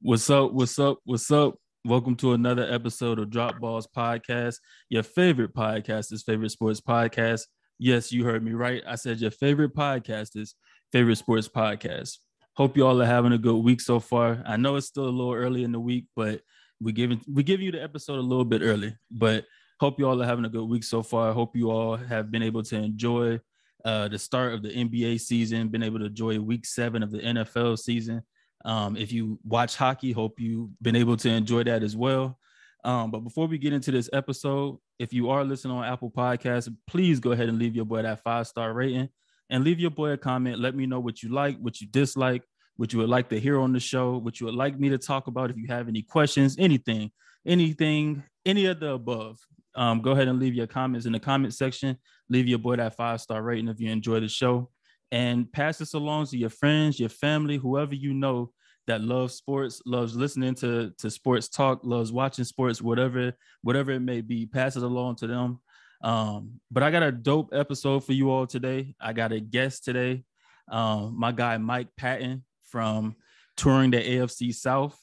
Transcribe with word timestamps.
What's 0.00 0.30
up? 0.30 0.52
What's 0.52 0.78
up? 0.78 1.00
What's 1.04 1.28
up? 1.32 1.56
Welcome 1.84 2.14
to 2.16 2.32
another 2.32 2.62
episode 2.72 3.18
of 3.18 3.30
Drop 3.30 3.58
Balls 3.58 3.88
Podcast, 3.88 4.58
your 4.88 5.02
favorite 5.02 5.52
podcaster's 5.52 6.22
favorite 6.22 6.52
sports 6.52 6.80
podcast. 6.80 7.40
Yes, 7.80 8.12
you 8.12 8.24
heard 8.24 8.44
me 8.44 8.52
right. 8.52 8.80
I 8.86 8.94
said 8.94 9.18
your 9.18 9.32
favorite 9.32 9.74
podcaster's 9.74 10.54
favorite 10.92 11.16
sports 11.16 11.48
podcast. 11.48 12.18
Hope 12.54 12.76
you 12.76 12.86
all 12.86 13.02
are 13.02 13.06
having 13.06 13.32
a 13.32 13.38
good 13.38 13.56
week 13.56 13.80
so 13.80 13.98
far. 13.98 14.40
I 14.46 14.56
know 14.56 14.76
it's 14.76 14.86
still 14.86 15.08
a 15.08 15.10
little 15.10 15.34
early 15.34 15.64
in 15.64 15.72
the 15.72 15.80
week, 15.80 16.04
but 16.14 16.42
we 16.80 16.92
giving 16.92 17.20
we 17.28 17.42
give 17.42 17.60
you 17.60 17.72
the 17.72 17.82
episode 17.82 18.20
a 18.20 18.22
little 18.22 18.44
bit 18.44 18.62
early. 18.62 18.94
But 19.10 19.46
hope 19.80 19.98
you 19.98 20.08
all 20.08 20.22
are 20.22 20.26
having 20.26 20.44
a 20.44 20.48
good 20.48 20.68
week 20.68 20.84
so 20.84 21.02
far. 21.02 21.32
Hope 21.32 21.56
you 21.56 21.72
all 21.72 21.96
have 21.96 22.30
been 22.30 22.44
able 22.44 22.62
to 22.62 22.76
enjoy 22.76 23.40
uh, 23.84 24.06
the 24.06 24.18
start 24.20 24.54
of 24.54 24.62
the 24.62 24.70
NBA 24.70 25.20
season, 25.20 25.70
been 25.70 25.82
able 25.82 25.98
to 25.98 26.06
enjoy 26.06 26.38
week 26.38 26.66
seven 26.66 27.02
of 27.02 27.10
the 27.10 27.18
NFL 27.18 27.80
season. 27.80 28.22
Um, 28.64 28.96
if 28.96 29.12
you 29.12 29.38
watch 29.44 29.76
hockey, 29.76 30.12
hope 30.12 30.40
you've 30.40 30.70
been 30.82 30.96
able 30.96 31.16
to 31.18 31.28
enjoy 31.28 31.64
that 31.64 31.82
as 31.82 31.96
well. 31.96 32.38
Um, 32.84 33.10
but 33.10 33.20
before 33.20 33.46
we 33.46 33.58
get 33.58 33.72
into 33.72 33.90
this 33.90 34.08
episode, 34.12 34.78
if 34.98 35.12
you 35.12 35.30
are 35.30 35.44
listening 35.44 35.76
on 35.76 35.84
Apple 35.84 36.10
Podcasts, 36.10 36.74
please 36.86 37.20
go 37.20 37.32
ahead 37.32 37.48
and 37.48 37.58
leave 37.58 37.76
your 37.76 37.84
boy 37.84 38.02
that 38.02 38.22
five 38.22 38.46
star 38.46 38.72
rating 38.72 39.08
and 39.50 39.64
leave 39.64 39.80
your 39.80 39.90
boy 39.90 40.10
a 40.10 40.16
comment. 40.16 40.58
Let 40.58 40.74
me 40.74 40.86
know 40.86 41.00
what 41.00 41.22
you 41.22 41.30
like, 41.30 41.58
what 41.58 41.80
you 41.80 41.86
dislike, 41.88 42.42
what 42.76 42.92
you 42.92 42.98
would 43.00 43.08
like 43.08 43.28
to 43.30 43.40
hear 43.40 43.58
on 43.60 43.72
the 43.72 43.80
show, 43.80 44.18
what 44.18 44.40
you 44.40 44.46
would 44.46 44.54
like 44.54 44.78
me 44.78 44.88
to 44.90 44.98
talk 44.98 45.26
about. 45.26 45.50
If 45.50 45.56
you 45.56 45.66
have 45.68 45.88
any 45.88 46.02
questions, 46.02 46.56
anything, 46.58 47.10
anything, 47.46 48.22
any 48.46 48.66
of 48.66 48.80
the 48.80 48.92
above, 48.92 49.38
um, 49.74 50.00
go 50.00 50.12
ahead 50.12 50.28
and 50.28 50.38
leave 50.38 50.54
your 50.54 50.66
comments 50.66 51.06
in 51.06 51.12
the 51.12 51.20
comment 51.20 51.54
section. 51.54 51.96
Leave 52.28 52.48
your 52.48 52.58
boy 52.58 52.76
that 52.76 52.96
five 52.96 53.20
star 53.20 53.42
rating 53.42 53.68
if 53.68 53.80
you 53.80 53.90
enjoy 53.90 54.20
the 54.20 54.28
show 54.28 54.70
and 55.10 55.50
pass 55.50 55.78
this 55.78 55.94
along 55.94 56.26
to 56.26 56.36
your 56.36 56.50
friends, 56.50 57.00
your 57.00 57.08
family, 57.08 57.56
whoever 57.56 57.94
you 57.94 58.12
know 58.12 58.52
that 58.86 59.02
loves 59.02 59.34
sports, 59.34 59.82
loves 59.86 60.16
listening 60.16 60.54
to, 60.56 60.92
to 60.98 61.10
sports 61.10 61.48
talk, 61.48 61.80
loves 61.84 62.10
watching 62.10 62.44
sports, 62.44 62.80
whatever, 62.80 63.32
whatever 63.62 63.92
it 63.92 64.00
may 64.00 64.20
be, 64.20 64.46
pass 64.46 64.76
it 64.76 64.82
along 64.82 65.16
to 65.16 65.26
them. 65.26 65.60
Um, 66.02 66.60
but 66.70 66.82
I 66.82 66.90
got 66.90 67.02
a 67.02 67.12
dope 67.12 67.50
episode 67.52 68.04
for 68.04 68.12
you 68.12 68.30
all 68.30 68.46
today. 68.46 68.94
I 69.00 69.12
got 69.12 69.32
a 69.32 69.40
guest 69.40 69.84
today, 69.84 70.24
um, 70.70 71.18
my 71.18 71.32
guy 71.32 71.58
Mike 71.58 71.88
Patton 71.96 72.44
from 72.62 73.16
touring 73.56 73.90
the 73.90 73.98
AFC 73.98 74.54
South. 74.54 74.98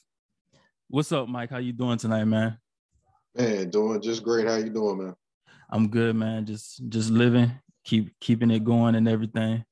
What's 0.88 1.12
up, 1.12 1.28
Mike? 1.28 1.50
How 1.50 1.58
you 1.58 1.72
doing 1.72 1.98
tonight, 1.98 2.24
man? 2.24 2.58
Man, 3.34 3.70
doing 3.70 4.00
just 4.00 4.22
great. 4.22 4.46
How 4.46 4.56
you 4.56 4.70
doing, 4.70 4.98
man? 4.98 5.14
I'm 5.70 5.88
good, 5.88 6.16
man. 6.16 6.46
Just 6.46 6.88
just 6.88 7.10
living, 7.10 7.52
keep 7.84 8.18
keeping 8.20 8.50
it 8.50 8.64
going 8.64 8.94
and 8.94 9.08
everything. 9.08 9.64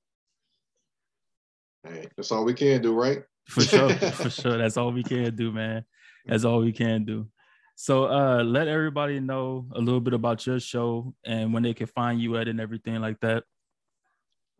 Hey, 1.84 2.08
that's 2.16 2.32
all 2.32 2.44
we 2.44 2.54
can 2.54 2.82
do, 2.82 2.94
right? 2.94 3.22
For 3.48 3.62
sure, 3.62 3.90
for 4.12 4.30
sure. 4.30 4.56
That's 4.56 4.76
all 4.76 4.92
we 4.92 5.02
can 5.02 5.34
do, 5.36 5.52
man. 5.52 5.84
That's 6.26 6.44
all 6.44 6.60
we 6.60 6.72
can 6.72 7.04
do. 7.04 7.28
So 7.76 8.04
uh 8.04 8.42
let 8.44 8.68
everybody 8.68 9.20
know 9.20 9.66
a 9.74 9.80
little 9.80 10.00
bit 10.00 10.14
about 10.14 10.46
your 10.46 10.60
show 10.60 11.12
and 11.26 11.52
when 11.52 11.62
they 11.64 11.74
can 11.74 11.88
find 11.88 12.20
you 12.20 12.36
at 12.36 12.48
and 12.48 12.60
everything 12.60 13.00
like 13.00 13.18
that. 13.20 13.44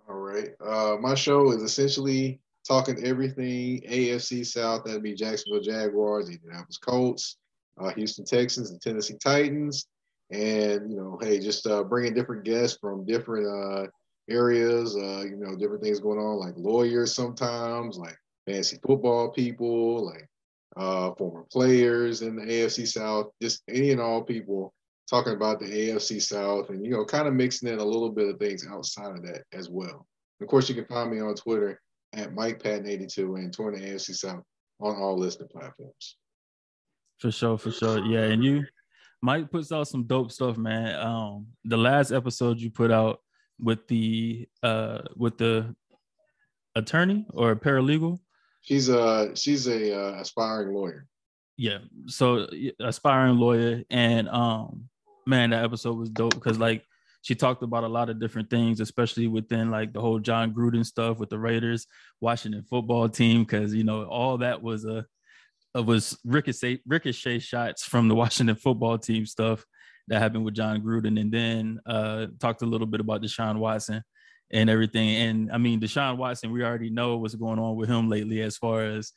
All 0.08 0.16
right. 0.16 0.50
Uh 0.60 0.96
my 1.00 1.14
show 1.14 1.52
is 1.52 1.62
essentially 1.62 2.40
talking 2.66 3.04
everything 3.04 3.82
AFC 3.88 4.44
South. 4.44 4.84
That'd 4.84 5.02
be 5.02 5.14
Jacksonville 5.14 5.60
Jaguars, 5.60 6.28
Indianapolis 6.28 6.78
Colts, 6.78 7.36
uh, 7.80 7.90
Houston 7.90 8.24
Texans, 8.24 8.70
and 8.70 8.80
Tennessee 8.80 9.16
Titans. 9.22 9.86
And 10.30 10.90
you 10.90 10.96
know, 10.96 11.18
hey, 11.22 11.38
just 11.38 11.66
uh, 11.66 11.84
bringing 11.84 12.14
different 12.14 12.44
guests 12.44 12.78
from 12.80 13.06
different 13.06 13.46
uh, 13.46 13.86
areas, 14.28 14.96
uh, 14.96 15.24
you 15.24 15.36
know, 15.36 15.56
different 15.56 15.82
things 15.82 16.00
going 16.00 16.18
on, 16.18 16.38
like 16.38 16.54
lawyers 16.56 17.14
sometimes, 17.14 17.98
like 17.98 18.16
fancy 18.46 18.78
football 18.86 19.30
people, 19.30 20.06
like 20.06 20.28
uh, 20.76 21.12
former 21.14 21.44
players 21.52 22.22
in 22.22 22.36
the 22.36 22.42
AFC 22.42 22.86
South, 22.86 23.30
just 23.40 23.62
any 23.68 23.90
and 23.90 24.00
all 24.00 24.22
people 24.22 24.72
talking 25.08 25.34
about 25.34 25.60
the 25.60 25.66
AFC 25.66 26.20
South 26.20 26.70
and, 26.70 26.84
you 26.84 26.90
know, 26.90 27.04
kind 27.04 27.28
of 27.28 27.34
mixing 27.34 27.68
in 27.68 27.78
a 27.78 27.84
little 27.84 28.10
bit 28.10 28.28
of 28.28 28.38
things 28.38 28.66
outside 28.68 29.12
of 29.12 29.22
that 29.22 29.44
as 29.52 29.68
well. 29.68 30.06
Of 30.40 30.48
course, 30.48 30.68
you 30.68 30.74
can 30.74 30.86
find 30.86 31.10
me 31.10 31.20
on 31.20 31.34
Twitter 31.34 31.80
at 32.14 32.34
Mike 32.34 32.62
Patton82 32.62 33.38
and 33.38 33.52
touring 33.52 33.80
the 33.80 33.86
AFC 33.86 34.14
South 34.14 34.42
on 34.80 34.96
all 34.96 35.18
listed 35.18 35.50
platforms. 35.50 36.16
For 37.18 37.30
sure, 37.30 37.58
for 37.58 37.70
sure. 37.70 38.04
Yeah. 38.04 38.24
And 38.24 38.42
you, 38.42 38.64
Mike 39.22 39.50
puts 39.50 39.72
out 39.72 39.88
some 39.88 40.04
dope 40.04 40.32
stuff, 40.32 40.56
man. 40.56 40.94
Um, 40.98 41.46
the 41.64 41.76
last 41.76 42.10
episode 42.10 42.58
you 42.58 42.70
put 42.70 42.90
out 42.90 43.20
with 43.58 43.86
the 43.88 44.48
uh 44.62 45.02
with 45.16 45.38
the 45.38 45.74
attorney 46.74 47.26
or 47.32 47.54
paralegal? 47.56 48.20
She's 48.62 48.88
a 48.88 49.34
she's 49.34 49.66
a 49.66 49.94
uh, 49.94 50.20
aspiring 50.20 50.74
lawyer. 50.74 51.06
Yeah, 51.56 51.78
so 52.06 52.48
aspiring 52.80 53.36
lawyer, 53.36 53.82
and 53.90 54.28
um, 54.28 54.88
man, 55.26 55.50
that 55.50 55.64
episode 55.64 55.96
was 55.96 56.10
dope 56.10 56.34
because 56.34 56.58
like 56.58 56.82
she 57.22 57.34
talked 57.34 57.62
about 57.62 57.84
a 57.84 57.88
lot 57.88 58.10
of 58.10 58.20
different 58.20 58.50
things, 58.50 58.80
especially 58.80 59.28
within 59.28 59.70
like 59.70 59.92
the 59.92 60.00
whole 60.00 60.18
Jon 60.18 60.52
Gruden 60.52 60.84
stuff 60.84 61.18
with 61.18 61.30
the 61.30 61.38
Raiders, 61.38 61.86
Washington 62.20 62.64
football 62.68 63.08
team, 63.08 63.44
because 63.44 63.74
you 63.74 63.84
know 63.84 64.04
all 64.04 64.38
that 64.38 64.62
was 64.62 64.84
a 64.84 65.06
was 65.74 66.18
ricochet 66.24 66.80
ricochet 66.86 67.40
shots 67.40 67.84
from 67.84 68.08
the 68.08 68.14
Washington 68.14 68.56
football 68.56 68.98
team 68.98 69.26
stuff 69.26 69.64
that 70.08 70.20
happened 70.20 70.44
with 70.44 70.54
Jon 70.54 70.82
Gruden, 70.82 71.20
and 71.20 71.32
then 71.32 71.80
uh, 71.86 72.26
talked 72.40 72.62
a 72.62 72.66
little 72.66 72.86
bit 72.86 73.00
about 73.00 73.22
Deshaun 73.22 73.58
Watson 73.58 74.02
and 74.50 74.68
everything. 74.68 75.08
And 75.16 75.52
I 75.52 75.58
mean, 75.58 75.80
Deshaun 75.80 76.16
Watson, 76.16 76.52
we 76.52 76.62
already 76.62 76.90
know 76.90 77.16
what's 77.16 77.34
going 77.34 77.58
on 77.58 77.76
with 77.76 77.88
him 77.88 78.08
lately, 78.08 78.42
as 78.42 78.56
far 78.56 78.84
as 78.84 79.12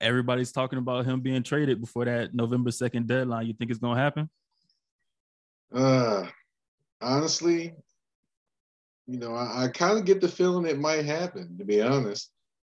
everybody's 0.00 0.52
talking 0.52 0.78
about 0.78 1.06
him 1.06 1.20
being 1.20 1.42
traded 1.42 1.80
before 1.80 2.04
that 2.04 2.34
November 2.34 2.70
second 2.70 3.06
deadline. 3.06 3.46
You 3.46 3.54
think 3.54 3.70
it's 3.70 3.80
gonna 3.80 4.00
happen? 4.00 4.28
Uh, 5.74 6.26
honestly, 7.00 7.74
you 9.06 9.18
know, 9.18 9.34
I, 9.34 9.64
I 9.64 9.68
kind 9.68 9.98
of 9.98 10.04
get 10.04 10.20
the 10.20 10.28
feeling 10.28 10.66
it 10.66 10.78
might 10.78 11.04
happen, 11.04 11.56
to 11.58 11.64
be 11.64 11.80
honest. 11.80 12.30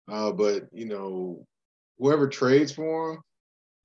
Uh, 0.07 0.31
but 0.31 0.67
you 0.71 0.85
know, 0.85 1.45
whoever 1.97 2.27
trades 2.27 2.71
for 2.71 3.13
him, 3.13 3.19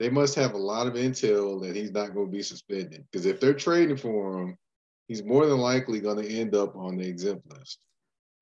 they 0.01 0.11
must 0.11 0.35
have 0.35 0.55
a 0.55 0.59
lot 0.59 0.87
of 0.87 0.95
intel 0.95 1.61
that 1.63 1.77
he's 1.77 1.93
not 1.93 2.15
going 2.15 2.27
to 2.27 2.33
be 2.33 2.43
suspended. 2.43 3.05
Because 3.11 3.27
if 3.27 3.41
they're 3.41 3.55
trading 3.55 3.97
for 3.97 4.41
him, 4.41 4.59
he's 5.07 5.23
more 5.23 5.47
than 5.47 5.59
likely 5.59 6.01
going 6.01 6.23
to 6.23 6.29
end 6.29 6.55
up 6.55 6.75
on 6.77 6.97
the 6.97 7.07
exempt 7.07 7.51
list. 7.53 7.79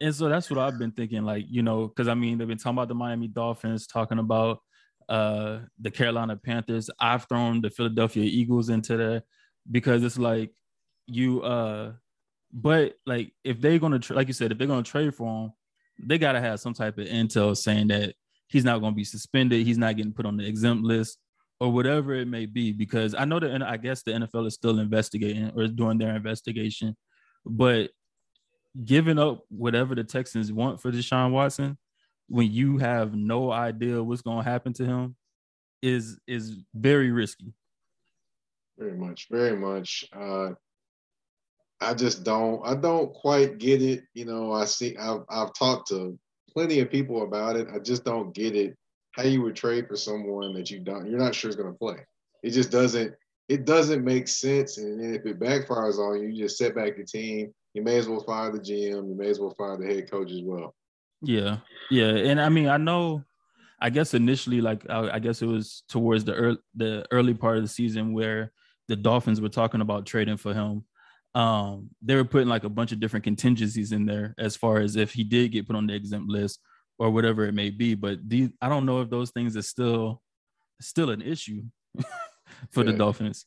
And 0.00 0.14
so 0.14 0.28
that's 0.28 0.50
what 0.50 0.58
I've 0.58 0.78
been 0.78 0.92
thinking. 0.92 1.24
Like, 1.24 1.44
you 1.48 1.62
know, 1.62 1.86
because 1.86 2.08
I 2.08 2.14
mean, 2.14 2.38
they've 2.38 2.48
been 2.48 2.58
talking 2.58 2.76
about 2.76 2.88
the 2.88 2.94
Miami 2.94 3.28
Dolphins, 3.28 3.86
talking 3.86 4.18
about 4.18 4.58
uh 5.08 5.60
the 5.80 5.90
Carolina 5.90 6.36
Panthers. 6.36 6.88
I've 6.98 7.26
thrown 7.28 7.60
the 7.60 7.70
Philadelphia 7.70 8.24
Eagles 8.24 8.68
into 8.68 8.96
there 8.96 9.22
because 9.70 10.02
it's 10.02 10.18
like 10.18 10.52
you 11.06 11.42
uh 11.42 11.92
but 12.52 12.94
like 13.06 13.32
if 13.44 13.60
they're 13.60 13.78
gonna 13.78 13.98
tra- 13.98 14.16
like 14.16 14.28
you 14.28 14.34
said, 14.34 14.52
if 14.52 14.58
they're 14.58 14.66
gonna 14.66 14.82
trade 14.82 15.14
for 15.14 15.44
him, 15.44 15.52
they 16.02 16.18
gotta 16.18 16.40
have 16.40 16.60
some 16.60 16.74
type 16.74 16.98
of 16.98 17.06
intel 17.06 17.56
saying 17.56 17.88
that 17.88 18.14
he's 18.48 18.64
not 18.64 18.80
gonna 18.80 18.94
be 18.94 19.04
suspended, 19.04 19.66
he's 19.66 19.78
not 19.78 19.96
getting 19.96 20.12
put 20.12 20.26
on 20.26 20.36
the 20.36 20.46
exempt 20.46 20.84
list 20.84 21.18
or 21.62 21.70
whatever 21.70 22.12
it 22.12 22.26
may 22.26 22.44
be. 22.44 22.72
Because 22.72 23.14
I 23.14 23.24
know 23.24 23.38
that 23.38 23.62
I 23.62 23.76
guess 23.76 24.02
the 24.02 24.10
NFL 24.10 24.48
is 24.48 24.54
still 24.54 24.80
investigating 24.80 25.52
or 25.54 25.62
is 25.62 25.70
doing 25.70 25.96
their 25.96 26.16
investigation, 26.16 26.96
but 27.46 27.90
giving 28.84 29.16
up 29.16 29.44
whatever 29.48 29.94
the 29.94 30.02
Texans 30.02 30.52
want 30.52 30.80
for 30.80 30.90
Deshaun 30.90 31.30
Watson 31.30 31.78
when 32.28 32.50
you 32.50 32.78
have 32.78 33.14
no 33.14 33.52
idea 33.52 34.02
what's 34.02 34.22
going 34.22 34.42
to 34.42 34.50
happen 34.50 34.72
to 34.72 34.84
him 34.84 35.14
is 35.82 36.18
is 36.26 36.56
very 36.74 37.12
risky. 37.12 37.52
Very 38.76 38.96
much, 38.96 39.28
very 39.30 39.56
much. 39.56 40.04
Uh, 40.12 40.50
I 41.80 41.94
just 41.94 42.24
don't. 42.24 42.60
I 42.66 42.74
don't 42.74 43.14
quite 43.14 43.58
get 43.58 43.82
it. 43.82 44.02
You 44.14 44.24
know, 44.24 44.52
I 44.52 44.64
see. 44.64 44.96
I've 44.96 45.22
I've 45.30 45.54
talked 45.54 45.88
to 45.90 46.18
plenty 46.52 46.80
of 46.80 46.90
people 46.90 47.22
about 47.22 47.54
it. 47.54 47.68
I 47.72 47.78
just 47.78 48.04
don't 48.04 48.34
get 48.34 48.56
it 48.56 48.76
how 49.12 49.22
you 49.22 49.42
would 49.42 49.56
trade 49.56 49.88
for 49.88 49.96
someone 49.96 50.54
that 50.54 50.70
you 50.70 50.80
don't 50.80 51.08
you're 51.08 51.18
not 51.18 51.34
sure 51.34 51.50
is 51.50 51.56
going 51.56 51.72
to 51.72 51.78
play. 51.78 51.96
It 52.42 52.50
just 52.50 52.70
doesn't 52.70 53.14
it 53.48 53.64
doesn't 53.64 54.04
make 54.04 54.28
sense. 54.28 54.78
And 54.78 55.14
if 55.14 55.26
it 55.26 55.38
backfires 55.38 55.98
on 55.98 56.22
you, 56.22 56.28
you 56.28 56.44
just 56.44 56.56
set 56.56 56.74
back 56.74 56.96
your 56.96 57.06
team. 57.06 57.52
You 57.74 57.82
may 57.82 57.98
as 57.98 58.08
well 58.08 58.22
fire 58.22 58.50
the 58.50 58.58
GM. 58.58 59.08
You 59.08 59.14
may 59.16 59.28
as 59.28 59.40
well 59.40 59.54
fire 59.56 59.76
the 59.76 59.86
head 59.86 60.10
coach 60.10 60.30
as 60.30 60.42
well. 60.42 60.74
Yeah, 61.20 61.58
yeah, 61.90 62.08
and 62.08 62.40
I 62.40 62.48
mean 62.48 62.68
I 62.68 62.76
know. 62.76 63.24
I 63.80 63.90
guess 63.90 64.14
initially, 64.14 64.60
like 64.60 64.88
I, 64.88 65.10
I 65.10 65.18
guess 65.18 65.42
it 65.42 65.46
was 65.46 65.82
towards 65.88 66.24
the 66.24 66.34
early, 66.34 66.58
the 66.74 67.04
early 67.10 67.34
part 67.34 67.56
of 67.56 67.64
the 67.64 67.68
season 67.68 68.12
where 68.12 68.52
the 68.88 68.96
Dolphins 68.96 69.40
were 69.40 69.48
talking 69.48 69.80
about 69.80 70.06
trading 70.06 70.36
for 70.36 70.54
him. 70.54 70.84
Um, 71.34 71.90
they 72.00 72.14
were 72.14 72.24
putting 72.24 72.48
like 72.48 72.64
a 72.64 72.68
bunch 72.68 72.92
of 72.92 73.00
different 73.00 73.24
contingencies 73.24 73.92
in 73.92 74.06
there 74.06 74.34
as 74.38 74.54
far 74.54 74.78
as 74.78 74.96
if 74.96 75.12
he 75.12 75.24
did 75.24 75.50
get 75.50 75.66
put 75.66 75.76
on 75.76 75.86
the 75.86 75.94
exempt 75.94 76.28
list, 76.28 76.60
or 76.98 77.10
whatever 77.10 77.44
it 77.44 77.54
may 77.54 77.70
be. 77.70 77.94
But 77.94 78.28
these, 78.28 78.50
I 78.60 78.68
don't 78.68 78.86
know 78.86 79.00
if 79.00 79.10
those 79.10 79.30
things 79.30 79.56
are 79.56 79.62
still 79.62 80.22
still 80.80 81.10
an 81.10 81.22
issue 81.22 81.62
for 82.70 82.84
yeah. 82.84 82.92
the 82.92 82.98
Dolphins. 82.98 83.46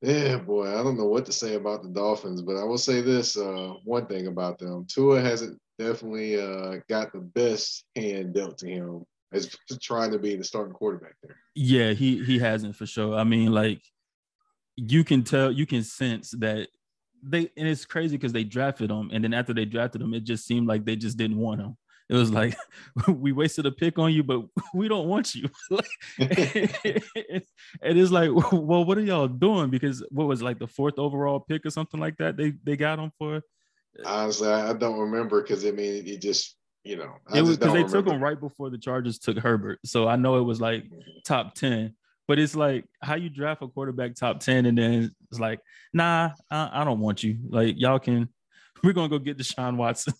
Yeah, 0.00 0.36
boy, 0.38 0.68
I 0.68 0.82
don't 0.82 0.96
know 0.96 1.06
what 1.06 1.26
to 1.26 1.32
say 1.32 1.54
about 1.54 1.82
the 1.82 1.88
Dolphins, 1.88 2.40
but 2.42 2.56
I 2.56 2.62
will 2.62 2.78
say 2.78 3.00
this: 3.00 3.36
uh, 3.36 3.74
one 3.84 4.06
thing 4.06 4.28
about 4.28 4.58
them, 4.58 4.86
Tua 4.88 5.20
hasn't 5.20 5.58
definitely 5.78 6.40
uh, 6.40 6.76
got 6.88 7.12
the 7.12 7.20
best 7.20 7.84
hand 7.96 8.34
dealt 8.34 8.58
to 8.58 8.68
him 8.68 9.04
as 9.32 9.54
trying 9.82 10.12
to 10.12 10.18
be 10.18 10.36
the 10.36 10.44
starting 10.44 10.72
quarterback 10.72 11.14
there. 11.22 11.36
Yeah, 11.54 11.92
he 11.92 12.24
he 12.24 12.38
hasn't 12.38 12.76
for 12.76 12.86
sure. 12.86 13.16
I 13.16 13.24
mean, 13.24 13.52
like 13.52 13.82
you 14.76 15.02
can 15.02 15.24
tell, 15.24 15.50
you 15.50 15.66
can 15.66 15.82
sense 15.82 16.30
that 16.38 16.68
they 17.22 17.50
and 17.56 17.66
it's 17.66 17.84
crazy 17.84 18.16
because 18.16 18.32
they 18.32 18.44
drafted 18.44 18.90
him, 18.90 19.10
and 19.12 19.24
then 19.24 19.34
after 19.34 19.52
they 19.52 19.64
drafted 19.64 20.00
him, 20.00 20.14
it 20.14 20.24
just 20.24 20.46
seemed 20.46 20.68
like 20.68 20.84
they 20.84 20.96
just 20.96 21.16
didn't 21.16 21.38
want 21.38 21.60
him. 21.60 21.76
It 22.08 22.14
was 22.14 22.30
like 22.30 22.56
we 23.08 23.32
wasted 23.32 23.66
a 23.66 23.70
pick 23.70 23.98
on 23.98 24.12
you, 24.12 24.22
but 24.22 24.42
we 24.74 24.88
don't 24.88 25.08
want 25.08 25.34
you. 25.34 25.48
and 26.18 26.32
it's 27.82 28.10
like, 28.10 28.30
well, 28.52 28.84
what 28.84 28.96
are 28.98 29.02
y'all 29.02 29.28
doing? 29.28 29.70
Because 29.70 30.02
what 30.10 30.26
was 30.26 30.42
like 30.42 30.58
the 30.58 30.66
fourth 30.66 30.98
overall 30.98 31.40
pick 31.40 31.66
or 31.66 31.70
something 31.70 32.00
like 32.00 32.16
that? 32.18 32.36
They 32.36 32.54
they 32.64 32.76
got 32.76 32.98
him 32.98 33.12
for. 33.18 33.42
Honestly, 34.04 34.48
I 34.48 34.72
don't 34.72 34.98
remember 34.98 35.42
because 35.42 35.66
I 35.66 35.70
mean, 35.70 36.06
it 36.06 36.20
just 36.22 36.56
you 36.84 36.96
know, 36.96 37.16
I 37.26 37.38
it 37.38 37.42
was 37.42 37.58
because 37.58 37.74
they 37.74 37.82
remember. 37.82 38.02
took 38.02 38.14
him 38.14 38.22
right 38.22 38.40
before 38.40 38.70
the 38.70 38.78
Chargers 38.78 39.18
took 39.18 39.36
Herbert, 39.38 39.80
so 39.84 40.08
I 40.08 40.16
know 40.16 40.38
it 40.38 40.44
was 40.44 40.60
like 40.60 40.84
mm-hmm. 40.84 40.98
top 41.26 41.54
ten. 41.54 41.94
But 42.26 42.38
it's 42.38 42.54
like 42.54 42.84
how 43.02 43.14
you 43.14 43.30
draft 43.30 43.62
a 43.62 43.68
quarterback 43.68 44.14
top 44.14 44.40
ten, 44.40 44.64
and 44.66 44.78
then 44.78 45.14
it's 45.30 45.40
like, 45.40 45.60
nah, 45.92 46.30
I, 46.50 46.70
I 46.72 46.84
don't 46.84 47.00
want 47.00 47.22
you. 47.22 47.38
Like 47.48 47.78
y'all 47.78 47.98
can, 47.98 48.28
we're 48.82 48.92
gonna 48.94 49.08
go 49.08 49.18
get 49.18 49.36
Deshaun 49.36 49.76
Watson. 49.76 50.14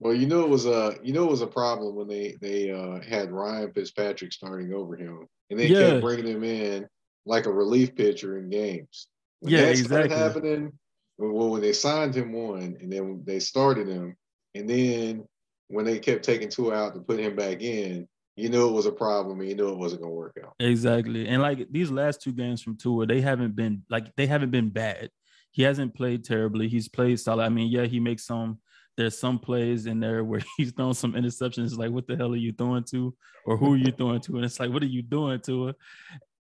Well, 0.00 0.14
you 0.14 0.26
know 0.26 0.40
it 0.40 0.48
was 0.48 0.64
a 0.64 0.96
you 1.02 1.12
know 1.12 1.24
it 1.24 1.30
was 1.30 1.42
a 1.42 1.46
problem 1.46 1.94
when 1.94 2.08
they 2.08 2.36
they 2.40 2.70
uh, 2.70 3.00
had 3.02 3.30
Ryan 3.30 3.70
Fitzpatrick 3.72 4.32
starting 4.32 4.72
over 4.72 4.96
him, 4.96 5.26
and 5.50 5.60
they 5.60 5.66
yeah. 5.66 5.90
kept 5.90 6.00
bringing 6.00 6.26
him 6.26 6.42
in 6.42 6.88
like 7.26 7.44
a 7.44 7.52
relief 7.52 7.94
pitcher 7.94 8.38
in 8.38 8.48
games. 8.48 9.08
When 9.40 9.52
yeah, 9.52 9.66
that 9.66 9.78
exactly. 9.78 10.16
happening, 10.16 10.72
well, 11.18 11.50
when 11.50 11.60
they 11.60 11.74
signed 11.74 12.14
him 12.14 12.32
one, 12.32 12.78
and 12.80 12.90
then 12.90 13.22
they 13.26 13.40
started 13.40 13.88
him, 13.88 14.16
and 14.54 14.68
then 14.68 15.24
when 15.68 15.84
they 15.84 15.98
kept 15.98 16.24
taking 16.24 16.48
Tua 16.48 16.74
out 16.74 16.94
to 16.94 17.00
put 17.00 17.20
him 17.20 17.36
back 17.36 17.60
in, 17.60 18.08
you 18.36 18.48
knew 18.48 18.68
it 18.68 18.72
was 18.72 18.86
a 18.86 18.92
problem, 18.92 19.40
and 19.40 19.50
you 19.50 19.54
knew 19.54 19.68
it 19.68 19.78
wasn't 19.78 20.00
going 20.00 20.12
to 20.12 20.16
work 20.16 20.36
out. 20.42 20.54
Exactly, 20.60 21.28
and 21.28 21.42
like 21.42 21.70
these 21.70 21.90
last 21.90 22.22
two 22.22 22.32
games 22.32 22.62
from 22.62 22.78
Tua, 22.78 23.04
they 23.04 23.20
haven't 23.20 23.54
been 23.54 23.82
like 23.90 24.16
they 24.16 24.26
haven't 24.26 24.50
been 24.50 24.70
bad. 24.70 25.10
He 25.50 25.62
hasn't 25.62 25.94
played 25.94 26.24
terribly. 26.24 26.68
He's 26.68 26.88
played 26.88 27.20
solid. 27.20 27.44
I 27.44 27.50
mean, 27.50 27.70
yeah, 27.70 27.84
he 27.84 28.00
makes 28.00 28.24
some 28.24 28.60
there's 29.00 29.18
some 29.18 29.38
plays 29.38 29.86
in 29.86 29.98
there 29.98 30.22
where 30.22 30.42
he's 30.56 30.72
throwing 30.72 30.94
some 30.94 31.14
interceptions. 31.14 31.76
Like, 31.76 31.90
what 31.90 32.06
the 32.06 32.16
hell 32.16 32.32
are 32.32 32.36
you 32.36 32.52
throwing 32.52 32.84
to? 32.84 33.14
Or 33.46 33.56
who 33.56 33.72
are 33.72 33.76
you 33.76 33.92
throwing 33.92 34.20
to? 34.20 34.36
And 34.36 34.44
it's 34.44 34.60
like, 34.60 34.70
what 34.70 34.82
are 34.82 34.86
you 34.86 35.02
doing 35.02 35.40
to 35.40 35.68
it? 35.68 35.76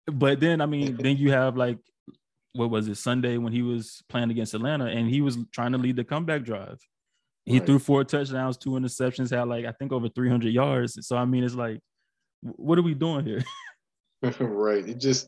But 0.07 0.39
then, 0.39 0.61
I 0.61 0.65
mean, 0.65 0.95
then 0.97 1.17
you 1.17 1.31
have 1.31 1.57
like, 1.57 1.77
what 2.53 2.69
was 2.69 2.87
it, 2.87 2.95
Sunday 2.95 3.37
when 3.37 3.51
he 3.51 3.61
was 3.61 4.01
playing 4.07 4.31
against 4.31 4.53
Atlanta 4.53 4.85
and 4.85 5.09
he 5.09 5.19
was 5.19 5.37
trying 5.51 5.73
to 5.73 5.77
lead 5.77 5.97
the 5.97 6.05
comeback 6.05 6.43
drive. 6.43 6.79
He 7.43 7.59
right. 7.59 7.65
threw 7.65 7.79
four 7.79 8.05
touchdowns, 8.05 8.57
two 8.57 8.71
interceptions, 8.71 9.35
had 9.35 9.47
like, 9.47 9.65
I 9.65 9.73
think 9.73 9.91
over 9.91 10.07
300 10.07 10.53
yards. 10.53 11.05
So, 11.05 11.17
I 11.17 11.25
mean, 11.25 11.43
it's 11.43 11.53
like, 11.53 11.79
what 12.41 12.79
are 12.79 12.83
we 12.83 12.93
doing 12.93 13.25
here? 13.25 13.43
right. 14.39 14.87
It 14.87 14.99
just, 14.99 15.27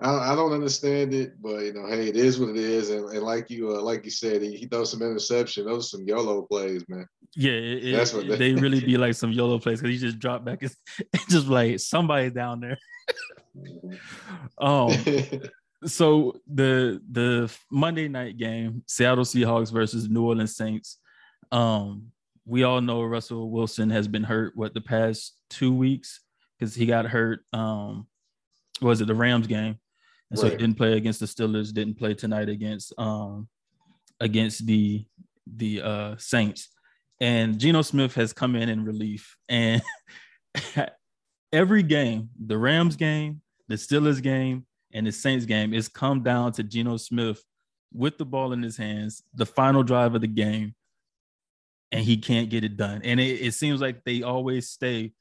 I, 0.00 0.32
I 0.32 0.34
don't 0.34 0.52
understand 0.52 1.14
it, 1.14 1.40
but 1.40 1.62
you 1.64 1.72
know, 1.72 1.86
hey, 1.86 2.08
it 2.08 2.16
is 2.16 2.38
what 2.38 2.50
it 2.50 2.56
is. 2.56 2.90
And, 2.90 3.08
and 3.08 3.22
like 3.22 3.48
you, 3.48 3.74
uh, 3.74 3.80
like 3.80 4.04
you 4.04 4.10
said, 4.10 4.42
he, 4.42 4.54
he 4.54 4.66
throws 4.66 4.90
some 4.90 5.00
interception. 5.00 5.64
Those 5.64 5.86
are 5.86 5.98
some 5.98 6.06
YOLO 6.06 6.42
plays, 6.42 6.84
man. 6.88 7.06
Yeah, 7.34 7.52
it, 7.52 7.96
that's 7.96 8.12
what 8.12 8.28
they, 8.28 8.36
they 8.36 8.54
really 8.54 8.80
be 8.84 8.98
like 8.98 9.14
some 9.14 9.32
YOLO 9.32 9.58
plays 9.58 9.80
because 9.80 9.94
he 9.94 9.98
just 9.98 10.18
dropped 10.18 10.44
back. 10.44 10.62
and 10.62 10.72
just 11.30 11.46
like 11.46 11.80
somebody 11.80 12.30
down 12.30 12.60
there. 12.60 12.78
um, 14.58 14.92
so 15.86 16.34
the 16.46 17.00
the 17.10 17.54
Monday 17.70 18.08
night 18.08 18.36
game, 18.36 18.82
Seattle 18.86 19.24
Seahawks 19.24 19.72
versus 19.72 20.10
New 20.10 20.26
Orleans 20.26 20.56
Saints. 20.56 20.98
Um, 21.50 22.08
we 22.44 22.64
all 22.64 22.82
know 22.82 23.02
Russell 23.02 23.50
Wilson 23.50 23.88
has 23.90 24.08
been 24.08 24.24
hurt 24.24 24.56
what 24.56 24.74
the 24.74 24.80
past 24.80 25.34
two 25.48 25.74
weeks 25.74 26.20
because 26.58 26.74
he 26.74 26.84
got 26.84 27.06
hurt. 27.06 27.40
Um, 27.54 28.06
was 28.82 29.00
it 29.00 29.06
the 29.06 29.14
Rams 29.14 29.46
game? 29.46 29.78
And 30.30 30.38
so 30.38 30.50
he 30.50 30.56
didn't 30.56 30.76
play 30.76 30.94
against 30.94 31.20
the 31.20 31.26
Steelers. 31.26 31.72
Didn't 31.72 31.98
play 31.98 32.14
tonight 32.14 32.48
against 32.48 32.92
um 32.98 33.48
against 34.20 34.66
the 34.66 35.04
the 35.46 35.82
uh 35.82 36.16
Saints. 36.18 36.68
And 37.20 37.58
Geno 37.58 37.82
Smith 37.82 38.14
has 38.16 38.32
come 38.32 38.56
in 38.56 38.68
in 38.68 38.84
relief, 38.84 39.36
and 39.48 39.80
every 41.52 41.82
game, 41.82 42.28
the 42.38 42.58
Rams 42.58 42.96
game, 42.96 43.40
the 43.68 43.76
Steelers 43.76 44.22
game, 44.22 44.66
and 44.92 45.06
the 45.06 45.12
Saints 45.12 45.46
game, 45.46 45.72
is 45.72 45.88
come 45.88 46.22
down 46.22 46.52
to 46.52 46.62
Geno 46.62 46.98
Smith 46.98 47.42
with 47.92 48.18
the 48.18 48.26
ball 48.26 48.52
in 48.52 48.62
his 48.62 48.76
hands, 48.76 49.22
the 49.34 49.46
final 49.46 49.82
drive 49.82 50.14
of 50.14 50.20
the 50.20 50.26
game, 50.26 50.74
and 51.90 52.04
he 52.04 52.18
can't 52.18 52.50
get 52.50 52.64
it 52.64 52.76
done. 52.76 53.00
And 53.02 53.18
it, 53.18 53.40
it 53.40 53.52
seems 53.54 53.80
like 53.80 54.04
they 54.04 54.22
always 54.22 54.68
stay 54.68 55.12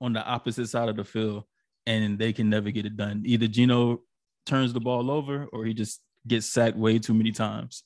on 0.00 0.12
the 0.12 0.24
opposite 0.24 0.68
side 0.68 0.88
of 0.88 0.96
the 0.96 1.04
field 1.04 1.44
and 1.86 2.18
they 2.18 2.32
can 2.32 2.50
never 2.50 2.70
get 2.70 2.86
it 2.86 2.96
done. 2.96 3.22
Either 3.24 3.46
Geno 3.46 4.02
turns 4.46 4.72
the 4.72 4.80
ball 4.80 5.10
over 5.10 5.46
or 5.52 5.64
he 5.64 5.74
just 5.74 6.00
gets 6.26 6.46
sacked 6.46 6.76
way 6.76 6.98
too 6.98 7.14
many 7.14 7.32
times. 7.32 7.84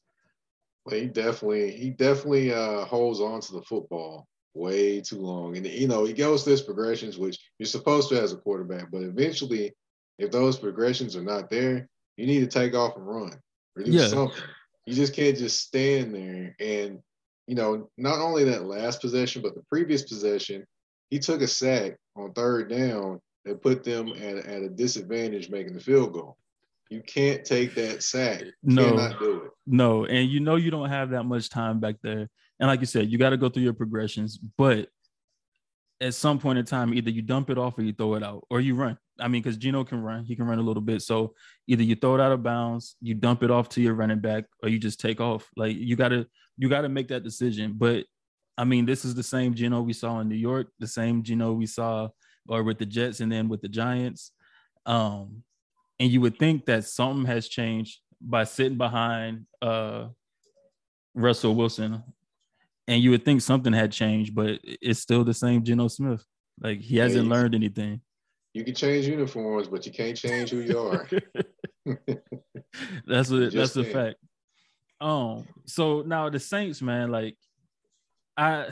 Well, 0.86 0.98
he 0.98 1.06
definitely 1.06 1.72
he 1.72 1.90
definitely 1.90 2.52
uh, 2.52 2.84
holds 2.84 3.20
on 3.20 3.40
to 3.42 3.52
the 3.52 3.62
football 3.62 4.26
way 4.54 5.00
too 5.00 5.18
long, 5.18 5.56
and 5.56 5.66
you 5.66 5.88
know 5.88 6.04
he 6.04 6.12
goes 6.12 6.42
through 6.42 6.52
his 6.52 6.62
progressions, 6.62 7.18
which 7.18 7.38
you're 7.58 7.66
supposed 7.66 8.08
to 8.08 8.20
as 8.20 8.32
a 8.32 8.36
quarterback. 8.36 8.90
But 8.90 9.02
eventually, 9.02 9.72
if 10.18 10.30
those 10.30 10.58
progressions 10.58 11.16
are 11.16 11.22
not 11.22 11.50
there, 11.50 11.88
you 12.16 12.26
need 12.26 12.40
to 12.40 12.46
take 12.46 12.74
off 12.74 12.96
and 12.96 13.06
run 13.06 13.38
or 13.76 13.82
do 13.82 13.90
yeah. 13.90 14.08
something. 14.08 14.42
You 14.86 14.94
just 14.94 15.14
can't 15.14 15.36
just 15.36 15.60
stand 15.60 16.14
there 16.14 16.56
and 16.58 16.98
you 17.46 17.54
know 17.54 17.88
not 17.98 18.18
only 18.18 18.44
that 18.44 18.64
last 18.64 19.02
possession, 19.02 19.42
but 19.42 19.54
the 19.54 19.62
previous 19.68 20.02
possession, 20.02 20.64
he 21.10 21.18
took 21.18 21.42
a 21.42 21.46
sack 21.46 21.96
on 22.16 22.32
third 22.32 22.70
down 22.70 23.20
and 23.44 23.60
put 23.60 23.84
them 23.84 24.08
at, 24.08 24.38
at 24.46 24.62
a 24.62 24.68
disadvantage 24.68 25.50
making 25.50 25.74
the 25.74 25.80
field 25.80 26.12
goal. 26.12 26.36
You 26.90 27.02
can't 27.02 27.44
take 27.44 27.75
that 27.76 28.02
sack. 28.02 28.42
You 28.42 28.52
no, 28.62 29.50
No, 29.66 30.04
and 30.06 30.28
you 30.28 30.40
know 30.40 30.56
you 30.56 30.72
don't 30.72 30.88
have 30.88 31.10
that 31.10 31.22
much 31.22 31.48
time 31.48 31.78
back 31.78 31.96
there. 32.02 32.28
And 32.58 32.69
like 32.69 32.81
you 32.81 32.87
said, 32.87 33.10
you 33.10 33.16
got 33.16 33.31
to 33.31 33.37
go 33.37 33.48
through 33.48 33.62
your 33.62 33.75
progressions. 33.75 34.38
But 34.58 34.88
at 36.00 36.14
some 36.14 36.40
point 36.40 36.58
in 36.58 36.64
time, 36.64 36.92
either 36.92 37.10
you 37.10 37.22
dump 37.22 37.48
it 37.48 37.58
off 37.58 37.78
or 37.78 37.82
you 37.82 37.92
throw 37.92 38.14
it 38.14 38.25
out, 38.25 38.44
or 38.50 38.60
you 38.60 38.75
run. 38.75 38.98
I 39.20 39.28
mean, 39.28 39.40
because 39.40 39.56
Geno 39.56 39.84
can 39.84 40.02
run, 40.02 40.25
he 40.25 40.34
can 40.34 40.46
run 40.46 40.58
a 40.58 40.62
little 40.62 40.82
bit. 40.82 41.02
So 41.02 41.34
either 41.69 41.82
you 41.82 41.94
throw 41.94 42.16
it 42.16 42.20
out 42.20 42.32
of 42.32 42.42
bounds, 42.42 42.96
you 43.00 43.14
dump 43.14 43.43
it 43.44 43.50
off 43.50 43.69
to 43.70 43.81
your 43.81 43.94
running 43.94 44.20
back, 44.20 44.44
or 44.62 44.69
you 44.69 44.78
just 44.78 44.98
take 44.98 45.20
off. 45.20 45.48
Like 45.56 45.76
you 45.76 45.94
gotta, 45.94 46.26
you 46.58 46.69
gotta 46.69 46.88
make 46.88 47.08
that 47.08 47.22
decision. 47.22 47.75
But 47.76 48.04
I 48.58 48.64
mean, 48.64 48.84
this 48.84 49.04
is 49.04 49.14
the 49.14 49.22
same 49.22 49.54
Geno 49.54 49.82
we 49.82 49.93
saw 49.93 50.20
in 50.20 50.28
New 50.28 50.34
York, 50.34 50.69
the 50.81 50.88
same 50.88 51.22
Geno 51.22 51.52
we 51.52 51.66
saw 51.66 52.08
or 52.48 52.64
with 52.64 52.78
the 52.78 52.86
Jets 52.86 53.20
and 53.20 53.31
then 53.31 53.48
with 53.48 53.62
the 53.62 53.69
Giants. 53.69 54.32
Um, 54.86 55.44
and 56.00 56.10
you 56.10 56.22
would 56.22 56.38
think 56.38 56.64
that 56.64 56.84
something 56.84 57.26
has 57.26 57.46
changed 57.46 58.00
by 58.20 58.44
sitting 58.44 58.78
behind 58.78 59.46
uh, 59.60 60.06
Russell 61.14 61.54
Wilson, 61.54 62.02
and 62.88 63.02
you 63.02 63.10
would 63.10 63.24
think 63.24 63.42
something 63.42 63.72
had 63.72 63.92
changed, 63.92 64.34
but 64.34 64.58
it's 64.64 65.00
still 65.00 65.22
the 65.24 65.34
same 65.34 65.62
Geno 65.62 65.88
Smith. 65.88 66.24
Like 66.58 66.80
he 66.80 66.96
hasn't 66.96 67.26
yeah, 67.26 67.30
learned 67.30 67.54
anything. 67.54 68.00
You 68.54 68.64
can 68.64 68.74
change 68.74 69.06
uniforms, 69.06 69.69
but 69.69 69.84
you 69.86 69.92
can't 69.92 70.16
change 70.16 70.50
who 70.50 70.60
you 70.60 70.78
are. 70.78 71.08
that's 73.06 73.30
what 73.30 73.52
that's 73.52 73.76
a 73.76 73.84
fact. 73.84 74.16
Um, 75.00 75.46
so 75.66 76.02
now 76.02 76.28
the 76.30 76.40
Saints, 76.40 76.82
man, 76.82 77.10
like 77.10 77.36
I 78.36 78.69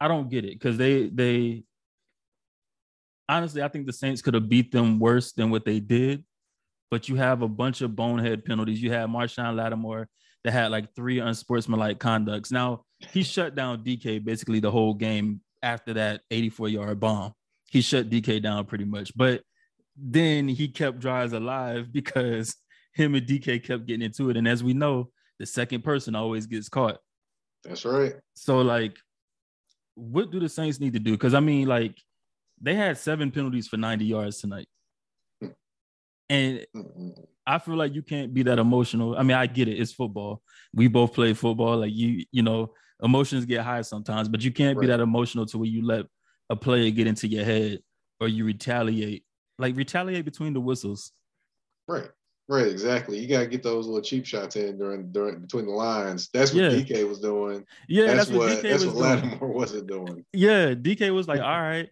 I 0.00 0.08
don't 0.08 0.28
get 0.28 0.44
it 0.44 0.52
because 0.52 0.76
they 0.76 1.08
they 1.08 1.64
honestly, 3.28 3.62
I 3.62 3.68
think 3.68 3.86
the 3.86 3.92
Saints 3.92 4.22
could 4.22 4.34
have 4.34 4.48
beat 4.48 4.72
them 4.72 4.98
worse 4.98 5.32
than 5.32 5.50
what 5.50 5.64
they 5.64 5.80
did. 5.80 6.24
But 6.90 7.08
you 7.08 7.16
have 7.16 7.42
a 7.42 7.48
bunch 7.48 7.80
of 7.80 7.96
bonehead 7.96 8.44
penalties. 8.44 8.80
You 8.80 8.92
had 8.92 9.08
Marshon 9.08 9.56
Lattimore 9.56 10.08
that 10.44 10.52
had 10.52 10.70
like 10.70 10.94
three 10.94 11.18
unsportsmanlike 11.18 11.98
conducts. 11.98 12.52
Now 12.52 12.84
he 13.10 13.24
shut 13.24 13.54
down 13.56 13.82
DK 13.82 14.24
basically 14.24 14.60
the 14.60 14.70
whole 14.70 14.94
game 14.94 15.40
after 15.62 15.94
that 15.94 16.20
84 16.30 16.68
yard 16.68 17.00
bomb. 17.00 17.32
He 17.68 17.80
shut 17.80 18.08
DK 18.08 18.40
down 18.40 18.64
pretty 18.66 18.84
much. 18.84 19.12
But 19.16 19.42
then 19.96 20.46
he 20.46 20.68
kept 20.68 21.00
drives 21.00 21.32
alive 21.32 21.88
because 21.92 22.54
him 22.94 23.14
and 23.14 23.26
DK 23.26 23.62
kept 23.64 23.86
getting 23.86 24.02
into 24.02 24.30
it. 24.30 24.36
And 24.36 24.46
as 24.46 24.62
we 24.62 24.72
know, 24.72 25.10
the 25.38 25.46
second 25.46 25.82
person 25.82 26.14
always 26.14 26.46
gets 26.46 26.68
caught. 26.68 26.98
That's 27.64 27.84
right. 27.84 28.14
So 28.34 28.60
like, 28.60 28.96
what 29.96 30.30
do 30.30 30.38
the 30.38 30.48
Saints 30.48 30.78
need 30.78 30.92
to 30.92 31.00
do? 31.00 31.12
Because 31.12 31.34
I 31.34 31.40
mean, 31.40 31.66
like, 31.66 32.00
they 32.60 32.74
had 32.74 32.98
seven 32.98 33.30
penalties 33.30 33.68
for 33.68 33.76
90 33.76 34.04
yards 34.04 34.40
tonight. 34.40 34.68
And 36.28 36.66
I 37.46 37.58
feel 37.58 37.76
like 37.76 37.94
you 37.94 38.02
can't 38.02 38.34
be 38.34 38.42
that 38.44 38.58
emotional. 38.58 39.16
I 39.16 39.22
mean, 39.22 39.36
I 39.36 39.46
get 39.46 39.68
it. 39.68 39.78
It's 39.78 39.92
football. 39.92 40.42
We 40.74 40.88
both 40.88 41.14
play 41.14 41.32
football. 41.34 41.78
Like 41.78 41.92
you, 41.94 42.24
you 42.32 42.42
know, 42.42 42.74
emotions 43.02 43.44
get 43.44 43.60
high 43.60 43.82
sometimes, 43.82 44.28
but 44.28 44.42
you 44.42 44.50
can't 44.50 44.76
right. 44.76 44.82
be 44.82 44.86
that 44.88 45.00
emotional 45.00 45.46
to 45.46 45.58
where 45.58 45.68
you 45.68 45.84
let 45.84 46.06
a 46.50 46.56
player 46.56 46.90
get 46.90 47.06
into 47.06 47.28
your 47.28 47.44
head 47.44 47.78
or 48.20 48.28
you 48.28 48.44
retaliate. 48.44 49.24
Like 49.58 49.76
retaliate 49.76 50.24
between 50.24 50.52
the 50.52 50.60
whistles. 50.60 51.12
Right. 51.86 52.10
Right, 52.48 52.68
exactly. 52.68 53.18
You 53.18 53.26
gotta 53.26 53.46
get 53.46 53.64
those 53.64 53.86
little 53.86 54.02
cheap 54.02 54.24
shots 54.24 54.54
in 54.54 54.78
during 54.78 55.10
during 55.10 55.40
between 55.40 55.66
the 55.66 55.72
lines. 55.72 56.28
That's 56.32 56.54
what 56.54 56.62
yeah. 56.62 56.70
DK 56.70 57.08
was 57.08 57.18
doing. 57.18 57.64
Yeah, 57.88 58.06
that's, 58.06 58.28
that's 58.28 58.30
what, 58.30 58.50
DK 58.50 58.62
that's 58.62 58.84
was 58.84 58.94
what 58.94 59.02
Lattimore 59.02 59.48
wasn't 59.52 59.88
doing. 59.88 60.24
Yeah, 60.32 60.74
DK 60.74 61.12
was 61.12 61.26
like, 61.26 61.40
all 61.40 61.60
right, 61.60 61.88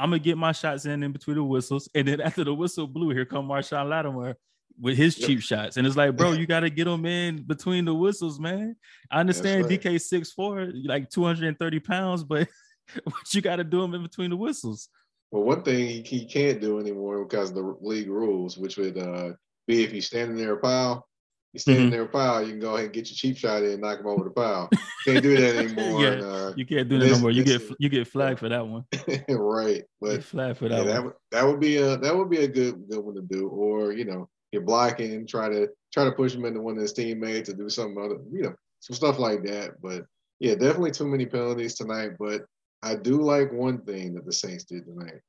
I'm 0.00 0.10
gonna 0.10 0.18
get 0.18 0.38
my 0.38 0.52
shots 0.52 0.86
in 0.86 1.02
in 1.02 1.12
between 1.12 1.36
the 1.36 1.44
whistles, 1.44 1.88
and 1.94 2.08
then 2.08 2.20
after 2.20 2.42
the 2.42 2.54
whistle 2.54 2.86
blew, 2.86 3.10
here 3.10 3.26
come 3.26 3.46
Marshon 3.46 3.88
Lattimore 3.88 4.36
with 4.80 4.96
his 4.96 5.18
yep. 5.18 5.26
cheap 5.26 5.40
shots, 5.40 5.76
and 5.76 5.86
it's 5.86 5.96
like, 5.96 6.16
bro, 6.16 6.32
you 6.32 6.46
got 6.54 6.60
to 6.60 6.70
get 6.70 6.86
them 6.86 7.04
in 7.04 7.42
between 7.42 7.84
the 7.84 7.94
whistles, 7.94 8.40
man. 8.40 8.76
I 9.10 9.20
understand 9.20 9.66
right. 9.66 9.80
DK 9.80 10.00
six 10.00 10.32
four, 10.32 10.70
like 10.84 11.10
230 11.10 11.80
pounds, 11.80 12.24
but 12.24 12.48
what 13.04 13.34
you 13.34 13.42
got 13.42 13.56
to 13.56 13.64
do 13.64 13.82
them 13.82 13.94
in 13.94 14.02
between 14.02 14.30
the 14.30 14.36
whistles. 14.36 14.88
Well, 15.30 15.44
one 15.44 15.62
thing 15.62 16.02
he 16.04 16.24
can't 16.24 16.60
do 16.60 16.80
anymore 16.80 17.24
because 17.24 17.50
of 17.50 17.56
the 17.56 17.76
league 17.80 18.08
rules, 18.08 18.56
which 18.56 18.78
would 18.78 18.96
uh, 18.96 19.32
be 19.66 19.84
if 19.84 19.92
he's 19.92 20.06
standing 20.06 20.36
there 20.36 20.54
a 20.54 20.58
pile, 20.58 21.06
you 21.52 21.58
stand 21.58 21.78
mm-hmm. 21.78 21.90
there 21.90 22.02
a 22.02 22.08
pile, 22.08 22.42
you 22.42 22.50
can 22.50 22.60
go 22.60 22.74
ahead 22.74 22.86
and 22.86 22.94
get 22.94 23.08
your 23.10 23.16
cheap 23.16 23.36
shot 23.36 23.62
in 23.62 23.72
and 23.72 23.80
knock 23.80 23.98
him 23.98 24.06
over 24.06 24.24
the 24.24 24.30
pile. 24.30 24.68
can't 25.04 25.22
do 25.22 25.36
that 25.36 25.56
anymore. 25.64 26.02
yeah, 26.02 26.12
and, 26.12 26.22
uh, 26.22 26.52
you 26.56 26.64
can't 26.64 26.88
do 26.88 26.98
that 26.98 27.10
no 27.10 27.18
more. 27.18 27.30
You 27.30 27.42
get 27.42 27.62
you 27.78 27.88
get 27.88 28.06
flagged 28.06 28.38
for 28.38 28.48
that 28.48 28.66
one. 28.66 28.84
right, 29.28 29.84
but 30.00 30.22
flagged 30.22 30.58
for 30.58 30.68
that. 30.68 30.84
Yeah, 30.84 30.92
that 30.92 31.04
would 31.04 31.14
that 31.32 31.46
would 31.46 31.60
be 31.60 31.78
a 31.78 31.96
that 31.96 32.16
would 32.16 32.30
be 32.30 32.44
a 32.44 32.48
good 32.48 32.88
good 32.88 33.00
one 33.00 33.16
to 33.16 33.22
do. 33.22 33.48
Or 33.48 33.92
you 33.92 34.04
know, 34.04 34.28
you're 34.52 34.62
blocking, 34.62 35.26
try 35.26 35.48
to 35.48 35.68
try 35.92 36.04
to 36.04 36.12
push 36.12 36.34
him 36.34 36.44
into 36.44 36.60
one 36.60 36.76
of 36.76 36.82
his 36.82 36.92
teammates 36.92 37.48
to 37.48 37.56
do 37.56 37.68
something 37.68 38.02
other, 38.02 38.18
you 38.32 38.42
know, 38.42 38.54
some 38.78 38.94
stuff 38.94 39.18
like 39.18 39.42
that. 39.44 39.80
But 39.82 40.04
yeah, 40.38 40.54
definitely 40.54 40.92
too 40.92 41.08
many 41.08 41.26
penalties 41.26 41.74
tonight. 41.74 42.12
But 42.18 42.42
I 42.82 42.94
do 42.94 43.20
like 43.20 43.52
one 43.52 43.82
thing 43.82 44.14
that 44.14 44.24
the 44.24 44.32
Saints 44.32 44.64
did 44.64 44.84
tonight. 44.84 45.20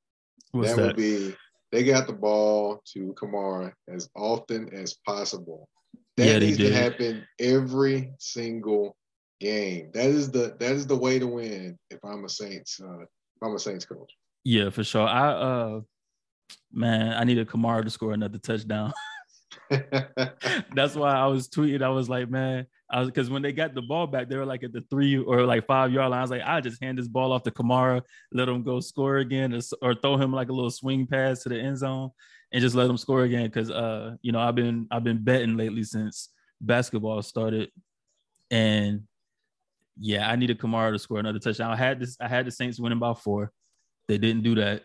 What's 0.51 0.69
that, 0.69 0.77
that 0.77 0.87
would 0.87 0.95
be 0.97 1.35
they 1.71 1.83
got 1.83 2.05
the 2.05 2.13
ball 2.13 2.81
to 2.93 3.13
Kamara 3.13 3.73
as 3.87 4.09
often 4.15 4.73
as 4.73 4.97
possible. 5.05 5.67
That 6.21 6.27
yeah, 6.27 6.37
needs 6.37 6.57
to 6.59 6.71
happen 6.71 7.27
every 7.39 8.11
single 8.19 8.95
game. 9.39 9.89
That 9.95 10.05
is 10.05 10.29
the 10.29 10.55
that 10.59 10.71
is 10.73 10.85
the 10.85 10.95
way 10.95 11.17
to 11.17 11.25
win 11.25 11.79
if 11.89 11.97
I'm 12.05 12.25
a 12.25 12.29
Saints 12.29 12.79
uh, 12.79 12.99
if 12.99 13.07
I'm 13.41 13.55
a 13.55 13.59
Saints 13.59 13.85
coach. 13.85 14.13
Yeah, 14.43 14.69
for 14.69 14.83
sure. 14.83 15.07
I 15.07 15.29
uh 15.31 15.81
man, 16.71 17.13
I 17.17 17.23
need 17.23 17.39
a 17.39 17.45
Kamara 17.45 17.83
to 17.83 17.89
score 17.89 18.13
another 18.13 18.37
touchdown. 18.37 18.93
That's 20.75 20.93
why 20.93 21.13
I 21.13 21.25
was 21.25 21.49
tweeting. 21.49 21.81
I 21.81 21.89
was 21.89 22.07
like, 22.07 22.29
man, 22.29 22.67
I 22.87 22.99
was 22.99 23.09
because 23.09 23.31
when 23.31 23.41
they 23.41 23.51
got 23.51 23.73
the 23.73 23.81
ball 23.81 24.05
back, 24.05 24.29
they 24.29 24.37
were 24.37 24.45
like 24.45 24.63
at 24.63 24.73
the 24.73 24.83
three 24.91 25.17
or 25.17 25.43
like 25.47 25.65
five 25.65 25.91
yard 25.91 26.11
line. 26.11 26.19
I 26.19 26.21
was 26.21 26.29
like, 26.29 26.43
I 26.45 26.61
just 26.61 26.83
hand 26.83 26.99
this 26.99 27.07
ball 27.07 27.31
off 27.31 27.41
to 27.43 27.51
Kamara, 27.51 28.03
let 28.31 28.47
him 28.47 28.61
go 28.61 28.79
score 28.79 29.17
again, 29.17 29.55
or, 29.55 29.61
or 29.81 29.95
throw 29.95 30.17
him 30.17 30.31
like 30.31 30.49
a 30.49 30.53
little 30.53 30.69
swing 30.69 31.07
pass 31.07 31.41
to 31.43 31.49
the 31.49 31.59
end 31.59 31.79
zone, 31.79 32.11
and 32.51 32.61
just 32.61 32.75
let 32.75 32.87
them 32.87 32.97
score 32.97 33.23
again. 33.23 33.45
Because 33.45 33.71
uh, 33.71 34.15
you 34.21 34.31
know, 34.31 34.39
I've 34.39 34.55
been 34.55 34.87
I've 34.91 35.03
been 35.03 35.23
betting 35.23 35.57
lately 35.57 35.83
since 35.83 36.29
basketball 36.59 37.21
started, 37.21 37.71
and 38.49 39.03
yeah, 39.99 40.29
I 40.29 40.35
needed 40.35 40.59
Kamara 40.59 40.91
to 40.91 40.99
score 40.99 41.19
another 41.19 41.39
touchdown. 41.39 41.71
I 41.71 41.75
had 41.75 41.99
this. 41.99 42.17
I 42.19 42.27
had 42.27 42.45
the 42.45 42.51
Saints 42.51 42.79
winning 42.79 42.99
by 42.99 43.13
four. 43.13 43.51
They 44.07 44.17
didn't 44.17 44.43
do 44.43 44.55
that. 44.55 44.83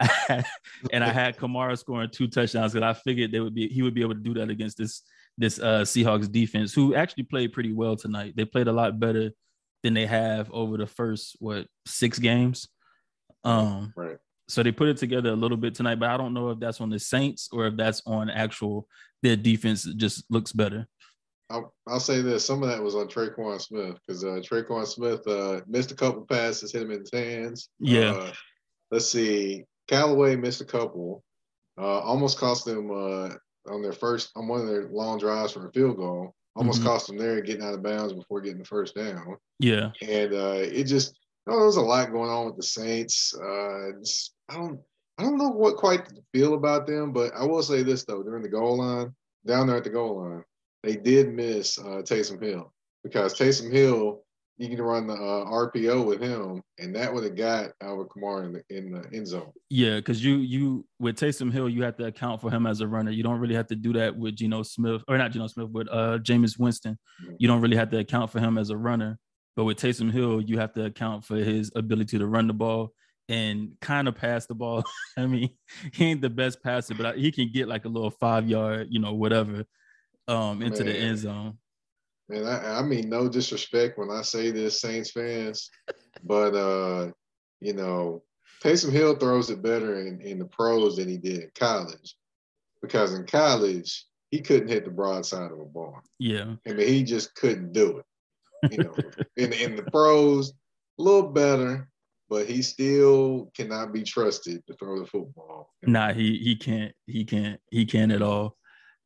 and 0.92 1.04
I 1.04 1.10
had 1.10 1.36
Kamara 1.36 1.78
scoring 1.78 2.10
two 2.10 2.26
touchdowns 2.26 2.72
because 2.72 2.96
I 2.96 2.98
figured 3.00 3.30
they 3.32 3.40
would 3.40 3.54
be 3.54 3.68
he 3.68 3.82
would 3.82 3.94
be 3.94 4.02
able 4.02 4.14
to 4.14 4.20
do 4.20 4.34
that 4.34 4.50
against 4.50 4.78
this 4.78 5.02
this 5.36 5.58
uh, 5.58 5.82
Seahawks 5.82 6.30
defense, 6.30 6.72
who 6.72 6.94
actually 6.94 7.24
played 7.24 7.52
pretty 7.52 7.72
well 7.72 7.96
tonight. 7.96 8.34
They 8.36 8.44
played 8.44 8.68
a 8.68 8.72
lot 8.72 8.98
better 8.98 9.30
than 9.82 9.94
they 9.94 10.06
have 10.06 10.50
over 10.52 10.76
the 10.76 10.86
first 10.86 11.36
what 11.40 11.66
six 11.86 12.18
games. 12.18 12.68
Um, 13.44 13.92
right. 13.96 14.16
So 14.48 14.62
they 14.62 14.72
put 14.72 14.88
it 14.88 14.98
together 14.98 15.30
a 15.30 15.36
little 15.36 15.56
bit 15.56 15.74
tonight, 15.74 15.98
but 15.98 16.10
I 16.10 16.16
don't 16.16 16.34
know 16.34 16.50
if 16.50 16.60
that's 16.60 16.80
on 16.80 16.90
the 16.90 16.98
Saints 16.98 17.48
or 17.52 17.66
if 17.66 17.76
that's 17.76 18.02
on 18.06 18.28
actual 18.28 18.86
their 19.22 19.36
defense 19.36 19.84
just 19.84 20.24
looks 20.30 20.52
better. 20.52 20.86
I'll, 21.50 21.74
I'll 21.86 22.00
say 22.00 22.20
this: 22.20 22.44
some 22.44 22.62
of 22.62 22.68
that 22.68 22.82
was 22.82 22.94
on 22.94 23.08
Tre'Quan 23.08 23.60
Smith 23.60 23.96
because 24.06 24.24
uh, 24.24 24.40
Tre'Quan 24.42 24.86
Smith 24.86 25.26
uh, 25.26 25.60
missed 25.66 25.92
a 25.92 25.94
couple 25.94 26.26
passes, 26.26 26.72
hit 26.72 26.82
him 26.82 26.90
in 26.90 27.00
his 27.00 27.12
hands. 27.12 27.68
Yeah. 27.78 28.12
Uh, 28.12 28.32
let's 28.90 29.10
see. 29.10 29.64
Callaway 29.88 30.36
missed 30.36 30.60
a 30.60 30.66
couple. 30.66 31.22
Uh, 31.78 32.00
almost 32.00 32.38
cost 32.38 32.64
them 32.64 32.90
uh, 32.90 33.30
on 33.72 33.82
their 33.82 33.92
first 33.92 34.30
on 34.36 34.46
one 34.46 34.60
of 34.60 34.66
their 34.66 34.88
long 34.88 35.18
drives 35.18 35.52
for 35.52 35.66
a 35.66 35.72
field 35.72 35.96
goal. 35.96 36.34
Almost 36.56 36.80
mm-hmm. 36.80 36.88
cost 36.88 37.08
them 37.08 37.18
there 37.18 37.40
getting 37.40 37.64
out 37.64 37.74
of 37.74 37.82
bounds 37.82 38.12
before 38.12 38.40
getting 38.40 38.58
the 38.58 38.64
first 38.64 38.94
down. 38.94 39.36
Yeah, 39.58 39.90
and 40.02 40.32
uh, 40.32 40.60
it 40.60 40.84
just 40.84 41.16
know, 41.46 41.56
there 41.56 41.66
was 41.66 41.76
a 41.76 41.82
lot 41.82 42.12
going 42.12 42.30
on 42.30 42.46
with 42.46 42.56
the 42.56 42.62
Saints. 42.62 43.34
Uh, 43.34 43.98
just, 44.00 44.33
I 44.48 44.54
don't 44.54 44.80
I 45.18 45.22
don't 45.22 45.38
know 45.38 45.50
what 45.50 45.76
quite 45.76 46.08
to 46.08 46.22
feel 46.32 46.54
about 46.54 46.86
them, 46.86 47.12
but 47.12 47.32
I 47.34 47.44
will 47.44 47.62
say 47.62 47.82
this 47.82 48.04
though: 48.04 48.22
during 48.22 48.42
the 48.42 48.48
goal 48.48 48.78
line, 48.78 49.14
down 49.46 49.66
there 49.66 49.76
at 49.76 49.84
the 49.84 49.90
goal 49.90 50.20
line, 50.20 50.44
they 50.82 50.96
did 50.96 51.32
miss 51.32 51.78
uh, 51.78 52.02
Taysom 52.02 52.42
Hill 52.42 52.72
because 53.02 53.38
Taysom 53.38 53.72
Hill 53.72 54.20
you 54.56 54.68
can 54.68 54.80
run 54.80 55.08
the 55.08 55.14
uh, 55.14 55.44
RPO 55.46 56.06
with 56.06 56.20
him, 56.20 56.62
and 56.78 56.94
that 56.94 57.12
would 57.12 57.24
have 57.24 57.36
got 57.36 57.72
Alvin 57.80 58.06
Kamara 58.06 58.46
in 58.46 58.52
the 58.52 58.76
in 58.76 58.92
the 58.92 59.16
end 59.16 59.26
zone. 59.26 59.50
Yeah, 59.68 59.96
because 59.96 60.24
you 60.24 60.36
you 60.36 60.86
with 61.00 61.18
Taysom 61.18 61.52
Hill, 61.52 61.68
you 61.68 61.82
have 61.82 61.96
to 61.96 62.06
account 62.06 62.40
for 62.40 62.50
him 62.50 62.66
as 62.66 62.80
a 62.80 62.86
runner. 62.86 63.10
You 63.10 63.22
don't 63.22 63.40
really 63.40 63.54
have 63.54 63.66
to 63.68 63.76
do 63.76 63.92
that 63.94 64.16
with 64.16 64.36
Geno 64.36 64.62
Smith, 64.62 65.02
or 65.08 65.18
not 65.18 65.32
Geno 65.32 65.48
Smith, 65.48 65.72
but 65.72 65.88
uh 65.90 66.18
Jameis 66.18 66.58
Winston. 66.58 66.98
Mm-hmm. 67.22 67.34
You 67.38 67.48
don't 67.48 67.60
really 67.60 67.76
have 67.76 67.90
to 67.90 67.98
account 67.98 68.30
for 68.30 68.40
him 68.40 68.58
as 68.58 68.70
a 68.70 68.76
runner. 68.76 69.18
But 69.56 69.64
with 69.64 69.78
Taysom 69.78 70.10
Hill, 70.10 70.40
you 70.40 70.58
have 70.58 70.72
to 70.74 70.84
account 70.86 71.24
for 71.24 71.36
his 71.36 71.70
ability 71.76 72.18
to 72.18 72.26
run 72.26 72.48
the 72.48 72.52
ball 72.52 72.92
and 73.28 73.72
kind 73.80 74.08
of 74.08 74.14
pass 74.14 74.46
the 74.46 74.54
ball. 74.54 74.84
I 75.16 75.26
mean, 75.26 75.50
he 75.92 76.06
ain't 76.06 76.22
the 76.22 76.30
best 76.30 76.62
passer, 76.62 76.94
but 76.94 77.18
he 77.18 77.32
can 77.32 77.50
get 77.52 77.68
like 77.68 77.84
a 77.84 77.88
little 77.88 78.10
five 78.10 78.48
yard, 78.48 78.88
you 78.90 79.00
know, 79.00 79.14
whatever, 79.14 79.64
um, 80.28 80.62
into 80.62 80.84
Man. 80.84 80.92
the 80.92 80.98
end 80.98 81.18
zone. 81.18 81.58
And 82.30 82.48
I, 82.48 82.78
I 82.78 82.82
mean 82.82 83.10
no 83.10 83.28
disrespect 83.28 83.98
when 83.98 84.10
I 84.10 84.22
say 84.22 84.50
this, 84.50 84.80
Saints 84.80 85.10
fans, 85.10 85.70
but 86.24 86.54
uh, 86.54 87.10
you 87.60 87.74
know, 87.74 88.22
Taysom 88.62 88.92
Hill 88.92 89.16
throws 89.16 89.50
it 89.50 89.62
better 89.62 90.06
in, 90.06 90.20
in 90.20 90.38
the 90.38 90.46
pros 90.46 90.96
than 90.96 91.08
he 91.08 91.18
did 91.18 91.40
in 91.40 91.50
college. 91.54 92.16
Because 92.80 93.14
in 93.14 93.26
college, 93.26 94.06
he 94.30 94.40
couldn't 94.40 94.68
hit 94.68 94.84
the 94.84 94.90
broadside 94.90 95.52
of 95.52 95.60
a 95.60 95.64
barn. 95.64 96.02
Yeah. 96.18 96.54
I 96.66 96.72
mean, 96.72 96.88
he 96.88 97.02
just 97.02 97.34
couldn't 97.34 97.72
do 97.72 97.98
it. 97.98 98.72
You 98.72 98.84
know, 98.84 98.94
in 99.36 99.52
in 99.52 99.76
the 99.76 99.82
pros, 99.82 100.50
a 100.98 101.02
little 101.02 101.28
better, 101.28 101.88
but 102.34 102.46
he 102.46 102.62
still 102.62 103.50
cannot 103.56 103.92
be 103.92 104.02
trusted 104.02 104.66
to 104.66 104.74
throw 104.74 104.98
the 104.98 105.06
football. 105.06 105.70
Nah, 105.84 106.12
he 106.12 106.38
he 106.38 106.56
can't. 106.56 106.92
He 107.06 107.24
can't. 107.24 107.60
He 107.70 107.86
can't 107.86 108.12
at 108.12 108.22
all 108.22 108.56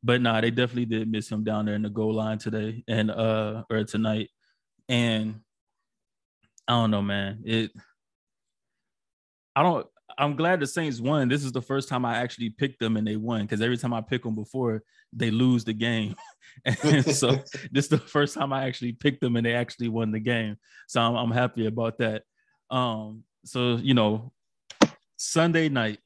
but 0.03 0.21
nah, 0.21 0.39
they 0.41 0.51
definitely 0.51 0.85
did 0.85 1.11
miss 1.11 1.29
him 1.29 1.43
down 1.43 1.65
there 1.65 1.75
in 1.75 1.81
the 1.81 1.89
goal 1.89 2.13
line 2.13 2.37
today 2.37 2.83
and 2.87 3.11
uh 3.11 3.63
or 3.69 3.83
tonight. 3.83 4.29
And 4.87 5.41
I 6.67 6.73
don't 6.73 6.91
know, 6.91 7.01
man. 7.01 7.43
It 7.45 7.71
I 9.55 9.63
don't 9.63 9.87
I'm 10.17 10.35
glad 10.35 10.59
the 10.59 10.67
Saints 10.67 10.99
won. 10.99 11.29
This 11.29 11.43
is 11.43 11.51
the 11.51 11.61
first 11.61 11.89
time 11.89 12.05
I 12.05 12.17
actually 12.17 12.49
picked 12.49 12.79
them 12.79 12.97
and 12.97 13.07
they 13.07 13.15
won 13.15 13.41
because 13.41 13.61
every 13.61 13.77
time 13.77 13.93
I 13.93 14.01
pick 14.01 14.23
them 14.23 14.35
before, 14.35 14.83
they 15.13 15.31
lose 15.31 15.63
the 15.63 15.73
game. 15.73 16.15
and 16.65 17.05
so 17.15 17.31
this 17.71 17.85
is 17.85 17.89
the 17.89 17.97
first 17.97 18.35
time 18.35 18.53
I 18.53 18.65
actually 18.65 18.93
picked 18.93 19.21
them 19.21 19.35
and 19.35 19.45
they 19.45 19.53
actually 19.53 19.89
won 19.89 20.11
the 20.11 20.19
game. 20.19 20.57
So 20.87 21.01
I'm, 21.01 21.15
I'm 21.15 21.31
happy 21.31 21.67
about 21.67 21.97
that. 21.99 22.23
Um, 22.69 23.23
so 23.45 23.77
you 23.77 23.93
know, 23.93 24.31
Sunday 25.17 25.69
night, 25.69 25.99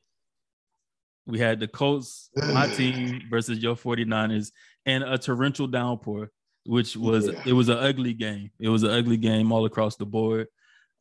we 1.25 1.39
had 1.39 1.59
the 1.59 1.67
Colts, 1.67 2.29
my 2.35 2.67
team, 2.67 3.23
versus 3.29 3.59
your 3.59 3.75
49ers, 3.75 4.51
and 4.85 5.03
a 5.03 5.17
torrential 5.17 5.67
downpour, 5.67 6.29
which 6.65 6.95
was 6.97 7.27
yeah. 7.27 7.41
it 7.45 7.53
was 7.53 7.69
an 7.69 7.77
ugly 7.77 8.13
game. 8.13 8.51
It 8.59 8.69
was 8.69 8.83
an 8.83 8.91
ugly 8.91 9.17
game 9.17 9.51
all 9.51 9.65
across 9.65 9.95
the 9.95 10.05
board. 10.05 10.47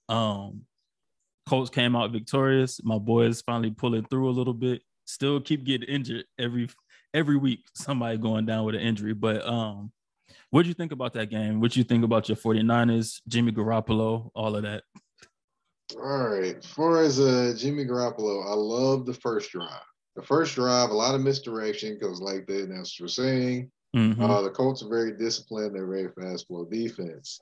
Um, 0.08 0.62
Colts 1.48 1.70
came 1.70 1.96
out 1.96 2.12
victorious. 2.12 2.82
My 2.84 2.98
boys 2.98 3.40
finally 3.42 3.70
pulling 3.70 4.04
through 4.04 4.28
a 4.28 4.32
little 4.32 4.54
bit. 4.54 4.82
Still 5.04 5.40
keep 5.40 5.64
getting 5.64 5.88
injured 5.88 6.24
every 6.38 6.68
every 7.12 7.36
week. 7.36 7.64
Somebody 7.74 8.18
going 8.18 8.46
down 8.46 8.64
with 8.64 8.74
an 8.74 8.80
injury. 8.80 9.14
But 9.14 9.46
um, 9.46 9.92
what 10.50 10.62
do 10.62 10.68
you 10.68 10.74
think 10.74 10.92
about 10.92 11.14
that 11.14 11.30
game? 11.30 11.60
What 11.60 11.72
do 11.72 11.80
you 11.80 11.84
think 11.84 12.04
about 12.04 12.28
your 12.28 12.36
49ers, 12.36 13.20
Jimmy 13.26 13.52
Garoppolo, 13.52 14.30
all 14.34 14.54
of 14.54 14.62
that? 14.62 14.84
All 15.96 16.28
right. 16.28 16.56
As 16.56 16.66
far 16.66 17.02
as 17.02 17.20
uh, 17.20 17.54
Jimmy 17.56 17.84
Garoppolo, 17.84 18.44
I 18.46 18.54
love 18.54 19.06
the 19.06 19.14
first 19.14 19.50
drive 19.50 19.82
the 20.14 20.22
first 20.22 20.54
drive, 20.54 20.90
a 20.90 20.94
lot 20.94 21.14
of 21.14 21.22
misdirection 21.22 21.94
because, 21.94 22.20
like 22.20 22.46
the 22.46 22.64
announcer 22.64 23.04
was 23.04 23.14
saying, 23.14 23.70
mm-hmm. 23.96 24.22
uh, 24.22 24.42
the 24.42 24.50
Colts 24.50 24.82
are 24.82 24.88
very 24.88 25.12
disciplined. 25.16 25.74
They're 25.74 25.86
very 25.86 26.10
fast 26.12 26.46
flow 26.46 26.64
defense. 26.64 27.40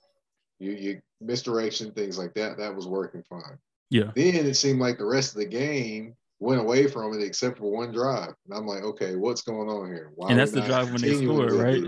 You, 0.58 0.72
you 0.72 1.00
misdirection, 1.20 1.92
things 1.92 2.18
like 2.18 2.34
that. 2.34 2.58
That 2.58 2.74
was 2.74 2.86
working 2.86 3.24
fine. 3.28 3.58
Yeah. 3.90 4.12
Then 4.14 4.46
it 4.46 4.54
seemed 4.54 4.78
like 4.78 4.98
the 4.98 5.06
rest 5.06 5.32
of 5.32 5.38
the 5.38 5.46
game 5.46 6.14
went 6.38 6.60
away 6.60 6.86
from 6.86 7.12
it 7.12 7.22
except 7.22 7.58
for 7.58 7.72
one 7.72 7.92
drive, 7.92 8.34
and 8.46 8.56
I'm 8.56 8.66
like, 8.66 8.82
okay, 8.82 9.16
what's 9.16 9.42
going 9.42 9.68
on 9.68 9.88
here? 9.88 10.12
Why 10.14 10.30
and 10.30 10.38
that's 10.38 10.52
the 10.52 10.62
drive 10.62 10.92
when 10.92 11.00
they 11.00 11.14
scored, 11.14 11.52
right? 11.52 11.84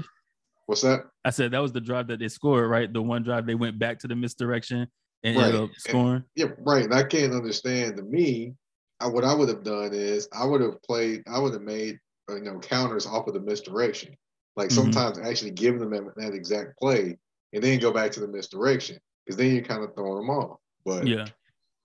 What's 0.66 0.82
that? 0.82 1.04
I 1.24 1.30
said 1.30 1.52
that 1.52 1.60
was 1.60 1.72
the 1.72 1.80
drive 1.80 2.08
that 2.08 2.18
they 2.18 2.28
scored, 2.28 2.68
right? 2.68 2.92
The 2.92 3.02
one 3.02 3.22
drive 3.22 3.46
they 3.46 3.54
went 3.54 3.78
back 3.78 4.00
to 4.00 4.08
the 4.08 4.16
misdirection 4.16 4.88
and 5.24 5.36
right. 5.36 5.54
up 5.54 5.70
scoring. 5.76 6.14
And, 6.14 6.24
yeah, 6.34 6.46
right. 6.58 6.84
And 6.84 6.94
I 6.94 7.02
can't 7.02 7.32
understand. 7.32 7.96
To 7.96 8.02
me, 8.02 8.54
I, 9.00 9.06
what 9.06 9.24
I 9.24 9.34
would 9.34 9.48
have 9.48 9.64
done 9.64 9.92
is 9.92 10.28
I 10.32 10.44
would 10.44 10.60
have 10.60 10.82
played, 10.82 11.22
I 11.26 11.38
would 11.38 11.52
have 11.52 11.62
made 11.62 11.98
you 12.28 12.40
know 12.40 12.58
counters 12.58 13.06
off 13.06 13.26
of 13.26 13.34
the 13.34 13.40
misdirection. 13.40 14.16
Like 14.56 14.68
mm-hmm. 14.68 14.92
sometimes 14.92 15.18
actually 15.18 15.52
giving 15.52 15.80
them 15.80 15.90
that, 15.90 16.14
that, 16.16 16.34
exact 16.34 16.78
play 16.78 17.16
and 17.52 17.62
then 17.62 17.78
go 17.78 17.92
back 17.92 18.10
to 18.12 18.20
the 18.20 18.28
misdirection 18.28 18.98
because 19.24 19.36
then 19.36 19.54
you're 19.54 19.64
kind 19.64 19.82
of 19.82 19.94
throwing 19.94 20.18
them 20.18 20.30
off. 20.30 20.58
But 20.84 21.06
yeah, 21.06 21.26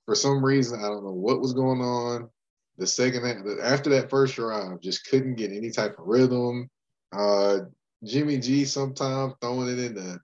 for 0.05 0.15
some 0.15 0.43
reason, 0.43 0.79
I 0.79 0.87
don't 0.87 1.03
know 1.03 1.11
what 1.11 1.41
was 1.41 1.53
going 1.53 1.81
on. 1.81 2.29
The 2.77 2.87
second 2.87 3.25
after 3.61 3.89
that 3.91 4.09
first 4.09 4.35
drive, 4.35 4.81
just 4.81 5.07
couldn't 5.07 5.35
get 5.35 5.51
any 5.51 5.71
type 5.71 5.97
of 5.97 6.05
rhythm. 6.05 6.69
Uh, 7.15 7.59
Jimmy 8.03 8.37
G 8.37 8.65
sometimes 8.65 9.33
throwing 9.41 9.69
it 9.69 9.79
in 9.79 9.95
the 9.95 10.19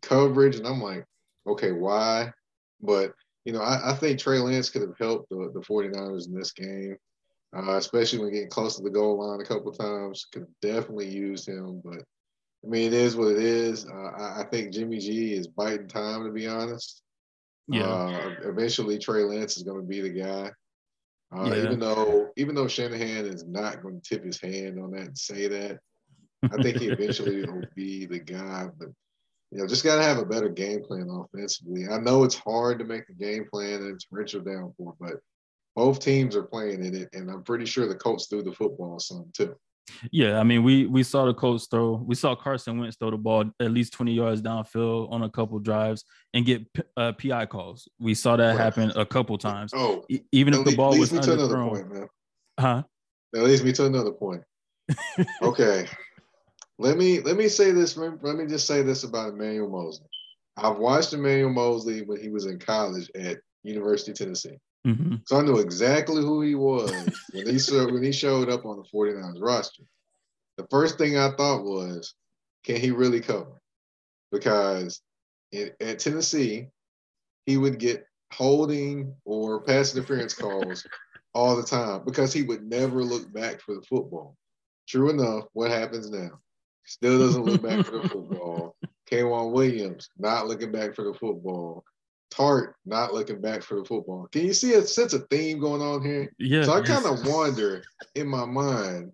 coverage, 0.00 0.56
and 0.56 0.66
I'm 0.66 0.80
like, 0.80 1.04
okay, 1.46 1.72
why? 1.72 2.32
But 2.80 3.12
you 3.44 3.52
know, 3.52 3.60
I, 3.60 3.92
I 3.92 3.94
think 3.94 4.18
Trey 4.18 4.38
Lance 4.38 4.70
could 4.70 4.82
have 4.82 4.98
helped 4.98 5.30
the, 5.30 5.50
the 5.54 5.60
49ers 5.60 6.26
in 6.26 6.34
this 6.34 6.52
game, 6.52 6.96
uh, 7.56 7.76
especially 7.76 8.18
when 8.18 8.32
getting 8.32 8.50
close 8.50 8.76
to 8.76 8.82
the 8.82 8.90
goal 8.90 9.18
line 9.18 9.40
a 9.40 9.44
couple 9.44 9.72
times. 9.72 10.26
Could 10.32 10.42
have 10.42 10.60
definitely 10.60 11.08
used 11.08 11.48
him, 11.48 11.80
but 11.84 11.98
I 12.64 12.68
mean, 12.68 12.88
it 12.88 12.92
is 12.92 13.16
what 13.16 13.28
it 13.28 13.38
is. 13.38 13.86
Uh, 13.86 14.10
I, 14.18 14.40
I, 14.40 14.44
think 14.50 14.72
Jimmy 14.72 14.98
G 14.98 15.32
is 15.32 15.46
biting 15.46 15.88
time, 15.88 16.24
to 16.24 16.30
be 16.30 16.48
honest. 16.48 17.02
Yeah. 17.68 17.84
Uh, 17.84 18.34
eventually, 18.44 18.98
Trey 18.98 19.22
Lance 19.22 19.56
is 19.56 19.62
going 19.62 19.80
to 19.80 19.86
be 19.86 20.00
the 20.00 20.10
guy. 20.10 20.50
Uh, 21.36 21.44
yeah. 21.44 21.64
Even 21.64 21.78
though, 21.78 22.30
even 22.36 22.54
though 22.54 22.66
Shanahan 22.66 23.26
is 23.26 23.44
not 23.46 23.82
going 23.82 24.00
to 24.00 24.08
tip 24.08 24.24
his 24.24 24.40
hand 24.40 24.80
on 24.80 24.90
that 24.92 25.06
and 25.06 25.18
say 25.18 25.46
that, 25.46 25.78
I 26.42 26.62
think 26.62 26.78
he 26.78 26.88
eventually 26.88 27.42
will 27.42 27.64
be 27.76 28.06
the 28.06 28.18
guy. 28.18 28.68
But 28.78 28.88
you 29.50 29.58
know, 29.58 29.66
just 29.66 29.84
got 29.84 29.96
to 29.96 30.02
have 30.02 30.18
a 30.18 30.26
better 30.26 30.48
game 30.48 30.82
plan 30.82 31.08
offensively. 31.10 31.88
I 31.88 31.98
know 31.98 32.24
it's 32.24 32.34
hard 32.34 32.78
to 32.80 32.84
make 32.84 33.08
a 33.08 33.14
game 33.14 33.46
plan 33.50 33.74
and 33.74 33.94
it's 33.94 34.04
torrential 34.04 34.42
downpour, 34.42 34.94
but 35.00 35.14
both 35.74 36.00
teams 36.00 36.36
are 36.36 36.42
playing 36.42 36.84
in 36.84 36.94
it, 36.94 37.08
and 37.12 37.30
I'm 37.30 37.44
pretty 37.44 37.64
sure 37.64 37.86
the 37.86 37.94
Colts 37.94 38.26
threw 38.26 38.42
the 38.42 38.52
football 38.52 38.98
some 38.98 39.30
too. 39.32 39.54
Yeah, 40.10 40.38
I 40.38 40.42
mean, 40.42 40.62
we 40.62 40.86
we 40.86 41.02
saw 41.02 41.24
the 41.24 41.34
Colts 41.34 41.66
throw. 41.70 41.94
We 42.04 42.14
saw 42.14 42.34
Carson 42.34 42.78
Wentz 42.78 42.96
throw 42.96 43.10
the 43.10 43.16
ball 43.16 43.44
at 43.60 43.70
least 43.70 43.92
20 43.94 44.12
yards 44.12 44.42
downfield 44.42 45.10
on 45.10 45.22
a 45.22 45.30
couple 45.30 45.58
drives 45.60 46.04
and 46.34 46.44
get 46.44 46.66
uh, 46.96 47.12
PI 47.12 47.46
calls. 47.46 47.88
We 47.98 48.14
saw 48.14 48.36
that 48.36 48.48
right. 48.48 48.58
happen 48.58 48.92
a 48.96 49.06
couple 49.06 49.38
times. 49.38 49.72
Oh, 49.74 50.04
e- 50.10 50.20
even 50.32 50.52
if 50.52 50.64
the 50.64 50.76
ball 50.76 50.90
leads 50.90 51.12
was 51.12 51.12
me 51.12 51.20
to 51.20 51.32
another 51.34 51.56
point, 51.56 51.92
man. 51.92 52.08
Huh? 52.58 52.82
That 53.32 53.44
leads 53.44 53.62
me 53.62 53.72
to 53.72 53.86
another 53.86 54.12
point. 54.12 54.42
okay, 55.42 55.86
let 56.78 56.96
me 56.96 57.20
let 57.20 57.36
me 57.36 57.48
say 57.48 57.72
this. 57.72 57.96
Let 57.96 58.36
me 58.36 58.46
just 58.46 58.66
say 58.66 58.82
this 58.82 59.04
about 59.04 59.30
Emmanuel 59.30 59.68
Moseley. 59.68 60.06
I've 60.56 60.78
watched 60.78 61.12
Emmanuel 61.12 61.50
Moseley 61.50 62.02
when 62.02 62.20
he 62.20 62.28
was 62.28 62.46
in 62.46 62.58
college 62.58 63.10
at 63.14 63.38
University 63.62 64.12
of 64.12 64.18
Tennessee. 64.18 64.58
Mm-hmm. 64.86 65.16
So 65.26 65.38
I 65.38 65.42
knew 65.42 65.58
exactly 65.58 66.22
who 66.22 66.40
he 66.42 66.54
was 66.54 66.90
when 67.32 67.46
he 67.46 67.58
showed, 67.58 67.92
when 67.92 68.02
he 68.02 68.12
showed 68.12 68.48
up 68.48 68.64
on 68.64 68.78
the 68.78 68.84
49ers 68.84 69.40
roster. 69.40 69.82
The 70.56 70.66
first 70.70 70.98
thing 70.98 71.16
I 71.16 71.30
thought 71.32 71.64
was, 71.64 72.14
can 72.64 72.76
he 72.76 72.90
really 72.90 73.20
cover? 73.20 73.60
Because 74.32 75.00
in, 75.52 75.70
at 75.80 75.98
Tennessee, 75.98 76.68
he 77.46 77.56
would 77.56 77.78
get 77.78 78.06
holding 78.32 79.14
or 79.24 79.60
pass 79.62 79.94
interference 79.94 80.34
calls 80.34 80.86
all 81.34 81.56
the 81.56 81.62
time 81.62 82.02
because 82.04 82.32
he 82.32 82.42
would 82.42 82.68
never 82.68 83.02
look 83.02 83.32
back 83.32 83.60
for 83.60 83.74
the 83.74 83.82
football. 83.82 84.36
True 84.88 85.10
enough, 85.10 85.44
what 85.52 85.70
happens 85.70 86.10
now? 86.10 86.40
Still 86.88 87.18
doesn't 87.18 87.44
look 87.44 87.62
back 87.62 87.84
for 87.84 87.98
the 87.98 88.08
football. 88.08 88.74
K'Waun 89.10 89.52
Williams 89.52 90.08
not 90.18 90.46
looking 90.46 90.72
back 90.72 90.94
for 90.94 91.04
the 91.04 91.12
football. 91.12 91.84
Tartt 92.32 92.72
not 92.86 93.12
looking 93.12 93.40
back 93.40 93.62
for 93.62 93.76
the 93.76 93.84
football. 93.84 94.26
Can 94.32 94.46
you 94.46 94.54
see 94.54 94.72
a 94.74 94.82
sense 94.82 95.12
of 95.12 95.26
theme 95.30 95.60
going 95.60 95.82
on 95.82 96.02
here? 96.02 96.32
Yeah. 96.38 96.64
So 96.64 96.72
I 96.72 96.80
kind 96.80 97.04
of 97.04 97.26
wonder 97.26 97.82
in 98.14 98.26
my 98.26 98.46
mind, 98.46 99.12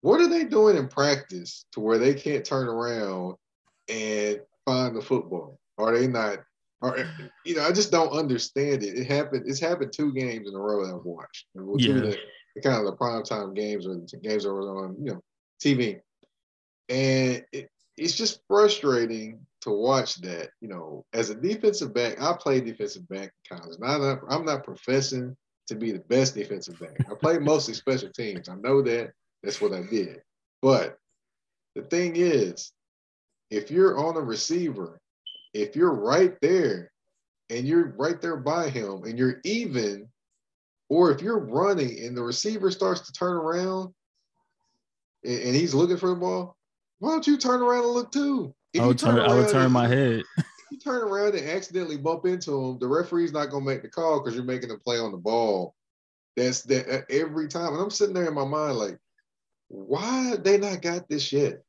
what 0.00 0.20
are 0.20 0.28
they 0.28 0.44
doing 0.44 0.76
in 0.76 0.88
practice 0.88 1.66
to 1.72 1.80
where 1.80 1.98
they 1.98 2.14
can't 2.14 2.44
turn 2.44 2.66
around 2.66 3.36
and 3.88 4.40
find 4.64 4.96
the 4.96 5.02
football? 5.02 5.58
Are 5.78 5.96
they 5.96 6.06
not? 6.06 6.38
Or 6.80 6.96
you 7.44 7.56
know, 7.56 7.62
I 7.62 7.72
just 7.72 7.92
don't 7.92 8.10
understand 8.10 8.82
it. 8.82 8.98
It 8.98 9.06
happened. 9.06 9.44
It's 9.46 9.60
happened 9.60 9.92
two 9.92 10.12
games 10.14 10.48
in 10.48 10.54
a 10.54 10.58
row 10.58 10.84
that 10.84 10.94
I've 10.94 11.04
watched. 11.04 11.46
Yeah. 11.54 11.94
The, 11.94 12.16
the, 12.54 12.60
kind 12.62 12.78
of 12.78 12.86
the 12.86 12.96
prime 12.96 13.22
time 13.22 13.54
games 13.54 13.86
or 13.86 13.94
the 13.94 14.18
games 14.22 14.44
that 14.44 14.52
were 14.52 14.84
on, 14.84 14.96
you 14.98 15.12
know, 15.12 15.22
TV, 15.62 16.00
and 16.88 17.44
it, 17.52 17.68
it's 17.96 18.14
just 18.14 18.40
frustrating 18.48 19.40
to 19.62 19.70
watch 19.70 20.16
that. 20.22 20.50
You 20.60 20.68
know, 20.68 21.04
as 21.12 21.30
a 21.30 21.34
defensive 21.34 21.94
back, 21.94 22.20
I 22.20 22.34
played 22.38 22.64
defensive 22.64 23.08
back 23.08 23.32
in 23.50 23.56
college. 23.56 23.78
Not, 23.78 24.20
I'm 24.28 24.44
not 24.44 24.64
professing 24.64 25.36
to 25.68 25.74
be 25.74 25.92
the 25.92 26.00
best 26.00 26.34
defensive 26.34 26.78
back. 26.78 26.96
I 27.10 27.14
played 27.14 27.42
mostly 27.42 27.74
special 27.74 28.10
teams. 28.10 28.48
I 28.48 28.56
know 28.56 28.82
that. 28.82 29.12
That's 29.42 29.60
what 29.60 29.72
I 29.72 29.82
did. 29.82 30.20
But 30.60 30.96
the 31.74 31.82
thing 31.82 32.14
is, 32.16 32.72
if 33.50 33.70
you're 33.70 33.98
on 33.98 34.16
a 34.16 34.20
receiver, 34.20 35.00
if 35.52 35.76
you're 35.76 35.94
right 35.94 36.34
there 36.40 36.90
and 37.50 37.66
you're 37.66 37.94
right 37.98 38.20
there 38.20 38.36
by 38.36 38.68
him 38.68 39.04
and 39.04 39.18
you're 39.18 39.40
even, 39.44 40.08
or 40.88 41.10
if 41.10 41.20
you're 41.20 41.38
running 41.38 42.04
and 42.04 42.16
the 42.16 42.22
receiver 42.22 42.70
starts 42.70 43.02
to 43.02 43.12
turn 43.12 43.36
around 43.36 43.92
and, 45.24 45.38
and 45.40 45.54
he's 45.54 45.74
looking 45.74 45.96
for 45.96 46.10
the 46.10 46.16
ball, 46.16 46.56
why 47.02 47.10
don't 47.10 47.26
you 47.26 47.36
turn 47.36 47.60
around 47.60 47.82
and 47.82 47.94
look 47.94 48.12
too? 48.12 48.54
If 48.72 48.80
I 48.80 48.86
would 48.86 48.96
turn, 48.96 49.16
turn 49.16 49.28
I 49.28 49.34
would 49.34 49.48
turn 49.48 49.72
my 49.72 49.88
head. 49.88 50.22
you 50.70 50.78
turn 50.78 51.02
around 51.02 51.34
and 51.34 51.48
accidentally 51.48 51.96
bump 51.96 52.26
into 52.26 52.52
him, 52.52 52.78
the 52.78 52.86
referee's 52.86 53.32
not 53.32 53.50
gonna 53.50 53.64
make 53.64 53.82
the 53.82 53.88
call 53.88 54.20
because 54.20 54.36
you're 54.36 54.44
making 54.44 54.70
a 54.70 54.78
play 54.78 55.00
on 55.00 55.10
the 55.10 55.18
ball. 55.18 55.74
That's 56.36 56.62
that 56.62 57.06
every 57.10 57.48
time. 57.48 57.72
And 57.72 57.82
I'm 57.82 57.90
sitting 57.90 58.14
there 58.14 58.28
in 58.28 58.34
my 58.34 58.44
mind 58.44 58.76
like, 58.76 58.98
why 59.66 60.36
they 60.36 60.58
not 60.58 60.80
got 60.80 61.08
this 61.08 61.32
yet? 61.32 61.64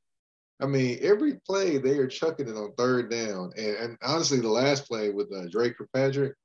I 0.61 0.67
mean, 0.67 0.99
every 1.01 1.39
play 1.47 1.79
they 1.79 1.97
are 1.97 2.07
chucking 2.07 2.47
it 2.47 2.55
on 2.55 2.73
third 2.77 3.09
down. 3.09 3.53
And, 3.57 3.75
and 3.77 3.97
honestly, 4.03 4.39
the 4.39 4.49
last 4.49 4.87
play 4.87 5.09
with 5.09 5.33
uh, 5.33 5.47
Drake 5.49 5.79
Kirkpatrick, 5.79 6.35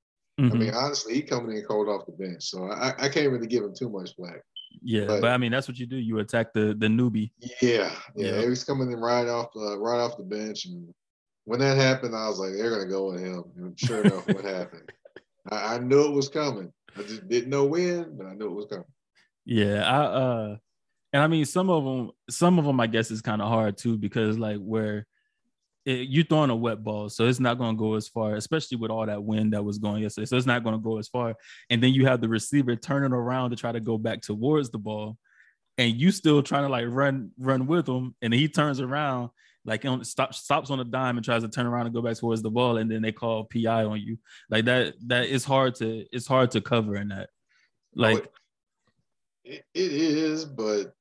mm-hmm. 0.40 0.50
I 0.50 0.58
mean, 0.58 0.74
honestly, 0.74 1.12
he 1.12 1.20
coming 1.20 1.54
in 1.54 1.62
cold 1.64 1.90
off 1.90 2.06
the 2.06 2.12
bench. 2.12 2.44
So 2.44 2.72
I, 2.72 2.94
I 2.98 3.08
can't 3.10 3.30
really 3.30 3.48
give 3.48 3.64
him 3.64 3.74
too 3.74 3.90
much 3.90 4.14
flack. 4.16 4.40
Yeah, 4.82 5.06
but, 5.06 5.22
but, 5.22 5.30
I 5.30 5.38
mean 5.38 5.52
that's 5.52 5.68
what 5.68 5.78
you 5.78 5.86
do. 5.86 5.96
You 5.96 6.18
attack 6.18 6.52
the 6.52 6.74
the 6.78 6.86
newbie. 6.86 7.30
Yeah, 7.60 7.90
yeah. 8.14 8.40
yeah. 8.40 8.48
He's 8.48 8.64
coming 8.64 8.90
in 8.92 9.00
right 9.00 9.26
off 9.26 9.52
the 9.54 9.78
right 9.78 10.00
off 10.00 10.16
the 10.16 10.24
bench, 10.24 10.66
and 10.66 10.92
when 11.44 11.60
that 11.60 11.76
happened, 11.78 12.14
I 12.14 12.28
was 12.28 12.38
like, 12.38 12.52
they're 12.52 12.70
gonna 12.70 12.86
go 12.86 13.10
with 13.10 13.20
him. 13.20 13.44
And 13.56 13.78
sure 13.78 14.02
enough, 14.02 14.26
what 14.26 14.44
happened? 14.44 14.90
I, 15.50 15.74
I, 15.74 15.78
knew 15.78 16.04
it 16.04 16.12
was 16.12 16.28
coming. 16.28 16.72
I 16.96 17.02
just 17.02 17.26
didn't 17.26 17.48
know 17.48 17.64
when, 17.64 18.16
but 18.16 18.26
I 18.26 18.34
knew 18.34 18.46
it 18.46 18.54
was 18.54 18.66
coming. 18.66 18.84
Yeah, 19.46 19.82
I 19.82 20.04
uh, 20.04 20.56
and 21.12 21.22
I 21.22 21.26
mean 21.26 21.46
some 21.46 21.70
of 21.70 21.84
them, 21.84 22.10
some 22.28 22.58
of 22.58 22.64
them, 22.66 22.80
I 22.80 22.86
guess 22.86 23.10
is 23.10 23.22
kind 23.22 23.40
of 23.40 23.48
hard 23.48 23.78
too 23.78 23.96
because 23.96 24.38
like 24.38 24.58
where 24.58 25.06
it, 25.88 26.08
you 26.08 26.22
throwing 26.22 26.50
a 26.50 26.56
wet 26.56 26.84
ball, 26.84 27.08
so 27.08 27.26
it's 27.26 27.40
not 27.40 27.56
going 27.56 27.74
to 27.74 27.78
go 27.78 27.94
as 27.94 28.08
far, 28.08 28.34
especially 28.34 28.76
with 28.76 28.90
all 28.90 29.06
that 29.06 29.24
wind 29.24 29.54
that 29.54 29.64
was 29.64 29.78
going 29.78 30.02
yesterday. 30.02 30.26
So 30.26 30.36
it's 30.36 30.46
not 30.46 30.62
going 30.62 30.74
to 30.74 30.82
go 30.82 30.98
as 30.98 31.08
far. 31.08 31.34
And 31.70 31.82
then 31.82 31.94
you 31.94 32.04
have 32.06 32.20
the 32.20 32.28
receiver 32.28 32.76
turning 32.76 33.12
around 33.12 33.50
to 33.50 33.56
try 33.56 33.72
to 33.72 33.80
go 33.80 33.96
back 33.96 34.20
towards 34.20 34.68
the 34.68 34.78
ball, 34.78 35.16
and 35.78 35.98
you 35.98 36.10
still 36.10 36.42
trying 36.42 36.64
to 36.64 36.68
like 36.68 36.84
run 36.88 37.30
run 37.38 37.66
with 37.66 37.88
him, 37.88 38.14
and 38.20 38.34
he 38.34 38.48
turns 38.48 38.80
around 38.80 39.30
like 39.64 39.84
on 39.86 40.04
stop 40.04 40.34
stops 40.34 40.70
on 40.70 40.80
a 40.80 40.84
dime 40.84 41.16
and 41.16 41.24
tries 41.24 41.42
to 41.42 41.48
turn 41.48 41.66
around 41.66 41.86
and 41.86 41.94
go 41.94 42.02
back 42.02 42.18
towards 42.18 42.42
the 42.42 42.50
ball, 42.50 42.76
and 42.76 42.90
then 42.90 43.00
they 43.00 43.12
call 43.12 43.44
PI 43.44 43.84
on 43.84 43.98
you. 43.98 44.18
Like 44.50 44.66
that 44.66 44.94
that 45.06 45.26
is 45.26 45.44
hard 45.44 45.74
to 45.76 46.04
it's 46.12 46.26
hard 46.26 46.50
to 46.50 46.60
cover 46.60 46.96
in 46.96 47.08
that. 47.08 47.30
Oh, 47.96 48.02
like 48.02 48.28
it, 49.44 49.64
it 49.74 49.92
is, 49.92 50.44
but 50.44 50.92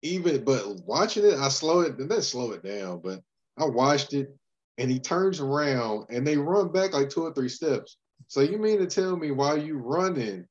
even 0.00 0.42
but 0.42 0.64
watching 0.86 1.26
it, 1.26 1.38
I 1.38 1.48
slow 1.48 1.80
it, 1.80 1.98
then 1.98 2.22
slow 2.22 2.52
it 2.52 2.62
down, 2.62 3.00
but 3.04 3.20
I 3.58 3.64
watched 3.64 4.12
it, 4.12 4.34
and 4.78 4.90
he 4.90 4.98
turns 4.98 5.40
around 5.40 6.06
and 6.10 6.26
they 6.26 6.36
run 6.36 6.70
back 6.70 6.92
like 6.92 7.08
two 7.08 7.24
or 7.24 7.32
three 7.32 7.48
steps. 7.48 7.96
So 8.28 8.40
you 8.40 8.58
mean 8.58 8.78
to 8.78 8.86
tell 8.86 9.16
me 9.16 9.30
while 9.30 9.56
you 9.56 9.78
running, 9.78 10.46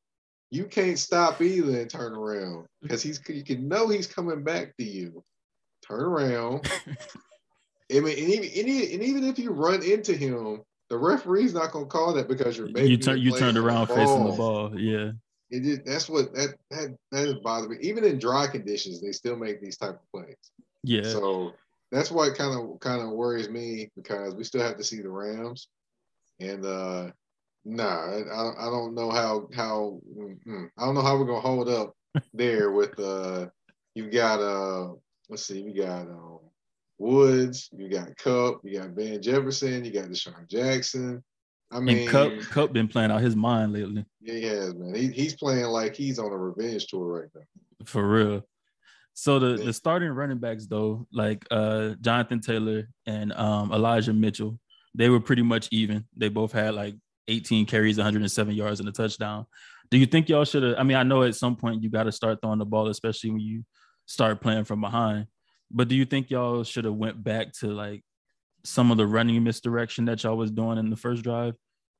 you 0.51 0.65
can't 0.65 0.97
stop 0.97 1.41
either 1.41 1.79
and 1.79 1.89
turn 1.89 2.13
around 2.13 2.67
because 2.81 3.01
he's 3.01 3.21
you 3.27 3.43
can 3.43 3.67
know 3.67 3.87
he's 3.87 4.07
coming 4.07 4.43
back 4.43 4.75
to 4.77 4.83
you. 4.83 5.23
Turn 5.87 6.01
around. 6.01 6.69
I 7.91 7.99
mean, 7.99 8.17
and 8.17 8.29
even, 8.29 8.93
and 8.93 9.03
even 9.03 9.23
if 9.25 9.37
you 9.37 9.51
run 9.51 9.83
into 9.83 10.15
him, 10.15 10.63
the 10.89 10.97
referee's 10.97 11.53
not 11.53 11.71
gonna 11.71 11.85
call 11.85 12.13
that 12.13 12.27
because 12.27 12.57
you're 12.57 12.67
making 12.67 12.91
you 12.91 12.97
turn 12.97 13.19
you 13.19 13.37
turned 13.37 13.57
around 13.57 13.87
the 13.87 13.95
facing 13.95 14.25
the 14.25 14.31
ball. 14.31 14.79
Yeah. 14.79 15.11
It 15.51 15.61
just, 15.61 15.85
that's 15.85 16.09
what 16.09 16.33
that 16.33 16.55
that 16.71 16.95
that 17.11 17.27
is 17.27 17.35
bothering 17.43 17.71
me. 17.71 17.77
Even 17.81 18.03
in 18.03 18.17
dry 18.17 18.47
conditions, 18.47 19.01
they 19.01 19.11
still 19.11 19.35
make 19.35 19.61
these 19.61 19.77
type 19.77 19.99
of 20.01 20.11
plays. 20.11 20.35
Yeah. 20.83 21.03
So 21.03 21.53
that's 21.91 22.11
what 22.11 22.35
kind 22.35 22.57
of 22.57 22.79
kind 22.79 23.01
of 23.01 23.11
worries 23.11 23.49
me 23.49 23.89
because 23.95 24.35
we 24.35 24.43
still 24.43 24.61
have 24.61 24.77
to 24.77 24.83
see 24.83 25.01
the 25.01 25.09
Rams, 25.09 25.67
and 26.39 26.65
uh, 26.65 27.11
nah, 27.63 27.83
I, 27.85 28.67
I 28.67 28.69
don't 28.69 28.95
know 28.95 29.09
how 29.09 29.47
how 29.53 29.99
mm, 30.17 30.69
I 30.77 30.85
don't 30.85 30.95
know 30.95 31.01
how 31.01 31.17
we're 31.17 31.25
gonna 31.25 31.39
hold 31.39 31.69
up 31.69 31.95
there 32.33 32.71
with 32.71 32.99
uh, 32.99 33.47
you 33.93 34.09
got 34.09 34.39
uh, 34.39 34.93
let's 35.29 35.45
see, 35.45 35.61
you 35.61 35.73
got 35.73 36.07
um, 36.07 36.39
Woods, 36.97 37.69
you 37.75 37.89
got 37.89 38.15
Kupp, 38.17 38.61
you 38.63 38.79
got 38.79 38.89
Van 38.91 39.21
Jefferson, 39.21 39.83
you 39.83 39.91
got 39.91 40.09
DeSean 40.09 40.47
Jackson. 40.47 41.23
I 41.71 41.79
mean, 41.79 41.99
and 41.99 42.09
Cup 42.09 42.31
Kupp 42.51 42.73
been 42.73 42.87
playing 42.87 43.11
out 43.11 43.21
his 43.21 43.35
mind 43.35 43.73
lately. 43.73 44.05
Yeah, 44.21 44.33
he 44.33 44.43
has, 44.43 44.75
man. 44.75 44.95
He, 44.95 45.07
he's 45.09 45.35
playing 45.35 45.65
like 45.65 45.95
he's 45.95 46.19
on 46.19 46.31
a 46.31 46.37
revenge 46.37 46.87
tour 46.87 47.21
right 47.21 47.29
now. 47.35 47.85
For 47.85 48.07
real. 48.07 48.47
So 49.15 49.39
the, 49.39 49.56
the 49.56 49.73
starting 49.73 50.10
running 50.12 50.39
backs 50.39 50.67
though, 50.67 51.08
like 51.12 51.45
uh 51.49 51.95
Jonathan 52.01 52.41
Taylor 52.41 52.89
and 53.06 53.32
um 53.34 53.71
Elijah 53.71 54.13
Mitchell, 54.13 54.60
they 54.93 55.10
were 55.10 55.21
pretty 55.21 55.41
much 55.41 55.69
even. 55.71 56.06
They 56.15 56.28
both 56.28 56.51
had 56.51 56.75
like 56.75 56.95
18 57.30 57.65
carries, 57.65 57.97
107 57.97 58.54
yards, 58.54 58.82
and 58.82 58.89
a 58.89 58.91
touchdown. 58.91 59.45
Do 59.89 59.97
you 59.97 60.06
think 60.06 60.28
y'all 60.28 60.43
should 60.43 60.63
have? 60.63 60.75
I 60.78 60.84
mean, 60.84 60.97
I 60.97 61.04
know 61.04 61.23
at 61.23 61.36
some 61.36 61.56
point 61.56 61.82
you 61.82 61.89
got 61.89 62.04
to 62.04 62.12
start 62.12 62.39
throwing 62.41 62.60
the 62.60 62.65
ball, 62.65 62.89
especially 62.89 63.32
when 63.32 63.39
you 63.39 63.63
start 64.06 64.41
playing 64.41 64.65
from 64.65 64.82
behind. 64.82 65.28
But 65.71 65.88
do 65.88 65.95
you 65.95 66.06
think 66.06 66.30
y'all 66.30 66.65
should 66.65 66.86
have 66.86 66.93
went 66.93 67.23
back 67.23 67.54
to 67.60 67.67
like 67.67 68.04
some 68.65 68.91
of 68.91 68.97
the 68.97 69.08
running 69.08 69.41
misdirection 69.43 70.06
that 70.06 70.23
y'all 70.23 70.38
was 70.38 70.51
doing 70.51 70.78
in 70.78 70.89
the 70.89 70.97
first 70.97 71.23
drive? 71.23 71.56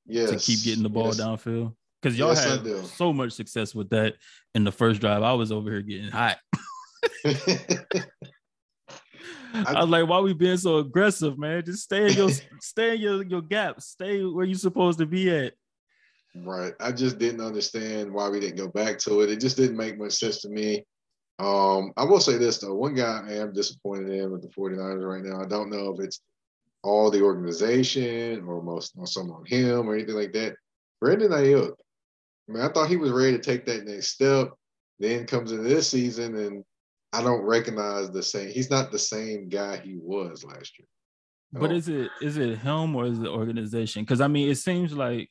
Yes. 0.06 0.32
To 0.32 0.38
keep 0.38 0.64
getting 0.64 0.84
the 0.84 0.90
ball 0.90 1.08
yes. 1.08 1.22
downfield? 1.22 1.74
Because 2.02 2.20
y'all 2.20 2.30
Yes, 2.30 2.44
had 2.44 2.86
so 2.86 3.12
much 3.12 3.32
success 3.32 3.74
with 3.74 3.90
that 3.90 4.16
in 4.54 4.64
the 4.64 4.72
first 4.72 5.02
drive. 5.02 5.24
I 5.24 5.34
was 5.34 5.52
over 5.52 5.72
here 5.72 5.82
getting 5.82 6.12
hot. 6.12 6.38
I 9.54 9.82
was 9.82 9.90
like, 9.90 10.08
why 10.08 10.20
we 10.20 10.34
being 10.34 10.58
so 10.58 10.78
aggressive, 10.78 11.38
man? 11.38 11.64
Just 11.66 11.84
stay 11.84 12.08
in 12.08 12.14
your 12.14 12.30
stay 12.60 12.96
in 12.96 13.02
your, 13.02 13.24
your 13.24 13.42
gap. 13.42 13.82
Stay 13.82 14.24
where 14.24 14.46
you 14.46 14.56
supposed 14.56 15.00
to 15.00 15.06
be 15.06 15.30
at. 15.30 15.54
Right. 16.36 16.74
I 16.80 16.92
just 16.92 17.18
didn't 17.18 17.42
understand 17.42 18.12
why 18.12 18.28
we 18.30 18.40
didn't 18.42 18.58
go 18.58 18.68
back 18.68 19.00
to 19.00 19.22
it. 19.22 19.30
It 19.30 19.40
just 19.40 19.56
didn't 19.56 19.78
make 19.78 19.98
much 19.98 20.14
sense 20.14 20.42
to 20.42 20.50
me. 20.50 20.84
Um, 21.40 21.94
I 21.98 22.04
will 22.04 22.20
say 22.20 22.38
this 22.38 22.60
though. 22.60 22.74
One 22.74 22.96
guy 22.96 23.24
I 23.28 23.34
am 23.34 23.54
disappointed 23.54 24.10
in 24.10 24.32
with 24.32 24.42
the 24.42 24.50
49ers 24.50 25.04
right 25.04 25.24
now. 25.24 25.42
I 25.42 25.48
don't 25.48 25.70
know 25.70 25.94
if 25.94 26.04
it's 26.04 26.22
all 26.84 27.10
the 27.10 27.22
organization 27.22 28.44
or 28.46 28.62
most 28.62 28.94
or 28.98 29.08
some 29.08 29.32
on 29.32 29.46
him 29.46 29.90
or 29.90 29.96
anything 29.96 30.16
like 30.16 30.34
that. 30.34 30.56
Brandon 31.02 31.32
Aiyuk. 31.32 31.74
I 32.48 32.52
mean, 32.52 32.64
I 32.64 32.70
thought 32.70 32.90
he 32.90 32.98
was 32.98 33.12
ready 33.12 33.32
to 33.34 33.44
take 33.44 33.66
that 33.66 33.86
next 33.86 34.12
step. 34.12 34.52
Then 35.00 35.26
comes 35.26 35.52
into 35.52 35.64
this 35.64 35.90
season 35.90 36.36
and 36.36 36.64
I 37.16 37.24
don't 37.24 37.44
recognize 37.44 38.12
the 38.12 38.22
same. 38.22 38.50
He's 38.50 38.70
not 38.70 38.92
the 38.92 39.00
same 39.00 39.48
guy 39.48 39.78
he 39.78 39.98
was 39.98 40.44
last 40.44 40.78
year. 40.78 40.88
But 41.54 41.72
is 41.72 41.88
it 41.88 42.10
is 42.22 42.36
it 42.36 42.58
him 42.60 42.94
or 42.96 43.06
is 43.06 43.18
it 43.18 43.24
the 43.24 43.30
organization? 43.30 44.04
Because 44.04 44.20
I 44.20 44.28
mean, 44.28 44.50
it 44.50 44.56
seems 44.56 44.92
like 44.92 45.30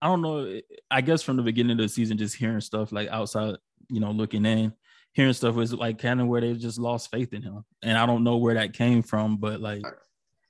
I 0.00 0.06
don't 0.06 0.22
know. 0.22 0.60
I 0.90 1.02
guess 1.02 1.22
from 1.22 1.36
the 1.36 1.42
beginning 1.42 1.72
of 1.72 1.78
the 1.78 1.88
season, 1.88 2.16
just 2.16 2.36
hearing 2.36 2.62
stuff 2.62 2.92
like 2.92 3.08
outside, 3.08 3.56
you 3.88 4.00
know, 4.00 4.10
looking 4.10 4.46
in, 4.46 4.72
hearing 5.12 5.34
stuff 5.34 5.54
was 5.54 5.74
like 5.74 5.98
kind 5.98 6.20
of 6.20 6.28
where 6.28 6.40
they 6.40 6.54
just 6.54 6.78
lost 6.78 7.10
faith 7.10 7.34
in 7.34 7.42
him, 7.42 7.64
and 7.82 7.98
I 7.98 8.06
don't 8.06 8.24
know 8.24 8.38
where 8.38 8.54
that 8.54 8.72
came 8.72 9.02
from, 9.02 9.36
but 9.36 9.60
like, 9.60 9.82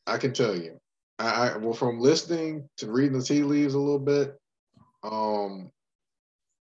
I 0.07 0.19
can 0.19 0.33
tell 0.33 0.57
you. 0.57 0.79
I, 1.19 1.49
I 1.49 1.57
well 1.57 1.75
from 1.75 1.99
listening 1.99 2.69
to 2.77 2.91
reading 2.91 3.19
the 3.19 3.25
tea 3.25 3.43
leaves 3.43 3.75
a 3.75 3.79
little 3.79 3.99
bit, 3.99 4.39
um, 5.03 5.73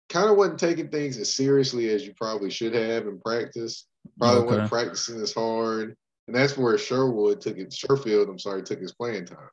kind 0.09 0.31
of 0.31 0.37
wasn't 0.37 0.59
taking 0.61 0.89
things 0.89 1.19
as 1.19 1.35
seriously 1.35 1.91
as 1.91 2.07
you 2.07 2.15
probably 2.15 2.51
should 2.51 2.75
have 2.75 3.07
in 3.07 3.21
practice. 3.21 3.87
Probably 4.19 4.41
Okay. 4.41 4.47
wasn't 4.47 4.71
practicing 4.71 5.21
as 5.21 5.33
hard, 5.35 5.97
and 6.27 6.37
that's 6.37 6.57
where 6.57 6.79
Sherwood 6.79 7.41
took 7.41 7.59
it. 7.59 7.71
Sherfield, 7.71 8.29
I'm 8.29 8.39
sorry, 8.39 8.63
took 8.63 8.81
his 8.81 8.95
playing 8.95 9.27
time. 9.27 9.49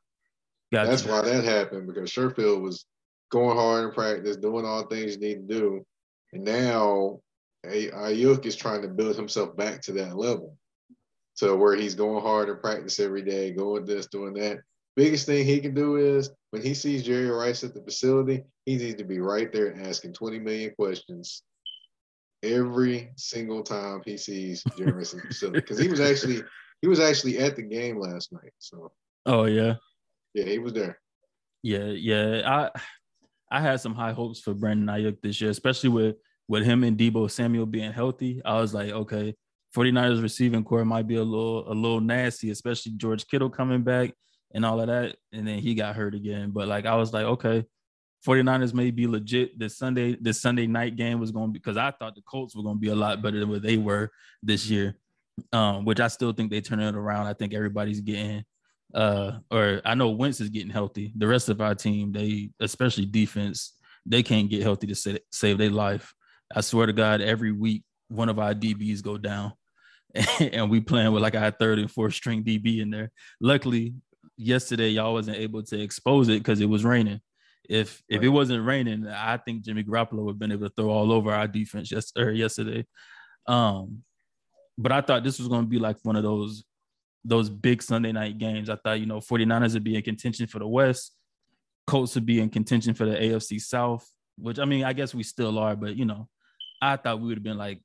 gotcha. 0.72 0.90
That's 0.90 1.04
why 1.04 1.22
that 1.22 1.44
happened 1.44 1.86
because 1.86 2.10
Sherfield 2.10 2.62
was 2.62 2.86
going 3.30 3.56
hard 3.56 3.84
in 3.84 3.92
practice, 3.92 4.36
doing 4.36 4.64
all 4.64 4.84
things 4.86 5.14
you 5.14 5.20
need 5.20 5.48
to 5.48 5.54
do, 5.60 5.86
and 6.32 6.44
now 6.44 7.20
Aiyuk 7.64 8.44
is 8.46 8.56
trying 8.56 8.82
to 8.82 8.88
build 8.88 9.16
himself 9.16 9.56
back 9.56 9.82
to 9.82 9.92
that 9.92 10.16
level, 10.16 10.56
to 11.36 11.56
where 11.56 11.74
he's 11.74 11.94
going 11.94 12.22
hard 12.22 12.48
in 12.48 12.58
practice 12.58 13.00
every 13.00 13.22
day, 13.22 13.50
going 13.50 13.84
this, 13.84 14.06
doing 14.06 14.34
that. 14.34 14.58
Biggest 14.96 15.26
thing 15.26 15.44
he 15.44 15.60
can 15.60 15.74
do 15.74 15.96
is 15.96 16.30
when 16.50 16.62
he 16.62 16.72
sees 16.72 17.02
Jerry 17.02 17.28
Rice 17.28 17.64
at 17.64 17.74
the 17.74 17.82
facility, 17.82 18.44
he 18.64 18.76
needs 18.76 18.94
to 18.96 19.04
be 19.04 19.18
right 19.18 19.52
there 19.52 19.66
and 19.68 19.84
asking 19.84 20.12
20 20.12 20.38
million 20.38 20.72
questions 20.78 21.42
every 22.44 23.10
single 23.16 23.62
time 23.62 24.02
he 24.04 24.16
sees 24.16 24.62
Jerry 24.78 24.92
Rice 24.92 25.14
at 25.14 25.22
the 25.22 25.28
facility. 25.28 25.60
Because 25.60 25.78
he 25.78 25.88
was 25.88 26.00
actually 26.00 26.42
he 26.80 26.88
was 26.88 27.00
actually 27.00 27.38
at 27.38 27.56
the 27.56 27.62
game 27.62 27.98
last 27.98 28.32
night. 28.32 28.52
So 28.58 28.92
oh 29.26 29.46
yeah, 29.46 29.74
yeah, 30.34 30.44
he 30.44 30.58
was 30.58 30.72
there. 30.72 30.98
yeah, 31.62 31.86
yeah. 31.86 32.42
I 32.46 32.80
I 33.50 33.60
had 33.60 33.80
some 33.80 33.94
high 33.94 34.12
hopes 34.12 34.40
for 34.40 34.54
Brandon 34.54 34.86
Aiyuk 34.86 35.20
this 35.22 35.40
year, 35.40 35.50
especially 35.50 35.90
with 35.90 36.16
with 36.46 36.64
him 36.64 36.84
and 36.84 36.96
Deebo 36.96 37.30
Samuel 37.30 37.66
being 37.66 37.92
healthy. 37.92 38.42
I 38.44 38.60
was 38.60 38.74
like, 38.74 38.90
okay, 38.90 39.34
49ers 39.74 40.22
receiving 40.22 40.62
corps 40.62 40.84
might 40.84 41.08
be 41.08 41.16
a 41.16 41.24
little 41.24 41.70
a 41.70 41.74
little 41.74 42.00
nasty, 42.00 42.50
especially 42.50 42.92
George 42.92 43.26
Kittle 43.26 43.50
coming 43.50 43.82
back 43.82 44.12
and 44.54 44.64
all 44.64 44.80
of 44.80 44.86
that. 44.86 45.16
And 45.32 45.46
then 45.46 45.58
he 45.58 45.74
got 45.74 45.96
hurt 45.96 46.14
again. 46.14 46.50
But 46.50 46.68
like 46.68 46.86
I 46.86 46.94
was 46.94 47.12
like, 47.12 47.24
okay, 47.24 47.66
49ers 48.26 48.72
may 48.72 48.90
be 48.90 49.06
legit. 49.06 49.58
This 49.58 49.76
Sunday, 49.76 50.16
this 50.20 50.40
Sunday 50.40 50.66
night 50.66 50.96
game 50.96 51.20
was 51.20 51.30
going 51.30 51.48
to 51.48 51.52
be 51.52 51.58
because 51.58 51.76
I 51.76 51.90
thought 51.90 52.14
the 52.14 52.22
Colts 52.22 52.56
were 52.56 52.62
going 52.62 52.76
to 52.76 52.80
be 52.80 52.88
a 52.88 52.94
lot 52.94 53.20
better 53.20 53.38
than 53.40 53.50
what 53.50 53.62
they 53.62 53.76
were 53.76 54.10
this 54.42 54.70
year. 54.70 54.96
Um, 55.52 55.84
which 55.84 55.98
I 55.98 56.06
still 56.06 56.32
think 56.32 56.52
they 56.52 56.60
turn 56.60 56.78
it 56.78 56.94
around. 56.94 57.26
I 57.26 57.34
think 57.34 57.54
everybody's 57.54 58.00
getting 58.00 58.44
uh 58.94 59.38
or 59.50 59.82
I 59.84 59.96
know 59.96 60.10
Wentz 60.10 60.40
is 60.40 60.48
getting 60.48 60.70
healthy. 60.70 61.12
The 61.16 61.26
rest 61.26 61.48
of 61.48 61.60
our 61.60 61.74
team, 61.74 62.12
they 62.12 62.50
especially 62.60 63.06
defense, 63.06 63.72
they 64.06 64.22
can't 64.22 64.48
get 64.48 64.62
healthy 64.62 64.86
to 64.86 64.94
sa- 64.94 65.18
save 65.32 65.58
their 65.58 65.70
life. 65.70 66.14
I 66.54 66.60
swear 66.60 66.86
to 66.86 66.92
God, 66.92 67.20
every 67.20 67.50
week 67.50 67.82
one 68.08 68.28
of 68.28 68.38
our 68.38 68.54
DBs 68.54 69.02
go 69.02 69.18
down, 69.18 69.54
and 70.40 70.70
we 70.70 70.80
playing 70.80 71.12
with 71.12 71.22
like 71.22 71.34
our 71.34 71.50
third 71.50 71.80
and 71.80 71.90
fourth 71.90 72.14
string 72.14 72.44
DB 72.44 72.80
in 72.80 72.90
there. 72.90 73.10
Luckily, 73.40 73.94
yesterday 74.36 74.88
y'all 74.88 75.12
wasn't 75.12 75.36
able 75.36 75.62
to 75.62 75.80
expose 75.80 76.28
it 76.28 76.38
because 76.38 76.60
it 76.60 76.68
was 76.68 76.84
raining. 76.84 77.20
If 77.68 78.02
if 78.08 78.22
it 78.22 78.28
wasn't 78.28 78.64
raining, 78.64 79.06
I 79.08 79.38
think 79.38 79.64
Jimmy 79.64 79.84
Garoppolo 79.84 80.24
would 80.24 80.32
have 80.32 80.38
been 80.38 80.52
able 80.52 80.68
to 80.68 80.74
throw 80.76 80.90
all 80.90 81.12
over 81.12 81.32
our 81.32 81.48
defense 81.48 81.90
yes, 81.90 82.12
or 82.16 82.30
yesterday. 82.30 82.86
Um, 83.46 84.02
but 84.76 84.92
I 84.92 85.00
thought 85.00 85.24
this 85.24 85.38
was 85.38 85.48
going 85.48 85.62
to 85.62 85.68
be 85.68 85.78
like 85.78 85.96
one 86.02 86.16
of 86.16 86.22
those 86.22 86.64
those 87.24 87.48
big 87.48 87.82
Sunday 87.82 88.12
night 88.12 88.36
games. 88.36 88.68
I 88.68 88.76
thought, 88.76 89.00
you 89.00 89.06
know, 89.06 89.18
49ers 89.18 89.72
would 89.74 89.84
be 89.84 89.96
in 89.96 90.02
contention 90.02 90.46
for 90.46 90.58
the 90.58 90.66
West, 90.68 91.12
Colts 91.86 92.14
would 92.14 92.26
be 92.26 92.40
in 92.40 92.50
contention 92.50 92.94
for 92.94 93.06
the 93.06 93.16
AFC 93.16 93.60
South, 93.60 94.06
which 94.36 94.58
I 94.58 94.64
mean, 94.64 94.84
I 94.84 94.92
guess 94.92 95.14
we 95.14 95.22
still 95.22 95.58
are, 95.58 95.76
but 95.76 95.96
you 95.96 96.04
know, 96.04 96.28
I 96.82 96.96
thought 96.96 97.20
we 97.20 97.28
would 97.28 97.38
have 97.38 97.44
been 97.44 97.58
like 97.58 97.80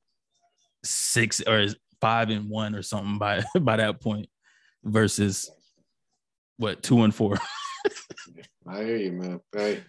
six 0.83 1.41
or 1.41 1.67
five 2.01 2.29
and 2.29 2.49
one 2.49 2.75
or 2.75 2.81
something 2.81 3.17
by 3.17 3.43
by 3.61 3.77
that 3.77 4.01
point 4.01 4.27
versus 4.83 5.49
what 6.59 6.83
two 6.83 7.03
and 7.03 7.15
four. 7.15 7.37
I 8.67 8.83
hear 8.83 8.97
you, 8.97 9.13
man. 9.13 9.39
Hey, 9.53 9.81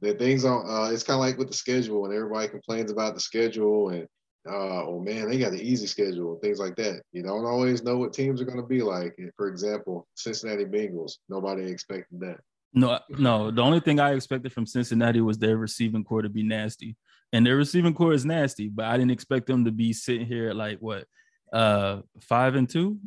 the 0.00 0.14
things 0.14 0.44
on 0.44 0.64
uh, 0.68 0.90
it's 0.90 1.02
kind 1.02 1.16
of 1.16 1.20
like 1.20 1.36
with 1.36 1.48
the 1.48 1.56
schedule, 1.56 2.06
and 2.06 2.14
everybody 2.14 2.48
complains 2.48 2.90
about 2.90 3.14
the 3.14 3.20
schedule, 3.20 3.90
and 3.90 4.06
uh, 4.48 4.84
oh 4.84 5.00
man, 5.00 5.28
they 5.28 5.38
got 5.38 5.52
the 5.52 5.60
easy 5.60 5.86
schedule, 5.86 6.38
things 6.40 6.58
like 6.58 6.76
that. 6.76 7.02
You 7.12 7.22
don't 7.22 7.44
always 7.44 7.82
know 7.82 7.98
what 7.98 8.12
teams 8.12 8.40
are 8.40 8.44
going 8.44 8.56
to 8.56 8.66
be 8.66 8.82
like. 8.82 9.16
For 9.36 9.48
example, 9.48 10.06
Cincinnati 10.14 10.64
Bengals, 10.64 11.14
nobody 11.28 11.64
expected 11.64 12.20
that. 12.20 12.38
No, 12.72 12.98
no. 13.10 13.50
The 13.50 13.60
only 13.60 13.80
thing 13.80 14.00
I 14.00 14.14
expected 14.14 14.52
from 14.52 14.64
Cincinnati 14.64 15.20
was 15.20 15.38
their 15.38 15.58
receiving 15.58 16.04
corps 16.04 16.22
to 16.22 16.30
be 16.30 16.44
nasty, 16.44 16.96
and 17.32 17.44
their 17.44 17.56
receiving 17.56 17.94
corps 17.94 18.14
is 18.14 18.24
nasty. 18.24 18.68
But 18.68 18.86
I 18.86 18.96
didn't 18.96 19.10
expect 19.10 19.46
them 19.46 19.64
to 19.64 19.72
be 19.72 19.92
sitting 19.92 20.26
here 20.26 20.50
at 20.50 20.56
like 20.56 20.78
what, 20.78 21.04
uh, 21.52 22.02
five 22.20 22.54
and 22.54 22.68
two 22.68 22.98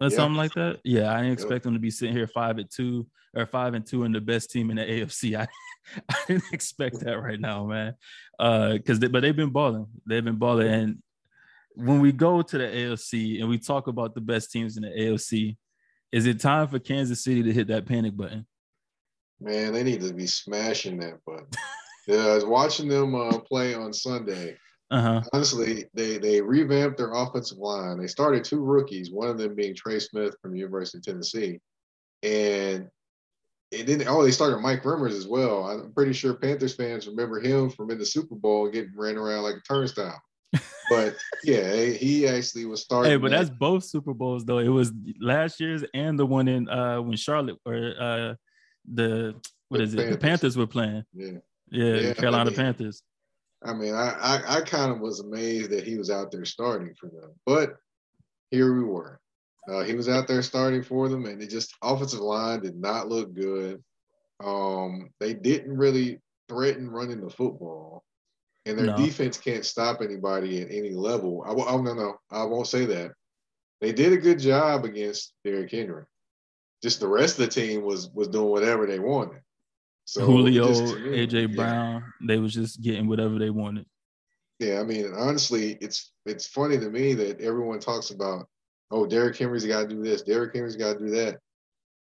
or 0.00 0.08
Yeah. 0.08 0.16
something 0.16 0.36
like 0.36 0.54
that. 0.54 0.80
Yeah, 0.84 1.12
I 1.12 1.18
didn't 1.18 1.32
expect 1.32 1.64
them 1.64 1.74
to 1.74 1.80
be 1.80 1.90
sitting 1.90 2.14
here 2.14 2.26
five 2.26 2.58
at 2.58 2.70
two 2.70 3.06
or 3.34 3.46
five 3.46 3.74
and 3.74 3.86
two 3.86 4.04
and 4.04 4.14
the 4.14 4.20
best 4.20 4.50
team 4.50 4.70
in 4.70 4.76
the 4.76 4.84
AFC. 4.84 5.38
I, 5.38 5.46
I 6.08 6.16
didn't 6.26 6.52
expect 6.52 7.00
that 7.00 7.20
right 7.20 7.40
now, 7.40 7.66
man. 7.66 7.94
Uh, 8.38 8.72
because 8.72 8.98
they, 8.98 9.08
but 9.08 9.20
they've 9.20 9.36
been 9.36 9.50
balling. 9.50 9.86
They've 10.06 10.24
been 10.24 10.36
balling, 10.36 10.68
and 10.68 11.02
when 11.74 12.00
we 12.00 12.12
go 12.12 12.42
to 12.42 12.58
the 12.58 12.64
AFC 12.64 13.40
and 13.40 13.48
we 13.48 13.58
talk 13.58 13.86
about 13.86 14.14
the 14.14 14.20
best 14.20 14.50
teams 14.50 14.76
in 14.76 14.82
the 14.82 14.88
AFC, 14.90 15.56
is 16.12 16.26
it 16.26 16.40
time 16.40 16.66
for 16.68 16.78
Kansas 16.78 17.22
City 17.22 17.42
to 17.42 17.52
hit 17.52 17.68
that 17.68 17.86
panic 17.86 18.16
button? 18.16 18.46
Man, 19.40 19.72
they 19.72 19.84
need 19.84 20.00
to 20.02 20.12
be 20.12 20.26
smashing 20.26 20.98
that 20.98 21.24
button. 21.24 21.46
yeah, 22.06 22.26
I 22.26 22.34
was 22.34 22.44
watching 22.44 22.88
them 22.88 23.14
uh, 23.14 23.38
play 23.38 23.74
on 23.74 23.92
Sunday. 23.92 24.56
Uh 24.90 25.00
huh. 25.00 25.22
Honestly, 25.32 25.86
they 25.94 26.18
they 26.18 26.40
revamped 26.40 26.98
their 26.98 27.12
offensive 27.12 27.58
line. 27.58 27.98
They 27.98 28.08
started 28.08 28.42
two 28.44 28.60
rookies, 28.60 29.10
one 29.12 29.28
of 29.28 29.38
them 29.38 29.54
being 29.54 29.74
Trey 29.74 30.00
Smith 30.00 30.34
from 30.42 30.52
the 30.52 30.58
University 30.58 30.98
of 30.98 31.04
Tennessee, 31.04 31.60
and 32.24 32.88
it 33.70 33.86
didn't. 33.86 34.08
Oh, 34.08 34.22
they 34.24 34.32
started 34.32 34.58
Mike 34.58 34.82
Remmers 34.82 35.12
as 35.16 35.28
well. 35.28 35.64
I'm 35.64 35.92
pretty 35.92 36.12
sure 36.12 36.34
Panthers 36.34 36.74
fans 36.74 37.06
remember 37.06 37.38
him 37.40 37.70
from 37.70 37.90
in 37.90 37.98
the 37.98 38.04
Super 38.06 38.34
Bowl 38.34 38.68
getting 38.68 38.90
ran 38.96 39.16
around 39.16 39.44
like 39.44 39.54
a 39.56 39.60
turnstile. 39.72 40.20
But 40.90 41.14
yeah, 41.44 41.84
he 41.84 42.26
actually 42.26 42.64
was 42.64 42.80
starting. 42.82 43.12
Hey, 43.12 43.16
but 43.16 43.30
that. 43.30 43.36
that's 43.44 43.50
both 43.50 43.84
Super 43.84 44.12
Bowls 44.12 44.44
though. 44.44 44.58
It 44.58 44.68
was 44.68 44.92
last 45.20 45.60
year's 45.60 45.84
and 45.94 46.18
the 46.18 46.26
one 46.26 46.48
in 46.48 46.68
uh 46.68 47.00
when 47.00 47.16
Charlotte 47.16 47.58
or 47.64 47.94
uh 48.00 48.34
the 48.92 49.36
what 49.68 49.78
The 49.78 49.84
is 49.84 49.94
it? 49.94 49.96
The 49.98 50.02
Panthers. 50.02 50.18
Panthers 50.20 50.56
were 50.56 50.66
playing. 50.66 51.04
yeah. 51.14 51.30
Yeah, 51.70 51.94
Yeah, 51.94 52.14
Carolina 52.14 52.42
I 52.42 52.44
mean- 52.46 52.56
Panthers. 52.56 53.02
I 53.62 53.74
mean, 53.74 53.94
I, 53.94 54.10
I, 54.18 54.56
I 54.56 54.60
kind 54.62 54.90
of 54.90 55.00
was 55.00 55.20
amazed 55.20 55.70
that 55.70 55.86
he 55.86 55.96
was 55.98 56.10
out 56.10 56.30
there 56.30 56.44
starting 56.44 56.94
for 56.94 57.08
them, 57.08 57.30
but 57.44 57.76
here 58.50 58.74
we 58.74 58.84
were. 58.84 59.20
Uh, 59.68 59.84
he 59.84 59.94
was 59.94 60.08
out 60.08 60.26
there 60.26 60.42
starting 60.42 60.82
for 60.82 61.08
them, 61.08 61.26
and 61.26 61.42
it 61.42 61.50
just 61.50 61.76
offensive 61.82 62.20
line 62.20 62.60
did 62.60 62.76
not 62.76 63.08
look 63.08 63.34
good. 63.34 63.82
Um, 64.42 65.10
they 65.20 65.34
didn't 65.34 65.76
really 65.76 66.20
threaten 66.48 66.90
running 66.90 67.20
the 67.20 67.28
football, 67.30 68.02
and 68.64 68.78
their 68.78 68.86
No. 68.86 68.96
defense 68.96 69.36
can't 69.36 69.64
stop 69.64 70.00
anybody 70.00 70.62
at 70.62 70.70
any 70.70 70.90
level. 70.90 71.44
I, 71.46 71.50
oh 71.50 71.82
no, 71.82 71.92
no, 71.92 72.18
I 72.30 72.44
won't 72.44 72.66
say 72.66 72.86
that. 72.86 73.12
They 73.82 73.92
did 73.92 74.12
a 74.12 74.18
good 74.18 74.38
job 74.38 74.84
against 74.84 75.34
Derrick 75.44 75.70
Henry. 75.70 76.04
Just 76.82 77.00
the 77.00 77.08
rest 77.08 77.38
of 77.38 77.44
the 77.44 77.52
team 77.52 77.82
was 77.82 78.08
was 78.14 78.28
doing 78.28 78.48
whatever 78.48 78.86
they 78.86 78.98
wanted. 78.98 79.42
So 80.10 80.26
Julio, 80.26 80.66
just, 80.66 80.94
AJ 80.96 81.50
yeah. 81.50 81.56
Brown, 81.56 82.12
they 82.26 82.38
was 82.38 82.52
just 82.52 82.82
getting 82.82 83.06
whatever 83.06 83.38
they 83.38 83.50
wanted. 83.50 83.86
Yeah, 84.58 84.80
I 84.80 84.82
mean, 84.82 85.12
honestly, 85.14 85.78
it's 85.80 86.10
it's 86.26 86.48
funny 86.48 86.78
to 86.80 86.90
me 86.90 87.14
that 87.14 87.40
everyone 87.40 87.78
talks 87.78 88.10
about, 88.10 88.48
oh, 88.90 89.06
Derrick 89.06 89.36
Henry's 89.36 89.64
got 89.64 89.82
to 89.82 89.94
do 89.94 90.02
this, 90.02 90.22
Derrick 90.22 90.52
Henry's 90.52 90.74
got 90.74 90.98
to 90.98 91.06
do 91.06 91.10
that, 91.12 91.38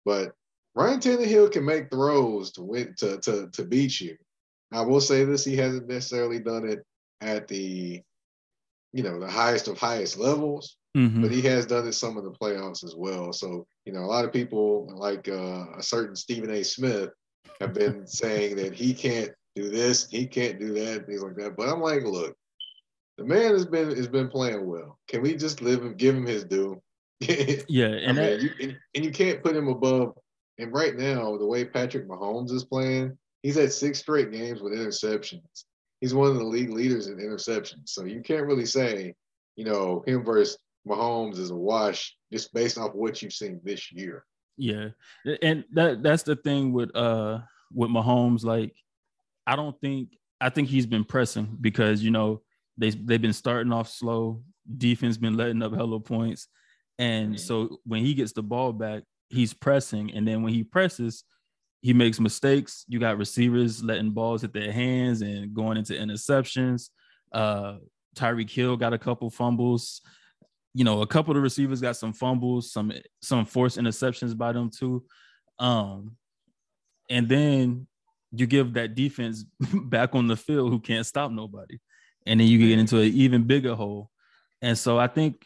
but 0.07 0.33
Ryan 0.75 1.01
Tannehill 1.01 1.53
can 1.53 1.67
make 1.67 1.91
throws 1.91 2.51
to 2.53 2.63
win 2.63 2.95
to 2.97 3.19
to 3.19 3.51
to 3.53 3.65
beat 3.67 4.01
you. 4.01 4.17
I 4.73 4.81
will 4.81 5.03
say 5.03 5.25
this: 5.25 5.45
he 5.45 5.57
hasn't 5.57 5.87
necessarily 5.87 6.41
done 6.41 6.67
it 6.67 6.83
at 7.21 7.47
the, 7.47 8.01
you 8.95 9.03
know, 9.03 9.21
the 9.21 9.31
highest 9.31 9.69
of 9.69 9.79
highest 9.79 10.17
levels, 10.17 10.79
Mhm. 10.97 11.21
but 11.21 11.31
he 11.31 11.43
has 11.43 11.67
done 11.67 11.87
it 11.87 11.93
some 11.93 12.17
of 12.17 12.25
the 12.25 12.31
playoffs 12.31 12.85
as 12.85 12.95
well. 12.97 13.35
So 13.35 13.67
you 13.85 13.93
know, 13.93 14.01
a 14.01 14.13
lot 14.15 14.25
of 14.25 14.33
people 14.33 14.91
like 14.97 15.29
uh, 15.29 15.67
a 15.77 15.83
certain 15.83 16.17
Stephen 16.17 16.51
A. 16.51 16.63
Smith 16.65 17.11
have 17.61 17.75
been 17.75 18.07
saying 18.07 18.57
that 18.57 18.75
he 18.75 18.95
can't 18.95 19.31
do 19.57 19.69
this, 19.69 20.09
he 20.09 20.27
can't 20.27 20.59
do 20.59 20.73
that, 20.75 21.07
things 21.07 21.23
like 21.23 21.37
that. 21.37 21.57
But 21.57 21.69
I'm 21.69 21.81
like, 21.81 22.05
look, 22.05 22.37
the 23.17 23.25
man 23.25 23.53
has 23.53 23.67
been 23.67 23.95
has 23.97 24.09
been 24.09 24.29
playing 24.29 24.67
well. 24.67 24.99
Can 25.09 25.23
we 25.23 25.35
just 25.35 25.61
live 25.61 25.83
and 25.83 25.99
give 25.99 26.15
him 26.15 26.27
his 26.27 26.45
due? 26.45 26.81
Yeah, 27.69 27.89
mean, 27.89 28.05
and 28.05 28.19
that, 28.19 28.41
you, 28.41 28.51
and, 28.61 28.79
and 28.95 29.05
you 29.05 29.11
can't 29.11 29.43
put 29.43 29.57
him 29.57 29.69
above. 29.69 30.15
And 30.59 30.73
right 30.73 30.97
now, 30.97 31.37
the 31.37 31.47
way 31.47 31.65
Patrick 31.65 32.09
Mahomes 32.09 32.53
is 32.53 32.65
playing, 32.65 33.17
he's 33.43 33.57
had 33.57 33.73
six 33.73 33.99
straight 33.99 34.33
games 34.33 34.61
with 34.61 34.73
interceptions. 34.73 35.65
He's 36.01 36.15
one 36.15 36.29
of 36.29 36.37
the 36.37 36.45
league 36.45 36.71
leaders 36.71 37.09
in 37.09 37.17
interceptions. 37.17 37.89
So 37.89 38.05
you 38.05 38.23
can't 38.23 38.47
really 38.47 38.67
say, 38.67 39.15
you 39.57 39.65
know, 39.65 40.05
him 40.07 40.25
versus 40.25 40.59
Mahomes 40.87 41.39
is 41.39 41.51
a 41.51 41.57
wash 41.57 42.17
just 42.33 42.53
based 42.55 42.79
off 42.79 42.95
what 42.95 43.21
you've 43.21 43.33
seen 43.33 43.61
this 43.65 43.93
year. 43.93 44.25
Yeah, 44.59 44.89
and 45.41 45.65
that 45.73 46.03
that's 46.03 46.25
the 46.25 46.37
thing 46.37 46.73
with 46.73 46.95
uh 46.95 47.41
with 47.73 47.91
Mahomes. 47.91 48.45
Like, 48.45 48.75
I 49.47 49.57
don't 49.57 49.81
think 49.81 50.11
I 50.41 50.51
think 50.51 50.69
he's 50.69 50.87
been 50.87 51.05
pressing 51.05 51.57
because 51.61 52.03
you 52.03 52.11
know 52.11 52.43
they 52.77 52.91
they've 52.91 53.23
been 53.23 53.33
starting 53.33 53.73
off 53.73 53.89
slow. 53.89 54.43
Defense 54.77 55.17
been 55.17 55.37
letting 55.37 55.63
up 55.63 55.75
hella 55.75 56.01
points, 56.01 56.49
and 56.99 57.41
so 57.41 57.79
when 57.87 58.05
he 58.05 58.13
gets 58.13 58.33
the 58.33 58.43
ball 58.43 58.73
back, 58.73 59.05
he's 59.31 59.55
pressing, 59.55 60.13
and 60.13 60.27
then 60.27 60.43
when 60.43 60.53
he 60.53 60.65
presses, 60.65 61.25
he 61.81 61.93
makes 61.93 62.21
mistakes. 62.21 62.85
You 62.89 62.99
got 62.99 63.17
receivers 63.17 63.83
letting 63.83 64.11
balls 64.11 64.43
hit 64.43 64.53
their 64.53 64.73
hands 64.73 65.23
and 65.23 65.55
going 65.55 65.79
into 65.79 65.95
interceptions. 65.95 66.91
Uh, 67.33 67.77
Tyreek 68.17 68.51
Hill 68.51 68.77
got 68.77 68.93
a 68.93 68.99
couple 68.99 69.31
fumbles 69.31 70.03
you 70.79 70.85
know, 70.85 71.03
a 71.03 71.07
couple 71.09 71.33
of 71.33 71.35
the 71.35 71.41
receivers 71.41 71.81
got 71.81 71.97
some 71.97 72.13
fumbles, 72.13 72.71
some 72.71 72.93
some 73.21 73.45
forced 73.45 73.79
interceptions 73.79 74.39
by 74.39 74.53
them 74.53 74.71
too. 74.71 75.05
Um, 75.59 76.17
and 77.11 77.29
then 77.29 77.89
you 78.31 78.47
give 78.47 78.75
that 78.75 78.95
defense 78.95 79.45
back 79.87 80.15
on 80.15 80.29
the 80.29 80.37
field 80.37 80.71
who 80.71 80.79
can't 80.79 81.05
stop 81.05 81.33
nobody, 81.33 81.81
and 82.27 82.39
then 82.39 82.47
you 82.47 82.61
get 82.61 82.79
into 82.79 83.01
an 83.01 83.09
even 83.09 83.43
bigger 83.43 83.75
hole. 83.75 84.13
And 84.63 84.79
so 84.79 85.01
I 85.01 85.09
think 85.09 85.45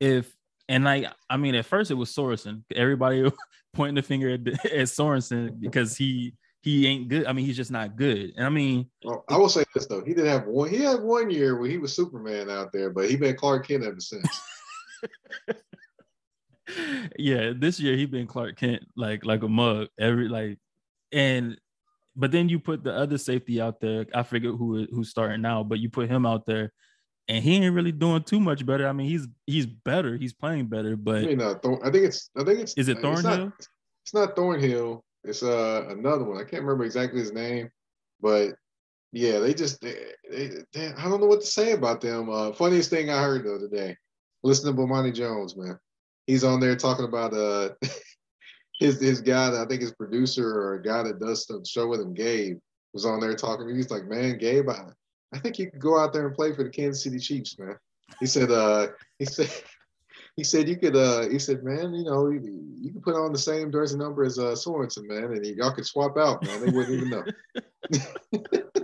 if 0.00 0.34
and 0.68 0.82
like 0.82 1.06
I 1.30 1.36
mean, 1.36 1.54
at 1.54 1.64
first 1.64 1.92
it 1.92 1.94
was 1.94 2.12
Sorensen. 2.12 2.64
Everybody 2.74 3.30
pointing 3.74 3.94
the 3.94 4.02
finger 4.02 4.30
at, 4.30 4.40
at 4.48 4.88
Sorensen 4.88 5.60
because 5.60 5.96
he 5.96 6.34
he 6.62 6.86
ain't 6.86 7.08
good. 7.08 7.26
I 7.26 7.32
mean, 7.32 7.46
he's 7.46 7.56
just 7.56 7.70
not 7.70 7.96
good. 7.96 8.32
And 8.36 8.44
I 8.44 8.48
mean, 8.48 8.88
Well, 9.04 9.24
I 9.28 9.36
will 9.36 9.48
say 9.48 9.64
this 9.74 9.86
though, 9.86 10.02
he 10.04 10.14
didn't 10.14 10.30
have 10.30 10.46
one. 10.46 10.68
He 10.68 10.78
had 10.78 11.00
one 11.00 11.30
year 11.30 11.58
where 11.58 11.68
he 11.70 11.78
was 11.78 11.94
Superman 11.94 12.50
out 12.50 12.72
there, 12.72 12.90
but 12.90 13.08
he 13.08 13.16
been 13.16 13.36
Clark 13.36 13.68
Kent 13.68 13.84
ever 13.84 14.00
since. 14.00 14.26
yeah, 17.18 17.52
this 17.56 17.80
year 17.80 17.96
he 17.96 18.06
been 18.06 18.26
Clark 18.26 18.56
Kent 18.56 18.82
like 18.96 19.24
like 19.24 19.42
a 19.42 19.48
mug 19.48 19.88
every 19.98 20.28
like, 20.28 20.58
and 21.12 21.58
but 22.16 22.32
then 22.32 22.48
you 22.48 22.58
put 22.58 22.82
the 22.82 22.92
other 22.94 23.18
safety 23.18 23.60
out 23.60 23.80
there. 23.80 24.06
I 24.14 24.22
forget 24.22 24.50
who 24.50 24.86
who's 24.90 25.10
starting 25.10 25.40
now, 25.40 25.62
but 25.62 25.78
you 25.78 25.88
put 25.88 26.10
him 26.10 26.26
out 26.26 26.44
there, 26.44 26.72
and 27.28 27.42
he 27.42 27.56
ain't 27.56 27.74
really 27.74 27.92
doing 27.92 28.22
too 28.22 28.40
much 28.40 28.66
better. 28.66 28.86
I 28.88 28.92
mean, 28.92 29.08
he's 29.08 29.26
he's 29.46 29.66
better. 29.66 30.16
He's 30.16 30.32
playing 30.32 30.66
better, 30.66 30.92
I 30.92 30.96
but 30.96 31.22
mean, 31.24 31.40
uh, 31.40 31.54
Thor- 31.62 31.86
I 31.86 31.90
think 31.90 32.04
it's. 32.04 32.30
I 32.36 32.44
think 32.44 32.60
it's. 32.60 32.74
Is 32.74 32.88
it 32.88 32.98
it's 32.98 33.02
not- 33.02 33.22
Thornhill? 33.24 33.52
It's 34.04 34.14
not 34.14 34.36
Thornhill. 34.36 35.04
It's 35.24 35.42
uh 35.42 35.86
another 35.88 36.24
one. 36.24 36.38
I 36.38 36.44
can't 36.44 36.62
remember 36.62 36.84
exactly 36.84 37.20
his 37.20 37.32
name, 37.32 37.70
but 38.20 38.54
yeah, 39.12 39.38
they 39.38 39.54
just. 39.54 39.80
They, 39.80 39.94
they, 40.30 40.50
they, 40.72 40.86
I 40.88 41.04
don't 41.08 41.20
know 41.20 41.26
what 41.26 41.40
to 41.40 41.46
say 41.46 41.72
about 41.72 42.00
them. 42.00 42.28
Uh, 42.30 42.52
funniest 42.52 42.90
thing 42.90 43.10
I 43.10 43.22
heard 43.22 43.44
the 43.44 43.54
other 43.54 43.68
day. 43.68 43.96
Listen 44.42 44.74
to 44.74 44.80
Bomani 44.80 45.14
Jones, 45.14 45.56
man. 45.56 45.78
He's 46.26 46.44
on 46.44 46.60
there 46.60 46.76
talking 46.76 47.06
about 47.06 47.32
uh 47.32 47.70
his 48.78 49.00
his 49.00 49.20
guy. 49.20 49.50
That 49.50 49.62
I 49.62 49.66
think 49.66 49.80
his 49.80 49.94
producer 49.94 50.46
or 50.46 50.74
a 50.74 50.82
guy 50.82 51.02
that 51.04 51.18
does 51.18 51.46
the 51.46 51.64
show 51.66 51.88
with 51.88 52.00
him, 52.00 52.14
Gabe, 52.14 52.58
was 52.92 53.06
on 53.06 53.20
there 53.20 53.34
talking. 53.34 53.74
He's 53.74 53.90
like, 53.90 54.04
man, 54.04 54.38
Gabe, 54.38 54.68
I, 54.68 54.84
I 55.32 55.38
think 55.38 55.58
you 55.58 55.70
could 55.70 55.80
go 55.80 55.98
out 55.98 56.12
there 56.12 56.26
and 56.26 56.36
play 56.36 56.54
for 56.54 56.64
the 56.64 56.70
Kansas 56.70 57.02
City 57.02 57.18
Chiefs, 57.18 57.58
man. 57.58 57.76
He 58.20 58.26
said, 58.26 58.50
uh, 58.50 58.88
he 59.18 59.24
said, 59.24 59.50
he 60.38 60.44
said 60.44 60.68
you 60.68 60.76
could, 60.76 60.94
uh, 60.94 61.28
he 61.28 61.36
said, 61.36 61.64
man, 61.64 61.92
you 61.92 62.04
know, 62.04 62.28
you, 62.28 62.40
you 62.80 62.92
could 62.92 63.02
put 63.02 63.16
on 63.16 63.32
the 63.32 63.38
same 63.38 63.72
jersey 63.72 63.98
number 63.98 64.22
as 64.22 64.38
uh, 64.38 64.52
Sorensen, 64.52 65.08
man, 65.08 65.24
and 65.24 65.44
y'all 65.44 65.72
could 65.72 65.84
swap 65.84 66.16
out, 66.16 66.44
man. 66.44 66.60
They 66.60 66.70
wouldn't 66.70 66.94
even 66.94 67.10
know. 67.10 67.24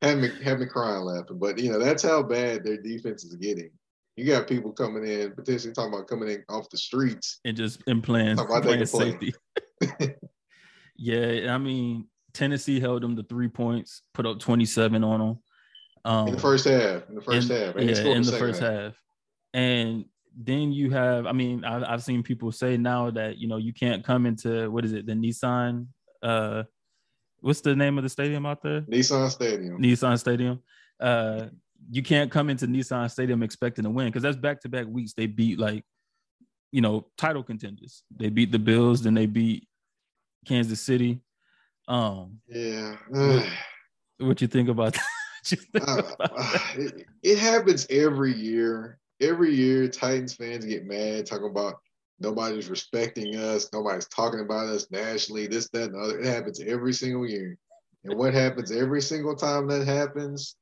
had 0.02 0.18
me 0.18 0.30
had 0.42 0.58
me 0.58 0.66
crying 0.66 1.02
laughing, 1.02 1.38
but 1.38 1.60
you 1.60 1.70
know 1.70 1.78
that's 1.78 2.02
how 2.02 2.24
bad 2.24 2.64
their 2.64 2.82
defense 2.82 3.22
is 3.22 3.36
getting. 3.36 3.70
You 4.16 4.26
got 4.26 4.48
people 4.48 4.72
coming 4.72 5.06
in, 5.06 5.30
potentially 5.30 5.72
talking 5.72 5.94
about 5.94 6.08
coming 6.08 6.28
in 6.28 6.44
off 6.48 6.68
the 6.70 6.76
streets. 6.76 7.38
and 7.44 7.56
just 7.56 7.80
and 7.86 8.02
playing, 8.02 8.34
Talk 8.34 8.48
about 8.48 8.64
they 8.64 8.84
playing 8.84 8.86
safety. 9.20 9.32
yeah, 10.96 11.54
I 11.54 11.58
mean 11.58 12.08
Tennessee 12.32 12.80
held 12.80 13.04
them 13.04 13.14
to 13.14 13.22
three 13.22 13.48
points, 13.48 14.02
put 14.12 14.26
up 14.26 14.40
twenty 14.40 14.64
seven 14.64 15.04
on 15.04 15.20
them. 15.20 15.38
Um, 16.04 16.26
In 16.26 16.34
the 16.34 16.40
first 16.40 16.64
half, 16.64 17.08
in 17.08 17.14
the 17.14 17.22
first 17.22 17.48
in- 17.48 17.56
half, 17.56 17.76
yeah, 17.76 17.80
in 17.82 17.86
the 18.22 18.24
second 18.24 18.38
first 18.40 18.60
half. 18.60 18.94
And 19.54 20.04
then 20.36 20.72
you 20.72 20.90
have, 20.90 21.26
I 21.26 21.32
mean, 21.32 21.64
I've, 21.64 21.84
I've 21.84 22.02
seen 22.02 22.22
people 22.24 22.50
say 22.52 22.76
now 22.76 23.10
that 23.12 23.38
you 23.38 23.46
know 23.46 23.56
you 23.56 23.72
can't 23.72 24.04
come 24.04 24.26
into 24.26 24.68
what 24.70 24.84
is 24.84 24.92
it, 24.92 25.06
the 25.06 25.12
Nissan? 25.12 25.86
Uh, 26.22 26.64
what's 27.40 27.60
the 27.60 27.76
name 27.76 27.96
of 27.96 28.02
the 28.02 28.10
stadium 28.10 28.44
out 28.44 28.60
there? 28.62 28.80
Nissan 28.82 29.30
Stadium. 29.30 29.80
Nissan 29.80 30.18
Stadium. 30.18 30.60
Uh, 30.98 31.46
you 31.90 32.02
can't 32.02 32.30
come 32.32 32.50
into 32.50 32.66
Nissan 32.66 33.08
Stadium 33.10 33.42
expecting 33.44 33.84
to 33.84 33.90
win 33.90 34.08
because 34.08 34.22
that's 34.24 34.36
back 34.36 34.60
to 34.62 34.68
back 34.68 34.86
weeks. 34.88 35.12
They 35.12 35.26
beat 35.26 35.58
like, 35.58 35.84
you 36.72 36.80
know, 36.80 37.06
title 37.16 37.44
contenders. 37.44 38.02
They 38.16 38.28
beat 38.28 38.50
the 38.50 38.58
Bills, 38.58 39.02
then 39.02 39.14
they 39.14 39.26
beat 39.26 39.68
Kansas 40.46 40.80
City. 40.80 41.20
Um, 41.86 42.40
Yeah. 42.48 42.96
what 44.18 44.40
you 44.40 44.48
think 44.48 44.68
about 44.68 44.94
that? 44.94 45.04
Think 45.44 45.62
Uh, 45.86 45.98
about 45.98 46.16
uh, 46.20 46.26
that? 46.28 46.62
it, 46.76 47.06
it 47.22 47.38
happens 47.38 47.86
every 47.90 48.32
year. 48.32 48.98
Every 49.24 49.54
year, 49.54 49.88
Titans 49.88 50.34
fans 50.34 50.64
get 50.64 50.86
mad 50.86 51.26
talking 51.26 51.50
about 51.50 51.80
nobody's 52.20 52.68
respecting 52.68 53.36
us, 53.36 53.70
nobody's 53.72 54.08
talking 54.08 54.40
about 54.40 54.66
us 54.66 54.90
nationally, 54.90 55.46
this, 55.46 55.68
that, 55.70 55.84
and 55.84 55.94
the 55.94 55.98
other. 55.98 56.20
It 56.20 56.26
happens 56.26 56.60
every 56.60 56.92
single 56.92 57.26
year. 57.26 57.56
And 58.04 58.18
what 58.18 58.34
happens 58.34 58.70
every 58.70 59.00
single 59.00 59.34
time 59.34 59.66
that 59.68 59.86
happens? 59.86 60.56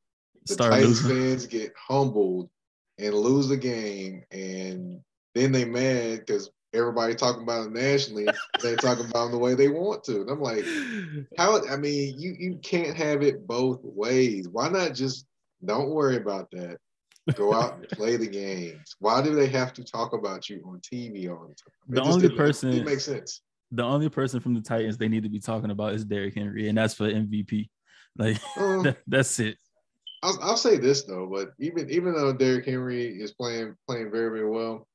The 0.47 0.55
Start 0.55 0.73
Titans 0.73 1.05
losing. 1.05 1.23
fans 1.25 1.47
get 1.47 1.73
humbled 1.77 2.51
and 2.99 3.15
lose 3.15 3.49
the 3.49 3.57
game, 3.57 4.23
and 4.31 5.01
then 5.35 5.51
they 5.51 5.65
mad 5.65 6.21
because 6.21 6.51
everybody 6.73 7.15
talking 7.15 7.43
about 7.43 7.67
it 7.67 7.73
nationally. 7.73 8.27
they're 8.63 8.77
talking 8.77 9.07
about 9.07 9.25
them 9.25 9.33
the 9.33 9.39
way 9.39 9.55
they 9.55 9.69
want 9.69 10.05
to. 10.05 10.21
And 10.21 10.31
I'm 10.31 10.41
like, 10.41 10.65
how? 11.37 11.67
I 11.69 11.77
mean, 11.77 12.15
you 12.19 12.35
you 12.39 12.59
can't 12.63 12.97
have 12.97 13.23
it 13.23 13.47
both 13.47 13.81
ways. 13.83 14.49
Why 14.49 14.69
not 14.69 14.95
just 14.95 15.27
don't 15.65 15.91
worry 15.91 16.17
about 16.17 16.51
that? 16.53 16.79
Go 17.35 17.55
out 17.55 17.75
and 17.75 17.89
play 17.91 18.17
the 18.17 18.27
games. 18.27 18.97
Why 18.99 19.23
do 19.23 19.35
they 19.35 19.47
have 19.47 19.73
to 19.75 19.85
talk 19.85 20.13
about 20.13 20.49
you 20.49 20.63
on 20.67 20.81
TV 20.81 21.29
all 21.31 21.47
the 21.49 21.55
time? 21.55 21.73
It 21.89 21.95
The 21.95 22.03
only 22.03 22.29
person- 22.31 22.73
it 22.73 22.85
makes 22.85 23.05
sense. 23.05 23.43
the 23.71 23.85
only 23.85 24.09
person 24.09 24.41
from 24.41 24.55
the 24.55 24.61
Titans 24.61 24.99
they 24.99 25.09
need 25.09 25.23
to 25.23 25.29
be 25.29 25.41
talking 25.41 25.71
about 25.71 25.95
is 25.95 26.05
Derrick 26.05 26.35
Henry, 26.35 26.69
and 26.69 26.77
that's 26.77 26.95
for 26.95 27.05
MVP. 27.09 27.71
Like 28.19 28.39
Uh, 28.57 28.83
that, 28.83 28.99
that's 29.07 29.39
it. 29.41 29.57
I'll, 30.25 30.39
I'll 30.43 30.57
say 30.57 30.77
this 30.79 31.05
though, 31.05 31.27
but 31.33 31.53
even 31.59 31.89
even 31.91 32.13
though 32.15 32.33
Derrick 32.33 32.67
Henry 32.67 33.07
is 33.07 33.33
playing 33.33 33.75
playing 33.89 34.11
very 34.11 34.31
very 34.31 34.49
well, 34.49 34.87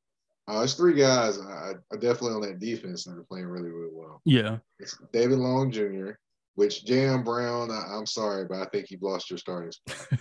uh, 0.48 0.60
there's 0.60 0.74
three 0.76 0.94
guys 0.94 1.40
I, 1.40 1.74
I 1.92 1.96
definitely 1.98 2.36
on 2.36 2.42
that 2.42 2.60
defense 2.60 3.04
that 3.06 3.18
are 3.18 3.24
playing 3.24 3.48
really 3.48 3.70
really 3.70 3.92
well. 3.94 4.22
Yeah, 4.26 4.58
It's 4.80 4.98
David 5.12 5.40
Long 5.40 5.72
Jr., 5.72 6.12
which 6.58 6.86
Jayon 6.86 7.24
Brown, 7.24 7.70
I, 7.70 7.84
I'm 7.96 8.08
sorry, 8.08 8.46
but 8.46 8.58
I 8.60 8.65
think 8.65 8.89
you've 8.89 9.04
lost 9.04 9.30
your 9.30 9.38
starting 9.38 9.72
spot. 9.72 10.17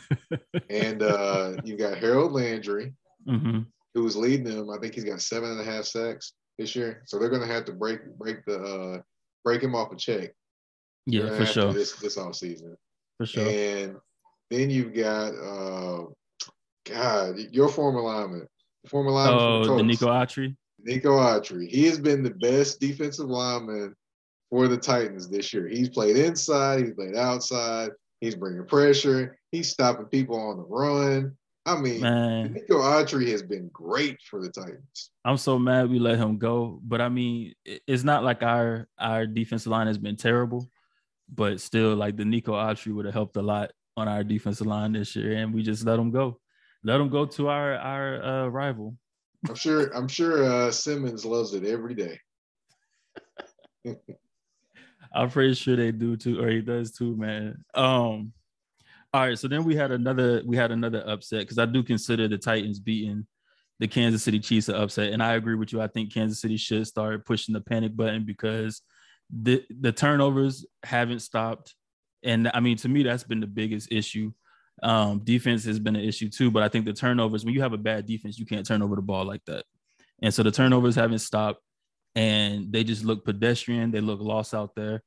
and 0.68 1.03
uh, 1.03 1.53
you 1.64 1.79
got 1.79 1.96
Harold 1.96 2.33
Landry, 2.33 2.92
hmm 3.27 3.61
who 3.94 4.03
was 4.03 4.14
leading 4.14 4.44
them. 4.44 4.68
I 4.68 4.77
think 4.77 4.94
he's 4.94 5.05
got 5.05 5.22
seven 5.22 5.51
and 5.53 5.61
a 5.61 5.64
half 5.64 5.87
sacks 5.87 6.35
this 6.59 6.77
year. 6.77 7.03
So 7.07 7.18
they're 7.18 7.31
going 7.31 7.40
to 7.40 7.53
have 7.53 7.64
to 7.64 7.72
break 7.72 8.01
break 8.18 8.44
the 8.44 8.59
uh, 8.61 9.01
break 9.42 9.62
him 9.62 9.75
off 9.75 9.90
a 9.90 9.96
check. 9.96 10.35
Yeah, 11.07 11.35
for 11.35 11.46
sure, 11.46 11.72
This 11.72 11.94
this 11.94 12.18
off 12.18 12.35
season. 12.35 12.77
for 13.16 13.25
sure. 13.25 13.49
And 13.49 13.96
then 14.51 14.68
you've 14.68 14.92
got 14.92 15.31
uh, 15.31 16.05
God, 16.85 17.38
your 17.51 17.70
former 17.70 18.03
lineman, 18.03 18.46
former 18.88 19.11
lineman. 19.11 19.40
Oh, 19.40 19.83
Denico 19.83 20.09
Autry. 20.09 20.55
Nico 20.79 21.12
Autry. 21.12 21.66
He 21.66 21.87
has 21.87 21.99
been 21.99 22.22
the 22.22 22.35
best 22.35 22.79
defensive 22.79 23.31
lineman 23.31 23.94
for 24.51 24.69
the 24.69 24.77
Titans 24.77 25.29
this 25.29 25.53
year. 25.53 25.67
He's 25.67 25.89
played 25.89 26.17
inside, 26.17 26.81
he's 26.81 26.95
played 26.95 27.17
outside, 27.17 27.91
he's 28.21 28.35
bringing 28.35 28.65
pressure, 28.67 29.39
he's 29.53 29.71
stopping 29.71 30.07
people 30.07 30.39
on 30.39 30.57
the 30.57 30.65
run. 30.65 31.37
I 31.65 31.77
mean, 31.77 32.01
Man, 32.01 32.53
Nico 32.53 32.79
Autry 32.79 33.29
has 33.33 33.43
been 33.43 33.69
great 33.73 34.19
for 34.23 34.41
the 34.41 34.49
Titans. 34.49 35.11
I'm 35.25 35.37
so 35.37 35.59
mad 35.59 35.91
we 35.91 35.99
let 35.99 36.17
him 36.17 36.39
go. 36.39 36.81
But 36.85 37.01
I 37.01 37.09
mean, 37.09 37.55
it's 37.65 38.05
not 38.05 38.23
like 38.23 38.45
our 38.45 38.87
our 38.99 39.27
defensive 39.27 39.73
line 39.73 39.89
has 39.89 39.99
been 39.99 40.15
terrible, 40.15 40.71
but 41.29 41.61
still, 41.61 41.97
like 41.97 42.15
Denico 42.15 42.51
Autry 42.51 42.95
would 42.95 43.05
have 43.05 43.15
helped 43.15 43.37
a 43.37 43.43
lot 43.43 43.73
on 43.97 44.07
our 44.07 44.23
defensive 44.23 44.69
line 44.69 44.93
this 44.93 45.17
year, 45.17 45.33
and 45.33 45.53
we 45.53 45.65
just 45.65 45.85
let 45.85 45.99
him 45.99 46.13
go. 46.13 46.39
Let 46.85 47.01
him 47.01 47.09
go 47.09 47.27
to 47.27 47.49
our 47.49 47.75
our 47.75 48.23
uh, 48.23 48.47
rival. 48.47 48.97
I'm 49.49 49.57
sure. 49.57 49.93
I'm 49.93 50.07
sure 50.07 50.45
uh, 50.45 50.71
Simmons 50.71 51.25
loves 51.25 51.53
it 51.53 51.65
every 51.65 51.95
day. 51.95 52.21
I'm 55.14 55.31
pretty 55.31 55.55
sure 55.55 55.77
they 55.77 55.92
do 55.92 56.16
too, 56.16 56.40
or 56.40 56.49
he 56.49 56.61
does 56.61 56.92
too, 56.92 57.16
man. 57.16 57.64
Um, 57.75 58.33
all 59.12 59.27
right. 59.27 59.38
So 59.38 59.49
then 59.49 59.64
we 59.64 59.77
had 59.77 59.92
another 59.92 60.42
we 60.45 60.57
had 60.57 60.71
another 60.73 61.03
upset 61.07 61.40
because 61.40 61.59
I 61.59 61.66
do 61.66 61.83
consider 61.83 62.29
the 62.29 62.38
Titans 62.38 62.79
beating 62.79 63.27
the 63.79 63.88
Kansas 63.88 64.23
City 64.23 64.40
Chiefs 64.40 64.69
an 64.69 64.75
upset, 64.77 65.12
and 65.12 65.23
I 65.23 65.35
agree 65.35 65.55
with 65.55 65.73
you. 65.73 65.81
I 65.81 65.87
think 65.87 66.12
Kansas 66.12 66.40
City 66.40 66.57
should 66.57 66.87
start 66.87 67.27
pushing 67.27 67.53
the 67.53 67.61
panic 67.61 67.97
button 67.97 68.25
because 68.25 68.83
the 69.31 69.64
the 69.81 69.92
turnovers 69.92 70.64
haven't 70.83 71.21
stopped, 71.21 71.75
and 72.23 72.51
I 72.53 72.61
mean 72.61 72.77
to 72.79 72.88
me 72.88 73.03
that's 73.03 73.25
been 73.25 73.40
the 73.40 73.47
biggest 73.47 73.92
issue. 73.92 74.33
Um, 74.83 75.21
defense 75.25 75.64
has 75.64 75.79
been 75.79 75.97
an 75.97 76.05
issue 76.05 76.29
too, 76.29 76.51
but 76.51 76.62
I 76.62 76.69
think 76.69 76.85
the 76.85 76.92
turnovers 76.92 77.45
when 77.45 77.55
you 77.55 77.62
have 77.62 77.73
a 77.73 77.79
bad 77.79 78.07
defense, 78.07 78.38
you 78.38 78.47
can't 78.47 78.66
turn 78.66 78.83
over 78.83 78.97
the 78.97 79.03
ball 79.03 79.25
like 79.25 79.45
that, 79.47 79.64
and 80.23 80.33
so 80.33 80.42
the 80.42 80.51
turnovers 80.51 80.95
haven't 80.95 81.21
stopped 81.21 81.61
and 82.16 82.72
they 82.72 82.83
just 82.83 83.05
look 83.05 83.24
pedestrian. 83.24 83.92
They 83.92 84.00
look 84.00 84.20
lost 84.20 84.55
out 84.55 84.74
there. 84.74 85.02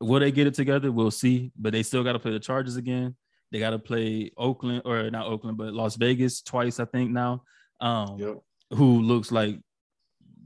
Will 0.00 0.20
they 0.20 0.32
get 0.32 0.46
it 0.46 0.54
together? 0.54 0.90
We'll 0.90 1.10
see. 1.10 1.52
But 1.58 1.72
they 1.72 1.82
still 1.82 2.04
got 2.04 2.12
to 2.12 2.18
play 2.18 2.32
the 2.32 2.38
Chargers 2.40 2.76
again. 2.76 3.16
They 3.52 3.58
got 3.58 3.70
to 3.70 3.78
play 3.78 4.30
Oakland 4.36 4.82
or 4.84 5.10
not 5.10 5.26
Oakland, 5.26 5.58
but 5.58 5.74
Las 5.74 5.96
Vegas 5.96 6.40
twice, 6.42 6.80
I 6.80 6.84
think 6.86 7.10
now. 7.10 7.42
Um, 7.80 8.18
Yep. 8.18 8.38
who 8.70 9.02
looks 9.02 9.30
like 9.30 9.58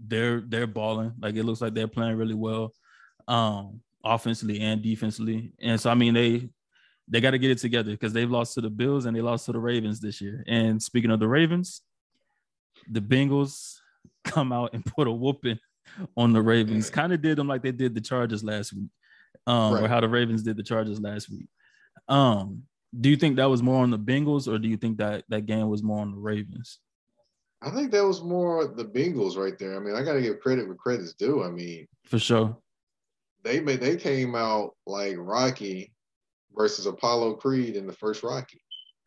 they're 0.06 0.40
they're 0.40 0.66
balling. 0.66 1.12
Like 1.20 1.36
it 1.36 1.44
looks 1.44 1.60
like 1.60 1.74
they're 1.74 1.88
playing 1.88 2.16
really 2.16 2.34
well, 2.34 2.72
um, 3.28 3.80
offensively 4.04 4.60
and 4.60 4.82
defensively. 4.82 5.52
And 5.60 5.78
so 5.80 5.90
I 5.90 5.94
mean 5.94 6.14
they 6.14 6.48
they 7.06 7.20
got 7.20 7.30
to 7.32 7.38
get 7.38 7.50
it 7.50 7.58
together 7.58 7.90
because 7.92 8.12
they've 8.12 8.30
lost 8.30 8.54
to 8.54 8.60
the 8.60 8.70
Bills 8.70 9.04
and 9.06 9.16
they 9.16 9.20
lost 9.20 9.46
to 9.46 9.52
the 9.52 9.58
Ravens 9.58 10.00
this 10.00 10.20
year. 10.20 10.44
And 10.46 10.82
speaking 10.82 11.10
of 11.10 11.20
the 11.20 11.28
Ravens, 11.28 11.82
the 12.90 13.00
Bengals 13.00 13.76
come 14.24 14.52
out 14.52 14.74
and 14.74 14.84
put 14.84 15.06
a 15.08 15.12
whooping 15.12 15.58
on 16.16 16.32
the 16.32 16.42
Ravens. 16.42 16.90
Kind 16.90 17.12
of 17.12 17.22
did 17.22 17.38
them 17.38 17.48
like 17.48 17.62
they 17.62 17.72
did 17.72 17.94
the 17.94 18.00
Chargers 18.00 18.44
last 18.44 18.72
week, 18.72 18.90
um, 19.46 19.74
or 19.74 19.88
how 19.88 20.00
the 20.00 20.08
Ravens 20.08 20.42
did 20.42 20.56
the 20.56 20.62
Chargers 20.62 21.00
last 21.00 21.30
week. 21.30 21.48
Um, 22.08 22.62
do 22.98 23.08
you 23.08 23.16
think 23.16 23.36
that 23.36 23.50
was 23.50 23.62
more 23.62 23.82
on 23.82 23.90
the 23.90 23.98
Bengals, 23.98 24.48
or 24.48 24.58
do 24.58 24.68
you 24.68 24.76
think 24.76 24.98
that 24.98 25.24
that 25.28 25.46
game 25.46 25.68
was 25.68 25.82
more 25.82 26.00
on 26.00 26.12
the 26.12 26.18
Ravens? 26.18 26.78
I 27.60 27.70
think 27.70 27.90
that 27.90 28.04
was 28.04 28.22
more 28.22 28.66
the 28.66 28.84
Bengals 28.84 29.36
right 29.36 29.58
there. 29.58 29.76
I 29.76 29.80
mean, 29.80 29.94
I 29.94 30.02
got 30.02 30.14
to 30.14 30.22
give 30.22 30.40
credit 30.40 30.66
where 30.66 30.76
credit's 30.76 31.14
due. 31.14 31.42
I 31.42 31.50
mean, 31.50 31.86
For 32.04 32.18
sure. 32.18 32.56
they 33.42 33.60
made 33.60 33.80
they 33.80 33.96
came 33.96 34.34
out 34.34 34.74
like 34.86 35.16
Rocky 35.18 35.92
versus 36.56 36.86
Apollo 36.86 37.34
Creed 37.34 37.76
in 37.76 37.86
the 37.86 37.92
first 37.92 38.22
Rocky. 38.22 38.62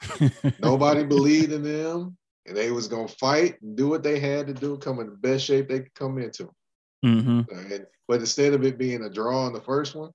Nobody 0.62 1.04
believed 1.04 1.52
in 1.54 1.64
them, 1.64 2.18
and 2.46 2.56
they 2.58 2.72
was 2.72 2.88
gonna 2.88 3.08
fight 3.08 3.62
and 3.62 3.76
do 3.76 3.88
what 3.88 4.04
they 4.04 4.20
had 4.20 4.48
to 4.48 4.54
do, 4.54 4.78
come 4.78 5.00
in 5.00 5.08
the 5.08 5.16
best 5.16 5.46
shape 5.46 5.70
they 5.70 5.80
could 5.80 5.94
come 5.94 6.18
into. 6.18 6.50
Hmm 7.04 7.42
And, 7.50 7.86
but 8.08 8.20
instead 8.20 8.54
of 8.54 8.64
it 8.64 8.78
being 8.78 9.04
a 9.04 9.10
draw 9.10 9.48
in 9.48 9.54
the 9.54 9.62
first 9.62 9.96
one, 9.96 10.12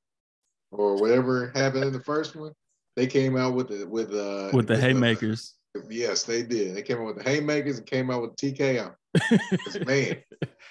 or 0.70 0.96
whatever 0.96 1.52
happened 1.54 1.84
in 1.84 1.92
the 1.92 2.00
first 2.00 2.36
one, 2.36 2.52
they 2.96 3.06
came 3.06 3.36
out 3.36 3.54
with 3.54 3.68
the 3.68 3.86
with 3.86 4.12
uh 4.12 4.50
With 4.52 4.66
the 4.66 4.78
haymakers. 4.78 5.54
yes, 5.88 6.24
they 6.24 6.42
did. 6.42 6.74
They 6.74 6.82
came 6.82 6.98
out 6.98 7.06
with 7.06 7.16
the 7.16 7.30
haymakers 7.30 7.78
and 7.78 7.86
came 7.86 8.10
out 8.10 8.22
with 8.22 8.36
TKO. 8.36 8.94
man, 9.86 10.16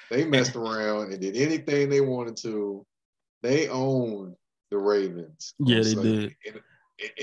they 0.10 0.26
messed 0.26 0.56
around 0.56 1.12
and 1.12 1.22
did 1.22 1.36
anything 1.36 1.90
they 1.90 2.02
wanted 2.02 2.38
to. 2.38 2.86
They 3.42 3.68
owned 3.70 4.36
the 4.72 4.78
Ravens. 4.78 5.54
Yeah, 5.60 5.82
they 5.82 5.96
did. 5.96 6.36
And, 6.48 6.62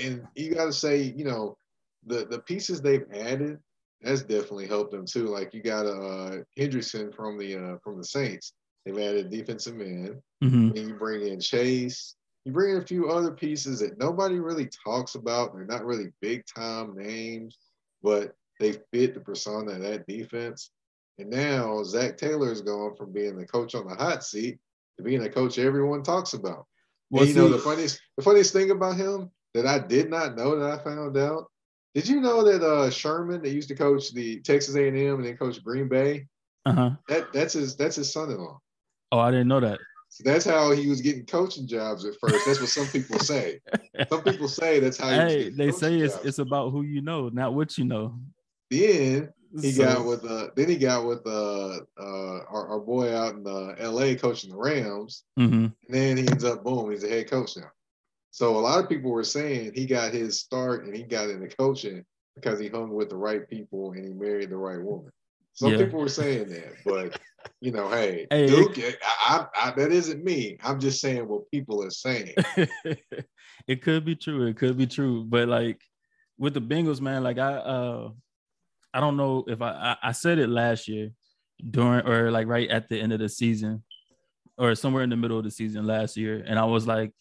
and 0.01 0.27
you 0.35 0.53
got 0.53 0.65
to 0.65 0.73
say, 0.73 1.01
you 1.01 1.25
know, 1.25 1.57
the 2.05 2.25
the 2.25 2.39
pieces 2.39 2.81
they've 2.81 3.05
added 3.13 3.59
that's 4.03 4.21
definitely 4.21 4.67
helped 4.67 4.91
them 4.91 5.05
too. 5.05 5.27
Like 5.27 5.53
you 5.53 5.61
got 5.61 5.85
uh 5.85 6.39
Hendrickson 6.57 7.15
from 7.15 7.37
the 7.37 7.55
uh 7.55 7.77
from 7.83 7.97
the 7.97 8.03
Saints. 8.03 8.53
They've 8.85 8.97
added 8.97 9.29
defensive 9.29 9.79
end. 9.79 10.21
hmm 10.41 10.69
And 10.69 10.77
you 10.77 10.93
bring 10.95 11.27
in 11.27 11.39
Chase. 11.39 12.15
You 12.45 12.51
bring 12.51 12.75
in 12.75 12.81
a 12.81 12.85
few 12.85 13.09
other 13.09 13.31
pieces 13.31 13.79
that 13.79 13.97
nobody 13.97 14.39
really 14.39 14.69
talks 14.85 15.15
about. 15.15 15.53
They're 15.53 15.65
not 15.65 15.85
really 15.85 16.11
big 16.21 16.43
time 16.45 16.95
names, 16.95 17.57
but 18.01 18.35
they 18.59 18.73
fit 18.91 19.13
the 19.13 19.21
persona 19.21 19.71
of 19.71 19.81
that 19.81 20.07
defense. 20.07 20.71
And 21.17 21.29
now 21.29 21.83
Zac 21.83 22.17
Taylor 22.17 22.51
is 22.51 22.61
going 22.61 22.95
from 22.95 23.13
being 23.13 23.37
the 23.37 23.45
coach 23.45 23.75
on 23.75 23.87
the 23.87 23.95
hot 23.95 24.23
seat 24.23 24.59
to 24.97 25.03
being 25.03 25.23
a 25.23 25.29
coach 25.29 25.57
everyone 25.57 26.03
talks 26.03 26.33
about. 26.33 26.65
Well, 27.09 27.23
and 27.23 27.33
you 27.33 27.35
know 27.35 27.49
the 27.49 27.59
funniest 27.59 28.01
the 28.17 28.23
funniest 28.23 28.53
thing 28.53 28.71
about 28.71 28.95
him 28.95 29.29
that 29.53 29.67
I 29.67 29.79
did 29.79 30.09
not 30.09 30.35
know 30.35 30.59
that 30.59 30.79
I 30.79 30.83
found 30.83 31.15
out. 31.17 31.45
Did 31.93 32.07
you 32.07 32.19
know 32.19 32.43
that 32.43 32.63
uh, 32.63 32.89
Sherman, 32.89 33.43
that 33.43 33.51
used 33.51 33.67
to 33.67 33.75
coach 33.75 34.11
the 34.11 34.39
Texas 34.39 34.75
A&M 34.75 34.95
and 34.95 35.23
then 35.23 35.37
coach 35.37 35.63
Green 35.63 35.87
Bay, 35.87 36.25
uh-huh. 36.65 36.91
that 37.07 37.31
that's 37.33 37.53
his 37.53 37.75
that's 37.75 37.97
his 37.97 38.11
son-in-law. 38.11 38.59
Oh, 39.13 39.19
I 39.19 39.29
didn't 39.29 39.47
know 39.47 39.59
that. 39.59 39.79
So 40.09 40.23
that's 40.25 40.43
how 40.43 40.71
he 40.71 40.89
was 40.89 41.01
getting 41.01 41.23
coaching 41.27 41.67
jobs 41.67 42.03
at 42.03 42.15
first. 42.19 42.45
That's 42.47 42.59
what 42.59 42.69
some 42.69 42.87
people 42.87 43.19
say. 43.19 43.59
Some 44.09 44.23
people 44.23 44.47
say 44.47 44.79
that's 44.79 44.97
how 44.97 45.09
hey, 45.09 45.49
they 45.49 45.69
say 45.71 45.99
it's 45.99 46.15
jobs. 46.15 46.25
it's 46.25 46.39
about 46.39 46.71
who 46.71 46.81
you 46.81 47.01
know, 47.01 47.29
not 47.29 47.53
what 47.53 47.77
you 47.77 47.85
know. 47.85 48.19
Then 48.71 49.31
he 49.61 49.71
So- 49.71 49.83
got 49.83 50.05
with 50.05 50.25
uh 50.25 50.47
then 50.55 50.67
he 50.67 50.77
got 50.77 51.05
with 51.05 51.21
uh 51.27 51.79
uh 51.99 52.39
our, 52.49 52.67
our 52.69 52.79
boy 52.79 53.15
out 53.15 53.35
in 53.35 53.45
uh, 53.45 53.75
LA 53.79 54.15
coaching 54.15 54.49
the 54.49 54.57
Rams. 54.57 55.23
Mhm. 55.39 55.65
And 55.65 55.73
then 55.89 56.17
he 56.17 56.27
ends 56.27 56.43
up 56.43 56.63
boom, 56.63 56.89
he's 56.89 57.01
the 57.03 57.09
head 57.09 57.29
coach 57.29 57.55
now. 57.55 57.69
So 58.31 58.57
a 58.57 58.61
lot 58.61 58.83
of 58.83 58.89
people 58.89 59.11
were 59.11 59.23
saying 59.23 59.73
he 59.75 59.85
got 59.85 60.11
his 60.11 60.39
start 60.39 60.85
and 60.85 60.95
he 60.95 61.03
got 61.03 61.29
into 61.29 61.55
coaching 61.55 62.03
because 62.35 62.59
he 62.59 62.67
hung 62.67 62.89
with 62.95 63.09
the 63.09 63.15
right 63.17 63.47
people 63.47 63.91
and 63.91 64.03
he 64.03 64.11
married 64.11 64.49
the 64.49 64.57
right 64.57 64.81
woman. 64.81 65.11
Some 65.53 65.71
Yeah. 65.71 65.77
people 65.85 65.99
were 65.99 66.09
saying 66.09 66.49
that, 66.49 66.73
but 66.83 67.19
you 67.61 67.71
know, 67.71 67.89
hey, 67.89 68.27
Hey, 68.29 68.47
Duke, 68.47 68.77
I, 68.77 69.47
I, 69.55 69.69
I, 69.69 69.71
that 69.71 69.91
isn't 69.91 70.23
me. 70.23 70.57
I'm 70.63 70.79
just 70.79 70.99
saying 71.01 71.27
what 71.27 71.49
people 71.51 71.83
are 71.83 71.91
saying. 71.91 72.33
it 73.67 73.81
could 73.81 74.05
be 74.05 74.15
true. 74.15 74.47
It 74.47 74.57
could 74.57 74.77
be 74.77 74.87
true. 74.87 75.23
But 75.23 75.47
like 75.47 75.81
with 76.37 76.53
the 76.53 76.61
Bengals, 76.61 77.01
man, 77.01 77.23
like 77.23 77.37
I 77.37 77.53
uh 77.53 78.09
I 78.93 78.99
don't 78.99 79.17
know 79.17 79.43
if 79.47 79.61
I 79.61 79.71
I, 79.71 80.09
I 80.09 80.11
said 80.11 80.39
it 80.39 80.49
last 80.49 80.87
year 80.87 81.11
during 81.69 82.05
or 82.05 82.31
like 82.31 82.47
right 82.47 82.69
at 82.69 82.89
the 82.89 82.99
end 82.99 83.13
of 83.13 83.19
the 83.19 83.29
season 83.29 83.83
or 84.57 84.75
somewhere 84.75 85.03
in 85.03 85.09
the 85.09 85.15
middle 85.15 85.37
of 85.37 85.43
the 85.43 85.51
season 85.51 85.85
last 85.85 86.17
year. 86.17 86.43
And 86.45 86.59
I 86.59 86.65
was 86.65 86.85
like, 86.85 87.11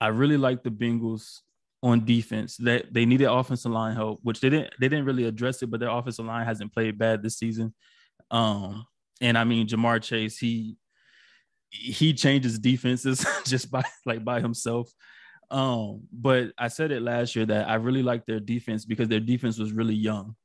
I 0.00 0.08
really 0.08 0.36
like 0.36 0.62
the 0.62 0.70
Bengals 0.70 1.40
on 1.82 2.04
defense. 2.04 2.56
That 2.58 2.92
they 2.92 3.06
needed 3.06 3.26
offensive 3.26 3.72
line 3.72 3.96
help, 3.96 4.20
which 4.22 4.40
they 4.40 4.50
didn't 4.50 4.74
they 4.80 4.88
didn't 4.88 5.06
really 5.06 5.24
address 5.24 5.62
it, 5.62 5.70
but 5.70 5.80
their 5.80 5.90
offensive 5.90 6.26
line 6.26 6.46
hasn't 6.46 6.72
played 6.72 6.98
bad 6.98 7.22
this 7.22 7.38
season. 7.38 7.74
Um, 8.30 8.86
and 9.20 9.36
I 9.36 9.44
mean 9.44 9.66
Ja'Marr 9.66 10.02
Chase, 10.02 10.38
he 10.38 10.76
he 11.70 12.12
changes 12.12 12.58
defenses 12.58 13.24
just 13.46 13.70
by 13.70 13.84
like 14.04 14.24
by 14.24 14.40
himself. 14.40 14.90
Um, 15.50 16.02
but 16.12 16.52
I 16.58 16.68
said 16.68 16.92
it 16.92 17.02
last 17.02 17.34
year 17.34 17.46
that 17.46 17.68
I 17.68 17.74
really 17.74 18.02
liked 18.02 18.26
their 18.26 18.40
defense 18.40 18.84
because 18.84 19.08
their 19.08 19.20
defense 19.20 19.58
was 19.58 19.72
really 19.72 19.94
young. 19.94 20.36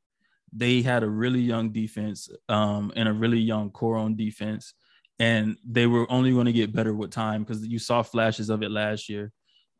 They 0.52 0.82
had 0.82 1.04
a 1.04 1.10
really 1.10 1.42
young 1.42 1.72
defense 1.72 2.30
um, 2.50 2.92
and 2.96 3.08
a 3.08 3.14
really 3.14 3.40
young 3.40 3.70
core 3.72 3.98
on 3.98 4.16
defense, 4.16 4.74
and 5.20 5.58
they 5.66 5.86
were 5.86 6.10
only 6.12 6.32
going 6.32 6.46
to 6.46 6.54
get 6.54 6.74
better 6.74 6.94
with 6.94 7.12
time 7.12 7.44
because 7.44 7.66
you 7.66 7.78
saw 7.78 8.02
flashes 8.02 8.50
of 8.50 8.64
it 8.64 8.72
last 8.72 9.10
year, 9.10 9.32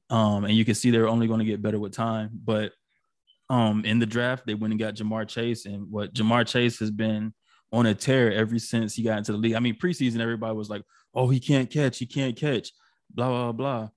um, 0.10 0.44
and 0.46 0.54
you 0.54 0.66
can 0.66 0.76
see 0.76 0.92
they're 0.92 1.08
only 1.08 1.28
going 1.28 1.40
to 1.40 1.46
get 1.46 1.62
better 1.62 1.80
with 1.80 1.94
time. 1.94 2.30
But 2.34 2.74
um, 3.50 3.86
in 3.86 4.00
the 4.00 4.06
draft, 4.06 4.46
they 4.46 4.54
went 4.54 4.74
and 4.74 4.80
got 4.80 4.96
Ja'Marr 4.96 5.28
Chase, 5.28 5.66
and 5.66 5.90
what 5.90 6.14
Ja'Marr 6.14 6.46
Chase 6.46 6.80
has 6.80 6.92
been 6.92 7.34
on 7.76 7.86
a 7.86 7.94
tear 7.94 8.32
ever 8.32 8.58
since 8.58 8.96
he 8.96 9.04
got 9.04 9.18
into 9.18 9.34
the 9.34 9.38
league. 9.38 9.54
I 9.54 9.60
mean, 9.60 9.76
preseason, 9.78 10.22
everybody 10.22 10.56
was 10.56 10.70
like, 10.70 10.84
"Oh, 11.14 11.28
he 11.28 11.42
can't 11.42 11.70
catch, 11.70 12.00
he 12.00 12.06
can't 12.06 12.36
catch," 12.36 12.72
blah 13.14 13.28
blah 13.28 13.52
blah. 13.52 13.90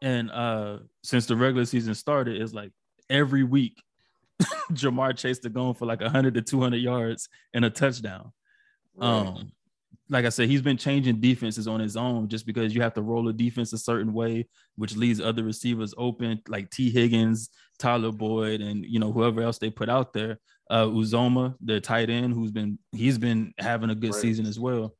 And 0.00 0.30
uh, 0.30 0.78
since 1.02 1.26
the 1.26 1.36
regular 1.36 1.64
season 1.64 1.94
started, 1.94 2.40
it's 2.40 2.54
like 2.54 2.70
every 3.10 3.42
week, 3.42 3.82
Ja'Marr 4.72 5.16
Chase 5.16 5.40
to 5.40 5.48
going 5.48 5.74
for 5.74 5.86
like 5.86 6.00
100 6.00 6.34
to 6.34 6.42
200 6.42 6.76
yards 6.76 7.28
and 7.52 7.64
a 7.64 7.70
touchdown. 7.70 8.32
Um, 9.00 9.50
like 10.08 10.24
I 10.24 10.28
said, 10.28 10.48
he's 10.48 10.62
been 10.62 10.76
changing 10.76 11.20
defenses 11.20 11.66
on 11.66 11.80
his 11.80 11.96
own 11.96 12.28
just 12.28 12.46
because 12.46 12.74
you 12.74 12.82
have 12.82 12.94
to 12.94 13.02
roll 13.02 13.26
a 13.28 13.32
defense 13.32 13.72
a 13.72 13.78
certain 13.78 14.12
way, 14.12 14.46
which 14.76 14.96
leaves 14.96 15.20
other 15.20 15.42
receivers 15.42 15.92
open, 15.98 16.40
like 16.46 16.70
Tee 16.70 16.90
Higgins, 16.90 17.50
Tyler 17.80 18.12
Boyd, 18.12 18.60
and 18.60 18.84
you 18.84 19.00
know 19.00 19.10
whoever 19.10 19.42
else 19.42 19.58
they 19.58 19.70
put 19.70 19.88
out 19.88 20.12
there. 20.12 20.38
Uh, 20.68 20.86
Uzomah, 20.86 21.54
the 21.60 21.80
tight 21.80 22.10
end, 22.10 22.34
who's 22.34 22.50
been 22.50 22.78
he's 22.92 23.18
been 23.18 23.52
having 23.58 23.90
a 23.90 23.94
good 23.94 24.12
Right. 24.12 24.20
season 24.22 24.46
as 24.46 24.58
well. 24.58 24.94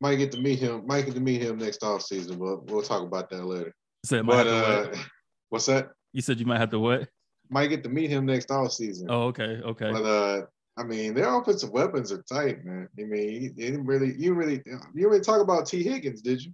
might 0.00 0.16
get 0.16 0.30
to 0.32 0.40
meet 0.40 0.58
him. 0.58 0.86
Might 0.86 1.06
get 1.06 1.14
to 1.14 1.20
meet 1.20 1.40
him 1.40 1.56
next 1.56 1.82
off 1.82 2.02
season, 2.02 2.38
but 2.38 2.66
we'll 2.66 2.82
talk 2.82 3.02
about 3.02 3.30
that 3.30 3.44
later. 3.44 3.74
So 4.04 4.22
But 4.22 4.46
uh, 4.46 4.88
what? 4.88 4.98
what's 5.48 5.66
that? 5.66 5.88
You 6.12 6.20
said 6.20 6.38
you 6.38 6.44
might 6.46 6.58
have 6.58 6.70
to 6.70 6.78
what? 6.78 7.08
Might 7.48 7.68
get 7.68 7.82
to 7.84 7.88
meet 7.88 8.10
him 8.10 8.26
next 8.26 8.50
off 8.50 8.72
season. 8.72 9.06
Oh, 9.10 9.28
okay, 9.28 9.60
okay. 9.64 9.90
But 9.92 10.04
uh, 10.04 10.42
I 10.76 10.82
mean, 10.82 11.14
their 11.14 11.34
offensive 11.34 11.70
weapons 11.70 12.12
are 12.12 12.22
tight, 12.30 12.62
man. 12.64 12.88
I 12.98 13.04
mean, 13.04 13.42
you 13.42 13.50
didn't 13.50 13.86
really, 13.86 14.14
you 14.18 14.34
really, 14.34 14.62
you 14.94 15.08
really 15.08 15.20
talk 15.20 15.40
about 15.40 15.64
Tee 15.66 15.82
Higgins, 15.82 16.20
did 16.20 16.44
you? 16.44 16.52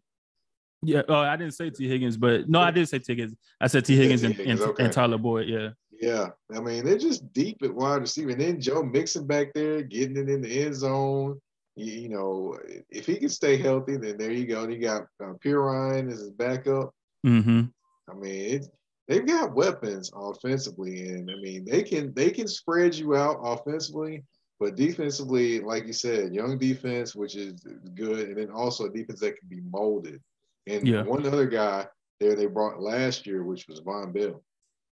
Yeah. 0.84 1.02
Oh, 1.08 1.14
I 1.14 1.36
didn't 1.36 1.54
say 1.54 1.70
Tee 1.70 1.88
Higgins, 1.88 2.16
but 2.16 2.48
no, 2.48 2.60
I 2.60 2.70
did 2.70 2.88
say 2.88 2.98
Tee 3.00 3.14
Higgins. 3.14 3.34
I 3.60 3.66
said 3.66 3.84
Tee 3.84 3.96
Higgins 3.96 4.22
and, 4.22 4.34
Higgins, 4.34 4.60
and, 4.60 4.70
okay. 4.70 4.84
and 4.84 4.92
Tyler 4.92 5.18
Boyd. 5.18 5.48
Yeah. 5.48 5.70
Yeah, 6.02 6.30
I 6.52 6.58
mean, 6.58 6.84
they're 6.84 6.98
just 6.98 7.32
deep 7.32 7.62
at 7.62 7.72
wide 7.72 8.00
receiver. 8.00 8.30
And 8.30 8.40
then 8.40 8.60
Joe 8.60 8.82
Mixon 8.82 9.24
back 9.24 9.54
there, 9.54 9.82
getting 9.82 10.16
it 10.16 10.28
in 10.28 10.42
the 10.42 10.64
end 10.64 10.74
zone. 10.74 11.40
You, 11.76 11.92
you 11.92 12.08
know, 12.08 12.58
if 12.90 13.06
he 13.06 13.16
can 13.16 13.28
stay 13.28 13.56
healthy, 13.56 13.96
then 13.96 14.18
there 14.18 14.32
you 14.32 14.44
go. 14.46 14.64
And 14.64 14.72
you 14.72 14.80
got 14.80 15.02
uh, 15.22 15.34
Perine 15.44 16.10
as 16.10 16.18
his 16.18 16.30
backup. 16.32 16.92
Mm-hmm. 17.24 17.62
I 18.10 18.14
mean, 18.14 18.54
it's, 18.54 18.68
they've 19.06 19.24
got 19.24 19.54
weapons 19.54 20.10
offensively, 20.12 21.08
and 21.10 21.30
I 21.30 21.36
mean, 21.36 21.64
they 21.64 21.84
can 21.84 22.12
they 22.14 22.32
can 22.32 22.48
spread 22.48 22.96
you 22.96 23.14
out 23.14 23.38
offensively, 23.40 24.24
but 24.58 24.74
defensively, 24.74 25.60
like 25.60 25.86
you 25.86 25.92
said, 25.92 26.34
young 26.34 26.58
defense, 26.58 27.14
which 27.14 27.36
is 27.36 27.64
good, 27.94 28.28
and 28.30 28.38
then 28.38 28.50
also 28.50 28.86
a 28.86 28.90
defense 28.90 29.20
that 29.20 29.38
can 29.38 29.48
be 29.48 29.60
molded. 29.70 30.20
And 30.66 30.86
Yeah. 30.86 31.04
one 31.04 31.24
other 31.26 31.46
guy 31.46 31.86
there 32.18 32.34
they 32.34 32.46
brought 32.46 32.82
last 32.82 33.24
year, 33.24 33.44
which 33.44 33.68
was 33.68 33.80
Vonn 33.80 34.12
Bell. 34.12 34.42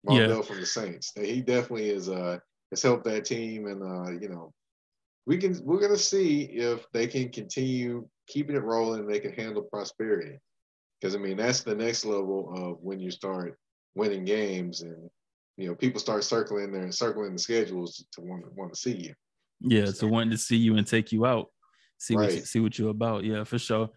Vonn 0.07 0.28
Yeah. 0.28 0.42
From 0.42 0.61
the 0.61 0.66
Saints. 0.66 1.12
He 1.16 1.40
definitely 1.40 1.90
is 1.90 2.09
uh 2.09 2.38
has 2.70 2.82
helped 2.82 3.05
that 3.05 3.24
team, 3.24 3.66
and 3.66 3.82
uh, 3.82 4.12
you 4.12 4.28
know, 4.28 4.53
we 5.26 5.36
can 5.38 5.59
we're 5.64 5.80
gonna 5.80 5.96
see 5.96 6.42
if 6.42 6.86
they 6.92 7.07
can 7.07 7.30
continue 7.30 8.09
keeping 8.26 8.57
it 8.57 8.62
rolling. 8.62 9.07
They 9.07 9.20
can 9.20 9.32
handle 9.32 9.62
prosperity, 9.62 10.38
because 11.01 11.14
I 11.14 11.18
mean 11.18 11.36
that's 11.36 11.62
the 11.62 11.74
next 11.74 12.05
level 12.05 12.53
of 12.57 12.78
when 12.80 13.01
you 13.01 13.11
start 13.11 13.59
winning 13.94 14.24
games, 14.24 14.82
and 14.82 15.11
you 15.57 15.68
know 15.68 15.74
people 15.74 16.01
start 16.01 16.24
circling 16.24 16.72
there 16.72 16.82
and 16.82 16.94
circling 16.94 17.32
the 17.32 17.38
schedules 17.38 18.05
to 18.12 18.20
want 18.20 18.44
to 18.44 18.51
want 18.55 18.72
to 18.72 18.78
see 18.78 18.96
you. 18.96 19.14
Yeah. 19.61 19.86
So 19.86 20.07
wanting 20.07 20.30
to 20.30 20.38
see 20.38 20.57
you 20.57 20.76
and 20.76 20.86
take 20.86 21.12
you 21.12 21.26
out, 21.26 21.48
see 21.98 22.14
what 22.14 22.32
you, 22.32 22.40
see 22.40 22.61
what 22.61 22.78
you're 22.78 22.90
about. 22.90 23.24
Yeah, 23.24 23.44
for 23.44 23.59
sure. 23.59 23.90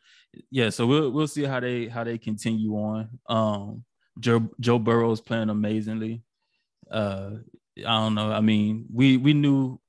Yeah. 0.49 0.71
So 0.71 0.85
we'll 0.87 1.11
we'll 1.11 1.27
see 1.27 1.43
how 1.43 1.59
they 1.59 1.87
how 1.87 2.03
they 2.03 2.17
continue 2.17 2.73
on. 2.73 3.19
Um, 3.29 3.83
Joe 4.19 4.49
Joe 4.59 4.79
Burrow's 4.79 5.21
playing 5.21 5.49
amazingly. 5.49 6.23
Uh, 6.89 7.31
I 7.77 7.99
don't 7.99 8.15
know. 8.15 8.31
I 8.31 8.41
mean, 8.41 8.85
we 8.91 9.17
we 9.17 9.33
knew. 9.33 9.79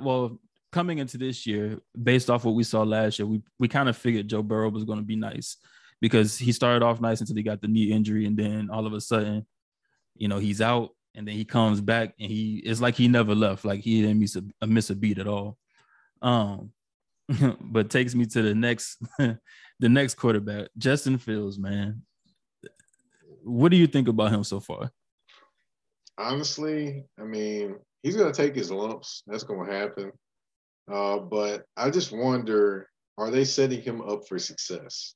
Well, 0.00 0.40
coming 0.72 0.98
into 0.98 1.18
this 1.18 1.46
year, 1.46 1.78
based 2.02 2.30
off 2.30 2.44
what 2.44 2.54
we 2.54 2.64
saw 2.64 2.82
last 2.82 3.18
year, 3.18 3.26
we 3.26 3.42
we 3.58 3.68
kind 3.68 3.88
of 3.88 3.96
figured 3.96 4.28
Joe 4.28 4.42
Burrow 4.42 4.70
was 4.70 4.84
going 4.84 4.98
to 4.98 5.04
be 5.04 5.16
nice 5.16 5.56
because 6.00 6.36
he 6.36 6.50
started 6.50 6.82
off 6.82 7.00
nice 7.00 7.20
until 7.20 7.36
he 7.36 7.42
got 7.42 7.60
the 7.60 7.68
knee 7.68 7.92
injury, 7.92 8.26
and 8.26 8.36
then 8.36 8.70
all 8.70 8.86
of 8.86 8.92
a 8.92 9.00
sudden, 9.00 9.46
you 10.16 10.28
know, 10.28 10.38
he's 10.38 10.60
out, 10.60 10.90
and 11.14 11.28
then 11.28 11.34
he 11.34 11.44
comes 11.44 11.80
back, 11.80 12.14
and 12.18 12.30
he 12.30 12.62
it's 12.64 12.80
like 12.80 12.96
he 12.96 13.06
never 13.06 13.34
left, 13.34 13.64
like 13.64 13.80
he 13.80 14.02
didn't 14.02 14.18
miss 14.18 14.36
a, 14.36 14.66
miss 14.66 14.90
a 14.90 14.96
beat 14.96 15.18
at 15.18 15.28
all. 15.28 15.58
Um, 16.22 16.72
but 17.60 17.90
takes 17.90 18.14
me 18.14 18.26
to 18.26 18.42
the 18.42 18.54
next 18.54 18.98
the 19.18 19.38
next 19.88 20.14
quarterback, 20.14 20.68
Justin 20.76 21.18
Fields, 21.18 21.58
man. 21.58 22.02
What 23.44 23.70
do 23.70 23.76
you 23.76 23.86
think 23.86 24.08
about 24.08 24.32
him 24.32 24.44
so 24.44 24.60
far? 24.60 24.90
Honestly, 26.18 27.04
I 27.18 27.24
mean, 27.24 27.76
he's 28.02 28.16
gonna 28.16 28.32
take 28.32 28.54
his 28.54 28.70
lumps. 28.70 29.22
That's 29.26 29.44
gonna 29.44 29.72
happen. 29.72 30.12
Uh, 30.90 31.18
but 31.18 31.64
I 31.76 31.90
just 31.90 32.12
wonder, 32.12 32.88
are 33.18 33.30
they 33.30 33.44
setting 33.44 33.82
him 33.82 34.00
up 34.02 34.26
for 34.28 34.38
success? 34.38 35.14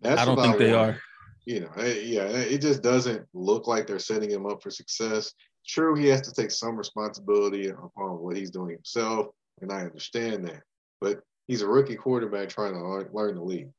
That's 0.00 0.20
I 0.20 0.24
don't 0.24 0.40
think 0.40 0.58
they 0.58 0.72
are. 0.72 1.00
You 1.44 1.60
know, 1.60 1.70
eh, 1.78 2.00
yeah, 2.04 2.26
it 2.26 2.60
just 2.60 2.82
doesn't 2.82 3.26
look 3.32 3.66
like 3.66 3.86
they're 3.86 3.98
setting 3.98 4.30
him 4.30 4.46
up 4.46 4.62
for 4.62 4.70
success. 4.70 5.32
True, 5.66 5.94
he 5.94 6.06
has 6.08 6.20
to 6.22 6.32
take 6.32 6.50
some 6.50 6.76
responsibility 6.76 7.68
upon 7.68 8.18
what 8.18 8.36
he's 8.36 8.50
doing 8.50 8.70
himself, 8.70 9.28
and 9.60 9.72
I 9.72 9.82
understand 9.82 10.46
that. 10.46 10.62
But 11.00 11.20
he's 11.46 11.62
a 11.62 11.68
rookie 11.68 11.96
quarterback 11.96 12.48
trying 12.48 12.74
to 12.74 12.80
learn, 12.80 13.08
learn 13.12 13.34
the 13.36 13.42
league, 13.42 13.70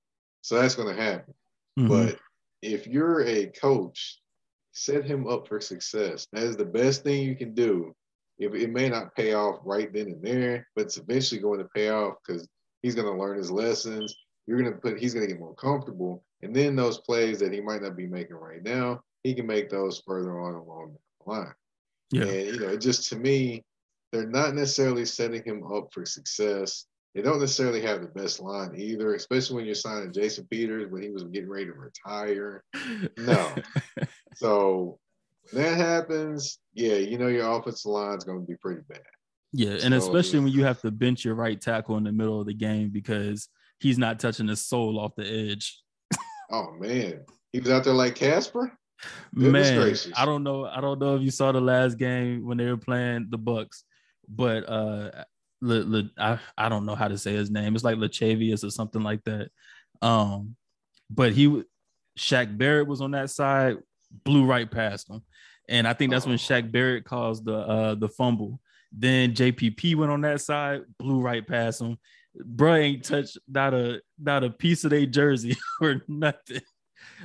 so 0.42 0.56
that's 0.56 0.76
going 0.76 0.96
to 0.96 1.02
happen. 1.02 1.34
Mhm. 1.78 1.88
But 1.90 2.20
if 2.62 2.88
you're 2.88 3.26
a 3.26 3.48
coach, 3.48 4.20
set 4.72 5.06
him 5.06 5.28
up 5.28 5.48
for 5.48 5.60
success. 5.60 6.28
That 6.32 6.44
is 6.44 6.58
the 6.58 6.66
best 6.66 7.04
thing 7.04 7.24
you 7.24 7.36
can 7.36 7.54
do. 7.54 7.96
If 8.38 8.54
it 8.54 8.72
may 8.72 8.90
not 8.90 9.16
pay 9.16 9.34
off 9.34 9.60
right 9.66 9.92
then 9.92 10.08
and 10.08 10.24
there, 10.24 10.66
but 10.76 10.86
it's 10.86 10.98
eventually 10.98 11.42
going 11.42 11.60
to 11.60 11.68
pay 11.76 11.90
off 11.90 12.16
because 12.26 12.48
he's 12.82 12.96
going 12.96 13.08
to 13.08 13.20
learn 13.20 13.38
his 13.38 13.52
lessons. 13.52 14.16
You're 14.48 14.62
going 14.62 14.74
to 14.74 14.80
put, 14.80 14.98
he's 14.98 15.14
going 15.14 15.28
to 15.28 15.32
get 15.32 15.40
more 15.40 15.56
comfortable. 15.56 16.24
And 16.42 16.56
then 16.56 16.76
those 16.76 17.00
plays 17.00 17.40
that 17.40 17.52
he 17.52 17.60
might 17.60 17.82
not 17.82 17.98
be 17.98 18.08
making 18.08 18.38
right 18.38 18.64
now, 18.64 19.02
he 19.24 19.34
can 19.34 19.46
make 19.46 19.70
those 19.70 20.02
further 20.06 20.40
on 20.40 20.56
along 20.56 20.96
the 21.26 21.32
line. 21.32 21.54
yeah, 22.12 22.24
And, 22.24 22.48
you 22.48 22.60
know, 22.60 22.70
it 22.70 22.82
just 22.82 23.10
to 23.10 23.18
me, 23.18 23.64
they're 24.12 24.28
not 24.28 24.56
necessarily 24.56 25.06
setting 25.06 25.44
him 25.44 25.64
up 25.72 25.90
for 25.94 26.06
success. 26.06 26.86
They 27.16 27.22
don't 27.24 27.40
necessarily 27.40 27.82
have 27.82 28.02
the 28.02 28.08
best 28.08 28.40
line 28.40 28.76
either, 28.76 29.16
especially 29.16 29.56
when 29.58 29.66
you're 29.66 29.76
signing 29.76 30.14
Jason 30.14 30.48
Peters 30.50 30.92
when 30.92 31.02
he 31.02 31.10
was 31.10 31.24
getting 31.24 31.50
ready 31.50 31.66
to 31.66 31.74
retire. 31.74 32.64
No. 33.18 33.56
So 34.36 35.00
when 35.52 35.64
that 35.64 35.78
happens, 35.78 36.60
yeah, 36.74 36.94
you 36.96 37.18
know 37.18 37.28
your 37.28 37.50
offensive 37.52 37.92
line 37.92 38.18
is 38.18 38.24
going 38.24 38.40
to 38.40 38.46
be 38.48 38.56
pretty 38.62 38.82
bad. 38.88 39.02
yeah, 39.52 39.72
and 39.84 39.94
So- 39.94 39.98
especially 39.98 40.40
when 40.40 40.54
you 40.54 40.64
have 40.64 40.80
to 40.82 40.92
bench 40.92 41.26
your 41.26 41.36
right 41.36 41.60
tackle 41.60 41.98
in 41.98 42.04
the 42.06 42.12
middle 42.14 42.40
of 42.40 42.46
the 42.48 42.54
game 42.54 42.90
because 42.90 43.50
he's 43.82 43.98
not 43.98 44.20
touching 44.20 44.46
the 44.46 44.56
soul 44.56 45.00
off 45.00 45.16
the 45.18 45.28
edge. 45.52 45.82
Oh 46.52 46.72
man, 46.80 47.26
he 47.52 47.60
was 47.60 47.70
out 47.70 47.84
there 47.84 47.94
like 47.94 48.16
Casper. 48.16 48.72
Goodness 49.36 49.70
Man, 49.70 49.82
gracious. 49.82 50.12
I 50.16 50.26
don't 50.26 50.42
know. 50.44 50.66
I 50.66 50.82
don't 50.82 51.00
know 51.00 51.16
if 51.16 51.22
you 51.22 51.30
saw 51.32 51.52
the 51.52 51.62
last 51.62 51.98
game 52.00 52.44
when 52.46 52.58
they 52.58 52.66
were 52.66 52.78
playing 52.78 53.28
the 53.30 53.38
Bucks, 53.38 53.84
but 54.28 54.68
uh, 54.70 55.12
Le, 55.62 55.84
Le, 55.84 56.10
I 56.18 56.40
I 56.58 56.70
don't 56.70 56.86
know 56.86 56.96
how 56.96 57.08
to 57.08 57.18
say 57.18 57.34
his 57.34 57.52
name. 57.52 57.76
It's 57.76 57.84
like 57.84 57.98
Lachavius 57.98 58.64
or 58.64 58.70
something 58.70 59.02
like 59.04 59.24
that. 59.26 59.50
Um, 60.02 60.56
but 61.10 61.34
he, 61.34 61.64
Shaq 62.18 62.58
Barrett 62.58 62.88
was 62.88 63.02
on 63.02 63.12
that 63.12 63.30
side, 63.30 63.78
blew 64.24 64.46
right 64.46 64.70
past 64.70 65.10
him, 65.10 65.22
and 65.68 65.88
I 65.88 65.94
think 65.94 66.12
that's 66.12 66.26
when 66.26 66.36
Oh. 66.36 66.38
Shaq 66.38 66.72
Barrett 66.72 67.06
caused 67.06 67.46
the 67.46 67.58
uh 67.58 67.96
the 67.96 68.10
fumble. 68.10 68.62
Then 68.92 69.34
JPP 69.34 69.96
went 69.96 70.12
on 70.12 70.22
that 70.22 70.42
side, 70.42 70.82
blew 70.98 71.20
right 71.22 71.46
past 71.46 71.82
him. 71.82 71.98
Bruh 72.38 72.80
ain't 72.80 73.04
touched 73.04 73.38
not 73.48 73.74
a 73.74 74.02
not 74.18 74.44
a 74.44 74.50
piece 74.50 74.84
of 74.84 74.92
their 74.92 75.06
jersey 75.06 75.58
or 75.82 76.02
nothing. 76.08 76.62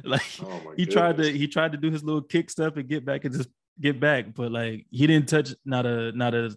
Like 0.03 0.23
Oh 0.43 0.73
he 0.77 0.87
tried 0.87 1.19
to 1.19 1.31
he 1.31 1.47
tried 1.47 1.73
to 1.73 1.79
do 1.79 1.91
his 1.91 2.03
little 2.03 2.23
kick 2.23 2.51
stuff 2.51 2.77
and 2.77 2.89
get 2.89 3.05
back 3.05 3.25
and 3.25 3.35
just 3.35 3.49
get 3.81 4.01
back, 4.01 4.35
but 4.35 4.51
like 4.51 4.87
he 4.91 5.07
didn't 5.07 5.29
touch 5.29 5.55
not 5.65 5.85
a 5.87 6.11
not 6.13 6.35
a 6.35 6.57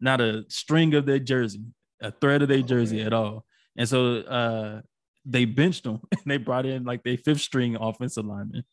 not 0.00 0.20
a 0.20 0.44
string 0.48 0.94
of 0.94 1.06
their 1.06 1.18
jersey, 1.18 1.62
a 2.00 2.10
thread 2.10 2.42
of 2.42 2.48
their 2.48 2.58
Oh, 2.58 2.62
jersey 2.62 3.02
at 3.02 3.12
all. 3.12 3.44
And 3.76 3.88
so 3.88 4.16
uh 4.16 4.80
they 5.26 5.44
benched 5.44 5.84
him 5.86 6.00
and 6.12 6.20
they 6.26 6.38
brought 6.38 6.66
in 6.66 6.84
like 6.84 7.02
their 7.02 7.18
fifth 7.18 7.40
string 7.42 7.76
offensive 7.76 8.24
lineman. 8.24 8.64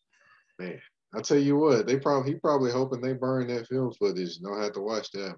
Man, 0.59 0.79
I 1.13 1.21
tell 1.21 1.37
you 1.37 1.57
what, 1.57 1.85
they 1.87 1.97
probably 1.97 2.31
he 2.33 2.39
probably 2.39 2.71
hoping 2.71 3.01
they 3.01 3.13
burn 3.13 3.47
that 3.47 3.67
film 3.67 3.91
footage. 3.93 4.39
Don't 4.39 4.61
have 4.61 4.73
to 4.73 4.81
watch 4.81 5.11
that. 5.11 5.35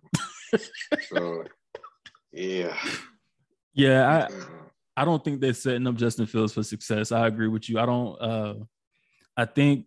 One. 0.51 0.61
so 1.09 1.43
yeah. 2.31 2.77
Yeah, 3.73 4.07
I, 4.07 4.33
Uh-uh. 4.33 4.45
I 4.97 5.05
don't 5.05 5.23
think 5.23 5.39
they're 5.41 5.53
setting 5.53 5.87
up 5.87 5.95
Justin 5.95 6.25
Fields 6.25 6.53
for 6.53 6.63
success. 6.63 7.11
I 7.11 7.27
agree 7.27 7.47
with 7.47 7.69
you. 7.69 7.79
I 7.79 7.85
don't 7.85 8.21
uh 8.21 8.53
I 9.37 9.45
think 9.45 9.85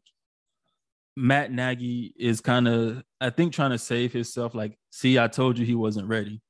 Matt 1.17 1.53
Nagy 1.53 2.15
is 2.17 2.41
kind 2.41 2.67
of 2.69 3.03
I 3.21 3.31
think 3.31 3.53
trying 3.53 3.71
to 3.71 3.79
save 3.79 4.13
himself 4.13 4.55
like 4.55 4.79
see 4.91 5.19
I 5.19 5.29
told 5.29 5.59
you 5.59 5.67
he 5.67 5.75
wasn't 5.75 6.09
ready. 6.09 6.41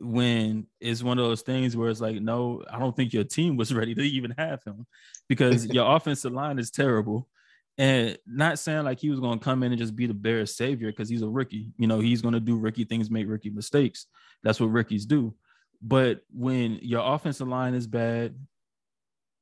When 0.00 0.66
it's 0.80 1.02
one 1.02 1.18
of 1.18 1.24
those 1.24 1.42
things 1.42 1.76
where 1.76 1.90
it's 1.90 2.00
like 2.00 2.20
no, 2.20 2.62
I 2.70 2.78
don't 2.78 2.96
think 2.96 3.12
your 3.12 3.24
team 3.24 3.56
was 3.56 3.74
ready 3.74 3.94
to 3.94 4.02
even 4.02 4.34
have 4.38 4.62
him 4.64 4.86
because 5.28 5.66
your 5.72 5.96
offensive 5.96 6.32
line 6.32 6.58
is 6.58 6.70
terrible. 6.70 7.28
And 7.76 8.18
not 8.26 8.58
saying 8.58 8.84
like 8.84 8.98
he 8.98 9.10
was 9.10 9.20
going 9.20 9.38
to 9.38 9.44
come 9.44 9.62
in 9.62 9.70
and 9.70 9.78
just 9.78 9.94
be 9.94 10.06
the 10.06 10.14
Bears 10.14 10.56
savior 10.56 10.90
because 10.90 11.08
he's 11.08 11.22
a 11.22 11.28
rookie. 11.28 11.70
You 11.78 11.86
know, 11.86 12.00
he's 12.00 12.22
going 12.22 12.34
to 12.34 12.40
do 12.40 12.58
rookie 12.58 12.82
things, 12.84 13.08
make 13.08 13.28
rookie 13.28 13.50
mistakes. 13.50 14.06
That's 14.42 14.58
what 14.58 14.72
rookies 14.72 15.06
do. 15.06 15.34
But 15.80 16.22
when 16.32 16.80
your 16.82 17.14
offensive 17.14 17.46
line 17.46 17.74
is 17.74 17.86
bad 17.86 18.34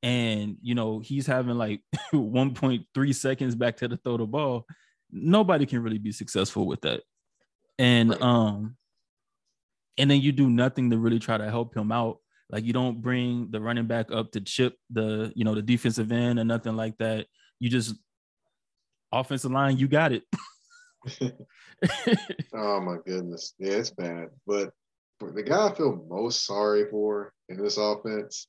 and 0.03 0.57
you 0.61 0.75
know 0.75 0.99
he's 0.99 1.25
having 1.25 1.55
like 1.57 1.81
1.3 2.13 3.15
seconds 3.15 3.55
back 3.55 3.77
to 3.77 3.87
the 3.87 3.97
throw 3.97 4.17
the 4.17 4.25
ball, 4.25 4.65
nobody 5.11 5.65
can 5.65 5.81
really 5.81 5.97
be 5.97 6.11
successful 6.11 6.65
with 6.67 6.81
that. 6.81 7.01
And 7.79 8.09
Right. 8.11 8.21
um 8.21 8.77
and 9.97 10.09
then 10.11 10.21
you 10.21 10.31
do 10.31 10.49
nothing 10.49 10.91
to 10.91 10.97
really 10.97 11.19
try 11.19 11.37
to 11.37 11.49
help 11.49 11.75
him 11.75 11.91
out. 11.91 12.19
Like 12.49 12.63
you 12.63 12.71
don't 12.73 13.01
bring 13.01 13.49
the 13.51 13.59
running 13.59 13.87
back 13.87 14.11
up 14.11 14.31
to 14.33 14.41
chip 14.41 14.75
the, 14.91 15.33
you 15.35 15.43
know, 15.43 15.55
the 15.55 15.61
defensive 15.61 16.11
end 16.11 16.39
or 16.39 16.43
nothing 16.43 16.75
like 16.75 16.97
that. 16.99 17.25
You 17.59 17.69
just 17.69 17.95
offensive 19.11 19.51
line, 19.51 19.77
you 19.77 19.87
got 19.87 20.11
it. 20.13 20.23
Oh 22.53 22.79
my 22.81 22.97
goodness. 23.05 23.53
Yeah, 23.59 23.73
it's 23.73 23.91
bad. 23.91 24.29
But 24.45 24.71
for 25.19 25.31
the 25.31 25.43
guy 25.43 25.67
I 25.69 25.75
feel 25.75 26.05
most 26.09 26.45
sorry 26.45 26.89
for 26.89 27.33
in 27.49 27.57
this 27.57 27.77
offense 27.77 28.47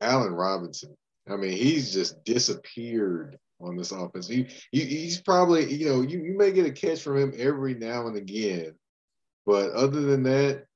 Allen 0.00 0.32
Robinson. 0.32 0.96
I 1.28 1.36
mean, 1.36 1.56
he's 1.56 1.92
just 1.92 2.22
disappeared 2.24 3.38
on 3.60 3.76
this 3.76 3.92
offense. 3.92 4.28
He, 4.28 4.48
he 4.70 4.84
he's 4.84 5.20
probably 5.20 5.72
you 5.72 5.88
know 5.88 6.02
you 6.02 6.22
you 6.22 6.36
may 6.36 6.52
get 6.52 6.66
a 6.66 6.70
catch 6.70 7.02
from 7.02 7.16
him 7.16 7.32
every 7.36 7.74
now 7.74 8.06
and 8.06 8.16
again, 8.16 8.74
but 9.44 9.72
other 9.72 10.02
than 10.02 10.22
that, 10.24 10.66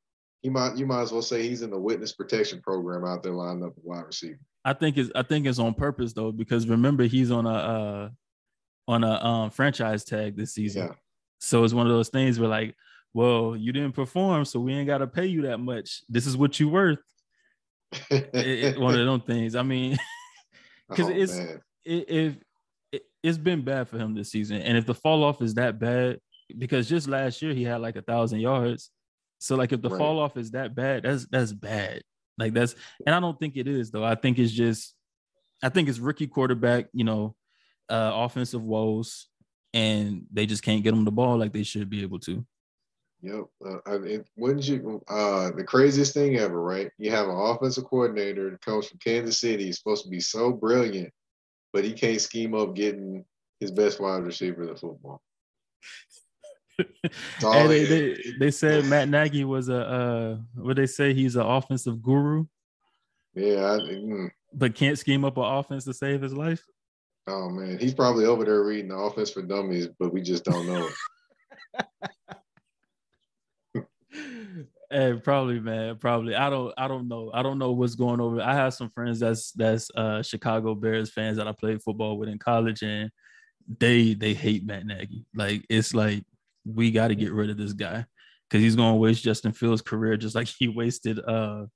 he 0.42 0.48
might 0.48 0.76
you 0.76 0.86
might 0.86 1.02
as 1.02 1.12
well 1.12 1.22
say 1.22 1.42
he's 1.42 1.62
in 1.62 1.70
the 1.70 1.78
witness 1.78 2.12
protection 2.12 2.60
program 2.60 3.04
out 3.04 3.22
there 3.22 3.32
lining 3.32 3.64
up 3.64 3.76
a 3.76 3.80
wide 3.82 4.06
receiver. 4.06 4.38
I 4.64 4.72
think 4.72 4.96
it's 4.96 5.10
I 5.14 5.22
think 5.22 5.46
it's 5.46 5.58
on 5.58 5.74
purpose 5.74 6.12
though 6.12 6.32
because 6.32 6.66
remember 6.66 7.04
he's 7.04 7.30
on 7.30 7.46
a 7.46 7.50
uh, 7.50 8.08
on 8.88 9.04
a 9.04 9.24
um, 9.24 9.50
franchise 9.50 10.04
tag 10.04 10.36
this 10.36 10.54
season, 10.54 10.88
yeah. 10.88 10.94
so 11.38 11.64
it's 11.64 11.74
one 11.74 11.86
of 11.86 11.92
those 11.92 12.08
things 12.08 12.38
where 12.38 12.48
like, 12.48 12.74
well, 13.14 13.54
you 13.56 13.72
didn't 13.72 13.92
perform, 13.92 14.44
so 14.44 14.60
we 14.60 14.74
ain't 14.74 14.86
got 14.86 14.98
to 14.98 15.06
pay 15.06 15.26
you 15.26 15.42
that 15.42 15.58
much. 15.58 16.02
This 16.08 16.26
is 16.26 16.36
what 16.36 16.58
you 16.58 16.68
worth. 16.68 16.98
It, 18.10 18.30
it, 18.34 18.80
one 18.80 18.98
of 18.98 19.06
those 19.06 19.22
things. 19.26 19.54
I 19.54 19.62
mean, 19.62 19.98
because 20.88 21.06
oh, 21.06 21.12
it's 21.12 21.36
it, 21.36 21.60
if 22.08 22.36
it, 22.92 23.02
it's 23.22 23.38
been 23.38 23.62
bad 23.62 23.88
for 23.88 23.98
him 23.98 24.14
this 24.14 24.30
season, 24.30 24.60
and 24.62 24.76
if 24.76 24.86
the 24.86 24.94
fall 24.94 25.24
off 25.24 25.42
is 25.42 25.54
that 25.54 25.78
bad, 25.78 26.18
because 26.56 26.88
just 26.88 27.08
last 27.08 27.42
year 27.42 27.52
he 27.52 27.64
had 27.64 27.80
like 27.80 27.96
a 27.96 28.02
thousand 28.02 28.40
yards, 28.40 28.90
so 29.38 29.56
like 29.56 29.72
if 29.72 29.80
the 29.80 29.90
right. 29.90 29.98
fall 29.98 30.18
off 30.18 30.36
is 30.36 30.52
that 30.52 30.74
bad, 30.74 31.04
that's 31.04 31.26
that's 31.26 31.52
bad. 31.52 32.02
Like 32.38 32.54
that's 32.54 32.74
and 33.06 33.14
I 33.14 33.20
don't 33.20 33.38
think 33.38 33.56
it 33.56 33.66
is 33.68 33.90
though. 33.90 34.04
I 34.04 34.14
think 34.14 34.38
it's 34.38 34.52
just 34.52 34.94
I 35.62 35.68
think 35.68 35.88
it's 35.88 35.98
rookie 35.98 36.26
quarterback, 36.26 36.86
you 36.92 37.04
know, 37.04 37.34
uh 37.88 38.12
offensive 38.14 38.62
woes, 38.62 39.28
and 39.74 40.26
they 40.32 40.46
just 40.46 40.62
can't 40.62 40.82
get 40.82 40.90
them 40.90 41.04
the 41.04 41.10
ball 41.10 41.38
like 41.38 41.52
they 41.52 41.62
should 41.62 41.90
be 41.90 42.02
able 42.02 42.20
to. 42.20 42.44
Yep. 43.22 43.44
Uh, 43.64 44.02
it, 44.02 44.26
wouldn't 44.36 44.66
you? 44.66 45.02
Uh, 45.08 45.50
the 45.50 45.64
craziest 45.64 46.14
thing 46.14 46.36
ever, 46.36 46.60
right? 46.60 46.90
You 46.98 47.10
have 47.10 47.28
an 47.28 47.36
offensive 47.36 47.84
coordinator 47.84 48.50
that 48.50 48.62
comes 48.62 48.88
from 48.88 48.98
Kansas 48.98 49.38
City. 49.38 49.64
He's 49.64 49.78
supposed 49.78 50.04
to 50.04 50.10
be 50.10 50.20
so 50.20 50.52
brilliant, 50.52 51.12
but 51.72 51.84
he 51.84 51.92
can't 51.92 52.20
scheme 52.20 52.54
up 52.54 52.74
getting 52.74 53.24
his 53.58 53.70
best 53.70 54.00
wide 54.00 54.22
receiver 54.22 54.62
in 54.62 54.68
the 54.68 54.76
football. 54.76 55.20
and 56.78 57.70
they, 57.70 57.84
they, 57.84 58.16
they, 58.38 58.50
said 58.50 58.86
Matt 58.86 59.10
Nagy 59.10 59.44
was 59.44 59.68
a 59.68 59.86
uh, 59.86 60.36
what 60.54 60.76
they 60.76 60.86
say 60.86 61.12
he's 61.12 61.36
an 61.36 61.44
offensive 61.44 62.02
guru. 62.02 62.46
Yeah, 63.34 63.72
I, 63.72 63.78
mm. 63.78 64.30
but 64.54 64.74
can't 64.74 64.98
scheme 64.98 65.26
up 65.26 65.36
an 65.36 65.44
offense 65.44 65.84
to 65.84 65.92
save 65.92 66.22
his 66.22 66.32
life. 66.32 66.64
Oh 67.26 67.50
man, 67.50 67.78
he's 67.78 67.92
probably 67.92 68.24
over 68.24 68.46
there 68.46 68.64
reading 68.64 68.88
the 68.88 68.96
offense 68.96 69.30
for 69.30 69.42
dummies, 69.42 69.88
but 69.98 70.12
we 70.12 70.22
just 70.22 70.44
don't 70.44 70.66
know. 70.66 70.88
Hey, 74.90 75.14
probably, 75.22 75.60
man. 75.60 75.96
Probably. 75.98 76.34
I 76.34 76.50
don't. 76.50 76.74
I 76.76 76.88
don't 76.88 77.06
know. 77.06 77.30
I 77.32 77.42
don't 77.42 77.58
know 77.58 77.70
what's 77.70 77.94
going 77.94 78.20
over. 78.20 78.40
I 78.40 78.54
have 78.54 78.74
some 78.74 78.90
friends 78.90 79.20
that's 79.20 79.52
that's 79.52 79.88
uh 79.94 80.22
Chicago 80.22 80.74
Bears 80.74 81.10
fans 81.10 81.36
that 81.36 81.46
I 81.46 81.52
played 81.52 81.82
football 81.82 82.18
with 82.18 82.28
in 82.28 82.38
college, 82.38 82.82
and 82.82 83.10
they 83.78 84.14
they 84.14 84.34
hate 84.34 84.66
Matt 84.66 84.86
Nagy. 84.86 85.24
Like 85.34 85.64
it's 85.68 85.94
like 85.94 86.24
we 86.64 86.90
got 86.90 87.08
to 87.08 87.14
get 87.14 87.32
rid 87.32 87.50
of 87.50 87.56
this 87.56 87.72
guy 87.72 88.04
because 88.48 88.62
he's 88.62 88.74
going 88.74 88.94
to 88.94 88.98
waste 88.98 89.22
Justin 89.22 89.52
Fields' 89.52 89.80
career 89.82 90.16
just 90.16 90.34
like 90.34 90.48
he 90.48 90.66
wasted. 90.68 91.20
uh 91.20 91.66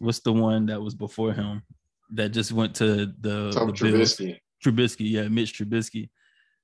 What's 0.00 0.20
the 0.20 0.32
one 0.32 0.66
that 0.66 0.82
was 0.82 0.96
before 0.96 1.32
him 1.32 1.62
that 2.14 2.30
just 2.30 2.52
went 2.52 2.74
to 2.76 3.06
the, 3.20 3.52
Tom 3.52 3.68
the 3.68 3.72
Trubisky. 3.72 4.38
Trubisky, 4.64 5.10
yeah, 5.10 5.28
Mitch 5.28 5.58
Trubisky, 5.58 6.10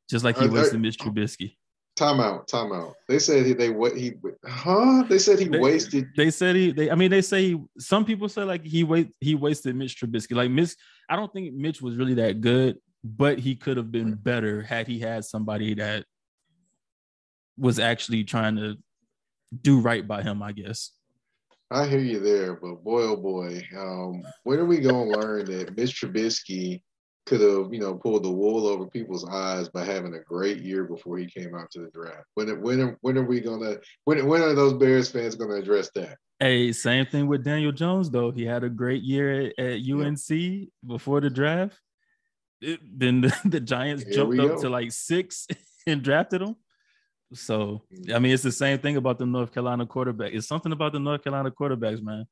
just 0.09 0.24
like 0.24 0.36
he 0.36 0.49
wasted 0.49 0.80
Mitch 0.80 0.99
Trubisky. 0.99 1.57
Timeout, 1.99 2.49
timeout. 2.49 2.95
They 3.09 3.18
said 3.18 3.45
he, 3.45 3.53
they 3.53 3.68
what 3.68 3.97
he 3.97 4.14
huh? 4.47 5.05
They 5.09 5.18
said 5.18 5.38
he 5.38 5.49
they, 5.49 5.59
wasted. 5.59 6.09
They 6.16 6.30
said 6.30 6.57
he. 6.57 6.72
They, 6.72 6.91
I 6.91 6.95
mean, 6.95 7.11
they 7.11 7.20
say 7.20 7.43
he, 7.43 7.62
some 7.78 8.05
people 8.05 8.28
say 8.28 8.43
like 8.43 8.64
he 8.64 8.84
wait 8.84 9.11
he 9.20 9.34
wasted 9.34 9.76
Mitch 9.76 10.01
Trubisky. 10.01 10.34
Like 10.34 10.51
Mitch, 10.51 10.74
I 11.09 11.16
don't 11.16 11.32
think 11.32 11.53
Mitch 11.53 11.82
was 11.82 11.97
really 11.97 12.14
that 12.14 12.41
good, 12.41 12.78
but 13.05 13.38
he 13.38 13.55
could 13.55 13.76
have 13.76 13.93
been 13.93 14.14
better 14.14 14.62
had 14.62 14.86
he 14.86 14.99
had 14.99 15.24
somebody 15.24 15.74
that 15.74 16.05
was 17.59 17.78
actually 17.78 18.24
trying 18.24 18.57
to 18.57 18.76
do 19.61 19.80
right 19.80 20.07
by 20.07 20.22
him. 20.22 20.43
I 20.43 20.53
guess. 20.53 20.93
I 21.72 21.86
hear 21.86 22.01
you 22.01 22.18
there, 22.18 22.55
but 22.55 22.82
boy, 22.82 23.03
oh 23.03 23.16
boy, 23.16 23.62
um, 23.78 24.22
when 24.43 24.59
are 24.59 24.64
we 24.64 24.78
gonna 24.78 25.05
learn 25.05 25.45
that 25.47 25.76
Mitch 25.76 26.01
Trubisky 26.01 26.82
could 27.31 27.41
have, 27.41 27.72
you 27.72 27.78
know, 27.78 27.95
pulled 27.95 28.24
the 28.24 28.31
wool 28.31 28.66
over 28.66 28.87
people's 28.89 29.24
eyes 29.24 29.68
by 29.68 29.85
having 29.85 30.14
a 30.14 30.18
great 30.18 30.59
year 30.59 30.83
before 30.83 31.16
he 31.16 31.26
came 31.26 31.55
out 31.55 31.70
to 31.70 31.78
the 31.78 31.91
draft. 31.95 32.24
When 32.35 32.61
when 32.61 32.97
when 33.03 33.16
are 33.16 33.24
we 33.24 33.41
gonna 33.41 33.76
when 34.05 34.26
when 34.26 34.43
are 34.43 34.53
those 34.53 34.72
Bears 34.72 35.09
fans 35.09 35.37
gonna 35.37 35.55
address 35.55 35.91
that? 35.95 36.16
Hey, 36.41 36.72
same 36.72 37.07
thing 37.07 37.28
with 37.28 37.45
Daniel 37.45 37.70
Jones 37.70 38.11
though. 38.11 38.33
He 38.33 38.45
had 38.45 38.64
a 38.64 38.68
great 38.68 39.05
year 39.05 39.53
at, 39.57 39.64
at 39.64 39.81
UNC 39.89 40.28
yeah. 40.28 40.64
before 40.85 41.20
the 41.20 41.31
draft. 41.31 41.78
It, 42.61 42.81
then 42.99 43.20
the, 43.20 43.33
the 43.45 43.61
Giants 43.61 44.03
Here 44.03 44.12
jumped 44.12 44.41
up 44.41 44.49
go. 44.49 44.62
to 44.62 44.68
like 44.68 44.91
six 44.91 45.47
and 45.87 46.03
drafted 46.03 46.43
him. 46.43 46.57
So 47.33 47.83
mm. 47.95 48.12
I 48.12 48.18
mean, 48.18 48.33
it's 48.33 48.43
the 48.43 48.51
same 48.51 48.81
thing 48.81 48.97
about 48.97 49.20
the 49.20 49.26
North 49.26 49.55
Carolina 49.55 49.87
quarterback. 49.87 50.33
It's 50.33 50.49
something 50.49 50.72
about 50.72 50.95
the 50.95 50.99
North 50.99 51.22
Carolina 51.22 51.53
quarterbacks, 51.53 52.03
man. 52.03 52.24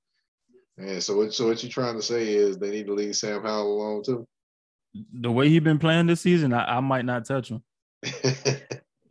Yeah. 0.77 0.99
So 0.99 1.17
what? 1.17 1.33
So 1.33 1.47
what 1.47 1.63
you're 1.63 1.71
trying 1.71 1.95
to 1.95 2.03
say 2.03 2.35
is 2.35 2.59
they 2.59 2.71
need 2.71 2.87
to 2.87 2.95
leave 2.95 3.15
Sam 3.15 3.43
Howell 3.43 3.81
alone 3.81 4.03
too 4.03 4.27
the 4.95 5.31
way 5.31 5.49
he's 5.49 5.61
been 5.61 5.79
playing 5.79 6.07
this 6.07 6.21
season, 6.21 6.53
I, 6.53 6.77
I 6.77 6.81
might 6.81 7.05
not 7.05 7.25
touch 7.25 7.51
him. 7.51 7.63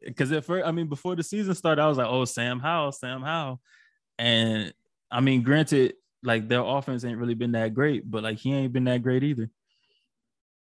Because 0.07 0.32
at 0.32 0.45
first, 0.45 0.65
I 0.65 0.71
mean, 0.71 0.88
before 0.88 1.17
the 1.17 1.23
season 1.23 1.53
started, 1.53 1.82
I 1.82 1.88
was 1.88 1.97
like, 1.97 2.07
"Oh, 2.07 2.23
Sam 2.23 2.61
Howell, 2.61 2.93
Sam 2.93 3.21
Howell," 3.21 3.59
and 4.17 4.73
I 5.11 5.19
mean, 5.19 5.43
granted, 5.43 5.95
like 6.23 6.47
their 6.47 6.61
offense 6.61 7.03
ain't 7.03 7.17
really 7.17 7.34
been 7.34 7.51
that 7.51 7.73
great, 7.73 8.09
but 8.09 8.23
like 8.23 8.38
he 8.38 8.53
ain't 8.53 8.71
been 8.71 8.86
that 8.86 9.03
great 9.03 9.23
either. 9.23 9.49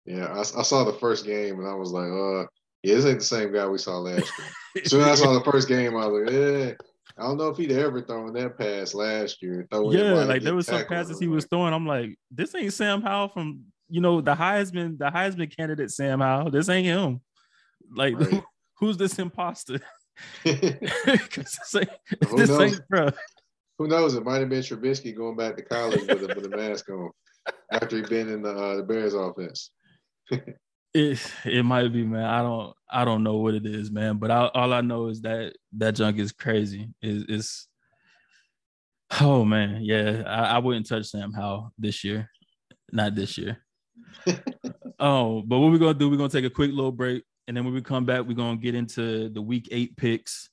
Yeah, 0.04 0.26
I, 0.26 0.40
I 0.40 0.62
saw 0.62 0.84
the 0.84 0.92
first 0.92 1.26
game 1.26 1.58
and 1.58 1.68
I 1.68 1.74
was 1.74 1.90
like, 1.90 2.08
"Uh, 2.08 2.46
yeah, 2.84 2.94
this 2.94 3.04
ain't 3.04 3.18
the 3.18 3.24
same 3.24 3.52
guy 3.52 3.66
we 3.66 3.78
saw 3.78 3.98
last 3.98 4.30
year." 4.38 4.84
so 4.84 5.00
I 5.02 5.16
saw 5.16 5.32
the 5.32 5.50
first 5.50 5.66
game, 5.66 5.96
I 5.96 6.06
was 6.06 6.22
like, 6.22 6.32
"Yeah." 6.32 6.72
I 7.18 7.24
don't 7.24 7.36
know 7.36 7.48
if 7.48 7.58
he'd 7.58 7.72
ever 7.72 8.00
thrown 8.00 8.32
that 8.34 8.56
pass 8.56 8.94
last 8.94 9.42
year. 9.42 9.68
yeah, 9.70 10.24
like 10.24 10.42
there 10.42 10.54
was 10.54 10.66
some 10.66 10.86
passes 10.86 11.18
he 11.18 11.28
was 11.28 11.44
throwing. 11.44 11.74
I'm 11.74 11.86
like, 11.86 12.16
this 12.30 12.54
ain't 12.54 12.72
Sam 12.72 13.02
Howell 13.02 13.28
from 13.28 13.64
you 13.93 14.01
know, 14.01 14.22
the 14.22 14.34
Heisman, 14.34 14.97
the 14.97 15.11
Heisman 15.11 15.55
candidate 15.55 15.90
Sam 15.90 16.20
Howell. 16.20 16.51
This 16.51 16.70
ain't 16.70 16.86
him. 16.86 17.20
Like, 17.95 18.18
right. 18.18 18.43
who's 18.78 18.97
this 18.97 19.18
imposter? 19.18 19.80
this 20.45 21.76
ain't, 21.76 21.90
this 22.34 22.51
ain't 22.51 22.80
bro. 22.88 23.11
Who 23.78 23.88
knows? 23.88 24.14
It 24.14 24.24
might 24.24 24.40
have 24.40 24.49
been 24.49 24.62
Trubisky 24.62 25.14
going 25.14 25.36
back 25.36 25.57
to 25.57 25.62
college 25.62 26.01
with 26.07 26.22
a, 26.22 26.34
with 26.34 26.47
a 26.47 26.57
mask 26.57 26.88
on 26.88 27.11
after 27.70 27.97
he'd 27.97 28.09
been 28.09 28.30
in 28.30 28.40
the, 28.40 28.51
uh, 28.51 28.76
the 28.76 28.82
Bears 28.82 29.12
offense. 29.12 29.70
it 30.95 31.32
it 31.45 31.64
might 31.64 31.93
be, 31.93 32.03
man. 32.03 32.24
I 32.24 32.40
don't 32.40 32.74
I 32.90 33.05
don't 33.05 33.22
know 33.22 33.36
what 33.36 33.55
it 33.55 33.66
is, 33.66 33.90
man. 33.90 34.16
But 34.16 34.30
I, 34.30 34.47
all 34.55 34.72
I 34.72 34.80
know 34.80 35.09
is 35.09 35.20
that 35.22 35.55
that 35.76 35.97
junk 35.97 36.18
is 36.18 36.32
crazy. 36.32 36.88
Is 37.03 37.24
is 37.24 37.68
oh 39.20 39.45
man, 39.45 39.82
yeah. 39.82 40.22
I, 40.26 40.57
I 40.57 40.59
wouldn't 40.61 40.88
touch 40.88 41.07
Sam 41.07 41.34
Howell 41.34 41.74
this 41.78 42.05
year, 42.05 42.30
not 42.90 43.14
this 43.14 43.36
year. 43.36 43.59
Oh, 44.99 45.43
but 45.47 45.59
what 45.59 45.70
we're 45.70 45.78
gonna 45.78 45.95
do, 45.95 46.11
we're 46.11 46.16
gonna 46.16 46.28
take 46.28 46.45
a 46.45 46.51
quick 46.51 46.70
little 46.70 46.93
break, 46.93 47.24
and 47.47 47.57
then 47.57 47.64
when 47.64 47.74
we 47.74 47.82
come 47.82 48.05
back, 48.05 48.26
we're 48.26 48.34
gonna 48.34 48.57
get 48.57 48.74
into 48.74 49.28
the 49.28 49.43
week 49.43 49.68
eight 49.70 49.97
picks. 49.97 50.51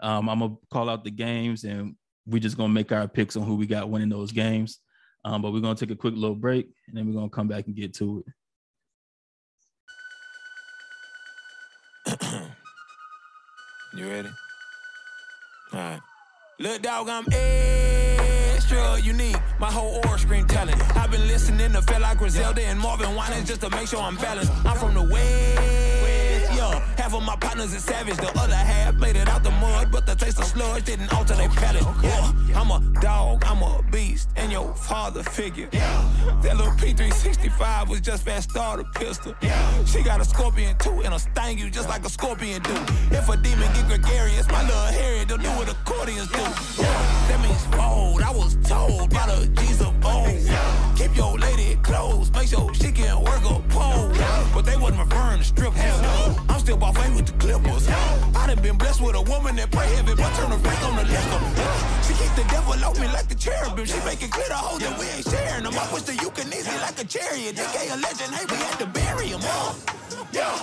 Um, 0.00 0.28
I'm 0.28 0.40
gonna 0.40 0.56
call 0.70 0.88
out 0.88 1.04
the 1.04 1.10
games, 1.10 1.64
and 1.64 1.96
we're 2.26 2.40
just 2.40 2.56
gonna 2.56 2.72
make 2.72 2.92
our 2.92 3.08
picks 3.08 3.36
on 3.36 3.44
who 3.44 3.56
we 3.56 3.66
got 3.66 3.88
winning 3.90 4.08
those 4.08 4.32
games. 4.32 4.80
Um, 5.24 5.42
but 5.42 5.52
we're 5.52 5.60
gonna 5.60 5.74
take 5.74 5.90
a 5.90 5.96
quick 5.96 6.14
little 6.14 6.36
break, 6.36 6.68
and 6.88 6.96
then 6.96 7.06
we're 7.06 7.14
gonna 7.14 7.30
come 7.30 7.48
back 7.48 7.66
and 7.66 7.74
get 7.74 7.94
to 7.94 8.24
it. 12.06 12.20
you 13.96 14.08
ready? 14.08 14.30
All 15.72 15.80
right. 15.80 16.00
Look, 16.58 16.82
dog, 16.82 17.08
I'm 17.08 17.24
extra 18.66 18.98
unique. 19.00 19.36
My 19.60 19.70
whole 19.70 20.00
aura 20.04 20.18
scream 20.18 20.46
talent. 20.46 20.80
I've 20.96 21.10
been 21.10 21.26
listening 21.28 21.72
to 21.72 21.98
like 22.00 22.18
Griselda 22.18 22.62
and 22.62 22.78
Marvin 22.80 23.14
Winans 23.14 23.48
just 23.48 23.60
to 23.60 23.70
make 23.70 23.86
sure 23.86 24.00
I'm 24.00 24.16
balanced. 24.16 24.52
I'm 24.64 24.76
from 24.76 24.94
the 24.94 25.02
West. 25.02 25.65
Half 27.06 27.14
of 27.14 27.22
my 27.22 27.36
partners 27.36 27.72
is 27.72 27.84
savage, 27.84 28.16
the 28.16 28.36
other 28.36 28.56
half 28.56 28.96
made 28.96 29.14
it 29.14 29.28
out 29.28 29.44
the 29.44 29.52
mud, 29.52 29.92
but 29.92 30.06
the 30.06 30.16
taste 30.16 30.40
of 30.40 30.44
sludge 30.44 30.86
didn't 30.86 31.14
alter 31.14 31.34
their 31.36 31.48
palate. 31.50 31.84
Yeah, 32.02 32.32
I'm 32.56 32.68
a 32.72 32.80
dog, 33.00 33.44
I'm 33.46 33.62
a 33.62 33.80
beast, 33.92 34.28
and 34.34 34.50
your 34.50 34.74
father 34.74 35.22
figure. 35.22 35.68
Yeah. 35.70 36.40
That 36.42 36.56
little 36.56 36.72
P365 36.72 37.86
was 37.86 38.00
just 38.00 38.24
fast 38.24 38.50
starter 38.50 38.82
pistol. 38.96 39.36
She 39.86 40.02
got 40.02 40.20
a 40.20 40.24
scorpion 40.24 40.76
too, 40.78 41.02
and 41.04 41.14
a 41.14 41.20
sting 41.20 41.58
you 41.60 41.70
just 41.70 41.88
like 41.88 42.04
a 42.04 42.10
scorpion 42.10 42.60
do. 42.62 42.74
If 43.12 43.28
a 43.28 43.36
demon 43.36 43.72
get 43.72 43.86
gregarious, 43.86 44.48
my 44.48 44.64
little 44.64 44.86
Harry, 44.86 45.24
don't 45.26 45.40
do 45.40 45.48
what 45.50 45.70
accordions 45.70 46.26
do. 46.32 46.40
Yeah. 46.82 47.28
That 47.28 47.40
means 47.40 47.64
bold. 47.66 48.20
I 48.22 48.32
was 48.32 48.56
told 48.68 49.10
by 49.10 49.26
the 49.26 49.46
G's 49.60 49.80
of 49.80 49.94
old. 50.04 50.26
Keep 50.96 51.14
your 51.14 51.38
lady 51.38 51.78
close, 51.84 52.32
make 52.32 52.48
sure 52.48 52.74
she 52.74 52.90
can 52.90 53.22
work 53.22 53.44
a 53.44 53.60
pole. 53.68 54.10
But 54.52 54.62
they 54.62 54.76
wasn't 54.76 55.08
referring 55.08 55.38
to 55.38 55.44
strippers. 55.44 55.82
I'm 56.48 56.58
still 56.58 56.82
off 56.82 56.95
way 56.98 57.10
with 57.16 57.26
the 57.26 57.36
Clippers. 57.38 57.88
I 57.88 58.46
done 58.46 58.62
been 58.62 58.78
blessed 58.78 59.00
with 59.00 59.16
a 59.16 59.22
woman 59.22 59.56
that 59.56 59.70
pray 59.70 59.86
heavy, 59.96 60.14
but 60.14 60.32
turn 60.36 60.50
her 60.50 60.58
back 60.58 60.80
on 60.84 60.96
the 60.96 61.04
liquor. 61.04 61.40
She 62.06 62.12
keep 62.14 62.32
the 62.34 62.46
devil 62.48 62.72
off 62.84 62.98
me 63.00 63.08
like 63.08 63.28
the 63.28 63.34
cherubim. 63.34 63.86
She 63.86 63.98
make 64.04 64.22
it 64.22 64.30
clear 64.30 64.48
to 64.48 64.54
hoes 64.54 64.80
that 64.80 64.98
we 64.98 65.06
ain't 65.06 65.26
sharing 65.26 65.64
them. 65.64 65.74
I 65.74 65.86
push 65.86 66.02
the 66.02 66.16
easy 66.56 66.76
like 66.80 66.98
a 67.00 67.04
chariot. 67.04 67.56
They 67.56 67.66
gave 67.76 67.92
a 67.92 67.96
legend, 67.96 68.34
hey, 68.34 68.46
we 68.48 68.56
had 68.56 68.78
to 68.78 68.86
bury 68.86 69.26
him. 69.28 69.40
Yeah. 70.32 70.62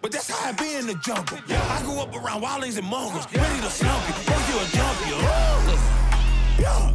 But 0.00 0.12
that's 0.12 0.30
how 0.30 0.50
I 0.50 0.52
be 0.52 0.74
in 0.74 0.86
the 0.86 0.94
jungle. 0.96 1.38
Yeah. 1.46 1.62
I 1.70 1.82
grew 1.82 1.98
up 2.00 2.14
around 2.14 2.42
wildlings 2.42 2.78
and 2.78 2.86
mongrels, 2.86 3.26
ready 3.34 3.60
to 3.60 3.70
slump 3.70 4.02
you, 4.08 4.14
break 4.26 4.44
you 4.50 4.56
a 4.58 4.66
jump 4.76 4.98
you. 5.06 5.18
Yeah. 6.62 6.94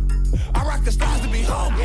I 0.54 0.66
rock 0.66 0.84
the 0.84 0.92
stars 0.92 1.22
to 1.22 1.30
be 1.30 1.42
humble. 1.42 1.84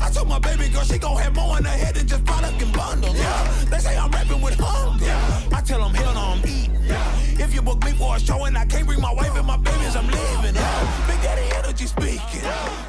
I 0.00 0.10
told 0.10 0.28
my 0.28 0.38
baby 0.38 0.68
girl 0.68 0.84
she 0.84 0.98
gon' 0.98 1.16
have 1.18 1.34
more 1.34 1.58
in 1.58 1.64
her 1.64 1.70
head 1.70 1.94
than 1.94 2.06
just 2.06 2.24
product 2.24 2.60
and 2.62 2.72
bundles. 2.72 3.16
Yeah. 3.18 3.64
They 3.70 3.78
say 3.78 3.96
I'm 3.96 4.10
rapping 4.10 4.40
with 4.40 4.56
for 7.94 8.16
a 8.16 8.20
show 8.20 8.44
and 8.44 8.56
I 8.56 8.64
can't 8.66 8.86
bring 8.86 9.00
my 9.00 9.12
wife 9.12 9.34
and 9.36 9.46
my 9.46 9.56
babies, 9.56 9.96
I'm 9.96 10.06
leaving. 10.06 10.54
Big 11.06 11.20
Daddy 11.22 11.56
energy 11.56 11.86
speaking. 11.86 12.83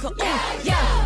Cool. 0.00 0.14
Yeah, 0.18 1.05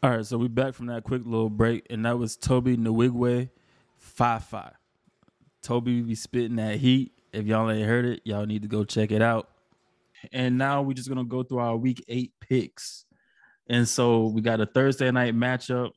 All 0.00 0.10
right, 0.10 0.24
so 0.24 0.38
we 0.38 0.46
back 0.46 0.74
from 0.74 0.86
that 0.86 1.02
quick 1.02 1.22
little 1.24 1.50
break, 1.50 1.84
and 1.90 2.06
that 2.06 2.16
was 2.16 2.36
Tobe 2.36 2.66
Nwigwe, 2.66 3.50
Fi 3.96 4.38
Fi. 4.38 4.70
Toby 5.60 6.02
be 6.02 6.14
spitting 6.14 6.54
that 6.54 6.76
heat. 6.76 7.10
If 7.32 7.46
y'all 7.46 7.68
ain't 7.68 7.84
heard 7.84 8.04
it, 8.04 8.20
y'all 8.22 8.46
need 8.46 8.62
to 8.62 8.68
go 8.68 8.84
check 8.84 9.10
it 9.10 9.20
out. 9.20 9.48
And 10.32 10.56
now 10.56 10.82
we're 10.82 10.94
just 10.94 11.08
gonna 11.08 11.24
go 11.24 11.42
through 11.42 11.58
our 11.58 11.76
week 11.76 12.04
eight 12.06 12.32
picks. 12.38 13.06
And 13.68 13.88
so 13.88 14.28
we 14.28 14.40
got 14.40 14.60
a 14.60 14.66
Thursday 14.66 15.10
night 15.10 15.34
matchup. 15.34 15.90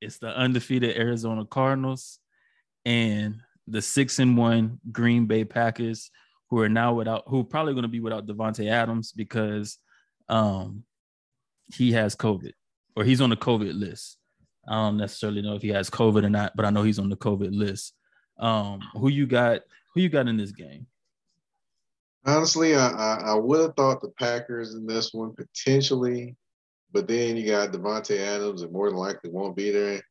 It's 0.00 0.18
the 0.18 0.28
undefeated 0.28 0.96
Arizona 0.96 1.44
Cardinals 1.44 2.20
and 2.84 3.40
the 3.66 3.82
six 3.82 4.20
and 4.20 4.36
one 4.36 4.78
Green 4.92 5.26
Bay 5.26 5.44
Packers, 5.44 6.12
who 6.48 6.60
are 6.60 6.68
now 6.68 6.94
without, 6.94 7.24
who 7.26 7.42
probably 7.42 7.74
gonna 7.74 7.88
be 7.88 7.98
without 7.98 8.24
Davante 8.24 8.70
Adams 8.70 9.10
because 9.10 9.78
um 10.28 10.84
he 11.74 11.90
has 11.90 12.14
COVID 12.14 12.52
or 12.98 13.04
he's 13.04 13.20
on 13.20 13.30
the 13.30 13.36
COVID 13.36 13.78
list. 13.78 14.18
I 14.66 14.74
don't 14.74 14.96
necessarily 14.96 15.40
know 15.40 15.54
if 15.54 15.62
he 15.62 15.68
has 15.68 15.88
COVID 15.88 16.24
or 16.24 16.30
not, 16.30 16.56
but 16.56 16.64
I 16.64 16.70
know 16.70 16.82
he's 16.82 16.98
on 16.98 17.08
the 17.08 17.16
COVID 17.16 17.56
list. 17.56 17.94
Um, 18.40 18.80
who 18.94 19.08
you 19.08 19.26
got? 19.26 19.60
Who 19.94 20.00
you 20.00 20.08
got 20.08 20.26
in 20.26 20.36
this 20.36 20.50
game? 20.50 20.86
Honestly, 22.26 22.74
I, 22.74 22.88
I, 22.88 23.14
I 23.28 23.34
would 23.34 23.60
have 23.60 23.76
thought 23.76 24.00
the 24.00 24.10
Packers 24.18 24.74
in 24.74 24.84
this 24.84 25.14
one 25.14 25.32
potentially, 25.34 26.36
but 26.92 27.06
then 27.06 27.36
you 27.36 27.46
got 27.46 27.70
Davante 27.70 28.18
Adams 28.18 28.62
and 28.62 28.72
more 28.72 28.90
than 28.90 28.98
likely 28.98 29.30
won't 29.30 29.56
be 29.56 29.70
there. 29.70 30.02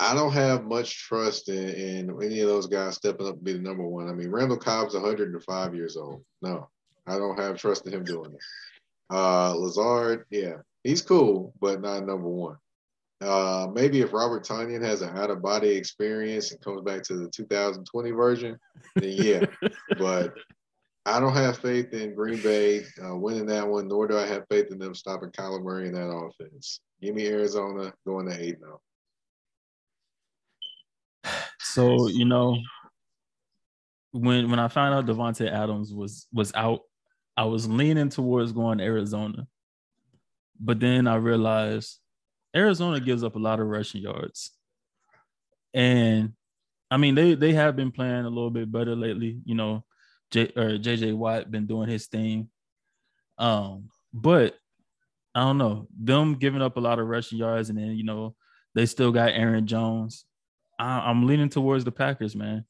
I 0.00 0.14
don't 0.14 0.32
have 0.32 0.64
much 0.64 0.98
trust 1.06 1.50
in, 1.50 1.68
in 1.68 2.22
any 2.22 2.40
of 2.40 2.48
those 2.48 2.66
guys 2.66 2.96
stepping 2.96 3.28
up 3.28 3.36
to 3.36 3.40
be 3.40 3.52
the 3.52 3.58
number 3.60 3.86
one. 3.86 4.08
I 4.08 4.12
mean, 4.12 4.30
Randall 4.30 4.56
Cobb's 4.56 4.94
105 4.94 5.74
years 5.74 5.96
old. 5.98 6.24
No, 6.40 6.70
I 7.06 7.18
don't 7.18 7.38
have 7.38 7.58
trust 7.58 7.86
in 7.86 7.92
him 7.92 8.04
doing 8.04 8.32
it. 8.32 8.40
Uh, 9.10 9.54
Lazard, 9.54 10.24
yeah, 10.30 10.56
he's 10.84 11.02
cool, 11.02 11.52
but 11.60 11.80
not 11.80 12.06
number 12.06 12.28
one. 12.28 12.56
Uh, 13.20 13.68
maybe 13.72 14.00
if 14.00 14.12
Robert 14.12 14.44
Tonyan 14.44 14.84
has 14.84 15.00
an 15.02 15.16
out 15.16 15.30
of 15.30 15.42
body 15.42 15.68
experience 15.68 16.50
and 16.50 16.60
comes 16.60 16.82
back 16.82 17.02
to 17.04 17.14
the 17.14 17.28
2020 17.28 18.10
version, 18.10 18.58
then 18.96 19.12
yeah. 19.12 19.44
but 19.98 20.34
I 21.06 21.20
don't 21.20 21.34
have 21.34 21.58
faith 21.58 21.92
in 21.92 22.14
Green 22.14 22.40
Bay 22.42 22.84
uh, 23.04 23.16
winning 23.16 23.46
that 23.46 23.66
one, 23.66 23.88
nor 23.88 24.08
do 24.08 24.16
I 24.16 24.26
have 24.26 24.44
faith 24.50 24.70
in 24.70 24.78
them 24.78 24.94
stopping 24.94 25.30
Kyler 25.30 25.62
Murray 25.62 25.88
in 25.88 25.94
that 25.94 26.08
offense. 26.08 26.80
Give 27.00 27.14
me 27.14 27.26
Arizona 27.26 27.92
going 28.06 28.28
to 28.28 28.40
eight 28.40 28.58
now. 28.60 28.80
So 31.60 32.08
you 32.08 32.24
know, 32.24 32.58
when 34.12 34.50
when 34.50 34.58
I 34.58 34.68
found 34.68 34.94
out 34.94 35.06
Davante 35.06 35.50
Adams 35.50 35.92
was 35.92 36.26
was 36.32 36.52
out, 36.54 36.80
I 37.36 37.44
was 37.44 37.68
leaning 37.68 38.08
towards 38.08 38.52
going 38.52 38.78
to 38.78 38.84
Arizona, 38.84 39.46
but 40.62 40.78
then 40.78 41.08
I 41.08 41.16
realized 41.16 41.98
Arizona 42.54 43.00
gives 43.00 43.24
up 43.24 43.34
a 43.34 43.40
lot 43.40 43.58
of 43.58 43.66
rushing 43.66 44.02
yards, 44.02 44.52
and 45.74 46.32
I 46.90 46.96
mean 46.98 47.14
they 47.14 47.34
they 47.34 47.52
have 47.52 47.74
been 47.74 47.90
playing 47.90 48.24
a 48.24 48.30
little 48.30 48.50
bit 48.50 48.70
better 48.70 48.94
lately. 48.94 49.40
You 49.44 49.56
know, 49.56 49.84
J 50.30 50.52
or 50.56 50.78
JJ 50.78 51.16
Watt 51.16 51.50
been 51.50 51.66
doing 51.66 51.88
his 51.88 52.06
thing, 52.06 52.48
um, 53.38 53.88
but 54.12 54.56
I 55.34 55.40
don't 55.40 55.58
know. 55.58 55.88
Them 55.98 56.34
giving 56.34 56.62
up 56.62 56.76
a 56.76 56.80
lot 56.80 57.00
of 57.00 57.08
rushing 57.08 57.38
yards, 57.38 57.68
and 57.68 57.78
then 57.78 57.96
you 57.96 58.04
know 58.04 58.36
they 58.74 58.86
still 58.86 59.10
got 59.10 59.32
Aaron 59.32 59.66
Jones. 59.66 60.24
I, 60.78 61.00
I'm 61.00 61.26
leaning 61.26 61.48
towards 61.48 61.84
the 61.84 61.92
Packers, 61.92 62.36
man. 62.36 62.64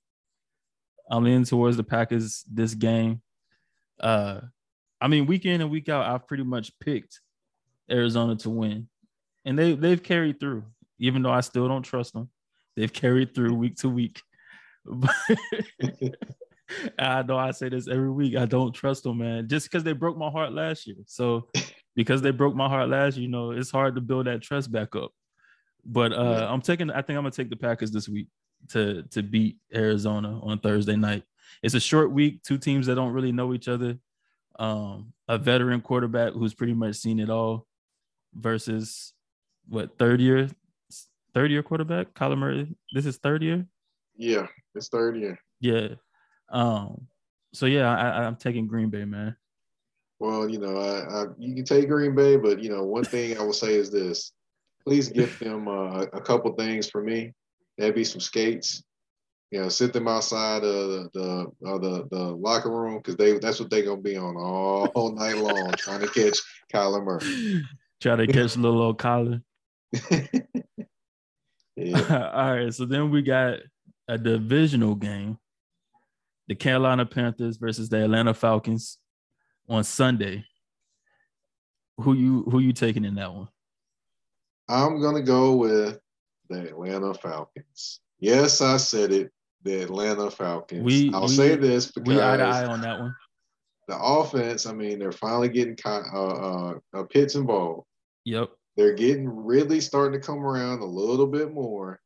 I'm 1.10 1.24
leaning 1.24 1.44
towards 1.44 1.76
the 1.76 1.84
Packers 1.84 2.42
this 2.50 2.74
game. 2.74 3.20
Uh, 4.00 4.40
I 4.98 5.08
mean, 5.08 5.26
week 5.26 5.44
in 5.44 5.60
and 5.60 5.70
week 5.70 5.88
out, 5.90 6.06
I've 6.06 6.26
pretty 6.26 6.44
much 6.44 6.72
picked 6.78 7.20
Arizona 7.90 8.36
to 8.36 8.50
win, 8.50 8.88
and 9.44 9.58
they 9.58 9.74
they've 9.74 10.02
carried 10.02 10.40
through. 10.40 10.64
Even 10.98 11.22
though 11.22 11.32
I 11.32 11.40
still 11.40 11.66
don't 11.68 11.82
trust 11.82 12.12
them, 12.12 12.28
they've 12.76 12.92
carried 12.92 13.34
through 13.34 13.54
week 13.54 13.76
to 13.76 13.88
week. 13.88 14.20
I 16.98 17.22
know 17.22 17.36
I 17.36 17.50
say 17.50 17.68
this 17.68 17.88
every 17.88 18.10
week. 18.10 18.36
I 18.36 18.46
don't 18.46 18.72
trust 18.72 19.02
them, 19.04 19.18
man. 19.18 19.48
Just 19.48 19.70
because 19.70 19.84
they 19.84 19.92
broke 19.92 20.16
my 20.16 20.30
heart 20.30 20.52
last 20.52 20.86
year. 20.86 20.96
So 21.06 21.48
because 21.94 22.22
they 22.22 22.30
broke 22.30 22.54
my 22.54 22.68
heart 22.68 22.88
last 22.88 23.16
year, 23.16 23.24
you 23.24 23.28
know, 23.30 23.50
it's 23.50 23.70
hard 23.70 23.94
to 23.96 24.00
build 24.00 24.26
that 24.26 24.42
trust 24.42 24.72
back 24.72 24.96
up. 24.96 25.12
But 25.84 26.12
uh 26.12 26.46
I'm 26.48 26.62
taking 26.62 26.90
I 26.90 27.02
think 27.02 27.16
I'm 27.16 27.24
gonna 27.24 27.32
take 27.32 27.50
the 27.50 27.56
Packers 27.56 27.90
this 27.90 28.08
week 28.08 28.28
to 28.68 29.02
to 29.10 29.22
beat 29.22 29.56
Arizona 29.74 30.40
on 30.40 30.58
Thursday 30.58 30.96
night. 30.96 31.24
It's 31.62 31.74
a 31.74 31.80
short 31.80 32.10
week, 32.12 32.42
two 32.42 32.58
teams 32.58 32.86
that 32.86 32.94
don't 32.94 33.12
really 33.12 33.32
know 33.32 33.52
each 33.52 33.68
other. 33.68 33.98
Um, 34.58 35.12
a 35.28 35.38
veteran 35.38 35.80
quarterback 35.80 36.32
who's 36.32 36.54
pretty 36.54 36.74
much 36.74 36.96
seen 36.96 37.18
it 37.18 37.30
all 37.30 37.66
versus 38.34 39.12
what 39.68 39.98
third 39.98 40.20
year 40.20 40.48
third 41.34 41.50
year 41.50 41.62
quarterback, 41.62 42.14
Kyler 42.14 42.38
Murray. 42.38 42.74
This 42.92 43.06
is 43.06 43.16
third 43.18 43.42
year. 43.42 43.66
Yeah, 44.16 44.46
it's 44.74 44.88
third 44.88 45.16
year. 45.16 45.38
Yeah. 45.60 45.88
Um. 46.50 47.06
So 47.54 47.66
yeah, 47.66 47.90
I, 47.94 48.24
I'm 48.24 48.36
taking 48.36 48.66
Green 48.66 48.90
Bay, 48.90 49.04
man. 49.04 49.36
Well, 50.18 50.48
you 50.48 50.58
know, 50.58 50.76
I, 50.76 51.22
I, 51.22 51.26
you 51.38 51.54
can 51.54 51.64
take 51.64 51.88
Green 51.88 52.14
Bay, 52.14 52.36
but 52.36 52.62
you 52.62 52.70
know, 52.70 52.84
one 52.84 53.04
thing 53.04 53.36
I 53.36 53.42
will 53.42 53.52
say 53.52 53.74
is 53.74 53.90
this: 53.90 54.32
please 54.84 55.08
give 55.08 55.38
them 55.38 55.68
uh, 55.68 56.02
a 56.12 56.20
couple 56.20 56.52
things 56.54 56.88
for 56.88 57.02
me. 57.02 57.32
That'd 57.78 57.94
be 57.94 58.04
some 58.04 58.20
skates. 58.20 58.82
You 59.50 59.60
know, 59.60 59.68
sit 59.68 59.92
them 59.92 60.08
outside 60.08 60.64
of 60.64 60.88
the 60.88 61.10
the 61.12 61.68
uh, 61.68 61.78
the, 61.78 62.08
the 62.10 62.22
locker 62.22 62.70
room 62.70 62.98
because 62.98 63.16
they 63.16 63.38
that's 63.38 63.60
what 63.60 63.68
they're 63.68 63.84
gonna 63.84 64.00
be 64.00 64.16
on 64.16 64.36
all, 64.36 64.86
all 64.94 65.12
night 65.14 65.36
long, 65.36 65.72
trying 65.72 66.00
to 66.00 66.08
catch 66.08 66.38
Kyler 66.72 67.04
Murray. 67.04 67.62
Try 68.02 68.16
to 68.16 68.26
catch 68.26 68.56
little 68.56 68.82
old 68.82 68.98
Kyler. 68.98 69.40
yeah, 71.76 72.30
All 72.34 72.56
right. 72.56 72.74
So 72.74 72.84
then 72.84 73.10
we 73.10 73.22
got 73.22 73.60
a 74.08 74.18
divisional 74.18 74.96
game: 74.96 75.38
the 76.48 76.56
Carolina 76.56 77.06
Panthers 77.06 77.58
versus 77.58 77.88
the 77.88 78.02
Atlanta 78.02 78.34
Falcons 78.34 78.98
on 79.68 79.84
Sunday. 79.84 80.44
Who 81.98 82.14
you 82.14 82.42
who 82.50 82.58
you 82.58 82.72
taking 82.72 83.04
in 83.04 83.14
that 83.14 83.32
one? 83.32 83.46
I'm 84.68 85.00
gonna 85.00 85.22
go 85.22 85.54
with 85.54 86.00
the 86.50 86.70
Atlanta 86.70 87.14
Falcons. 87.14 88.00
Yes, 88.18 88.60
I 88.60 88.78
said 88.78 89.12
it. 89.12 89.30
The 89.62 89.82
Atlanta 89.82 90.28
Falcons. 90.28 90.82
We- 90.82 91.12
I'll 91.14 91.22
we- 91.22 91.28
say 91.28 91.54
this 91.54 91.92
because 91.92 92.16
We 92.16 92.20
eye 92.20 92.36
to 92.36 92.42
eye 92.42 92.66
on 92.66 92.80
that 92.80 92.98
one. 92.98 93.14
the 93.86 93.96
offense. 93.96 94.66
I 94.66 94.72
mean, 94.72 94.98
they're 94.98 95.12
finally 95.12 95.50
getting 95.50 95.76
uh, 95.86 96.74
uh, 96.94 97.02
Pitts 97.04 97.36
involved. 97.36 97.86
Yep. 98.24 98.50
they're 98.76 98.94
getting 98.94 99.28
really 99.28 99.80
starting 99.80 100.18
to 100.18 100.26
come 100.26 100.44
around 100.44 100.80
a 100.80 100.84
little 100.84 101.26
bit 101.26 101.52
more. 101.52 102.00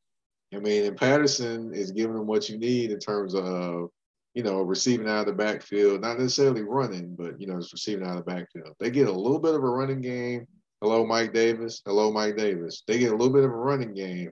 I 0.55 0.59
mean, 0.59 0.85
and 0.85 0.97
Patterson 0.97 1.75
is 1.75 1.91
giving 1.91 2.15
them 2.15 2.27
what 2.27 2.49
you 2.49 2.59
need 2.59 2.91
in 2.91 2.99
terms 2.99 3.35
of, 3.35 3.91
you 4.35 4.43
know, 4.43 4.63
receiving 4.63 5.09
out 5.09 5.21
of 5.21 5.27
the 5.27 5.33
backfield, 5.33 6.01
not 6.01 6.19
necessarily 6.19 6.63
running, 6.63 7.15
but 7.17 7.41
you 7.41 7.47
know, 7.47 7.59
just 7.59 7.73
receiving 7.73 8.07
out 8.07 8.17
of 8.17 8.25
the 8.25 8.31
backfield. 8.31 8.75
They 8.79 8.91
get 8.91 9.09
a 9.09 9.13
little 9.13 9.39
bit 9.39 9.55
of 9.55 9.63
a 9.63 9.69
running 9.69 10.01
game. 10.01 10.47
Hello, 10.81 11.07
Mike 11.07 11.33
Davis. 11.33 11.83
Hello, 11.85 12.13
Mike 12.13 12.37
Davis. 12.37 12.83
They 12.87 12.99
get 12.99 13.13
a 13.13 13.17
little 13.17 13.33
bit 13.33 13.45
of 13.45 13.51
a 13.51 13.57
running 13.57 13.95
game. 13.95 14.31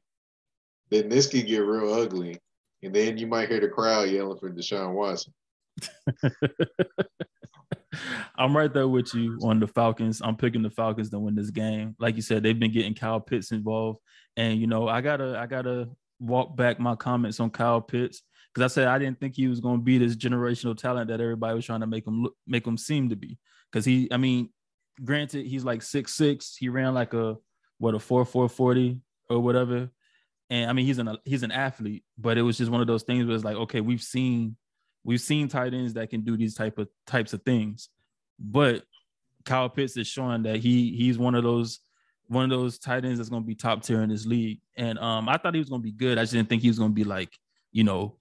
Then 0.90 1.08
this 1.08 1.26
could 1.26 1.46
get 1.46 1.58
real 1.58 1.92
ugly. 1.92 2.38
And 2.82 2.94
then 2.94 3.16
you 3.16 3.26
might 3.26 3.48
hear 3.48 3.60
the 3.60 3.68
crowd 3.68 4.10
yelling 4.10 4.38
for 4.38 4.50
Deshaun 4.50 4.92
Watson. 4.92 5.32
I'm 8.36 8.56
right 8.56 8.72
there 8.72 8.88
with 8.88 9.14
you 9.14 9.38
on 9.42 9.60
the 9.60 9.66
Falcons. 9.66 10.20
I'm 10.22 10.36
picking 10.36 10.62
the 10.62 10.70
Falcons 10.70 11.10
to 11.10 11.18
win 11.18 11.34
this 11.34 11.50
game. 11.50 11.96
Like 11.98 12.16
you 12.16 12.22
said, 12.22 12.42
they've 12.42 12.58
been 12.58 12.72
getting 12.72 12.94
Kyle 12.94 13.20
Pitts 13.20 13.52
involved, 13.52 14.00
and 14.36 14.58
you 14.58 14.66
know 14.66 14.88
I 14.88 15.00
gotta 15.00 15.38
I 15.38 15.46
gotta 15.46 15.88
walk 16.20 16.56
back 16.56 16.80
my 16.80 16.94
comments 16.94 17.40
on 17.40 17.50
Kyle 17.50 17.80
Pitts 17.80 18.22
because 18.52 18.70
I 18.70 18.72
said 18.72 18.88
I 18.88 18.98
didn't 18.98 19.20
think 19.20 19.34
he 19.34 19.48
was 19.48 19.60
going 19.60 19.78
to 19.78 19.82
be 19.82 19.98
this 19.98 20.16
generational 20.16 20.76
talent 20.76 21.08
that 21.08 21.20
everybody 21.20 21.54
was 21.54 21.66
trying 21.66 21.80
to 21.80 21.86
make 21.86 22.06
him 22.06 22.22
look, 22.24 22.34
make 22.46 22.66
him 22.66 22.78
seem 22.78 23.08
to 23.10 23.16
be. 23.16 23.38
Because 23.70 23.84
he, 23.84 24.08
I 24.12 24.16
mean, 24.16 24.50
granted 25.04 25.46
he's 25.46 25.64
like 25.64 25.82
six 25.82 26.14
six. 26.14 26.56
He 26.56 26.68
ran 26.68 26.94
like 26.94 27.14
a 27.14 27.36
what 27.78 27.94
a 27.94 27.98
four 27.98 28.24
four 28.24 28.48
forty 28.48 29.00
or 29.28 29.40
whatever, 29.40 29.90
and 30.50 30.70
I 30.70 30.72
mean 30.72 30.86
he's 30.86 30.98
an 30.98 31.16
he's 31.24 31.42
an 31.42 31.52
athlete, 31.52 32.04
but 32.18 32.38
it 32.38 32.42
was 32.42 32.58
just 32.58 32.70
one 32.70 32.80
of 32.80 32.86
those 32.86 33.02
things 33.02 33.26
where 33.26 33.34
it's 33.34 33.44
like 33.44 33.56
okay, 33.56 33.80
we've 33.80 34.02
seen 34.02 34.56
we've 35.04 35.20
seen 35.20 35.48
tight 35.48 35.74
ends 35.74 35.94
that 35.94 36.10
can 36.10 36.22
do 36.22 36.36
these 36.36 36.54
type 36.54 36.78
of 36.78 36.88
types 37.06 37.32
of 37.32 37.42
things, 37.42 37.88
but 38.38 38.82
Kyle 39.44 39.68
Pitts 39.68 39.96
is 39.96 40.06
showing 40.06 40.42
that 40.44 40.56
he 40.56 40.94
he's 40.96 41.18
one 41.18 41.34
of 41.34 41.44
those 41.44 41.80
one 42.28 42.44
of 42.44 42.50
those 42.50 42.78
tight 42.78 43.04
ends 43.04 43.18
that's 43.18 43.28
going 43.28 43.42
to 43.42 43.46
be 43.46 43.54
top 43.54 43.82
tier 43.82 44.02
in 44.02 44.08
this 44.08 44.24
league. 44.24 44.60
And 44.76 44.98
um, 44.98 45.28
I 45.28 45.36
thought 45.36 45.54
he 45.54 45.60
was 45.60 45.68
going 45.68 45.82
to 45.82 45.84
be 45.84 45.92
good. 45.92 46.16
I 46.16 46.22
just 46.22 46.32
didn't 46.32 46.48
think 46.48 46.62
he 46.62 46.68
was 46.68 46.78
going 46.78 46.90
to 46.90 46.94
be 46.94 47.04
like 47.04 47.38
you 47.70 47.84
know 47.84 48.16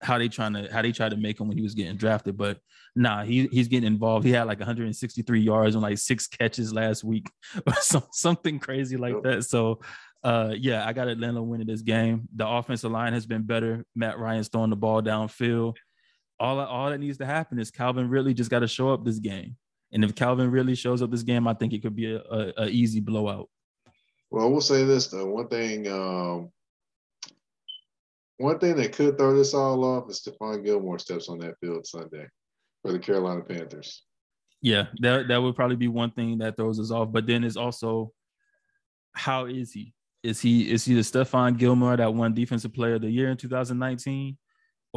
how 0.00 0.18
they 0.18 0.28
trying 0.28 0.52
to 0.52 0.68
how 0.72 0.82
they 0.82 0.92
tried 0.92 1.10
to 1.10 1.16
make 1.16 1.40
him 1.40 1.48
when 1.48 1.56
he 1.56 1.62
was 1.62 1.74
getting 1.74 1.96
drafted. 1.96 2.36
But 2.36 2.58
nah, 2.94 3.24
he 3.24 3.46
he's 3.46 3.68
getting 3.68 3.86
involved. 3.86 4.24
He 4.24 4.32
had 4.32 4.46
like 4.46 4.58
163 4.58 5.40
yards 5.40 5.74
and 5.74 5.82
like 5.82 5.98
six 5.98 6.26
catches 6.26 6.72
last 6.72 7.04
week 7.04 7.30
or 7.66 7.74
some, 7.80 8.04
something 8.12 8.58
crazy 8.58 8.96
like 8.96 9.22
that. 9.22 9.44
So 9.44 9.80
uh 10.22 10.52
yeah, 10.56 10.86
I 10.86 10.92
got 10.92 11.08
Atlanta 11.08 11.42
winning 11.42 11.66
this 11.66 11.82
game. 11.82 12.28
The 12.34 12.46
offensive 12.46 12.90
line 12.90 13.12
has 13.12 13.26
been 13.26 13.42
better. 13.42 13.84
Matt 13.94 14.18
Ryan's 14.18 14.48
throwing 14.48 14.70
the 14.70 14.76
ball 14.76 15.02
downfield. 15.02 15.76
All 16.40 16.60
all 16.60 16.90
that 16.90 16.98
needs 16.98 17.18
to 17.18 17.26
happen 17.26 17.58
is 17.58 17.70
Calvin 17.70 18.08
Ridley 18.08 18.34
just 18.34 18.50
got 18.50 18.60
to 18.60 18.68
show 18.68 18.90
up 18.90 19.04
this 19.04 19.18
game. 19.18 19.56
And 19.92 20.04
if 20.04 20.14
Calvin 20.14 20.50
Ridley 20.50 20.74
shows 20.74 21.02
up 21.02 21.10
this 21.10 21.22
game, 21.22 21.48
I 21.48 21.54
think 21.54 21.72
it 21.72 21.82
could 21.82 21.96
be 21.96 22.14
a, 22.14 22.18
a, 22.18 22.52
a 22.58 22.68
easy 22.68 23.00
blowout. 23.00 23.48
Well, 24.30 24.44
I 24.44 24.48
will 24.48 24.60
say 24.60 24.84
this 24.84 25.08
though. 25.08 25.26
One 25.26 25.48
thing, 25.48 25.88
um, 25.88 26.50
one 28.36 28.58
thing 28.58 28.76
that 28.76 28.92
could 28.92 29.16
throw 29.16 29.36
this 29.36 29.54
all 29.54 29.82
off 29.84 30.10
is 30.10 30.20
Stephon 30.20 30.64
Gilmore 30.64 30.98
steps 30.98 31.28
on 31.28 31.38
that 31.38 31.58
field 31.60 31.86
Sunday 31.86 32.26
for 32.82 32.92
the 32.92 32.98
Carolina 32.98 33.42
Panthers. 33.42 34.04
Yeah, 34.60 34.86
that 35.00 35.28
that 35.28 35.42
would 35.42 35.56
probably 35.56 35.76
be 35.76 35.88
one 35.88 36.10
thing 36.10 36.38
that 36.38 36.56
throws 36.56 36.78
us 36.78 36.90
off. 36.90 37.10
But 37.12 37.26
then 37.26 37.44
it's 37.44 37.56
also 37.56 38.12
how 39.12 39.46
is 39.46 39.72
he? 39.72 39.94
Is 40.22 40.40
he 40.40 40.70
is 40.70 40.84
he 40.84 40.94
the 40.94 41.00
Stephon 41.00 41.56
Gilmore 41.56 41.96
that 41.96 42.12
won 42.12 42.34
Defensive 42.34 42.74
Player 42.74 42.94
of 42.94 43.02
the 43.02 43.10
Year 43.10 43.30
in 43.30 43.36
2019, 43.36 44.36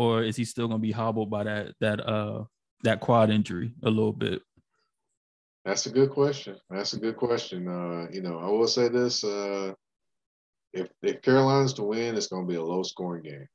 or 0.02 0.24
is 0.24 0.36
he 0.36 0.46
still 0.46 0.68
going 0.68 0.80
to 0.82 0.88
be 0.88 0.92
hobbled 0.92 1.30
by 1.30 1.44
that 1.44 1.74
that 1.80 2.00
uh 2.08 2.44
that 2.84 3.00
quad 3.00 3.30
injury 3.30 3.74
a 3.84 3.90
little 3.90 4.12
bit? 4.14 4.42
That's 5.64 5.86
a 5.86 5.92
good 5.92 6.10
question. 6.10 6.56
That's 6.72 6.94
a 6.94 7.00
good 7.00 7.18
question. 7.18 7.68
Uh, 7.68 8.08
you 8.12 8.22
know, 8.22 8.40
I 8.40 8.48
will 8.48 8.68
say 8.68 8.90
this: 8.90 9.24
uh, 9.24 9.74
if 10.74 10.90
if 11.04 11.22
Carolina's 11.22 11.74
to 11.74 11.84
win, 11.84 12.16
it's 12.16 12.28
going 12.28 12.48
to 12.48 12.52
be 12.52 12.58
a 12.58 12.64
low 12.64 12.82
scoring 12.82 13.24
game. 13.24 13.48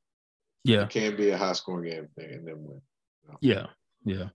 Yeah, 0.63 0.85
It 0.85 0.91
can't 0.91 1.17
be 1.17 1.31
a 1.31 1.37
high 1.39 1.53
scoring 1.55 1.91
game 1.91 2.09
and 2.17 2.47
then 2.47 2.57
win. 2.59 2.81
yeah, 3.41 3.67
yeah. 4.05 4.29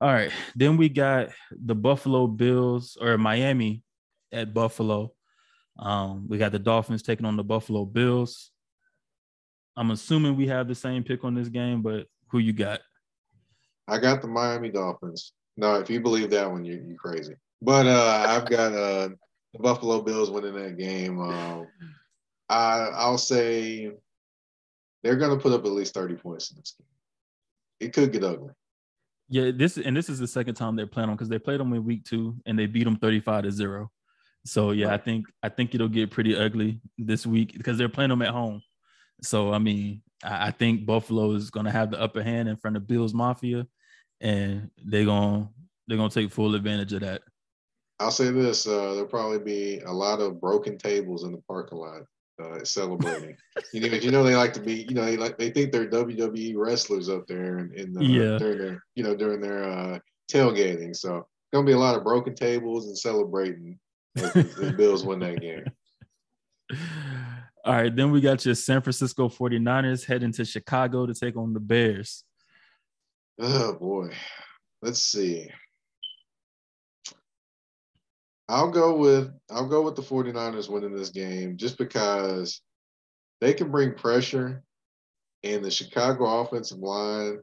All 0.00 0.12
right, 0.12 0.32
then 0.56 0.76
we 0.76 0.88
got 0.90 1.28
the 1.50 1.74
Buffalo 1.74 2.26
Bills 2.26 2.98
or 3.00 3.16
Miami 3.16 3.82
at 4.32 4.52
Buffalo. 4.52 5.12
Um, 5.78 6.28
we 6.28 6.36
got 6.36 6.52
the 6.52 6.58
Dolphins 6.58 7.02
taking 7.02 7.24
on 7.24 7.36
the 7.36 7.44
Buffalo 7.44 7.86
Bills. 7.86 8.51
I'm 9.76 9.90
assuming 9.90 10.36
we 10.36 10.46
have 10.48 10.68
the 10.68 10.74
same 10.74 11.02
pick 11.02 11.24
on 11.24 11.34
this 11.34 11.48
game, 11.48 11.82
but 11.82 12.06
who 12.28 12.38
you 12.38 12.52
got? 12.52 12.80
I 13.88 13.98
got 13.98 14.22
the 14.22 14.28
Miami 14.28 14.70
Dolphins. 14.70 15.32
No, 15.56 15.74
if 15.76 15.90
you 15.90 16.00
believe 16.00 16.30
that 16.30 16.50
one, 16.50 16.64
you 16.64 16.82
you 16.86 16.96
crazy. 16.96 17.34
But 17.60 17.86
uh, 17.86 18.24
I've 18.28 18.48
got 18.48 18.72
uh, 18.72 19.08
the 19.52 19.58
Buffalo 19.58 20.02
Bills 20.02 20.30
winning 20.30 20.54
that 20.54 20.78
game. 20.78 21.20
Um, 21.20 21.66
I 22.48 22.88
I'll 22.94 23.18
say 23.18 23.92
they're 25.02 25.16
going 25.16 25.36
to 25.36 25.42
put 25.42 25.52
up 25.52 25.64
at 25.64 25.72
least 25.72 25.94
thirty 25.94 26.14
points 26.14 26.50
in 26.50 26.58
this 26.58 26.74
game. 26.78 26.86
It 27.80 27.92
could 27.92 28.12
get 28.12 28.24
ugly. 28.24 28.52
Yeah, 29.28 29.50
this 29.54 29.78
and 29.78 29.96
this 29.96 30.08
is 30.08 30.18
the 30.18 30.26
second 30.26 30.54
time 30.54 30.76
they're 30.76 30.86
playing 30.86 31.08
them 31.08 31.16
because 31.16 31.28
they 31.28 31.38
played 31.38 31.60
them 31.60 31.72
in 31.72 31.84
week 31.84 32.04
two 32.04 32.36
and 32.44 32.58
they 32.58 32.66
beat 32.66 32.84
them 32.84 32.96
35 32.96 33.44
to 33.44 33.50
zero. 33.50 33.90
So 34.44 34.72
yeah, 34.72 34.92
I 34.92 34.98
think 34.98 35.26
I 35.42 35.48
think 35.48 35.74
it'll 35.74 35.88
get 35.88 36.10
pretty 36.10 36.36
ugly 36.36 36.80
this 36.98 37.26
week 37.26 37.54
because 37.56 37.78
they're 37.78 37.88
playing 37.88 38.10
them 38.10 38.22
at 38.22 38.28
home. 38.28 38.60
So 39.22 39.52
I 39.52 39.58
mean, 39.58 40.02
I, 40.22 40.48
I 40.48 40.50
think 40.50 40.86
Buffalo 40.86 41.32
is 41.32 41.50
gonna 41.50 41.70
have 41.70 41.90
the 41.90 42.00
upper 42.00 42.22
hand 42.22 42.48
in 42.48 42.56
front 42.56 42.76
of 42.76 42.86
Bills 42.86 43.14
Mafia, 43.14 43.66
and 44.20 44.70
they're 44.84 45.04
gonna 45.04 45.48
they're 45.86 45.96
gonna 45.96 46.10
take 46.10 46.30
full 46.32 46.54
advantage 46.54 46.92
of 46.92 47.00
that. 47.00 47.22
I'll 48.00 48.10
say 48.10 48.30
this: 48.30 48.66
uh, 48.66 48.94
there'll 48.94 49.06
probably 49.06 49.38
be 49.38 49.80
a 49.80 49.92
lot 49.92 50.20
of 50.20 50.40
broken 50.40 50.76
tables 50.76 51.24
in 51.24 51.32
the 51.32 51.42
parking 51.48 51.78
lot 51.78 52.02
uh, 52.42 52.64
celebrating. 52.64 53.36
you 53.72 53.80
know, 53.80 53.96
you 53.96 54.10
know 54.10 54.22
they 54.22 54.36
like 54.36 54.52
to 54.54 54.60
be. 54.60 54.86
You 54.88 54.94
know, 54.94 55.04
they 55.04 55.16
like 55.16 55.38
they 55.38 55.50
think 55.50 55.72
they're 55.72 55.88
WWE 55.88 56.54
wrestlers 56.56 57.08
up 57.08 57.26
there 57.26 57.58
in, 57.58 57.72
in 57.74 57.92
the, 57.92 58.04
Yeah. 58.04 58.38
during 58.38 58.58
their 58.58 58.84
you 58.94 59.04
know 59.04 59.14
during 59.14 59.40
their 59.40 59.64
uh, 59.64 59.98
tailgating. 60.30 60.96
So 60.96 61.26
gonna 61.52 61.66
be 61.66 61.72
a 61.72 61.78
lot 61.78 61.96
of 61.96 62.04
broken 62.04 62.34
tables 62.34 62.86
and 62.86 62.98
celebrating 62.98 63.78
the 64.14 64.74
Bills 64.76 65.04
win 65.04 65.20
that 65.20 65.40
game. 65.40 65.64
All 67.64 67.74
right, 67.74 67.94
then 67.94 68.10
we 68.10 68.20
got 68.20 68.44
your 68.44 68.56
San 68.56 68.82
Francisco 68.82 69.28
49ers 69.28 70.04
heading 70.04 70.32
to 70.32 70.44
Chicago 70.44 71.06
to 71.06 71.14
take 71.14 71.36
on 71.36 71.52
the 71.52 71.60
Bears. 71.60 72.24
Oh 73.40 73.74
boy. 73.74 74.10
Let's 74.82 75.00
see. 75.00 75.48
I'll 78.48 78.70
go 78.70 78.96
with 78.96 79.30
I'll 79.50 79.68
go 79.68 79.82
with 79.82 79.94
the 79.94 80.02
49ers 80.02 80.68
winning 80.68 80.94
this 80.94 81.10
game 81.10 81.56
just 81.56 81.78
because 81.78 82.60
they 83.40 83.54
can 83.54 83.70
bring 83.70 83.94
pressure 83.94 84.62
and 85.44 85.64
the 85.64 85.70
Chicago 85.70 86.40
offensive 86.40 86.78
line 86.78 87.38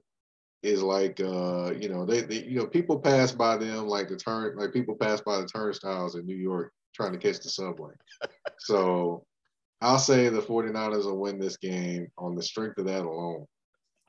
is 0.61 0.84
like 0.84 1.22
uh 1.22 1.72
you 1.80 1.88
know 1.88 2.05
they, 2.05 2.22
they 2.22 2.43
you 2.43 2.59
know 2.59 2.67
people 2.67 2.99
pass 2.99 3.32
by 3.32 3.55
them 3.55 3.88
like 3.88 4.09
the 4.09 4.17
turn 4.17 4.57
like 4.57 4.74
people 4.74 4.95
pass 4.95 5.22
by 5.22 5.39
the 5.39 5.47
turnstiles 5.47 6.15
in 6.15 6.26
New 6.26 6.36
York 6.36 6.74
trying 6.93 7.13
to 7.13 7.17
catch 7.17 7.39
the 7.39 7.49
subway. 7.49 7.93
so 8.59 9.24
I'll 9.82 9.99
say 9.99 10.30
the 10.30 10.41
49ers 10.41 11.05
will 11.05 11.19
win 11.19 11.39
this 11.39 11.57
game 11.57 12.07
on 12.17 12.36
the 12.36 12.43
strength 12.43 12.77
of 12.77 12.86
that 12.86 13.05
alone. 13.05 13.45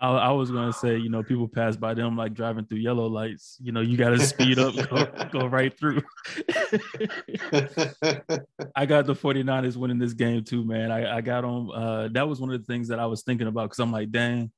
I, 0.01 0.09
I, 0.09 0.31
was 0.31 0.51
gonna 0.51 0.73
say, 0.73 0.97
you 0.97 1.11
know, 1.11 1.23
people 1.23 1.47
pass 1.47 1.77
by 1.77 1.93
them 1.93 2.17
like 2.17 2.33
driving 2.33 2.65
through 2.65 2.79
yellow 2.79 3.07
lights. 3.07 3.59
You 3.61 3.73
know, 3.73 3.83
you 3.83 3.99
got 3.99 4.11
to 4.11 4.19
speed 4.19 4.59
up, 4.59 4.75
go, 4.75 5.29
go, 5.41 5.47
right 5.47 5.79
through. 5.79 6.01
I 8.75 8.87
got 8.87 9.05
the 9.05 9.15
49ers 9.15 9.77
winning 9.77 9.99
this 9.99 10.15
game 10.15 10.43
too, 10.43 10.65
man. 10.65 10.91
I, 10.91 11.19
I 11.19 11.21
got 11.21 11.43
them. 11.43 11.71
Uh, 11.71 12.09
that 12.09 12.27
was 12.27 12.41
one 12.41 12.51
of 12.51 12.59
the 12.59 12.67
things 12.67 12.89
that 12.89 12.99
I 12.99 13.05
was 13.05 13.23
thinking 13.23 13.47
about 13.47 13.65
because 13.65 13.79
I'm 13.79 13.93
like, 13.93 14.11
dang, 14.11 14.51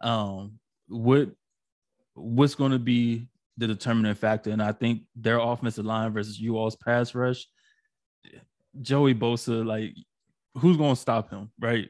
um, 0.00 0.60
what 0.86 1.28
what's 2.14 2.54
going 2.54 2.72
to 2.72 2.78
be 2.78 3.26
the 3.56 3.66
determining 3.66 4.14
factor? 4.14 4.50
And 4.50 4.62
I 4.62 4.70
think 4.70 5.02
their 5.16 5.38
offensive 5.38 5.84
line 5.84 6.12
versus 6.12 6.40
you 6.40 6.56
all's 6.56 6.76
pass 6.76 7.16
rush. 7.16 7.46
Joey 8.80 9.14
Bosa, 9.14 9.64
like, 9.66 9.94
who's 10.56 10.76
going 10.76 10.94
to 10.94 11.00
stop 11.00 11.30
him, 11.30 11.50
right? 11.60 11.88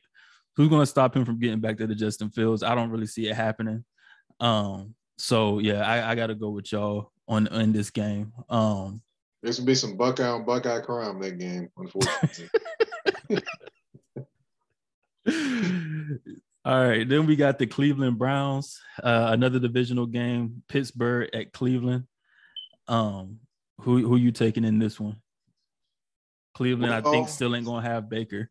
who's 0.56 0.68
going 0.68 0.82
to 0.82 0.86
stop 0.86 1.16
him 1.16 1.24
from 1.24 1.38
getting 1.38 1.60
back 1.60 1.76
to 1.78 1.86
the 1.86 1.94
Justin 1.94 2.30
Fields? 2.30 2.62
I 2.62 2.74
don't 2.74 2.90
really 2.90 3.06
see 3.06 3.28
it 3.28 3.36
happening. 3.36 3.84
Um, 4.40 4.94
so 5.18 5.58
yeah, 5.58 5.86
I, 5.86 6.12
I 6.12 6.14
got 6.14 6.28
to 6.28 6.34
go 6.34 6.50
with 6.50 6.70
y'all 6.72 7.12
on 7.28 7.46
in 7.48 7.72
this 7.72 7.90
game. 7.90 8.32
Um, 8.48 9.02
There's 9.42 9.58
gonna 9.58 9.66
be 9.66 9.74
some 9.74 9.96
Buckeye 9.96 10.26
on 10.26 10.44
Buckeye 10.44 10.80
crime 10.80 11.20
that 11.20 11.38
game, 11.38 11.68
unfortunately. 11.76 12.48
All 16.66 16.88
right, 16.88 17.06
then 17.06 17.26
we 17.26 17.36
got 17.36 17.58
the 17.58 17.66
Cleveland 17.66 18.18
Browns, 18.18 18.80
uh, 19.02 19.28
another 19.32 19.58
divisional 19.58 20.06
game, 20.06 20.62
Pittsburgh 20.68 21.28
at 21.34 21.52
Cleveland. 21.52 22.04
Um, 22.88 23.40
who 23.80 24.06
who 24.06 24.16
you 24.16 24.32
taking 24.32 24.64
in 24.64 24.78
this 24.78 24.98
one? 24.98 25.16
Cleveland, 26.54 26.94
I 26.94 27.02
think, 27.02 27.28
still 27.28 27.54
ain't 27.54 27.66
gonna 27.66 27.86
have 27.86 28.08
Baker, 28.08 28.50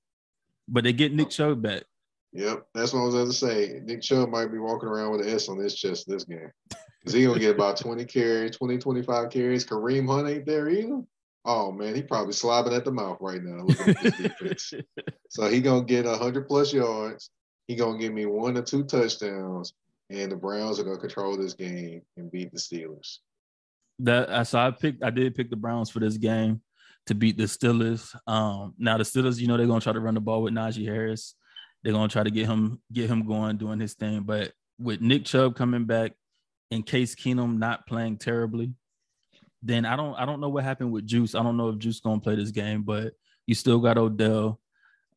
but 0.67 0.83
they 0.83 0.93
get 0.93 1.13
Nick 1.13 1.27
oh. 1.27 1.29
Chubb 1.29 1.61
back. 1.61 1.83
Yep, 2.33 2.67
that's 2.73 2.93
what 2.93 3.01
I 3.01 3.05
was 3.05 3.13
going 3.13 3.27
to 3.27 3.33
say. 3.33 3.81
Nick 3.83 4.01
Chubb 4.01 4.29
might 4.29 4.51
be 4.51 4.57
walking 4.57 4.89
around 4.89 5.11
with 5.11 5.21
an 5.21 5.33
S 5.33 5.49
on 5.49 5.59
his 5.59 5.75
chest 5.75 6.07
this 6.07 6.25
game. 6.25 6.51
Because 6.99 7.13
he 7.13 7.23
going 7.23 7.35
to 7.35 7.39
get 7.39 7.55
about 7.55 7.77
20 7.77 8.05
carries, 8.05 8.55
20, 8.55 8.79
25 8.79 9.29
carries. 9.29 9.65
Kareem 9.65 10.07
Hunt 10.07 10.27
ain't 10.27 10.45
there 10.45 10.69
either. 10.69 11.01
Oh, 11.45 11.71
man, 11.71 11.93
he 11.93 12.01
probably 12.01 12.33
slobbing 12.33 12.75
at 12.75 12.85
the 12.85 12.91
mouth 12.91 13.17
right 13.19 13.43
now 13.43 13.65
looking 13.65 13.89
at 13.89 14.01
this 14.01 14.17
defense. 14.17 14.73
so 15.29 15.47
he 15.47 15.61
going 15.61 15.85
to 15.85 15.93
get 15.93 16.05
100 16.05 16.47
plus 16.47 16.73
yards. 16.73 17.29
He 17.67 17.75
going 17.75 17.99
to 17.99 18.03
give 18.03 18.13
me 18.13 18.25
one 18.25 18.57
or 18.57 18.61
two 18.61 18.83
touchdowns. 18.83 19.73
And 20.09 20.31
the 20.31 20.35
Browns 20.35 20.79
are 20.79 20.83
going 20.83 20.97
to 20.97 21.01
control 21.01 21.37
this 21.37 21.53
game 21.53 22.01
and 22.17 22.31
beat 22.31 22.51
the 22.51 22.59
Steelers. 22.59 23.19
That 23.99 24.47
so 24.47 24.59
I 24.59 24.71
picked 24.71 25.03
I 25.03 25.11
did 25.11 25.35
pick 25.35 25.49
the 25.49 25.55
Browns 25.55 25.89
for 25.89 25.99
this 25.99 26.17
game 26.17 26.61
to 27.07 27.15
beat 27.15 27.37
the 27.37 27.43
Steelers. 27.43 28.15
Um, 28.27 28.73
now 28.77 28.97
the 28.97 29.03
Steelers, 29.03 29.39
you 29.39 29.47
know, 29.47 29.57
they're 29.57 29.67
gonna 29.67 29.81
try 29.81 29.93
to 29.93 29.99
run 29.99 30.13
the 30.13 30.21
ball 30.21 30.41
with 30.41 30.53
Najee 30.53 30.85
Harris. 30.85 31.35
They're 31.83 31.93
gonna 31.93 32.07
try 32.07 32.23
to 32.23 32.31
get 32.31 32.47
him 32.47 32.81
get 32.91 33.09
him 33.09 33.25
going, 33.25 33.57
doing 33.57 33.79
his 33.79 33.93
thing. 33.93 34.21
But 34.21 34.53
with 34.79 35.01
Nick 35.01 35.25
Chubb 35.25 35.55
coming 35.55 35.85
back, 35.85 36.13
in 36.71 36.83
Case 36.83 37.15
Keenum 37.15 37.57
not 37.57 37.85
playing 37.85 38.17
terribly, 38.17 38.73
then 39.61 39.85
I 39.85 39.95
don't 39.95 40.15
I 40.15 40.25
don't 40.25 40.41
know 40.41 40.49
what 40.49 40.63
happened 40.63 40.91
with 40.91 41.05
Juice. 41.05 41.35
I 41.35 41.43
don't 41.43 41.57
know 41.57 41.69
if 41.69 41.77
Juice 41.77 41.99
gonna 41.99 42.19
play 42.19 42.35
this 42.35 42.51
game, 42.51 42.83
but 42.83 43.13
you 43.45 43.55
still 43.55 43.79
got 43.79 43.97
Odell. 43.97 44.59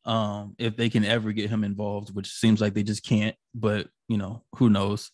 Um, 0.05 0.55
if 0.57 0.77
they 0.77 0.89
can 0.89 1.03
ever 1.03 1.33
get 1.33 1.49
him 1.49 1.65
involved, 1.65 2.15
which 2.15 2.31
seems 2.31 2.61
like 2.61 2.73
they 2.73 2.83
just 2.83 3.05
can't, 3.05 3.35
but 3.53 3.89
you 4.07 4.17
know, 4.17 4.43
who 4.55 4.69
knows. 4.69 5.11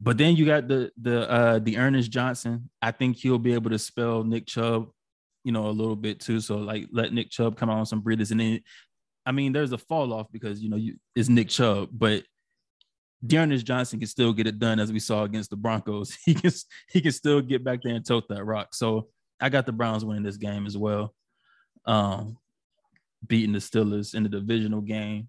But 0.00 0.18
then 0.18 0.34
you 0.34 0.44
got 0.44 0.66
the 0.66 0.90
the 1.00 1.30
uh 1.30 1.58
D'Ernest 1.60 2.10
Johnson. 2.10 2.68
I 2.80 2.90
think 2.90 3.16
he'll 3.16 3.38
be 3.38 3.54
able 3.54 3.70
to 3.70 3.78
spell 3.78 4.24
Nick 4.24 4.46
Chubb, 4.46 4.88
you 5.44 5.52
know, 5.52 5.66
a 5.66 5.70
little 5.70 5.96
bit 5.96 6.20
too. 6.20 6.40
So 6.40 6.56
like 6.56 6.88
let 6.92 7.12
Nick 7.12 7.30
Chubb 7.30 7.56
come 7.56 7.70
out 7.70 7.78
on 7.78 7.86
some 7.86 8.00
breathers, 8.00 8.30
and 8.30 8.40
then 8.40 8.60
I 9.24 9.32
mean, 9.32 9.52
there's 9.52 9.72
a 9.72 9.78
fall 9.78 10.12
off 10.12 10.26
because 10.32 10.60
you 10.60 10.70
know 10.70 10.76
you, 10.76 10.96
it's 11.14 11.28
Nick 11.28 11.48
Chubb, 11.48 11.90
but 11.92 12.24
D'Ernest 13.24 13.64
Johnson 13.64 14.00
can 14.00 14.08
still 14.08 14.32
get 14.32 14.48
it 14.48 14.58
done 14.58 14.80
as 14.80 14.92
we 14.92 14.98
saw 14.98 15.22
against 15.22 15.50
the 15.50 15.56
Broncos. 15.56 16.16
He 16.24 16.34
can 16.34 16.50
he 16.90 17.00
can 17.00 17.12
still 17.12 17.40
get 17.40 17.64
back 17.64 17.82
there 17.82 17.94
and 17.94 18.04
tote 18.04 18.28
that 18.28 18.44
rock. 18.44 18.74
So 18.74 19.08
I 19.40 19.48
got 19.48 19.66
the 19.66 19.72
Browns 19.72 20.04
winning 20.04 20.22
this 20.24 20.36
game 20.36 20.66
as 20.66 20.76
well. 20.76 21.14
Um, 21.86 22.38
beating 23.26 23.52
the 23.52 23.58
Steelers 23.58 24.14
in 24.14 24.24
the 24.24 24.28
divisional 24.28 24.80
game. 24.80 25.28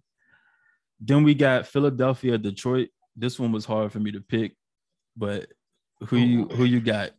Then 1.00 1.24
we 1.24 1.36
got 1.36 1.68
Philadelphia, 1.68 2.38
Detroit. 2.38 2.90
This 3.16 3.40
one 3.40 3.52
was 3.52 3.66
hard 3.66 3.92
for 3.92 4.00
me 4.00 4.12
to 4.12 4.22
pick, 4.22 4.56
but 5.16 5.48
who 6.08 6.18
you 6.18 6.46
who 6.46 6.64
you 6.64 6.80
got? 6.80 7.12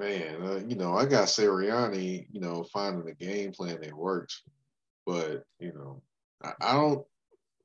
Man, 0.00 0.42
uh, 0.42 0.60
you 0.66 0.76
know, 0.76 0.96
I 0.96 1.04
got 1.04 1.28
Sirianni, 1.28 2.26
you 2.32 2.40
know, 2.40 2.64
finding 2.72 3.08
a 3.08 3.14
game 3.14 3.52
plan 3.52 3.78
that 3.82 3.92
works. 3.92 4.42
But, 5.06 5.44
you 5.58 5.72
know, 5.74 6.02
I, 6.42 6.52
I 6.60 6.72
don't, 6.72 7.06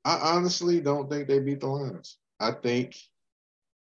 I 0.04 0.18
honestly 0.34 0.80
don't 0.80 1.10
think 1.10 1.26
they 1.26 1.40
beat 1.40 1.60
the 1.60 1.66
Lions. 1.66 2.18
I 2.38 2.52
think 2.52 2.96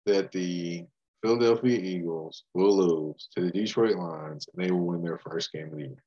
that 0.07 0.33
the 0.33 0.87
Philadelphia 1.23 1.79
Eagles 1.79 2.45
will 2.55 2.77
lose 2.77 3.29
to 3.37 3.43
the 3.43 3.51
Detroit 3.51 3.97
Lions 3.97 4.49
and 4.49 4.65
they 4.65 4.71
will 4.73 4.87
win 4.87 5.03
their 5.03 5.19
first 5.19 5.53
game 5.53 5.67
of 5.67 5.73
the 5.73 5.81
year. 5.81 6.03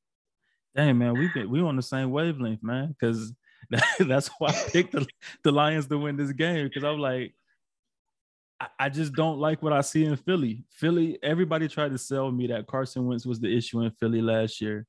Dang, 0.76 0.98
man, 0.98 1.14
we 1.14 1.46
we 1.46 1.62
on 1.62 1.76
the 1.76 1.84
same 1.84 2.10
wavelength, 2.10 2.64
man, 2.64 2.96
because 3.00 3.32
that's 4.00 4.30
why 4.40 4.50
I 4.50 4.70
picked 4.70 4.94
the, 4.94 5.06
the 5.44 5.52
Lions 5.52 5.86
to 5.88 6.00
win 6.00 6.18
this 6.18 6.32
game 6.32 6.66
because 6.68 6.84
I'm 6.84 6.98
like, 6.98 7.36
I 8.80 8.90
just 8.90 9.14
don't 9.14 9.40
like 9.40 9.62
what 9.62 9.74
I 9.74 9.82
see 9.82 10.06
in 10.06 10.16
Philly. 10.16 10.64
Philly, 10.70 11.18
everybody 11.24 11.68
tried 11.68 11.92
to 11.92 11.98
sell 11.98 12.32
me 12.32 12.48
that 12.48 12.68
Carson 12.68 13.06
Wentz 13.06 13.26
was 13.26 13.40
the 13.40 13.56
issue 13.56 13.82
in 13.82 13.92
Philly 13.92 14.22
last 14.22 14.62
year. 14.62 14.86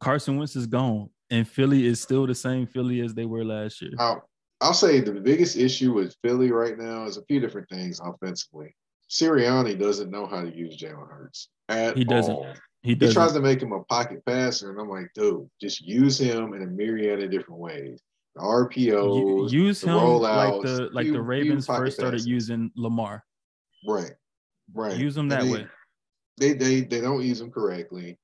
Carson 0.00 0.36
Wentz 0.36 0.56
is 0.56 0.66
gone, 0.66 1.08
and 1.30 1.48
Philly 1.48 1.86
is 1.86 2.00
still 2.00 2.26
the 2.26 2.34
same 2.34 2.66
Philly 2.66 3.00
as 3.00 3.14
they 3.14 3.24
were 3.24 3.44
last 3.44 3.80
year. 3.82 3.92
I'll, 3.98 4.28
I'll 4.60 4.74
say 4.74 5.00
the 5.00 5.12
biggest 5.12 5.56
issue 5.56 5.92
with 5.92 6.14
Philly 6.22 6.50
right 6.50 6.78
now 6.78 7.04
is 7.04 7.16
a 7.16 7.24
few 7.24 7.40
different 7.40 7.68
things 7.68 8.00
offensively. 8.02 8.74
Sirianni 9.10 9.78
doesn't 9.78 10.10
know 10.10 10.26
how 10.26 10.42
to 10.42 10.54
use 10.54 10.76
Jalen 10.76 11.08
Hurts 11.08 11.48
at 11.68 11.96
he 11.96 12.04
doesn't. 12.04 12.34
all. 12.34 12.46
He, 12.82 12.94
doesn't. 12.94 13.10
he 13.10 13.14
tries 13.14 13.32
to 13.32 13.40
make 13.40 13.62
him 13.62 13.72
a 13.72 13.82
pocket 13.84 14.24
passer, 14.26 14.70
and 14.70 14.80
I'm 14.80 14.88
like, 14.88 15.10
dude, 15.14 15.48
just 15.60 15.80
use 15.80 16.18
him 16.18 16.54
in 16.54 16.62
a 16.62 16.66
myriad 16.66 17.22
of 17.22 17.30
different 17.30 17.60
ways 17.60 18.00
the 18.36 18.42
RPOs, 18.42 19.50
use 19.52 19.82
him 19.82 19.90
rollouts, 19.90 20.20
like 20.20 20.62
the 20.62 20.90
like 20.92 21.06
the 21.12 21.20
Ravens 21.22 21.66
first 21.66 21.96
started 21.96 22.16
passes. 22.16 22.26
using 22.26 22.70
Lamar. 22.76 23.24
Right, 23.86 24.12
right. 24.74 24.96
Use 24.96 25.14
them 25.14 25.30
And 25.30 25.32
that 25.32 25.44
they, 25.44 25.52
way. 25.52 25.66
They 26.38 26.52
they 26.54 26.80
they 26.80 27.00
don't 27.00 27.22
use 27.22 27.40
him 27.40 27.50
correctly. 27.50 28.18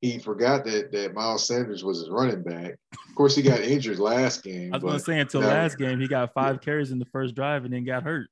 He 0.00 0.18
forgot 0.18 0.64
that 0.64 0.90
that 0.92 1.14
Miles 1.14 1.46
Sanders 1.46 1.84
was 1.84 1.98
his 2.00 2.10
running 2.10 2.42
back. 2.42 2.74
Of 2.92 3.14
course, 3.14 3.36
he 3.36 3.42
got 3.42 3.60
injured 3.62 3.98
last 3.98 4.42
game. 4.42 4.74
I 4.74 4.78
was 4.78 4.82
gonna 4.82 4.98
say 4.98 5.20
until 5.20 5.40
now- 5.42 5.48
last 5.48 5.78
game 5.78 6.00
he 6.00 6.08
got 6.08 6.34
five 6.34 6.60
carries 6.60 6.90
in 6.90 6.98
the 6.98 7.06
first 7.06 7.34
drive 7.34 7.64
and 7.64 7.72
then 7.72 7.84
got 7.84 8.02
hurt. 8.02 8.28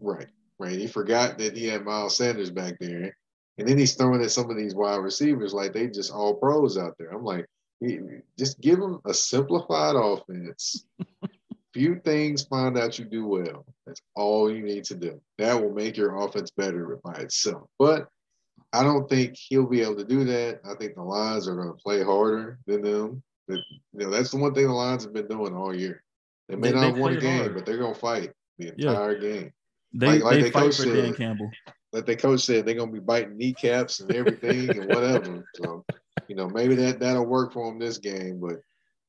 Right, 0.00 0.26
right. 0.58 0.76
He 0.78 0.86
forgot 0.88 1.38
that 1.38 1.56
he 1.56 1.66
had 1.68 1.84
Miles 1.84 2.16
Sanders 2.16 2.50
back 2.50 2.74
there, 2.80 3.16
and 3.58 3.68
then 3.68 3.78
he's 3.78 3.94
throwing 3.94 4.22
at 4.22 4.32
some 4.32 4.50
of 4.50 4.56
these 4.56 4.74
wide 4.74 4.96
receivers 4.96 5.54
like 5.54 5.72
they 5.72 5.86
just 5.86 6.12
all 6.12 6.34
pros 6.34 6.76
out 6.76 6.94
there. 6.98 7.10
I'm 7.10 7.22
like, 7.24 7.46
just 8.38 8.60
give 8.60 8.78
them 8.78 9.00
a 9.06 9.14
simplified 9.14 9.96
offense. 9.96 10.84
Few 11.74 12.00
things 12.04 12.44
find 12.44 12.78
out 12.78 12.98
you 12.98 13.04
do 13.04 13.26
well. 13.26 13.66
That's 13.86 14.00
all 14.14 14.50
you 14.50 14.62
need 14.62 14.84
to 14.84 14.94
do. 14.94 15.20
That 15.38 15.60
will 15.60 15.72
make 15.74 15.96
your 15.96 16.16
offense 16.18 16.50
better 16.56 17.00
by 17.04 17.14
itself. 17.14 17.68
But 17.78 18.08
I 18.72 18.82
don't 18.84 19.08
think 19.08 19.34
he'll 19.36 19.66
be 19.66 19.80
able 19.82 19.96
to 19.96 20.04
do 20.04 20.24
that. 20.24 20.60
I 20.64 20.74
think 20.76 20.94
the 20.94 21.02
Lions 21.02 21.48
are 21.48 21.56
going 21.56 21.68
to 21.68 21.74
play 21.82 22.02
harder 22.04 22.58
than 22.66 22.82
them. 22.82 23.22
That- 23.48 23.58
You 23.92 24.06
know, 24.06 24.10
that's 24.10 24.30
the 24.30 24.36
one 24.36 24.54
thing 24.54 24.66
the 24.68 24.72
Lions 24.72 25.02
have 25.04 25.12
been 25.12 25.26
doing 25.26 25.54
all 25.54 25.74
year. 25.74 26.02
They 26.48 26.56
may 26.56 26.68
They- 26.68 26.74
not 26.74 26.80
they 26.82 26.86
have 26.90 26.98
won 26.98 27.16
a 27.16 27.20
game, 27.20 27.38
hard. 27.40 27.54
but 27.54 27.66
they're 27.66 27.78
going 27.78 27.94
to 27.94 28.00
fight 28.00 28.32
the 28.58 28.72
Yeah. 28.76 28.90
entire 28.90 29.18
game. 29.18 29.52
They 29.92 30.06
Like- 30.06 30.22
like 30.22 30.34
they 30.36 30.42
they 30.42 30.50
fight 30.50 30.62
coach 30.64 30.76
for 30.76 30.84
Dan 30.86 31.06
said. 31.06 31.16
Campbell. 31.16 31.50
Like 31.92 32.06
the 32.06 32.16
coach 32.16 32.40
said, 32.40 32.66
they're 32.66 32.74
going 32.74 32.90
to 32.90 33.00
be 33.00 33.04
biting 33.04 33.36
kneecaps 33.36 33.98
and 34.00 34.12
everything 34.12 34.70
and 34.70 34.88
whatever. 34.88 35.44
So, 35.56 35.84
you 36.28 36.36
know, 36.36 36.48
maybe 36.48 36.74
that 36.76 36.98
that'll 37.00 37.26
work 37.26 37.52
for 37.52 37.70
them 37.70 37.78
this 37.78 37.98
game. 37.98 38.40
But 38.40 38.56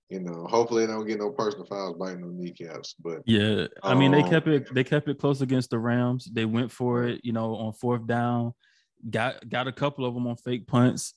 You 0.10 0.20
know, 0.20 0.46
hopefully 0.48 0.86
they 0.86 0.92
don't 0.94 1.08
get 1.08 1.18
no 1.18 1.32
personal 1.32 1.66
fouls 1.66 1.98
biting 1.98 2.24
on 2.24 2.38
kneecaps. 2.38 2.96
But 3.04 3.22
Yeah, 3.26 3.68
I 3.82 3.96
mean 3.96 4.12
they 4.12 4.22
Um, 4.22 4.30
kept 4.30 4.48
it 4.48 4.74
they 4.74 4.84
kept 4.84 5.10
it 5.10 5.18
close 5.18 5.42
against 5.42 5.72
the 5.72 5.80
Rams. 5.80 6.30
They 6.32 6.46
went 6.46 6.72
for 6.72 7.06
it, 7.06 7.22
you 7.24 7.34
know, 7.34 7.56
on 7.56 7.74
fourth 7.74 8.06
down. 8.06 8.54
Got 9.10 9.50
got 9.50 9.68
a 9.68 9.72
couple 9.72 10.06
of 10.06 10.14
them 10.14 10.28
on 10.28 10.36
fake 10.38 10.68
punts. 10.68 11.14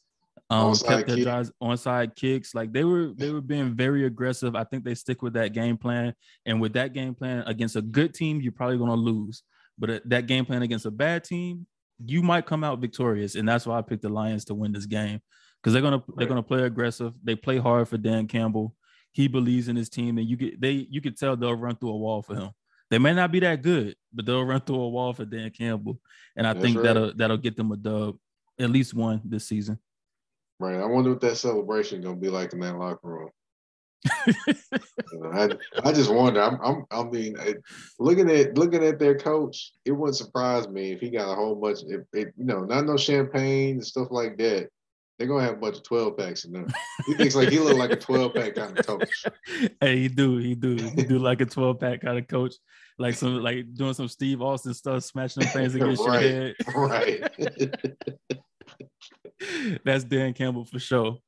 Um, 0.50 0.72
Onside 0.72 0.88
kept 0.88 1.06
their 1.08 1.16
kick. 1.16 1.24
drives 1.24 1.52
onside 1.62 2.16
kicks. 2.16 2.54
Like 2.54 2.72
they 2.72 2.84
were 2.84 3.12
they 3.14 3.30
were 3.30 3.42
being 3.42 3.74
very 3.74 4.06
aggressive. 4.06 4.54
I 4.56 4.64
think 4.64 4.84
they 4.84 4.94
stick 4.94 5.20
with 5.20 5.34
that 5.34 5.52
game 5.52 5.76
plan. 5.76 6.14
And 6.46 6.58
with 6.58 6.72
that 6.72 6.94
game 6.94 7.14
plan 7.14 7.42
against 7.46 7.76
a 7.76 7.82
good 7.82 8.14
team, 8.14 8.40
you're 8.40 8.52
probably 8.52 8.78
gonna 8.78 8.94
lose. 8.94 9.42
But 9.78 9.90
uh, 9.90 10.00
that 10.06 10.26
game 10.26 10.46
plan 10.46 10.62
against 10.62 10.86
a 10.86 10.90
bad 10.90 11.24
team, 11.24 11.66
you 12.04 12.22
might 12.22 12.46
come 12.46 12.64
out 12.64 12.80
victorious. 12.80 13.34
And 13.34 13.46
that's 13.46 13.66
why 13.66 13.76
I 13.78 13.82
picked 13.82 14.02
the 14.02 14.08
Lions 14.08 14.46
to 14.46 14.54
win 14.54 14.72
this 14.72 14.86
game 14.86 15.20
because 15.62 15.72
they're 15.72 15.82
gonna 15.82 16.02
they're 16.16 16.26
gonna 16.26 16.42
play 16.42 16.62
aggressive. 16.62 17.12
They 17.22 17.34
play 17.34 17.58
hard 17.58 17.88
for 17.88 17.98
Dan 17.98 18.26
Campbell. 18.26 18.74
He 19.12 19.28
believes 19.28 19.68
in 19.68 19.76
his 19.76 19.88
team, 19.88 20.18
and 20.18 20.28
you 20.28 20.36
get 20.36 20.60
they 20.60 20.86
you 20.90 21.00
could 21.00 21.18
tell 21.18 21.36
they'll 21.36 21.54
run 21.54 21.76
through 21.76 21.90
a 21.90 21.96
wall 21.96 22.22
for 22.22 22.34
him. 22.34 22.50
They 22.90 22.98
may 22.98 23.12
not 23.12 23.32
be 23.32 23.40
that 23.40 23.62
good, 23.62 23.96
but 24.12 24.24
they'll 24.24 24.44
run 24.44 24.60
through 24.60 24.80
a 24.80 24.88
wall 24.88 25.12
for 25.12 25.24
Dan 25.24 25.50
Campbell, 25.50 26.00
and 26.36 26.46
I 26.46 26.52
That's 26.52 26.64
think 26.64 26.76
right. 26.76 26.84
that'll 26.84 27.14
that'll 27.14 27.36
get 27.36 27.56
them 27.56 27.72
a 27.72 27.76
dub, 27.76 28.16
at 28.58 28.70
least 28.70 28.94
one 28.94 29.20
this 29.24 29.48
season. 29.48 29.78
right, 30.58 30.80
I 30.80 30.86
wonder 30.86 31.10
what 31.10 31.20
that 31.22 31.36
celebration 31.36 32.00
gonna 32.00 32.16
be 32.16 32.30
like 32.30 32.52
in 32.52 32.60
that 32.60 32.78
locker 32.78 33.08
room. 33.08 33.30
You 35.12 35.20
know, 35.20 35.30
I, 35.32 35.48
I 35.88 35.92
just 35.92 36.12
wonder. 36.12 36.40
I'm, 36.40 36.58
I'm, 36.62 36.84
I 36.90 37.02
mean, 37.04 37.36
looking 37.98 38.30
at 38.30 38.56
looking 38.56 38.84
at 38.84 38.98
their 38.98 39.18
coach, 39.18 39.72
it 39.84 39.92
wouldn't 39.92 40.16
surprise 40.16 40.68
me 40.68 40.92
if 40.92 41.00
he 41.00 41.10
got 41.10 41.30
a 41.30 41.34
whole 41.34 41.56
bunch. 41.56 41.80
If, 41.86 42.02
if 42.12 42.28
you 42.36 42.44
know, 42.44 42.60
not 42.60 42.86
no 42.86 42.96
champagne 42.96 43.76
and 43.76 43.84
stuff 43.84 44.08
like 44.10 44.36
that. 44.38 44.68
They're 45.18 45.26
gonna 45.26 45.42
have 45.44 45.54
a 45.54 45.58
bunch 45.58 45.76
of 45.76 45.82
twelve 45.82 46.16
packs 46.16 46.44
in 46.44 46.52
there. 46.52 46.66
He 47.06 47.14
thinks 47.14 47.34
like 47.34 47.48
he 47.48 47.58
look 47.58 47.76
like 47.76 47.90
a 47.90 47.96
twelve 47.96 48.34
pack 48.34 48.54
kind 48.54 48.78
of 48.78 48.86
coach. 48.86 49.24
hey, 49.80 49.98
he 49.98 50.08
do, 50.08 50.36
he 50.36 50.54
do, 50.54 50.76
he 50.76 51.02
do 51.02 51.18
like 51.18 51.40
a 51.40 51.44
twelve 51.46 51.80
pack 51.80 52.02
kind 52.02 52.18
of 52.18 52.28
coach, 52.28 52.54
like 52.98 53.14
some 53.14 53.42
like 53.42 53.74
doing 53.74 53.94
some 53.94 54.06
Steve 54.08 54.40
Austin 54.40 54.74
stuff, 54.74 55.02
smashing 55.02 55.42
them 55.42 55.52
things 55.52 55.74
against 55.74 56.02
Right. 56.06 56.22
your 56.22 56.30
head. 56.30 56.54
right. 56.76 58.40
That's 59.84 60.04
Dan 60.04 60.34
Campbell 60.34 60.64
for 60.64 60.78
sure. 60.78 61.18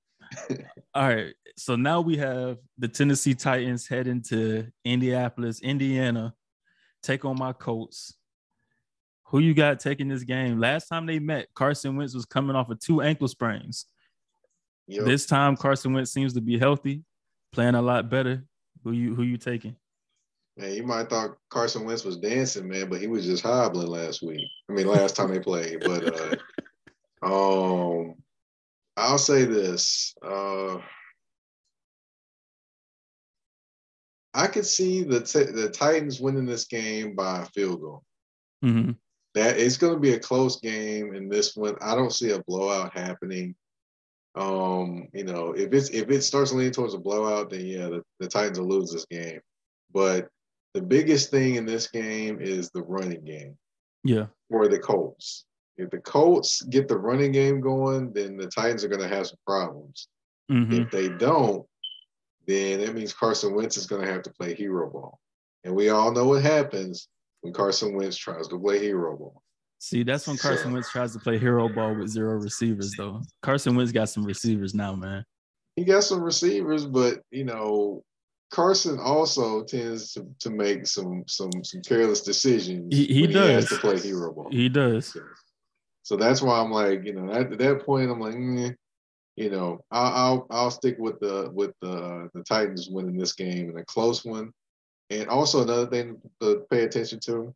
All 0.95 1.09
right. 1.09 1.35
So 1.57 1.75
now 1.77 2.01
we 2.01 2.17
have 2.19 2.59
the 2.79 2.89
Tennessee 2.89 3.35
Titans 3.35 3.89
heading 3.89 4.23
to 4.29 4.69
Indianapolis, 4.85 5.61
Indiana, 5.61 6.33
take 7.03 7.25
on 7.25 7.37
my 7.39 7.53
Colts. 7.53 8.15
Who 9.31 9.39
you 9.39 9.55
got 9.55 9.79
taking 9.81 10.09
this 10.09 10.25
game? 10.25 10.59
Last 10.59 10.89
time 10.89 11.07
they 11.07 11.19
met, 11.21 11.47
Carson 11.55 11.97
Wentz 11.97 12.15
was 12.15 12.27
coming 12.27 12.57
off 12.57 12.69
of 12.69 12.81
two 12.81 13.01
ankle 13.01 13.29
sprains. 13.29 13.87
Yo, 14.89 15.05
This 15.05 15.25
time 15.25 15.57
Carson 15.57 15.93
Wentz 15.93 16.13
seems 16.13 16.35
to 16.35 16.41
be 16.41 16.59
healthy, 16.59 17.05
playing 17.53 17.77
a 17.77 17.83
lot 17.83 18.11
better. 18.11 18.45
Who 18.83 18.93
you 18.93 19.15
who 19.15 19.23
you 19.23 19.37
taking? 19.37 19.77
man, 20.57 20.75
you 20.75 20.83
might 20.83 20.99
have 20.99 21.09
thought 21.09 21.37
Carson 21.49 21.85
Wentz 21.85 22.05
was 22.05 22.17
dancing, 22.17 22.69
man, 22.69 22.89
but 22.89 23.01
he 23.01 23.07
was 23.07 23.25
just 23.25 23.43
hobbling 23.43 23.87
last 23.87 24.21
week. 24.23 24.47
I 24.69 24.73
mean, 24.73 24.87
last 24.87 25.17
time 25.17 25.31
they 25.31 25.39
played. 25.41 25.81
But 25.81 26.43
uh, 27.23 27.23
um, 28.03 28.15
I'll 28.97 29.19
say 29.19 29.45
this. 29.45 30.15
Uh, 30.23 30.79
I 34.35 34.47
could 34.47 34.67
see 34.67 35.03
the 35.03 35.21
t- 35.21 35.53
the 35.53 35.71
Titans 35.71 36.21
winning 36.21 36.47
this 36.47 36.65
game 36.65 37.15
by 37.15 37.43
a 37.43 37.47
field 37.47 37.81
goal. 37.81 38.03
Mhm. 38.65 38.97
That 39.35 39.59
it's 39.59 39.77
going 39.77 39.95
to 39.95 40.01
be 40.01 40.15
a 40.15 40.19
close 40.19 40.59
game 40.61 41.15
in 41.15 41.29
this 41.29 41.57
one. 41.57 41.77
I 41.81 41.95
don't 41.95 42.13
see 42.13 42.31
a 42.31 42.43
blowout 42.43 42.97
happening. 42.97 43.55
Um, 44.35 45.09
you 45.13 45.25
know, 45.25 45.53
if 45.53 45.73
it's 45.73 45.91
if 45.91 46.09
it 46.11 46.23
starts 46.23 46.53
leaning 46.53 46.73
towards 46.73 46.95
a 46.95 46.99
blowout, 46.99 47.51
then 47.51 47.67
yeah, 47.67 47.89
the, 47.89 48.03
the 48.19 48.29
Titans 48.29 48.59
will 48.59 48.69
lose 48.69 48.91
this 48.93 49.07
game. 49.07 49.41
But 49.93 50.29
the 50.75 50.83
biggest 50.83 51.31
thing 51.31 51.57
in 51.57 51.67
this 51.67 51.89
game 51.89 52.41
is 52.41 52.71
the 52.71 52.83
running 52.83 53.25
game 53.25 53.57
Yeah. 54.05 54.27
for 54.49 54.69
the 54.69 54.79
Colts. 54.79 55.47
If 55.77 55.91
the 55.91 55.99
Colts 55.99 56.63
get 56.63 56.87
the 56.89 56.99
running 56.99 57.33
game 57.33 57.61
going, 57.61 58.13
then 58.13 58.37
the 58.37 58.47
Titans 58.47 58.85
are 58.85 58.89
going 58.89 59.01
to 59.01 59.09
have 59.09 59.27
some 59.27 59.39
problems. 59.47 60.09
Mhm. 60.51 60.85
If 60.87 60.91
they 60.91 61.09
don't, 61.09 61.67
then 62.47 62.81
that 62.81 62.95
means 62.95 63.13
Carson 63.13 63.55
Wentz 63.55 63.77
is 63.77 63.87
going 63.87 64.05
to 64.05 64.13
have 64.13 64.23
to 64.23 64.33
play 64.33 64.55
hero 64.55 64.91
ball. 64.91 65.19
And 65.65 65.75
we 65.75 65.89
all 65.91 66.13
know 66.13 66.27
what 66.29 66.43
happens 66.43 67.09
when 67.43 67.53
Carson 67.53 67.95
Wentz 67.95 68.17
tries 68.17 68.49
to 68.49 68.59
play 68.59 68.79
hero 68.79 69.17
ball. 69.17 69.43
See, 69.79 70.03
that's 70.03 70.27
when 70.27 70.37
Carson 70.37 70.69
So- 70.69 70.73
Wentz 70.75 70.91
tries 70.91 71.13
to 71.15 71.19
play 71.19 71.39
hero 71.39 71.69
ball 71.69 71.95
with 71.95 72.09
zero 72.09 72.35
receivers, 72.35 72.93
though. 72.97 73.23
Carson 73.43 73.75
Wentz 73.77 73.93
got 73.93 74.09
some 74.11 74.25
receivers 74.25 74.75
now, 74.75 74.95
man. 74.95 75.25
He 75.77 75.85
got 75.85 76.05
some 76.05 76.21
receivers, 76.23 76.85
but 76.85 77.21
you 77.31 77.45
know, 77.45 78.03
Carson 78.53 78.99
also 78.99 79.63
tends 79.65 80.13
to, 80.15 80.27
to 80.41 80.51
make 80.51 80.87
some 80.87 81.25
some 81.27 81.51
some 81.63 81.81
careless 81.83 82.21
decisions. 82.23 82.95
He- 82.95 83.07
he 83.07 83.23
when 83.23 83.31
has 83.33 83.69
does. 83.69 83.79
to 83.79 83.81
play 83.81 83.99
hero 83.99 84.33
ball. 84.35 84.49
He 84.51 84.69
does. 84.69 85.17
So 86.03 86.17
that's 86.17 86.43
why 86.43 86.59
I'm 86.61 86.73
like, 86.73 87.05
you 87.05 87.15
know, 87.15 87.33
at 87.33 87.57
that 87.57 87.87
point, 87.87 88.11
I'm 88.11 88.21
like, 88.21 88.35
mm, 88.35 88.75
you 89.37 89.49
know, 89.51 89.79
I'll, 89.91 90.13
I'll 90.13 90.47
I'll 90.51 90.71
stick 90.71 90.97
with 90.99 91.21
the 91.21 91.51
with 91.55 91.71
the 91.81 92.29
the 92.35 92.43
Titans 92.43 92.89
winning 92.91 93.17
this 93.17 93.33
game 93.33 93.71
in 93.71 93.79
a 93.79 93.85
close 93.85 94.25
one. 94.25 94.51
And 95.11 95.29
also 95.29 95.63
another 95.63 95.87
thing 95.87 96.19
to 96.41 96.65
pay 96.71 96.85
attention 96.85 97.21
to 97.21 97.55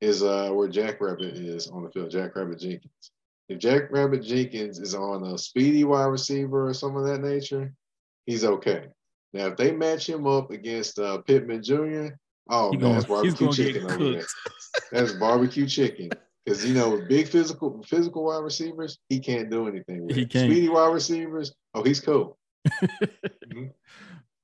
is 0.00 0.22
uh 0.22 0.50
where 0.50 0.68
Jack 0.68 1.00
Rabbit 1.00 1.36
is 1.36 1.68
on 1.68 1.84
the 1.84 1.90
field. 1.90 2.10
Jack 2.10 2.36
Rabbit 2.36 2.58
Jenkins. 2.58 3.12
If 3.48 3.58
Jack 3.58 3.90
Rabbit 3.90 4.22
Jenkins 4.22 4.78
is 4.78 4.94
on 4.94 5.22
a 5.24 5.38
speedy 5.38 5.84
wide 5.84 6.06
receiver 6.06 6.68
or 6.68 6.74
some 6.74 6.96
of 6.96 7.06
that 7.06 7.20
nature, 7.20 7.72
he's 8.24 8.44
okay. 8.44 8.86
Now 9.32 9.46
if 9.46 9.56
they 9.56 9.72
match 9.72 10.08
him 10.08 10.26
up 10.26 10.50
against 10.50 10.98
uh, 10.98 11.18
Pittman 11.18 11.62
Jr., 11.62 12.08
oh 12.50 12.72
He 12.72 12.78
man, 12.78 12.94
that's 12.94 13.06
barbecue 13.06 13.52
chicken 13.52 13.90
over 13.90 14.12
there. 14.12 14.26
That's 14.92 15.12
barbecue 15.12 15.66
chicken. 15.66 16.10
Because 16.44 16.64
you 16.64 16.74
know, 16.74 17.00
big 17.08 17.28
physical 17.28 17.82
physical 17.88 18.24
wide 18.24 18.44
receivers, 18.44 18.98
he 19.08 19.18
can't 19.18 19.50
do 19.50 19.66
anything 19.66 20.06
with. 20.06 20.14
He 20.14 20.26
can't. 20.26 20.50
Speedy 20.50 20.68
wide 20.68 20.92
receivers, 20.92 21.52
oh, 21.74 21.82
he's 21.82 22.00
cool. 22.00 22.38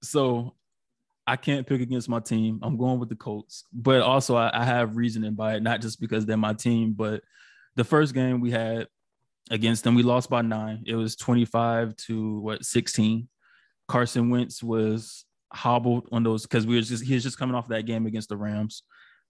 So 0.04 0.54
I 1.26 1.36
can't 1.36 1.66
pick 1.66 1.80
against 1.80 2.08
my 2.08 2.20
team. 2.20 2.58
I'm 2.62 2.76
going 2.76 2.98
with 2.98 3.08
the 3.08 3.16
Colts, 3.16 3.64
but 3.72 4.00
also 4.02 4.34
I, 4.34 4.50
I 4.52 4.64
have 4.64 4.96
reasoning 4.96 5.34
by 5.34 5.54
it, 5.54 5.62
not 5.62 5.80
just 5.80 6.00
because 6.00 6.26
they're 6.26 6.36
my 6.36 6.52
team, 6.52 6.94
but 6.94 7.22
the 7.76 7.84
first 7.84 8.12
game 8.12 8.40
we 8.40 8.50
had 8.50 8.88
against 9.50 9.84
them, 9.84 9.94
we 9.94 10.02
lost 10.02 10.30
by 10.30 10.42
nine. 10.42 10.82
It 10.86 10.96
was 10.96 11.16
25 11.16 11.96
to 11.96 12.40
what 12.40 12.64
16. 12.64 13.28
Carson 13.88 14.30
Wentz 14.30 14.62
was 14.62 15.24
hobbled 15.52 16.08
on 16.10 16.22
those 16.22 16.42
because 16.42 16.66
we 16.66 16.76
was 16.76 16.88
just 16.88 17.04
he 17.04 17.14
was 17.14 17.22
just 17.22 17.38
coming 17.38 17.54
off 17.54 17.68
that 17.68 17.86
game 17.86 18.06
against 18.06 18.28
the 18.28 18.36
Rams, 18.36 18.82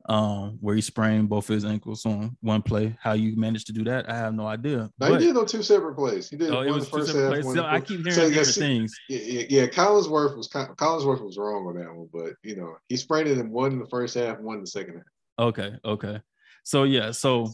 um, 0.06 0.58
where 0.60 0.74
he 0.74 0.80
sprained 0.80 1.28
both 1.28 1.46
his 1.46 1.64
ankles 1.64 2.04
on 2.04 2.36
one 2.40 2.62
play. 2.62 2.96
How 3.00 3.12
you 3.12 3.36
managed 3.36 3.66
to 3.68 3.72
do 3.72 3.84
that, 3.84 4.08
I 4.08 4.16
have 4.16 4.34
no 4.34 4.46
idea. 4.46 4.90
Now 4.98 5.10
But- 5.10 5.20
he 5.20 5.28
did 5.28 5.36
on 5.36 5.46
two 5.46 5.62
separate 5.62 5.94
plays. 5.94 6.28
He 6.28 6.36
did 6.36 6.50
oh, 6.50 6.56
one 6.56 6.68
it 6.68 6.72
was 6.72 6.84
the 6.86 6.90
two 6.90 6.96
first 6.98 7.12
separate 7.12 7.22
half. 7.22 7.32
plays. 7.32 7.44
one 7.44 7.58
in 7.58 7.62
So 7.62 7.68
I 7.68 7.80
keep 7.80 7.98
hearing 8.00 8.12
So, 8.12 8.22
yeah, 8.22 8.34
different 8.34 8.56
things. 8.56 8.94
Yeah, 9.08 9.18
yeah, 9.18 9.44
yeah, 9.48 9.66
Collinsworth 9.66 10.36
was 10.36 10.48
Collinsworth 10.48 11.24
was 11.24 11.38
wrong 11.38 11.66
on 11.66 11.76
that 11.76 11.94
one, 11.94 12.08
but 12.12 12.34
you 12.42 12.56
know 12.56 12.76
he 12.88 12.96
sprained 12.96 13.28
it 13.28 13.38
in 13.38 13.50
one 13.50 13.72
in 13.72 13.78
the 13.78 13.86
first 13.86 14.14
half, 14.14 14.38
one 14.40 14.56
in 14.56 14.62
the 14.62 14.66
second 14.66 14.94
half. 14.96 15.04
Okay, 15.38 15.72
okay. 15.84 16.20
So 16.64 16.84
yeah, 16.84 17.10
so 17.12 17.52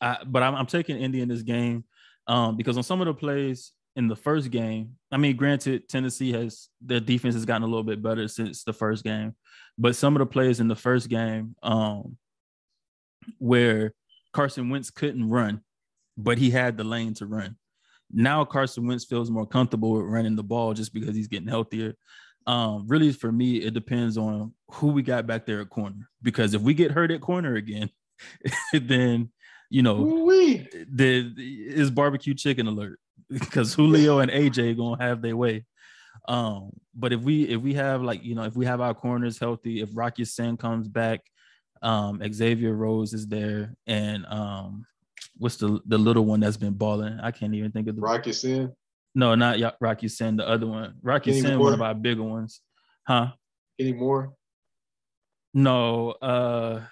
I 0.00 0.18
but 0.26 0.42
I'm, 0.42 0.54
I'm 0.54 0.66
taking 0.66 0.96
Indy 0.96 1.20
in 1.20 1.28
this 1.28 1.42
game 1.42 1.84
um 2.26 2.56
because 2.56 2.76
on 2.76 2.82
some 2.82 3.00
of 3.00 3.06
the 3.06 3.14
plays 3.14 3.72
in 3.98 4.06
the 4.06 4.14
first 4.14 4.52
game, 4.52 4.94
I 5.10 5.16
mean, 5.16 5.36
granted, 5.36 5.88
Tennessee 5.88 6.32
has 6.32 6.68
their 6.80 7.00
defense 7.00 7.34
has 7.34 7.44
gotten 7.44 7.64
a 7.64 7.66
little 7.66 7.82
bit 7.82 8.00
better 8.00 8.28
since 8.28 8.62
the 8.62 8.72
first 8.72 9.02
game, 9.02 9.34
but 9.76 9.96
some 9.96 10.14
of 10.14 10.20
the 10.20 10.26
plays 10.26 10.60
in 10.60 10.68
the 10.68 10.76
first 10.76 11.08
game, 11.08 11.56
um, 11.64 12.16
where 13.38 13.92
Carson 14.32 14.70
Wentz 14.70 14.90
couldn't 14.90 15.28
run, 15.28 15.62
but 16.16 16.38
he 16.38 16.48
had 16.48 16.76
the 16.76 16.84
lane 16.84 17.12
to 17.14 17.26
run. 17.26 17.56
Now 18.12 18.44
Carson 18.44 18.86
Wentz 18.86 19.04
feels 19.04 19.32
more 19.32 19.46
comfortable 19.46 19.90
with 19.90 20.04
running 20.04 20.36
the 20.36 20.44
ball 20.44 20.74
just 20.74 20.94
because 20.94 21.16
he's 21.16 21.28
getting 21.28 21.48
healthier. 21.48 21.94
Um, 22.46 22.86
really, 22.86 23.10
for 23.10 23.32
me, 23.32 23.56
it 23.56 23.74
depends 23.74 24.16
on 24.16 24.54
who 24.70 24.92
we 24.92 25.02
got 25.02 25.26
back 25.26 25.44
there 25.44 25.60
at 25.60 25.70
corner. 25.70 26.08
Because 26.22 26.54
if 26.54 26.62
we 26.62 26.72
get 26.72 26.92
hurt 26.92 27.10
at 27.10 27.20
corner 27.20 27.56
again, 27.56 27.90
then 28.72 29.30
you 29.70 29.82
know 29.82 29.96
Ooh-wee. 29.96 30.68
the 30.88 31.34
is 31.36 31.90
barbecue 31.90 32.34
chicken 32.34 32.68
alert 32.68 33.00
because 33.30 33.74
Julio 33.74 34.20
and 34.20 34.30
AJ 34.30 34.76
gonna 34.76 35.02
have 35.02 35.22
their 35.22 35.36
way. 35.36 35.64
Um, 36.26 36.70
but 36.94 37.12
if 37.12 37.20
we 37.20 37.44
if 37.44 37.60
we 37.60 37.74
have 37.74 38.02
like 38.02 38.24
you 38.24 38.34
know 38.34 38.44
if 38.44 38.56
we 38.56 38.66
have 38.66 38.80
our 38.80 38.94
corners 38.94 39.38
healthy, 39.38 39.80
if 39.80 39.90
Rock 39.94 40.18
Ya-Sin 40.18 40.56
comes 40.56 40.88
back, 40.88 41.20
um, 41.82 42.20
Xavier 42.32 42.74
Rhodes 42.74 43.12
is 43.12 43.26
there, 43.26 43.74
and 43.86 44.26
um, 44.26 44.86
what's 45.36 45.56
the 45.56 45.80
the 45.86 45.98
little 45.98 46.24
one 46.24 46.40
that's 46.40 46.56
been 46.56 46.74
balling? 46.74 47.18
I 47.20 47.30
can't 47.30 47.54
even 47.54 47.70
think 47.72 47.88
of 47.88 47.96
the 47.96 48.02
Rock 48.02 48.26
Ya-Sin, 48.26 48.72
no, 49.14 49.34
not 49.34 49.58
Ya- 49.58 49.72
Rock 49.80 50.02
Ya-Sin, 50.02 50.36
the 50.36 50.48
other 50.48 50.66
one. 50.66 50.94
Rocky 51.02 51.30
Kenny 51.30 51.42
Sin, 51.42 51.60
one 51.60 51.74
of 51.74 51.82
our 51.82 51.94
bigger 51.94 52.22
ones, 52.22 52.60
huh? 53.06 53.32
Kenny 53.78 53.92
Moore. 53.92 54.32
No, 55.54 56.10
uh, 56.10 56.82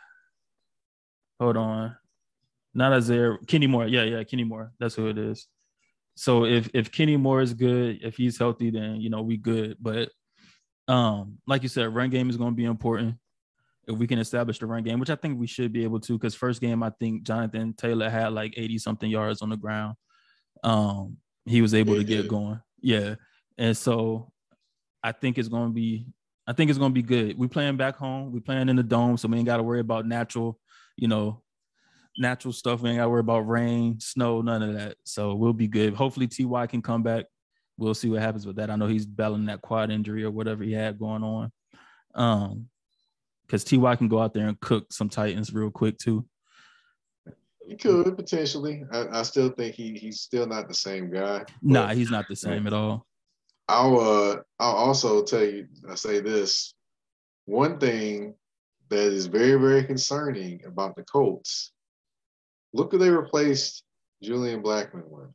hold 1.39 1.57
on, 1.57 1.97
not 2.75 2.93
Isaiah, 2.93 3.37
Kenny 3.47 3.67
Moore. 3.67 3.87
Yeah, 3.87 4.05
yeah, 4.05 4.25
Kenny 4.25 4.45
Moore. 4.45 4.73
That's 4.79 4.95
who 4.95 5.09
it 5.09 5.19
is. 5.19 5.47
So 6.17 6.45
if 6.47 6.69
if 6.75 6.91
Kenny 6.91 7.17
Moore 7.17 7.43
is 7.43 7.55
good, 7.55 8.01
if 8.03 8.17
he's 8.17 8.39
healthy, 8.39 8.71
then 8.71 9.01
you 9.01 9.11
know 9.11 9.23
we 9.23 9.37
good. 9.39 9.77
But 9.81 10.11
Um, 10.89 11.39
like 11.47 11.63
you 11.63 11.69
said, 11.69 11.95
run 11.95 12.11
game 12.11 12.31
is 12.31 12.37
going 12.37 12.53
to 12.53 12.57
be 12.57 12.65
important. 12.65 13.17
If 13.89 13.97
we 13.99 14.07
can 14.07 14.19
establish 14.19 14.59
the 14.59 14.67
run 14.67 14.83
game, 14.85 14.99
which 15.01 15.11
I 15.11 15.17
think 15.17 15.39
we 15.39 15.47
should 15.47 15.73
be 15.73 15.85
able 15.85 16.01
to, 16.01 16.15
because 16.19 16.35
first 16.35 16.61
game 16.61 16.83
I 16.83 16.91
think 17.01 17.25
Jonathan 17.25 17.75
Taylor 17.75 18.11
had 18.11 18.33
like 18.33 18.55
80 18.57 18.79
something 18.79 19.11
yards 19.11 19.43
on 19.43 19.51
the 19.51 19.57
ground. 19.57 19.97
Um, 20.65 21.19
he 21.45 21.63
was 21.63 21.75
able 21.75 21.95
Yeah, 21.95 21.99
to 21.99 22.05
get 22.05 22.29
going. 22.29 22.61
Yeah. 22.81 23.17
And 23.59 23.77
so 23.77 24.33
I 25.03 25.13
think 25.13 25.39
it's 25.39 25.49
gonna 25.49 25.73
be 25.73 26.07
I 26.47 26.53
think 26.53 26.71
it's 26.71 26.79
gonna 26.79 26.95
be 26.95 27.03
good. 27.03 27.39
We 27.39 27.49
playing 27.49 27.77
back 27.77 27.97
home, 27.97 28.33
we 28.33 28.41
playing 28.41 28.69
in 28.69 28.77
the 28.77 28.83
dome, 28.83 29.17
so 29.17 29.29
we 29.29 29.39
ain't 29.39 29.47
gotta 29.47 29.63
worry 29.63 29.81
about 29.81 30.07
natural, 30.07 30.59
you 30.97 31.09
know, 31.09 31.43
natural 32.19 32.53
stuff. 32.53 32.83
We 32.83 32.91
ain't 32.91 32.99
gotta 32.99 33.11
worry 33.11 33.21
about 33.21 33.49
rain, 33.49 34.01
snow, 34.01 34.41
none 34.41 34.63
of 34.63 34.75
that. 34.75 34.97
So 35.05 35.35
we'll 35.35 35.53
be 35.53 35.69
good. 35.69 35.95
Hopefully 35.95 36.27
TY 36.27 36.67
can 36.67 36.83
come 36.83 37.03
back. 37.03 37.27
We'll 37.79 37.95
see 37.95 38.09
what 38.09 38.23
happens 38.23 38.47
with 38.47 38.57
that. 38.57 38.71
I 38.71 38.77
know 38.77 38.87
he's 38.87 39.07
battling 39.07 39.47
that 39.47 39.61
quad 39.61 39.91
injury 39.91 40.25
or 40.25 40.31
whatever 40.31 40.65
he 40.65 40.73
had 40.73 40.99
going 40.99 41.23
on. 41.23 41.53
Um, 42.15 42.69
because 43.47 43.63
TY 43.63 43.97
can 43.97 44.09
go 44.09 44.21
out 44.21 44.35
there 44.35 44.49
and 44.49 44.59
cook 44.61 44.93
some 44.93 45.09
Titans 45.09 45.53
real 45.53 45.71
quick 45.71 45.99
too. 45.99 46.27
He 47.69 47.77
could 47.77 48.17
potentially. 48.17 48.85
I, 48.93 49.21
I 49.21 49.23
still 49.23 49.51
think 49.51 49.75
he 49.75 49.95
he's 49.95 50.21
still 50.21 50.47
not 50.47 50.69
the 50.69 50.75
same 50.75 51.11
guy. 51.11 51.45
Nah, 51.63 51.95
he's 51.95 52.11
not 52.11 52.27
the 52.29 52.37
same 52.37 52.67
at 52.67 52.73
all. 52.73 53.07
I'll 53.69 53.99
uh 53.99 54.37
I'll 54.59 54.75
also 54.75 55.23
tell 55.23 55.45
you 55.45 55.67
I 55.89 55.95
say 55.97 56.21
this. 56.21 56.75
One 57.45 57.79
thing 57.79 58.35
that 58.89 59.13
is 59.13 59.27
very, 59.27 59.59
very 59.59 59.85
concerning 59.85 60.63
about 60.67 60.97
the 60.97 61.03
Colts. 61.05 61.73
Look 62.77 62.93
who 62.93 62.99
they 62.99 63.09
replaced 63.09 63.83
Julian 64.23 64.63
Blackmon 64.63 65.09
with. 65.09 65.31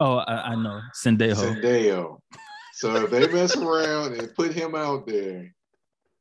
Oh, 0.00 0.16
I, 0.16 0.52
I 0.52 0.54
know. 0.54 0.80
Sendejo. 0.94 1.34
Sendeo. 1.34 2.18
So 2.72 2.94
if 2.96 3.10
they 3.10 3.26
mess 3.28 3.56
around 3.56 4.14
and 4.14 4.34
put 4.34 4.54
him 4.54 4.74
out 4.74 5.06
there 5.06 5.52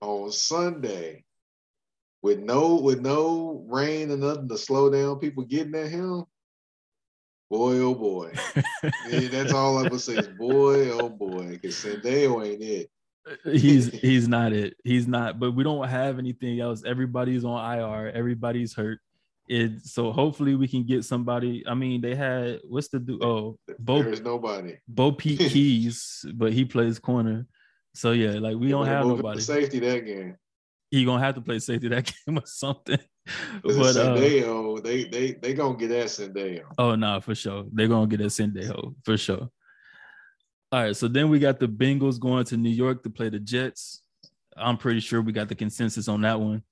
on 0.01 0.31
Sunday 0.31 1.23
with 2.21 2.39
no 2.39 2.75
with 2.75 2.99
no 2.99 3.63
rain 3.69 4.11
and 4.11 4.21
nothing 4.21 4.49
to 4.49 4.57
slow 4.57 4.89
down 4.89 5.19
people 5.19 5.43
getting 5.43 5.75
at 5.75 5.87
him, 5.87 6.25
boy 7.49 7.77
oh 7.77 7.95
boy. 7.95 8.33
Yeah, 9.09 9.27
that's 9.29 9.53
all 9.53 9.77
I 9.77 9.87
would 9.87 10.01
say 10.01 10.15
is 10.15 10.27
boy 10.27 10.89
oh 10.91 11.09
boy, 11.09 11.51
because 11.51 11.75
Sendejo 11.75 12.45
ain't 12.45 12.61
it. 12.61 12.89
he's 13.43 13.87
he's 14.01 14.27
not 14.27 14.51
it. 14.51 14.75
He's 14.83 15.07
not. 15.07 15.39
But 15.39 15.51
we 15.51 15.63
don't 15.63 15.87
have 15.87 16.19
anything 16.19 16.59
else. 16.59 16.83
Everybody's 16.85 17.45
on 17.45 17.79
IR. 17.79 18.11
Everybody's 18.11 18.73
hurt. 18.73 18.99
It 19.47 19.85
so 19.85 20.11
hopefully 20.11 20.55
we 20.55 20.67
can 20.67 20.85
get 20.85 21.05
somebody. 21.05 21.63
I 21.65 21.73
mean, 21.73 22.01
they 22.01 22.15
had 22.15 22.59
what's 22.67 22.89
the 22.89 22.99
do? 22.99 23.19
Oh, 23.21 23.57
Bo 23.79 24.03
There's 24.03 24.21
nobody. 24.21 24.77
Bo 24.87 25.13
Pete 25.13 25.39
Keyes, 25.51 26.25
but 26.35 26.51
he 26.51 26.65
plays 26.65 26.99
corner. 26.99 27.45
So 27.95 28.11
yeah, 28.11 28.39
like 28.39 28.57
we 28.57 28.69
don't 28.69 28.85
have 28.85 29.05
nobody. 29.05 29.39
Safety 29.39 29.79
that 29.79 30.05
game. 30.05 30.35
He 30.91 31.05
gonna 31.05 31.23
have 31.23 31.35
to 31.35 31.41
play 31.41 31.59
safety 31.59 31.87
that 31.89 32.11
game 32.25 32.37
or 32.37 32.45
something. 32.45 32.99
But 33.63 33.75
But 33.77 33.95
uh, 33.97 34.15
they 34.81 35.05
they 35.05 35.33
they 35.33 35.53
gonna 35.53 35.77
get 35.77 35.89
that 35.89 36.05
Sendejo. 36.07 36.63
Oh 36.77 36.95
no, 36.95 37.21
for 37.21 37.35
sure. 37.35 37.65
They're 37.71 37.87
gonna 37.87 38.07
get 38.07 38.21
a 38.21 38.25
Sendejo 38.25 38.95
for 39.03 39.17
sure. 39.17 39.49
All 40.71 40.81
right, 40.81 40.95
so 40.95 41.07
then 41.07 41.29
we 41.29 41.39
got 41.39 41.59
the 41.59 41.67
Bengals 41.67 42.19
going 42.19 42.43
to 42.45 42.57
New 42.57 42.69
York 42.69 43.01
to 43.03 43.09
play 43.09 43.29
the 43.29 43.39
Jets. 43.39 44.01
I'm 44.57 44.77
pretty 44.77 44.99
sure 44.99 45.21
we 45.21 45.31
got 45.31 45.47
the 45.47 45.55
consensus 45.55 46.09
on 46.09 46.21
that 46.21 46.39
one. 46.39 46.63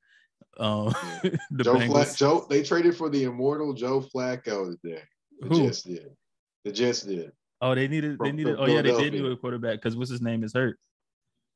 Um, 0.58 0.94
the 1.52 1.64
Joe 1.64 1.76
Bengals. 1.76 1.88
Flack, 1.88 2.16
Joe, 2.16 2.46
they 2.50 2.64
traded 2.64 2.96
for 2.96 3.10
the 3.10 3.24
immortal 3.24 3.74
Joe 3.74 4.02
Flacco 4.02 4.76
today. 4.82 5.02
The 5.40 5.48
Who? 5.48 5.64
Jets 5.64 5.84
did. 5.84 6.10
The 6.64 6.72
Jets 6.72 7.02
did. 7.02 7.32
Oh, 7.62 7.76
they 7.76 7.88
needed. 7.88 8.18
They 8.22 8.32
needed. 8.32 8.56
Oh 8.58 8.66
yeah, 8.66 8.82
they 8.82 8.96
did 8.96 9.14
need 9.14 9.26
a 9.26 9.36
quarterback 9.36 9.78
because 9.78 9.96
what's 9.96 10.12
his 10.12 10.22
name 10.22 10.44
is 10.44 10.54
hurt. 10.54 10.78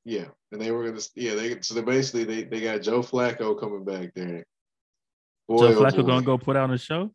Yeah, 0.06 0.26
and 0.52 0.62
they 0.62 0.72
were 0.72 0.86
gonna. 0.86 1.02
Yeah, 1.16 1.36
they 1.36 1.60
so 1.62 1.76
they 1.76 1.82
basically 1.82 2.24
they, 2.24 2.44
they 2.44 2.62
got 2.62 2.82
Joe 2.82 3.02
Flacco 3.02 3.60
coming 3.60 3.84
back 3.84 4.14
there. 4.16 4.46
Boy, 5.48 5.58
Joe 5.60 5.68
oh 5.68 5.82
Flacco 5.84 5.98
boy. 5.98 6.04
gonna 6.04 6.26
go 6.26 6.38
put 6.38 6.56
out 6.56 6.72
a 6.72 6.78
show. 6.78 7.12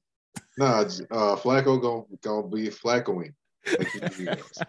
Nah, 0.58 0.80
uh, 0.80 1.36
Flacco 1.36 1.80
gonna 1.80 2.02
gonna 2.22 2.48
be 2.48 2.68
Flaccoing. 2.68 3.32
Like. 4.18 4.42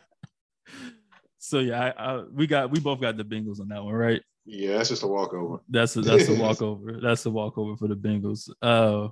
So 1.46 1.60
yeah, 1.60 1.94
I, 1.96 2.04
I, 2.04 2.24
we 2.34 2.48
got 2.48 2.72
we 2.72 2.80
both 2.80 3.00
got 3.00 3.18
the 3.18 3.24
Bengals 3.24 3.62
on 3.62 3.68
that 3.68 3.84
one, 3.84 3.94
right? 3.94 4.20
Yeah, 4.46 4.78
that's 4.78 4.90
just 4.90 5.04
a 5.04 5.08
walkover. 5.08 5.60
That's 5.70 5.96
a 5.96 6.02
that's 6.02 6.30
a 6.30 6.36
walkover. 6.40 7.00
That's 7.02 7.26
a 7.26 7.32
walkover 7.32 7.76
for 7.78 7.88
the 7.88 7.96
Bengals. 7.96 8.50
Uh, 8.62 9.10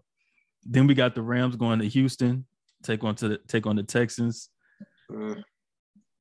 then 0.64 0.88
we 0.88 0.94
got 0.94 1.16
the 1.16 1.22
Rams 1.22 1.56
going 1.56 1.80
to 1.80 1.88
Houston, 1.88 2.46
take 2.84 3.04
on 3.04 3.16
to 3.16 3.30
the, 3.30 3.38
take 3.48 3.66
on 3.66 3.76
the 3.76 3.84
Texans. 3.84 4.50
Uh, 5.14 5.36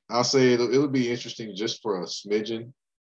I'll 0.08 0.24
say 0.24 0.54
it'll, 0.54 0.72
it'll 0.72 0.88
be 0.88 1.10
interesting 1.10 1.54
just 1.54 1.82
for 1.82 2.00
a 2.00 2.04
smidgen, 2.04 2.72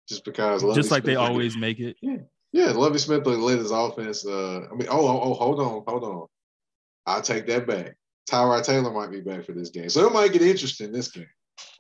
just 0.07 0.23
because. 0.23 0.63
Just 0.75 0.91
like 0.91 1.03
they 1.03 1.13
Smith 1.13 1.19
will 1.19 1.27
always 1.27 1.57
make 1.57 1.79
it. 1.79 1.97
Yeah, 2.01 2.17
yeah. 2.51 2.71
Lovie 2.71 2.99
Smith 2.99 3.25
let 3.25 3.57
his 3.57 3.71
offense. 3.71 4.25
Uh, 4.25 4.67
I 4.71 4.75
mean, 4.75 4.87
oh, 4.89 5.07
oh, 5.07 5.21
oh, 5.21 5.33
hold 5.33 5.59
on, 5.59 5.83
hold 5.87 6.03
on. 6.03 6.27
I'll 7.05 7.21
take 7.21 7.47
that 7.47 7.67
back. 7.67 7.95
Tyrod 8.29 8.63
Taylor 8.63 8.91
might 8.91 9.11
be 9.11 9.21
back 9.21 9.45
for 9.45 9.53
this 9.53 9.69
game, 9.69 9.89
so 9.89 10.05
it 10.05 10.13
might 10.13 10.33
get 10.33 10.41
interesting 10.41 10.91
this 10.91 11.09
game. 11.09 11.27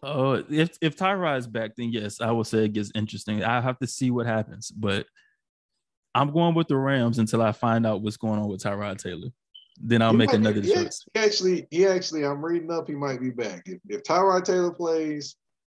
Oh, 0.03 0.43
if 0.49 0.77
if 0.81 0.95
Tyrod 0.97 1.37
is 1.37 1.47
back, 1.47 1.75
then 1.75 1.91
yes, 1.91 2.21
I 2.21 2.31
will 2.31 2.43
say 2.43 2.65
it 2.65 2.73
gets 2.73 2.91
interesting. 2.95 3.43
I 3.43 3.61
have 3.61 3.79
to 3.79 3.87
see 3.87 4.11
what 4.11 4.25
happens, 4.25 4.71
but 4.71 5.05
I'm 6.15 6.31
going 6.31 6.55
with 6.55 6.67
the 6.67 6.77
Rams 6.77 7.19
until 7.19 7.41
I 7.41 7.51
find 7.51 7.85
out 7.85 8.01
what's 8.01 8.17
going 8.17 8.39
on 8.39 8.47
with 8.47 8.61
Tyrod 8.63 8.97
Taylor. 9.01 9.29
Then 9.79 10.01
I'll 10.01 10.11
He 10.11 10.17
make 10.17 10.29
might 10.29 10.41
be- 10.41 10.47
another 10.47 10.61
choice. 10.61 11.05
He 11.13 11.19
actually, 11.19 11.67
he 11.69 11.85
actually, 11.85 12.25
I'm 12.25 12.43
reading 12.43 12.71
up. 12.71 12.87
He 12.87 12.95
might 12.95 13.19
be 13.21 13.29
back. 13.29 13.61
If, 13.67 13.79
if 13.87 14.03
Tyrod 14.03 14.43
Taylor 14.43 14.71
plays, 14.71 15.35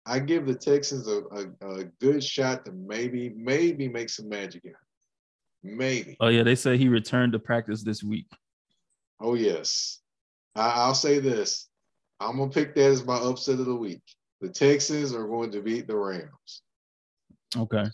I 0.06 0.20
give 0.20 0.46
the 0.46 0.54
Texans 0.54 1.08
a, 1.08 1.24
a, 1.32 1.80
a 1.80 1.84
good 2.00 2.24
shot 2.24 2.66
to 2.66 2.72
maybe, 2.72 3.34
maybe 3.36 3.88
make 3.88 4.10
some 4.10 4.30
magic 4.30 4.64
out. 4.68 4.74
Maybe. 5.64 6.16
Oh 6.20 6.28
yeah, 6.28 6.44
they 6.44 6.54
say 6.56 6.78
he 6.78 6.88
returned 6.88 7.34
to 7.34 7.40
practice 7.40 7.84
this 7.84 8.04
week. 8.04 8.28
Oh 9.20 9.34
yes. 9.34 10.00
I, 10.56 10.70
I'll 10.70 10.94
say 10.94 11.18
this. 11.20 11.67
I'm 12.20 12.38
gonna 12.38 12.52
pick 12.52 12.76
that 12.76 12.84
as 12.84 13.06
my 13.06 13.18
upset 13.18 13.60
of 13.60 13.66
the 13.66 13.76
week. 13.76 14.02
The 14.42 14.50
Texans 14.50 15.14
are 15.14 15.28
going 15.28 15.52
to 15.52 15.62
beat 15.62 15.88
the 15.88 15.96
Rams. 15.96 16.62
Okay. 17.56 17.86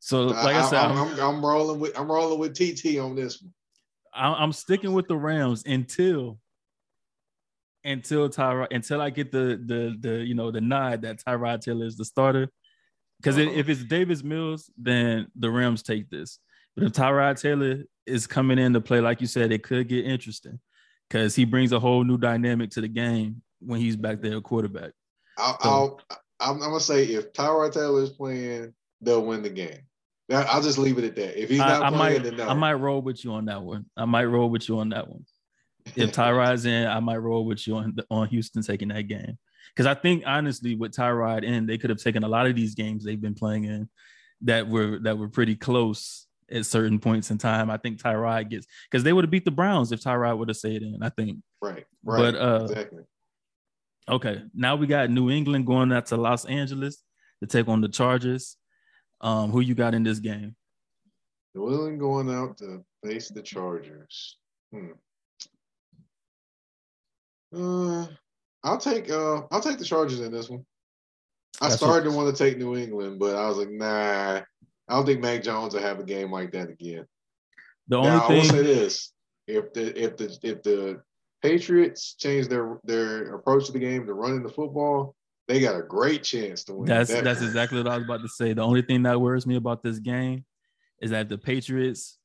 So 0.00 0.22
like 0.24 0.56
I, 0.56 0.68
said, 0.68 0.78
I'm, 0.78 0.96
I'm, 0.96 1.12
I'm, 1.14 1.20
I'm 1.20 1.44
rolling 1.44 1.80
with 1.80 1.98
I'm 1.98 2.10
rolling 2.10 2.38
with 2.38 2.54
TT 2.54 2.98
on 2.98 3.14
this 3.14 3.40
one. 3.42 3.52
I'm, 4.14 4.34
I'm 4.34 4.52
sticking 4.52 4.92
with 4.92 5.08
the 5.08 5.16
Rams 5.16 5.62
until 5.66 6.38
until 7.84 8.28
Tyrod 8.28 8.68
until 8.70 9.00
I 9.00 9.10
get 9.10 9.30
the 9.30 9.60
the 9.64 9.96
the 9.98 10.24
you 10.24 10.34
know 10.34 10.50
the 10.50 10.60
nod 10.60 11.02
that 11.02 11.22
Tyrod 11.24 11.60
Taylor 11.60 11.86
is 11.86 11.96
the 11.96 12.04
starter. 12.04 12.48
Because 13.20 13.36
Uh-huh. 13.38 13.50
if 13.54 13.68
it's 13.68 13.84
Davis 13.84 14.22
Mills, 14.22 14.70
then 14.78 15.28
the 15.36 15.50
Rams 15.50 15.82
take 15.82 16.08
this. 16.08 16.38
But 16.74 16.84
if 16.84 16.92
Tyrod 16.92 17.40
Taylor 17.40 17.84
is 18.06 18.26
coming 18.26 18.58
in 18.58 18.72
to 18.72 18.80
play, 18.80 19.00
like 19.00 19.20
you 19.20 19.26
said, 19.26 19.52
it 19.52 19.62
could 19.62 19.88
get 19.88 20.06
interesting 20.06 20.58
because 21.08 21.36
he 21.36 21.44
brings 21.44 21.72
a 21.72 21.80
whole 21.80 22.02
new 22.02 22.16
dynamic 22.16 22.70
to 22.70 22.80
the 22.80 22.88
game 22.88 23.42
when 23.60 23.80
he's 23.80 23.96
back 23.96 24.20
there 24.20 24.40
quarterback. 24.40 24.92
I'll, 25.38 25.60
So- 25.60 25.68
I'll 25.70 26.00
I'm, 26.40 26.54
I'm 26.62 26.70
gonna 26.70 26.80
say 26.80 27.04
if 27.04 27.32
Tyrod 27.32 27.72
Taylor 27.72 28.02
is 28.02 28.10
playing, 28.10 28.72
they'll 29.00 29.24
win 29.24 29.42
the 29.42 29.50
game. 29.50 29.80
I'll 30.32 30.62
just 30.62 30.78
leave 30.78 30.96
it 30.96 31.04
at 31.04 31.16
that. 31.16 31.42
If 31.42 31.50
he's 31.50 31.60
I, 31.60 31.68
not 31.68 31.82
I 31.82 31.88
playing, 31.90 32.22
might 32.22 32.22
then 32.22 32.36
no. 32.36 32.48
I 32.48 32.54
might 32.54 32.74
roll 32.74 33.02
with 33.02 33.24
you 33.24 33.32
on 33.32 33.46
that 33.46 33.62
one. 33.62 33.86
I 33.96 34.04
might 34.04 34.24
roll 34.26 34.48
with 34.48 34.68
you 34.68 34.78
on 34.78 34.90
that 34.90 35.08
one. 35.08 35.26
If 35.96 36.12
Tyrod's 36.16 36.64
in, 36.66 36.86
I 36.86 37.00
might 37.00 37.16
roll 37.18 37.44
with 37.44 37.66
you 37.66 37.76
on 37.76 37.96
on 38.10 38.28
Houston 38.28 38.62
taking 38.62 38.88
that 38.88 39.02
game. 39.02 39.38
Because 39.74 39.86
I 39.86 39.94
think 39.94 40.22
honestly, 40.26 40.76
with 40.76 40.92
Tyrod 40.92 41.44
in, 41.44 41.66
they 41.66 41.78
could 41.78 41.90
have 41.90 42.02
taken 42.02 42.22
a 42.24 42.28
lot 42.28 42.46
of 42.46 42.54
these 42.56 42.74
games 42.74 43.04
they've 43.04 43.20
been 43.20 43.34
playing 43.34 43.64
in 43.64 43.88
that 44.42 44.68
were 44.68 44.98
that 45.00 45.18
were 45.18 45.28
pretty 45.28 45.56
close 45.56 46.26
at 46.50 46.64
certain 46.64 46.98
points 47.00 47.30
in 47.30 47.38
time. 47.38 47.70
I 47.70 47.76
think 47.76 48.00
Tyrod 48.00 48.50
gets 48.50 48.66
because 48.90 49.04
they 49.04 49.12
would 49.12 49.24
have 49.24 49.30
beat 49.30 49.44
the 49.44 49.50
Browns 49.50 49.92
if 49.92 50.00
Tyrod 50.00 50.38
would 50.38 50.48
have 50.48 50.56
stayed 50.56 50.82
in. 50.82 51.02
I 51.02 51.08
think. 51.10 51.38
right, 51.60 51.84
right, 52.04 52.32
But, 52.32 52.34
uh, 52.36 52.64
exactly. 52.64 53.02
Okay, 54.08 54.42
now 54.54 54.76
we 54.76 54.86
got 54.86 55.10
New 55.10 55.30
England 55.30 55.66
going 55.66 55.92
out 55.92 56.06
to 56.06 56.16
Los 56.16 56.44
Angeles 56.44 57.02
to 57.40 57.46
take 57.46 57.68
on 57.68 57.80
the 57.80 57.88
Chargers. 57.88 58.56
Um, 59.20 59.50
who 59.50 59.60
you 59.60 59.74
got 59.74 59.94
in 59.94 60.02
this 60.02 60.18
game? 60.18 60.56
New 61.54 61.68
England 61.68 62.00
going 62.00 62.30
out 62.30 62.56
to 62.58 62.84
face 63.04 63.28
the 63.28 63.42
Chargers. 63.42 64.36
Hmm. 64.72 64.92
Uh, 67.54 68.06
I'll 68.62 68.78
take 68.78 69.10
uh 69.10 69.42
I'll 69.50 69.60
take 69.60 69.78
the 69.78 69.84
Chargers 69.84 70.20
in 70.20 70.32
this 70.32 70.48
one. 70.48 70.64
I 71.60 71.68
That's 71.68 71.80
started 71.80 72.08
to 72.08 72.16
want 72.16 72.34
to 72.34 72.44
take 72.44 72.58
New 72.58 72.76
England, 72.76 73.18
but 73.18 73.34
I 73.36 73.48
was 73.48 73.58
like, 73.58 73.70
nah. 73.70 74.40
I 74.88 74.94
don't 74.94 75.06
think 75.06 75.20
Mac 75.20 75.42
Jones 75.42 75.74
will 75.74 75.82
have 75.82 76.00
a 76.00 76.04
game 76.04 76.32
like 76.32 76.52
that 76.52 76.68
again. 76.68 77.06
The 77.88 77.96
only 77.96 78.10
now, 78.10 78.26
I 78.26 78.32
will 78.32 78.42
say 78.44 78.50
thing, 78.50 78.64
this: 78.64 79.12
if 79.46 79.72
the 79.72 80.02
if 80.02 80.16
the 80.16 80.38
if 80.42 80.62
the 80.62 81.00
Patriots 81.42 82.14
change 82.14 82.48
their 82.48 82.78
their 82.84 83.34
approach 83.34 83.66
to 83.66 83.72
the 83.72 83.78
game 83.78 84.06
to 84.06 84.14
running 84.14 84.42
the 84.42 84.48
football, 84.48 85.14
they 85.48 85.60
got 85.60 85.78
a 85.78 85.82
great 85.82 86.22
chance 86.22 86.64
to 86.64 86.74
win. 86.74 86.86
That's 86.86 87.10
that 87.10 87.24
that's 87.24 87.40
game. 87.40 87.48
exactly 87.48 87.82
what 87.82 87.90
I 87.90 87.96
was 87.96 88.04
about 88.04 88.20
to 88.22 88.28
say. 88.28 88.52
The 88.52 88.62
only 88.62 88.82
thing 88.82 89.02
that 89.04 89.20
worries 89.20 89.46
me 89.46 89.56
about 89.56 89.82
this 89.82 89.98
game 89.98 90.44
is 91.00 91.10
that 91.10 91.28
the 91.28 91.38
Patriots, 91.38 92.18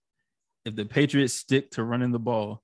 if 0.65 0.75
the 0.75 0.85
Patriots 0.85 1.33
stick 1.33 1.71
to 1.71 1.83
running 1.83 2.11
the 2.11 2.19
ball, 2.19 2.61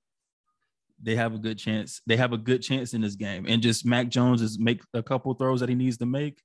they 1.02 1.16
have 1.16 1.34
a 1.34 1.38
good 1.38 1.58
chance. 1.58 2.00
They 2.06 2.16
have 2.16 2.32
a 2.32 2.38
good 2.38 2.62
chance 2.62 2.94
in 2.94 3.00
this 3.00 3.16
game. 3.16 3.46
And 3.48 3.62
just 3.62 3.84
Mac 3.84 4.08
Jones 4.08 4.42
is 4.42 4.58
make 4.58 4.82
a 4.94 5.02
couple 5.02 5.32
throws 5.34 5.60
that 5.60 5.68
he 5.68 5.74
needs 5.74 5.96
to 5.98 6.06
make. 6.06 6.40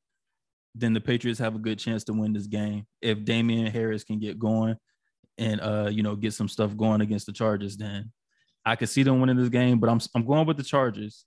then 0.79 0.93
the 0.93 1.01
Patriots 1.01 1.39
have 1.39 1.55
a 1.55 1.59
good 1.59 1.79
chance 1.79 2.03
to 2.05 2.13
win 2.13 2.33
this 2.33 2.47
game. 2.47 2.85
If 3.01 3.25
Damien 3.25 3.67
Harris 3.67 4.03
can 4.03 4.19
get 4.19 4.39
going 4.39 4.77
and 5.37 5.59
uh, 5.61 5.89
you 5.91 6.03
know, 6.03 6.15
get 6.15 6.33
some 6.33 6.47
stuff 6.47 6.75
going 6.75 7.01
against 7.01 7.25
the 7.25 7.33
Chargers, 7.33 7.77
then 7.77 8.11
I 8.67 8.75
could 8.75 8.89
see 8.89 9.03
them 9.03 9.21
winning 9.21 9.37
this 9.37 9.49
game. 9.49 9.79
But 9.79 9.89
I'm 9.89 9.99
I'm 10.13 10.25
going 10.25 10.45
with 10.45 10.57
the 10.57 10.63
Chargers. 10.63 11.25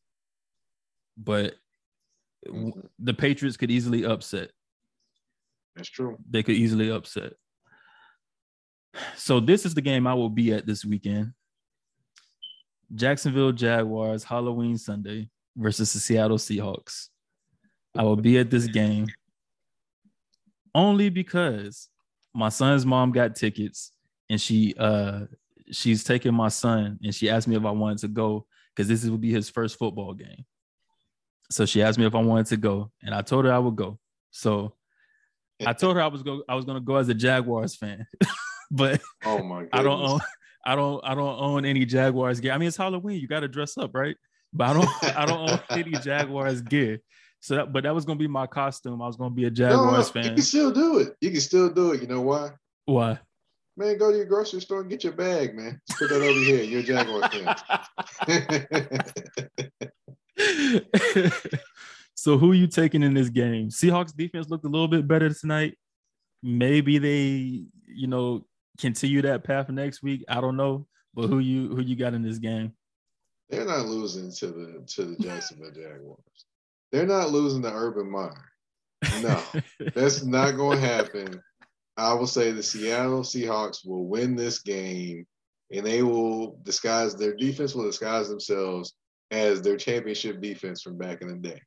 But 1.16 1.54
the 2.98 3.14
Patriots 3.14 3.56
could 3.56 3.70
easily 3.70 4.04
upset. 4.04 4.50
That's 5.74 5.88
true. 5.88 6.18
They 6.28 6.42
could 6.42 6.56
easily 6.56 6.90
upset. 6.90 7.32
So 9.16 9.40
this 9.40 9.64
is 9.64 9.74
the 9.74 9.80
game 9.80 10.06
I 10.06 10.14
will 10.14 10.28
be 10.28 10.52
at 10.52 10.66
this 10.66 10.84
weekend. 10.84 11.32
Jacksonville 12.94 13.52
Jaguars 13.52 14.24
Halloween 14.24 14.76
Sunday 14.76 15.30
versus 15.56 15.92
the 15.92 16.00
Seattle 16.00 16.38
Seahawks. 16.38 17.08
I 17.96 18.02
will 18.02 18.16
be 18.16 18.38
at 18.38 18.50
this 18.50 18.66
game 18.66 19.06
only 20.74 21.08
because 21.08 21.88
my 22.34 22.48
son's 22.48 22.84
mom 22.84 23.12
got 23.12 23.36
tickets 23.36 23.92
and 24.28 24.40
she 24.40 24.74
uh 24.78 25.20
she's 25.72 26.05
taking 26.05 26.34
my 26.34 26.48
son 26.48 26.98
and 27.02 27.14
she 27.14 27.30
asked 27.30 27.48
me 27.48 27.56
if 27.56 27.64
I 27.64 27.70
wanted 27.70 27.98
to 27.98 28.09
go 28.09 28.47
because 28.74 28.88
this 28.88 29.05
would 29.05 29.20
be 29.20 29.30
his 29.30 29.48
first 29.51 29.78
football 29.78 30.14
game. 30.14 30.44
So 31.51 31.66
she 31.66 31.82
asked 31.82 31.98
me 31.98 32.06
if 32.06 32.14
I 32.14 32.22
wanted 32.22 32.47
to 32.47 32.56
go 32.56 32.90
and 33.02 33.14
I 33.14 33.22
told 33.22 33.44
her 33.44 33.52
I 33.52 33.59
would 33.59 33.76
go. 33.76 33.98
So 34.30 34.74
I 35.66 35.72
told 35.72 35.97
her 35.97 36.02
I 36.02 36.06
was 36.06 36.22
go 36.22 36.42
I 36.48 36.55
was 36.55 36.64
gonna 36.64 36.80
go 36.80 36.97
as 36.97 37.09
a 37.09 37.14
Jaguars 37.14 37.76
fan, 37.76 38.06
but 38.70 39.01
Oh 39.24 39.42
my 39.42 39.62
god. 39.62 39.68
I 39.72 39.82
don't 39.82 40.01
own 40.01 40.20
I 40.64 40.74
don't 40.74 41.05
I 41.05 41.14
don't 41.14 41.40
own 41.40 41.64
any 41.64 41.84
Jaguars 41.84 42.40
gear. 42.40 42.52
I 42.52 42.59
mean 42.59 42.68
it's 42.68 42.76
Halloween, 42.76 43.20
you 43.20 43.28
gotta 43.28 43.48
dress 43.48 43.76
up, 43.76 43.90
right? 43.94 44.16
But 44.52 44.70
I 44.70 44.72
don't 44.74 45.16
I 45.16 45.26
don't 45.26 45.51
own 45.51 45.60
any 45.70 45.92
Jaguars 45.92 46.62
gear. 46.62 47.01
So 47.40 47.56
that 47.56 47.72
but 47.72 47.84
that 47.84 47.94
was 47.94 48.05
gonna 48.05 48.18
be 48.18 48.28
my 48.28 48.47
costume. 48.47 49.02
I 49.02 49.06
was 49.06 49.16
gonna 49.16 49.34
be 49.34 49.44
a 49.44 49.51
Jaguars 49.51 50.09
You 50.09 50.12
fan. 50.12 50.24
You 50.24 50.34
can 50.34 50.42
still 50.42 50.70
do 50.70 50.98
it. 50.98 51.16
You 51.20 51.30
can 51.30 51.40
still 51.40 51.70
do 51.70 51.92
it. 51.92 52.02
You 52.02 52.09
know 52.09 52.20
why? 52.20 52.51
Why? 52.84 53.18
Man, 53.81 53.97
go 53.97 54.11
to 54.11 54.16
your 54.19 54.27
grocery 54.27 54.61
store 54.61 54.82
and 54.82 54.90
get 54.90 55.02
your 55.02 55.15
bag, 55.15 55.57
man. 55.57 55.81
Just 55.89 55.98
put 55.98 56.11
that 56.11 56.20
over 56.20 56.39
here. 56.39 56.62
You're 56.62 56.81
a 56.81 56.82
Jaguar 56.82 57.31
fan. 61.16 61.32
so 62.15 62.36
who 62.36 62.52
you 62.52 62.66
taking 62.66 63.02
in 63.02 63.15
this 63.15 63.31
game? 63.31 63.70
Seahawks 63.70 64.15
defense 64.15 64.51
looked 64.51 64.66
a 64.66 64.69
little 64.69 64.86
bit 64.86 65.09
better 65.09 65.32
tonight. 65.32 65.78
Maybe 66.43 66.98
they, 66.98 67.65
you 67.86 68.07
know, 68.07 68.44
continue 68.78 69.23
that 69.23 69.44
path 69.44 69.70
next 69.70 70.02
week. 70.02 70.27
I 70.28 70.43
don't 70.43 70.59
know. 70.59 70.86
But 71.15 71.28
who 71.28 71.39
you 71.39 71.74
who 71.74 71.81
you 71.81 71.97
got 71.97 72.12
in 72.12 72.23
this 72.23 72.36
game? 72.36 72.74
They're 73.48 73.65
not 73.65 73.86
losing 73.86 74.31
to 74.31 74.47
the 74.48 74.85
to 74.89 75.07
the 75.07 75.16
Jacksonville 75.16 75.73
Jaguars. 75.73 76.44
They're 76.93 77.07
not 77.07 77.31
losing 77.31 77.62
to 77.62 77.73
Urban 77.73 78.11
Meyer. 78.11 78.44
No, 79.23 79.43
that's 79.94 80.23
not 80.23 80.59
going 80.59 80.82
to 80.82 80.86
happen. 80.86 81.43
I 81.96 82.14
will 82.14 82.26
say 82.26 82.52
the 82.52 82.62
Seattle 82.62 83.20
Seahawks 83.22 83.86
will 83.86 84.06
win 84.06 84.34
this 84.36 84.60
game, 84.60 85.26
and 85.72 85.84
they 85.84 86.02
will 86.02 86.58
disguise 86.62 87.14
their 87.14 87.34
defense 87.36 87.74
will 87.74 87.84
disguise 87.84 88.28
themselves 88.28 88.94
as 89.30 89.60
their 89.62 89.76
championship 89.76 90.40
defense 90.40 90.82
from 90.82 90.96
back 90.98 91.22
in 91.22 91.28
the 91.28 91.36
day. 91.36 91.60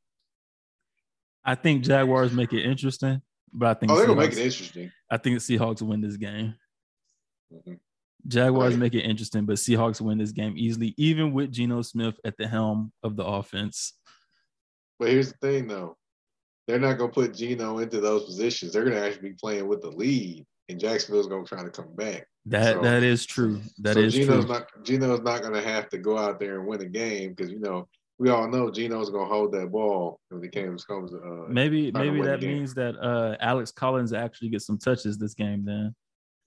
I 1.46 1.56
think 1.56 1.84
Jaguars 1.84 2.32
make 2.34 2.54
it 2.54 2.64
interesting, 2.64 3.22
but 3.52 3.68
I 3.68 3.74
think 3.80 3.92
Oh, 3.92 3.96
they're 3.96 4.08
gonna 4.08 4.20
make 4.22 4.32
it 4.32 4.38
interesting. 4.40 4.92
I 5.10 5.18
think 5.18 5.40
the 5.40 5.58
Seahawks 5.58 5.82
win 5.82 6.02
this 6.02 6.18
game. 6.18 6.56
Mhm. 7.54 7.80
Jaguars 8.26 8.74
Right. 8.74 8.80
make 8.80 8.94
it 8.96 9.02
interesting, 9.02 9.46
but 9.46 9.58
Seahawks 9.58 10.00
win 10.00 10.18
this 10.18 10.32
game 10.32 10.58
easily, 10.58 10.94
even 10.98 11.34
with 11.34 11.52
Geno 11.52 11.82
Smith 11.82 12.18
at 12.24 12.38
the 12.38 12.48
helm 12.48 12.94
of 13.04 13.18
the 13.18 13.26
offense. 13.26 13.94
But 14.98 15.10
here's 15.10 15.34
the 15.34 15.38
thing, 15.40 15.68
though. 15.68 15.98
They're 16.68 16.80
not 16.80 16.98
going 16.98 17.10
to 17.10 17.14
put 17.14 17.34
Geno 17.34 17.80
into 17.80 18.00
those 18.00 18.26
positions. 18.26 18.74
They're 18.74 18.86
going 18.86 18.96
to 18.96 19.06
actually 19.06 19.30
be 19.30 19.36
playing 19.36 19.68
with 19.68 19.82
the 19.82 19.90
lead, 19.90 20.46
and 20.70 20.80
Jacksonville's 20.80 21.28
going 21.28 21.44
to 21.44 21.50
try 21.50 21.64
to 21.64 21.70
come 21.70 21.94
back. 21.96 22.28
That 22.46 22.76
So- 22.76 22.82
that 22.82 23.04
is 23.04 23.26
true. 23.26 23.62
That 23.80 23.96
so 23.96 24.00
is 24.02 24.14
Geno's 24.14 24.46
true. 24.46 24.54
not 24.54 24.68
Geno's 24.84 25.22
not 25.22 25.42
going 25.42 25.54
to 25.54 25.62
have 25.62 25.90
to 25.90 25.98
go 25.98 26.18
out 26.18 26.40
there 26.40 26.60
and 26.60 26.68
win 26.68 26.82
a 26.82 26.86
game 26.86 27.34
because 27.34 27.52
you 27.52 27.60
know 27.60 27.88
we 28.20 28.30
all 28.30 28.48
know 28.48 28.70
Geno's 28.70 29.10
going 29.10 29.28
to 29.28 29.34
hold 29.34 29.52
that 29.54 29.72
ball 29.72 30.20
when 30.30 30.42
the 30.42 30.48
game 30.48 30.78
comes. 30.88 31.14
Uh, 31.14 31.46
maybe 31.48 31.92
maybe 31.92 32.22
that 32.22 32.42
means 32.42 32.74
that 32.76 32.96
uh, 33.02 33.36
Alex 33.40 33.72
Collins 33.72 34.14
actually 34.14 34.50
gets 34.50 34.66
some 34.66 34.78
touches 34.78 35.18
this 35.18 35.34
game. 35.34 35.66
Then 35.66 35.96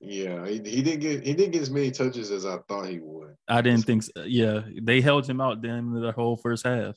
yeah, 0.00 0.46
he, 0.46 0.54
he 0.58 0.82
didn't 0.82 1.00
get 1.00 1.24
he 1.24 1.34
didn't 1.34 1.52
get 1.52 1.62
as 1.62 1.70
many 1.70 1.90
touches 1.90 2.30
as 2.30 2.44
I 2.44 2.58
thought 2.68 2.86
he 2.86 2.98
would. 3.00 3.34
I 3.48 3.62
didn't 3.62 3.84
think. 3.84 4.02
So. 4.02 4.24
Yeah, 4.24 4.60
they 4.82 5.00
held 5.00 5.28
him 5.28 5.40
out 5.40 5.62
then 5.62 5.92
the 5.92 6.12
whole 6.12 6.36
first 6.36 6.66
half. 6.66 6.96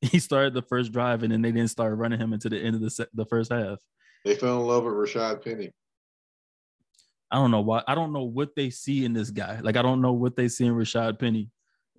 He 0.12 0.20
started 0.20 0.54
the 0.54 0.62
first 0.62 0.92
drive 0.92 1.24
and 1.24 1.32
then 1.32 1.42
they 1.42 1.50
didn't 1.50 1.70
start 1.70 1.96
running 1.96 2.20
him 2.20 2.32
into 2.32 2.48
the 2.48 2.58
end 2.58 2.76
of 2.76 2.80
the 2.80 2.90
se- 2.90 3.08
the 3.14 3.26
first 3.26 3.52
half. 3.52 3.78
They 4.24 4.36
fell 4.36 4.60
in 4.60 4.66
love 4.66 4.84
with 4.84 4.94
Rashaad 4.94 5.42
Penny. 5.42 5.72
I 7.30 7.36
don't 7.36 7.50
know 7.50 7.60
why. 7.60 7.82
I 7.86 7.94
don't 7.94 8.12
know 8.12 8.22
what 8.24 8.54
they 8.54 8.70
see 8.70 9.04
in 9.04 9.12
this 9.12 9.30
guy. 9.30 9.60
Like 9.60 9.76
I 9.76 9.82
don't 9.82 10.00
know 10.00 10.12
what 10.12 10.36
they 10.36 10.48
see 10.48 10.66
in 10.66 10.74
Rashaad 10.74 11.18
Penny. 11.18 11.50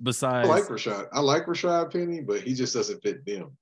Besides, 0.01 0.47
I 0.47 0.51
like 0.51 0.63
Rashaad. 0.63 1.07
I 1.11 1.19
like 1.19 1.45
Rashaad 1.45 1.91
Penny, 1.91 2.21
but 2.21 2.41
he 2.41 2.53
just 2.53 2.73
doesn't 2.73 3.03
fit 3.03 3.25
them. 3.25 3.57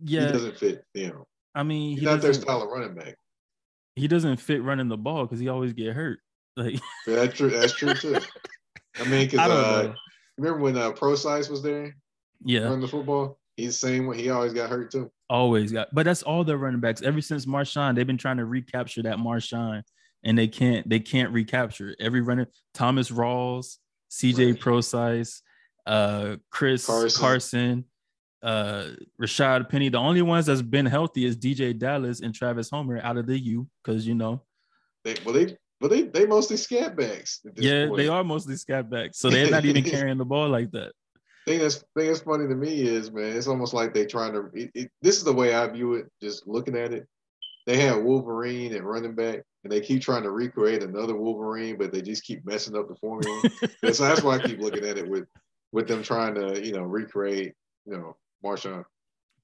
Yeah, 0.00 0.26
he 0.26 0.32
doesn't 0.32 0.56
fit 0.56 0.84
them. 0.94 1.24
I 1.54 1.64
mean, 1.64 1.92
He's 1.92 2.00
he 2.00 2.04
not 2.06 2.20
their 2.20 2.34
style 2.34 2.62
of 2.62 2.68
running 2.68 2.94
back. 2.94 3.16
he 3.96 4.06
doesn't 4.08 4.36
fit 4.36 4.62
running 4.62 4.88
the 4.88 4.96
ball 4.96 5.24
because 5.24 5.40
he 5.40 5.48
always 5.48 5.72
get 5.72 5.94
hurt. 5.94 6.20
Like 6.56 6.74
Yeah, 7.06 7.16
that's 7.16 7.36
true. 7.36 7.50
That's 7.50 7.72
true 7.72 7.94
too. 7.94 8.16
I 8.96 9.04
mean, 9.08 9.26
because 9.28 9.40
uh, 9.40 9.92
remember 10.38 10.60
when 10.60 10.76
uh, 10.76 10.92
Prosise 10.92 11.48
was 11.48 11.62
there 11.62 11.96
Yeah, 12.44 12.64
running 12.64 12.80
the 12.80 12.88
football? 12.88 13.38
He's 13.56 13.80
the 13.80 13.86
same 13.88 14.06
way. 14.06 14.20
He 14.20 14.30
always 14.30 14.52
got 14.52 14.68
hurt 14.68 14.90
too. 14.90 15.10
always 15.30 15.70
got. 15.72 15.94
But 15.94 16.04
that's 16.04 16.22
all 16.22 16.42
their 16.44 16.58
running 16.58 16.80
backs. 16.80 17.02
Ever 17.02 17.20
since 17.20 17.46
Marshawn, 17.46 17.94
they've 17.94 18.06
been 18.06 18.18
trying 18.18 18.38
to 18.38 18.44
recapture 18.44 19.02
that 19.02 19.16
Marshawn, 19.18 19.82
and 20.24 20.36
they 20.36 20.48
can't. 20.48 20.88
They 20.88 21.00
can't 21.00 21.32
recapture 21.32 21.90
it. 21.90 21.96
Every 22.00 22.20
runner, 22.20 22.48
Thomas 22.74 23.10
Rawls, 23.10 23.78
C.J. 24.08 24.46
Right. 24.46 24.60
Prosise, 24.60 25.42
uh, 25.86 26.36
Chris 26.50 26.86
Carson. 26.86 27.20
Carson, 27.20 27.84
uh, 28.42 28.86
Rashaad 29.22 29.68
Penny. 29.68 29.88
The 29.88 29.98
only 29.98 30.22
ones 30.22 30.46
that's 30.46 30.62
been 30.62 30.86
healthy 30.86 31.24
is 31.24 31.36
DeeJay 31.36 31.78
Dallas 31.78 32.20
and 32.20 32.34
Travis 32.34 32.70
Homer 32.70 33.00
out 33.02 33.16
of 33.16 33.26
the 33.26 33.38
U, 33.38 33.68
because 33.82 34.06
you 34.06 34.14
know, 34.14 34.42
They, 35.04 35.14
well, 35.24 35.34
they, 35.34 35.56
well, 35.80 35.90
they, 35.90 36.02
they 36.02 36.26
mostly 36.26 36.56
scat 36.56 36.96
backs. 36.96 37.40
yeah, 37.56 37.86
point. 37.86 37.98
they 37.98 38.08
are 38.08 38.24
mostly 38.24 38.56
scat 38.56 38.90
backs, 38.90 39.18
so 39.18 39.30
they're 39.30 39.50
not 39.50 39.64
even 39.64 39.84
carrying 39.90 40.18
the 40.18 40.24
ball 40.24 40.48
like 40.48 40.72
that. 40.72 40.92
Thing 41.46 41.58
that's 41.60 41.84
thing 41.96 42.08
that's 42.08 42.20
funny 42.20 42.48
to 42.48 42.54
me 42.54 42.82
is 42.82 43.12
man, 43.12 43.36
it's 43.36 43.46
almost 43.46 43.74
like 43.74 43.92
they're 43.92 44.06
trying 44.06 44.32
to. 44.32 44.50
It, 44.54 44.70
it, 44.74 44.90
this 45.02 45.16
is 45.18 45.24
the 45.24 45.32
way 45.32 45.54
I 45.54 45.66
view 45.68 45.94
it. 45.94 46.10
Just 46.20 46.46
looking 46.46 46.76
at 46.76 46.92
it, 46.92 47.06
they 47.66 47.78
have 47.78 48.02
Wolverine 48.02 48.74
and 48.74 48.84
running 48.84 49.14
back, 49.14 49.42
and 49.62 49.72
they 49.72 49.80
keep 49.80 50.02
trying 50.02 50.22
to 50.22 50.30
recreate 50.30 50.82
another 50.82 51.16
Wolverine, 51.16 51.76
but 51.76 51.92
they 51.92 52.02
just 52.02 52.24
keep 52.24 52.44
messing 52.44 52.76
up 52.76 52.88
the 52.88 52.96
formula. 52.96 53.42
And 53.82 53.94
so 53.94 54.04
that's 54.04 54.22
why 54.22 54.36
I 54.36 54.38
keep 54.38 54.60
looking 54.60 54.84
at 54.84 54.98
it 54.98 55.08
with 55.08 55.26
with 55.72 55.88
them 55.88 56.02
trying 56.02 56.34
to 56.34 56.64
you 56.64 56.72
know 56.72 56.82
recreate 56.82 57.54
you 57.86 57.92
know 57.96 58.16
Marshawn. 58.44 58.84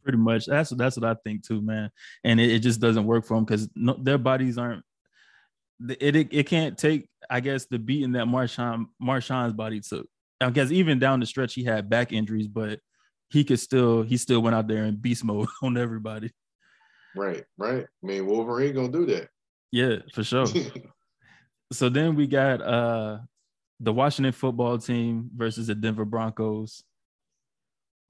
pretty 0.03 0.19
much. 0.19 0.47
That's 0.47 0.71
that's 0.71 0.97
what 0.97 1.11
I 1.11 1.15
think 1.23 1.47
too, 1.47 1.61
man. 1.61 1.91
And 2.25 2.41
it, 2.41 2.51
it 2.51 2.59
just 2.61 2.81
doesn't 2.81 3.05
work 3.05 3.25
for 3.25 3.35
them 3.35 3.45
because 3.45 3.69
no, 3.75 3.97
their 3.99 4.19
bodies 4.19 4.59
aren't. 4.59 4.85
It, 5.89 6.15
it 6.17 6.29
it 6.31 6.47
can't 6.47 6.77
take, 6.77 7.09
I 7.31 7.41
guess, 7.41 7.67
the 7.67 7.79
beating 7.79 8.13
that 8.13 8.27
Marshawn 8.27 8.87
Marshawn's 9.03 9.55
body 9.55 9.81
took. 9.81 10.07
I 10.41 10.51
guess 10.51 10.71
even 10.71 10.99
down 10.99 11.21
the 11.21 11.27
stretch, 11.27 11.55
he 11.55 11.65
had 11.65 11.91
back 11.91 12.13
injuries, 12.13 12.49
but 12.49 12.81
he 13.31 13.45
could 13.45 13.61
still 13.61 14.03
he 14.03 14.17
still 14.17 14.41
went 14.41 14.57
out 14.57 14.69
there 14.69 14.85
in 14.85 14.97
beast 14.97 15.25
mode 15.25 15.49
on 15.63 15.77
everybody. 15.77 16.31
Right, 17.15 17.45
right. 17.59 17.85
I 17.85 18.07
mean 18.07 18.27
Wolverine 18.27 18.75
gonna 18.75 18.89
do 18.89 19.07
that. 19.07 19.29
Yeah, 19.73 19.97
for 20.13 20.25
sure. 20.25 20.47
so 21.73 21.89
then 21.89 22.17
we 22.17 22.27
got 22.27 22.61
uh 22.61 23.19
the 23.79 23.93
Washington 23.93 24.33
football 24.33 24.79
team 24.79 25.31
versus 25.35 25.69
the 25.69 25.75
Denver 25.75 26.05
Broncos. 26.05 26.83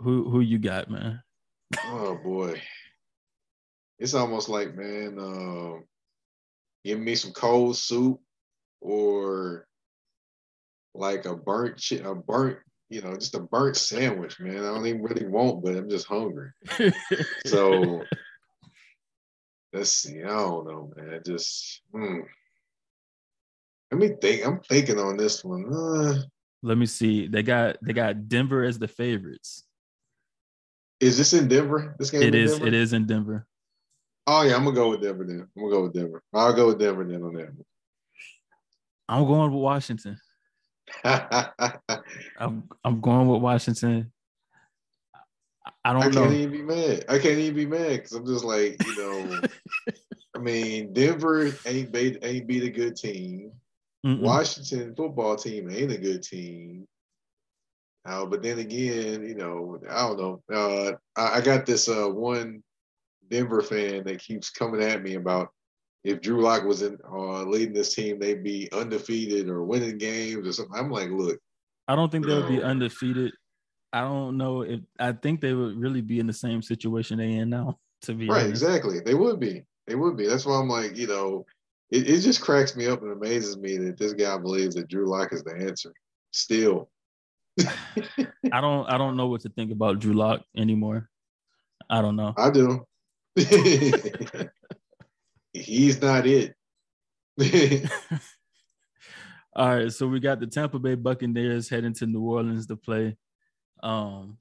Who 0.01 0.31
who 0.31 0.40
you 0.40 0.59
got, 0.59 0.90
man? 0.90 1.23
oh 1.85 2.19
boy, 2.24 2.61
it's 3.98 4.15
almost 4.15 4.48
like 4.48 4.74
man, 4.74 5.19
um, 5.19 5.85
give 6.85 6.98
me 6.98 7.15
some 7.15 7.32
cold 7.32 7.77
soup 7.77 8.19
or 8.81 9.66
like 10.95 11.25
a 11.25 11.37
burnt 11.37 11.81
a 11.93 12.15
burnt 12.15 12.59
you 12.91 13.01
know 13.01 13.15
just 13.15 13.37
a 13.37 13.41
burnt 13.41 13.77
sandwich, 13.77 14.39
man. 14.41 14.59
I 14.59 14.75
don't 14.75 14.87
even 14.87 15.03
really 15.03 15.27
want, 15.27 15.65
but 15.65 15.77
I'm 15.77 15.89
just 15.89 16.07
hungry. 16.07 16.51
So 17.47 18.03
let's 19.73 19.93
see. 19.93 20.23
I 20.23 20.27
don't 20.27 20.67
know, 20.67 20.93
man. 20.97 21.21
Just 21.25 21.83
hmm. 21.93 22.21
let 23.91 24.01
me 24.01 24.11
think. 24.21 24.45
I'm 24.45 24.61
thinking 24.61 24.99
on 24.99 25.17
this 25.17 25.45
one. 25.45 25.73
Uh, 25.73 26.23
Let 26.62 26.79
me 26.79 26.87
see. 26.87 27.29
They 27.29 27.45
got 27.45 27.77
they 27.81 27.93
got 27.93 28.29
Denver 28.29 28.65
as 28.65 28.79
the 28.79 28.89
favorites. 28.89 29.65
is 30.99 31.17
this 31.17 31.33
in 31.33 31.47
Denver? 31.47 31.95
This 31.99 32.11
game 32.11 32.23
It 32.23 32.35
is. 32.35 32.53
Denver? 32.53 32.67
It 32.67 32.75
is 32.75 32.93
in 32.93 33.07
Denver. 33.07 33.47
Oh 34.27 34.43
yeah, 34.43 34.57
I'm 34.57 34.65
gonna 34.65 34.75
go 34.75 34.91
with 34.91 35.03
Denver 35.03 35.25
then. 35.25 35.47
I'm 35.57 35.62
gonna 35.62 35.75
go 35.75 35.83
with 35.85 35.95
Denver. 35.95 36.23
I'll 36.35 36.53
go 36.53 36.67
with 36.67 36.81
Denver 36.81 37.05
then 37.05 37.23
on 37.23 37.35
that 37.35 37.47
one. 37.47 37.65
I'm 39.09 39.27
going 39.27 39.51
with 39.53 39.61
Washington. 39.61 40.19
I'm 41.05 42.69
I'm 42.85 43.01
going 43.01 43.29
with 43.29 43.43
Washington. 43.43 44.12
I 45.85 45.93
don't 45.93 46.01
know. 46.01 46.09
I 46.09 46.11
can't 46.11 46.33
know. 46.33 46.37
even 46.37 46.53
be 46.53 46.62
mad. 46.62 47.05
I 47.09 47.19
can't 47.19 47.39
even 47.39 47.55
be 47.55 47.67
mad 47.67 47.91
because 47.91 48.12
I'm 48.12 48.27
just 48.27 48.45
like, 48.45 48.77
you 48.85 48.97
know, 48.97 49.41
I 50.37 50.39
mean, 50.39 50.93
Denver 50.93 51.53
ain't 51.67 51.93
beat 51.93 52.19
ain't 52.23 52.47
beat 52.47 52.65
a 52.65 52.71
good 52.71 52.97
team. 52.97 53.53
Mm-mm. 54.05 54.21
Washington 54.21 54.95
football 54.95 55.37
team 55.37 55.71
ain't 55.71 55.93
a 55.93 55.99
good 55.99 56.23
team. 56.23 56.87
Uh, 58.07 58.25
but 58.25 58.43
then 58.43 58.59
again, 58.59 59.23
you 59.27 59.35
know, 59.35 59.79
I 59.89 60.01
don't 60.09 60.19
know. 60.19 60.43
Uh, 60.51 60.93
I, 61.17 61.39
I 61.39 61.41
got 61.43 61.67
this 61.67 61.89
uh, 61.89 62.07
one 62.07 62.62
Denver 63.31 63.61
fan 63.61 64.05
that 64.05 64.21
keeps 64.21 64.51
coming 64.51 64.83
at 64.83 65.03
me 65.03 65.15
about 65.15 65.51
if 66.05 66.20
Drew 66.20 66.43
Lock 66.43 66.64
was 66.64 66.82
in 66.82 66.98
uh, 67.10 67.43
leading 67.43 67.74
this 67.74 67.94
team, 67.94 68.18
they'd 68.18 68.43
be 68.43 68.68
undefeated 68.72 69.48
or 69.48 69.64
winning 69.64 69.98
games 69.98 70.47
or 70.47 70.52
something. 70.52 70.78
I'm 70.78 70.90
like, 70.90 71.10
look, 71.10 71.39
I 71.89 71.97
don't 71.97 72.10
think 72.10 72.27
they 72.27 72.35
would 72.35 72.48
be 72.48 72.62
undefeated. 72.62 73.32
I 73.93 74.02
don't 74.02 74.36
know 74.36 74.62
if 74.62 74.81
I 74.98 75.12
think 75.12 75.40
they 75.40 75.52
would 75.52 75.77
really 75.77 76.01
be 76.01 76.20
in 76.20 76.27
the 76.27 76.32
same 76.32 76.62
situation 76.62 77.18
they 77.18 77.36
are 77.36 77.43
in 77.43 77.51
now. 77.51 77.78
To 78.05 78.14
be 78.14 78.28
right, 78.31 78.47
honest, 78.47 78.62
exactly. 78.62 79.01
They 79.01 79.12
would 79.12 79.39
be. 79.39 79.62
They 79.86 79.94
would 79.94 80.16
be. 80.16 80.27
That's 80.27 80.47
why 80.47 80.59
I'm 80.59 80.70
like, 80.70 80.97
you 80.97 81.06
know, 81.06 81.44
it, 81.90 82.09
it 82.09 82.20
just 82.20 82.40
cracks 82.40 82.74
me 82.74 82.86
up 82.86 83.02
and 83.02 83.12
amazes 83.12 83.59
me 83.59 83.77
that 83.77 83.98
this 83.98 84.14
guy 84.14 84.39
believes 84.39 84.74
that 84.77 84.89
Drew 84.89 85.06
Lock 85.06 85.35
is 85.35 85.44
the 85.44 85.55
answer. 85.55 85.93
Still, 86.32 86.89
I 87.60 88.62
don't. 88.62 88.89
I 88.89 88.97
don't 88.97 89.18
know 89.18 89.27
what 89.27 89.43
to 89.43 89.51
think 89.51 89.70
about 89.70 89.98
Drew 89.98 90.14
Lock 90.14 90.40
anymore. 90.56 91.10
I 91.90 92.01
don't 92.01 92.16
know. 92.16 92.32
I 92.39 92.51
do. 92.51 92.86
He's 95.52 96.01
not 96.01 96.27
it. 96.27 96.55
All 99.56 99.77
right, 99.77 99.93
so 99.93 100.06
we 100.06 100.20
got 100.20 100.39
the 100.40 100.47
Tampa 100.47 100.78
Bay 100.78 100.94
Buccaneers 100.94 101.68
heading 101.68 101.94
to 101.94 102.06
New 102.06 102.22
Orleans 102.22 102.66
to 102.68 102.77
play. 102.77 103.16
Um, 103.82 104.39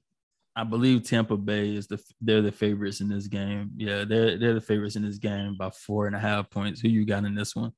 I 0.54 0.64
believe 0.64 1.02
Tampa 1.02 1.36
Bay 1.36 1.74
is 1.74 1.86
the 1.86 2.00
they're 2.20 2.42
the 2.42 2.52
favorites 2.52 3.00
in 3.00 3.08
this 3.08 3.26
game. 3.26 3.72
Yeah, 3.76 4.04
they're 4.04 4.38
they're 4.38 4.54
the 4.54 4.60
favorites 4.60 4.96
in 4.96 5.02
this 5.02 5.18
game 5.18 5.56
by 5.56 5.70
four 5.70 6.06
and 6.06 6.14
a 6.14 6.18
half 6.18 6.50
points. 6.50 6.80
Who 6.80 6.88
you 6.88 7.04
got 7.04 7.24
in 7.24 7.34
this 7.34 7.56
one? 7.56 7.72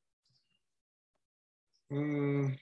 Mm. 1.90 2.59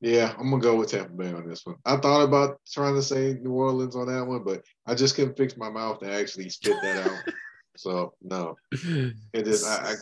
Yeah, 0.00 0.34
I'm 0.38 0.50
gonna 0.50 0.62
go 0.62 0.76
with 0.76 0.90
Tampa 0.90 1.12
Bay 1.12 1.32
on 1.32 1.48
this 1.48 1.64
one. 1.64 1.76
I 1.84 1.96
thought 1.96 2.24
about 2.24 2.60
trying 2.70 2.94
to 2.94 3.02
say 3.02 3.38
New 3.40 3.52
Orleans 3.52 3.96
on 3.96 4.06
that 4.06 4.26
one, 4.26 4.42
but 4.44 4.64
I 4.86 4.94
just 4.94 5.14
couldn't 5.14 5.36
fix 5.36 5.56
my 5.56 5.70
mouth 5.70 6.00
to 6.00 6.12
actually 6.12 6.48
spit 6.48 6.76
that 6.82 7.06
out. 7.06 7.34
So 7.80 8.12
no, 8.20 8.56
it 8.72 9.48
is. 9.48 9.66
I, 9.66 9.92
I 9.92 9.94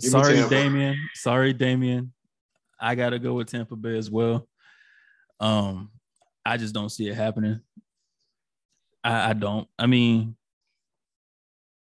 Sorry, 0.00 0.48
Damien. 0.48 0.96
Sorry, 1.12 1.52
Damien. 1.52 2.10
I 2.80 2.94
gotta 2.94 3.18
go 3.18 3.34
with 3.34 3.50
Tampa 3.50 3.76
Bay 3.76 3.98
as 3.98 4.10
well. 4.10 4.48
Um, 5.40 5.90
I 6.42 6.56
just 6.56 6.72
don't 6.72 6.88
see 6.88 7.06
it 7.06 7.16
happening. 7.16 7.60
I, 9.02 9.30
I 9.30 9.32
don't. 9.34 9.68
I 9.78 9.86
mean, 9.86 10.36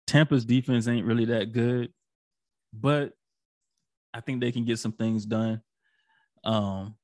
Tampa's 0.07 0.47
defense 0.47 0.89
ain't 0.89 1.05
really 1.05 1.27
that 1.27 1.53
good, 1.53 1.93
but 2.73 3.13
I 4.15 4.21
think 4.21 4.41
they 4.41 4.51
can 4.51 4.65
get 4.65 4.79
some 4.79 4.93
things 4.93 5.27
done. 5.27 5.61
Um, 6.43 6.95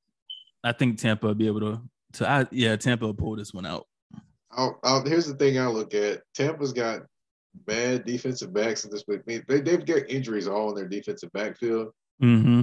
I 0.63 0.71
think 0.71 0.97
Tampa 0.97 1.27
will 1.27 1.35
be 1.35 1.45
able 1.45 1.59
to. 1.59 1.81
To 2.13 2.27
I, 2.27 2.47
yeah, 2.49 2.75
Tampa 2.75 3.05
will 3.05 3.13
pull 3.13 3.35
this 3.35 3.53
one 3.53 3.67
out. 3.67 3.85
I'll, 4.49 4.79
I'll, 4.83 5.05
here's 5.05 5.27
the 5.27 5.35
thing 5.35 5.59
I 5.59 5.67
look 5.67 5.93
at. 5.93 6.23
Tampa's 6.33 6.73
got 6.73 7.01
bad 7.65 8.05
defensive 8.05 8.53
backs 8.53 8.85
at 8.85 8.91
this 8.91 9.03
mean, 9.07 9.43
They, 9.47 9.61
they've 9.61 9.85
got 9.85 10.09
injuries 10.09 10.47
all 10.47 10.69
in 10.69 10.75
their 10.75 10.87
defensive 10.87 11.31
backfield, 11.33 11.91
Mm-hmm. 12.21 12.61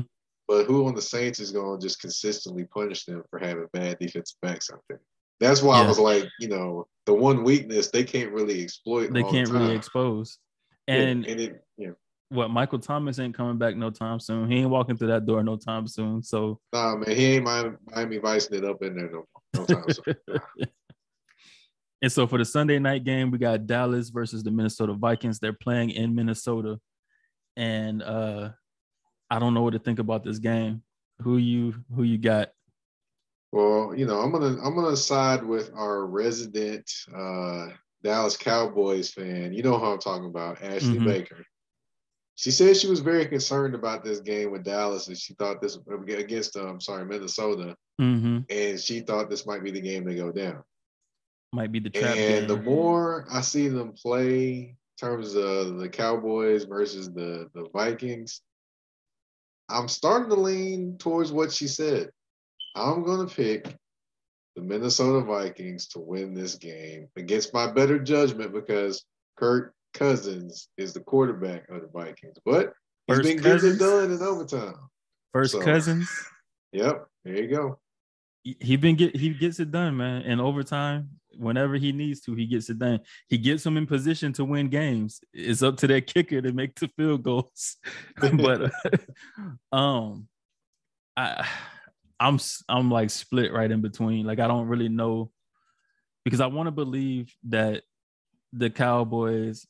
but 0.49 0.67
who 0.67 0.87
on 0.87 0.95
the 0.95 1.03
Saints 1.03 1.39
is 1.41 1.53
going 1.53 1.79
to 1.79 1.85
just 1.87 2.01
consistently 2.01 2.65
punish 2.65 3.05
them 3.05 3.23
for 3.31 3.39
having 3.39 3.67
bad 3.73 3.99
defensive 4.01 4.37
backs 4.43 4.71
out 4.73 4.81
there? 4.89 5.01
That's 5.41 5.63
why 5.63 5.79
Yeah. 5.79 5.85
I 5.85 5.89
was 5.89 5.99
like, 5.99 6.29
you 6.41 6.49
know, 6.49 6.87
the 7.07 7.15
one 7.15 7.45
weakness 7.45 7.91
they 7.91 8.05
can't 8.05 8.33
really 8.33 8.63
exploit. 8.63 9.13
They 9.13 9.23
can't 9.25 9.49
really 9.51 9.69
time. 9.69 9.77
expose. 9.77 10.39
Yeah, 10.89 10.95
And 10.97 11.27
and 11.27 11.41
it, 11.41 11.65
yeah, 11.77 11.91
what 12.31 12.51
Michael 12.51 12.79
Thomas 12.79 13.19
ain't 13.19 13.35
coming 13.37 13.59
back 13.59 13.77
no 13.77 13.91
time 13.91 14.19
soon. 14.21 14.51
He 14.51 14.59
ain't 14.59 14.71
walking 14.71 14.97
through 14.97 15.09
that 15.09 15.25
door 15.27 15.43
no 15.43 15.57
time 15.57 15.87
soon. 15.87 16.23
So 16.23 16.61
nah, 16.73 16.97
man, 16.97 17.15
he 17.17 17.25
ain't 17.27 17.45
Miami, 17.45 17.77
Miami 17.95 18.19
Vicing 18.19 18.59
it 18.59 18.65
up 18.65 18.83
in 18.83 18.97
there 18.97 19.11
no, 19.11 19.25
no 19.55 19.65
time. 19.67 19.85
soon. 19.91 20.15
and 22.05 22.13
so 22.13 22.27
for 22.27 22.37
the 22.37 22.45
Sunday 22.45 22.79
night 22.79 23.03
game, 23.03 23.31
we 23.31 23.39
got 23.39 23.67
Dallas 23.67 24.11
versus 24.11 24.43
the 24.43 24.51
Minnesota 24.51 24.93
Vikings. 24.93 25.39
They're 25.39 25.55
playing 25.55 25.89
in 25.89 26.15
Minnesota. 26.15 26.79
And 27.57 28.03
uh 28.03 28.51
I 29.31 29.39
don't 29.39 29.55
know 29.55 29.63
what 29.63 29.73
to 29.73 29.79
think 29.79 29.99
about 30.01 30.23
this 30.23 30.39
game. 30.39 30.83
Who 31.23 31.39
you 31.39 31.75
who 31.97 32.03
you 32.03 32.19
got? 32.19 32.51
Well, 33.53 33.95
you 33.97 34.05
know, 34.05 34.21
I'm 34.21 34.31
gonna 34.33 34.59
I'm 34.63 34.75
gonna 34.75 34.97
side 34.99 35.43
with 35.45 35.71
our 35.75 36.05
resident 36.05 36.91
uh, 37.17 37.69
Dallas 38.03 38.37
Cowboys 38.37 39.11
fan. 39.11 39.55
You 39.55 39.63
know 39.63 39.79
who 39.79 39.87
I'm 39.87 39.99
talking 39.99 40.27
about, 40.27 40.61
Ashley 40.63 40.99
Mhm. 40.99 41.07
Baker. 41.07 41.43
She 42.35 42.51
said 42.51 42.77
she 42.77 42.89
was 42.89 43.01
very 43.01 43.25
concerned 43.27 43.75
about 43.75 44.05
this 44.05 44.21
game 44.21 44.51
with 44.51 44.65
Dallas, 44.65 45.09
and 45.09 45.17
she 45.17 45.33
thought 45.35 45.63
this 45.63 45.79
against 46.09 46.55
um, 46.57 46.81
sorry 46.83 47.07
Minnesota, 47.07 47.75
Mm-hmm. 47.99 48.39
and 48.51 48.79
she 48.79 49.01
thought 49.01 49.31
this 49.31 49.47
might 49.47 49.65
be 49.65 49.71
the 49.71 49.81
game 49.81 50.05
to 50.07 50.15
go 50.15 50.31
down. 50.33 50.63
Might 51.55 51.71
be 51.71 51.79
the 51.79 51.91
trap 51.91 52.17
And 52.17 52.49
the 52.49 52.61
more 52.61 53.27
I 53.31 53.41
see 53.41 53.69
them 53.69 53.93
play, 53.93 54.43
in 54.45 54.77
terms 54.99 55.37
of 55.37 55.79
the 55.79 55.89
Cowboys 55.89 56.65
versus 56.65 57.13
the 57.13 57.49
the 57.55 57.69
Vikings, 57.73 58.41
I'm 59.69 59.87
starting 59.87 60.29
to 60.31 60.35
lean 60.35 60.99
towards 60.99 61.31
what 61.31 61.53
she 61.53 61.69
said. 61.69 62.11
I'm 62.75 63.05
going 63.05 63.29
to 63.29 63.33
pick 63.33 63.73
the 64.57 64.63
Minnesota 64.63 65.25
Vikings 65.25 65.87
to 65.91 66.01
win 66.01 66.35
this 66.35 66.57
game 66.57 67.07
against 67.15 67.55
my 67.55 67.71
better 67.71 68.01
judgment 68.01 68.53
because 68.53 69.05
Kirk 69.37 69.75
Cousins 69.95 70.69
is 70.77 70.93
the 70.93 71.01
quarterback 71.01 71.69
of 71.69 71.83
the 71.83 71.89
Vikings, 71.89 72.37
but 72.45 72.73
he's 73.07 73.19
First 73.19 73.29
been 73.29 73.43
getting 73.43 73.71
it 73.75 73.79
done 73.79 74.11
in 74.11 74.21
overtime. 74.21 74.75
First 75.33 75.53
so- 75.53 75.61
cousins. 75.61 76.11
Yep, 76.73 77.07
there 77.25 77.41
you 77.41 77.49
go. 77.49 77.79
He- 78.45 78.77
been 78.77 78.97
get 78.97 79.17
he 79.17 79.31
gets 79.31 79.59
it 79.59 79.71
done, 79.71 79.97
man. 79.97 80.23
In 80.23 80.39
overtime, 80.39 81.09
whenever 81.37 81.77
he 81.77 81.93
needs 81.93 82.21
to, 82.23 82.35
he 82.35 82.47
gets 82.47 82.69
it 82.71 82.79
done. 82.79 83.01
He 83.29 83.39
gets 83.39 83.65
them 83.65 83.77
in 83.77 83.87
position 83.87 84.33
to 84.35 84.45
win 84.45 84.69
games. 84.69 85.21
It's 85.33 85.63
up 85.63 85.77
to 85.79 85.87
that 85.89 86.07
kicker 86.07 86.41
to 86.43 86.53
make 86.53 86.79
the 86.79 86.89
field 86.89 87.23
goals. 87.23 87.77
but 88.21 88.71
um, 89.73 90.29
I 91.17 91.47
I'm 92.21 92.39
I'm 92.69 92.91
like 92.91 93.11
split 93.11 93.53
right 93.53 93.71
in 93.71 93.81
between. 93.81 94.27
Like 94.27 94.39
I 94.39 94.47
don't 94.47 94.69
really 94.69 94.89
know 94.89 95.31
because 96.25 96.41
I 96.41 96.47
want 96.47 96.67
to 96.67 96.73
believe 96.73 97.35
that 97.45 97.83
the 98.53 98.71
Cowboys 98.71 99.67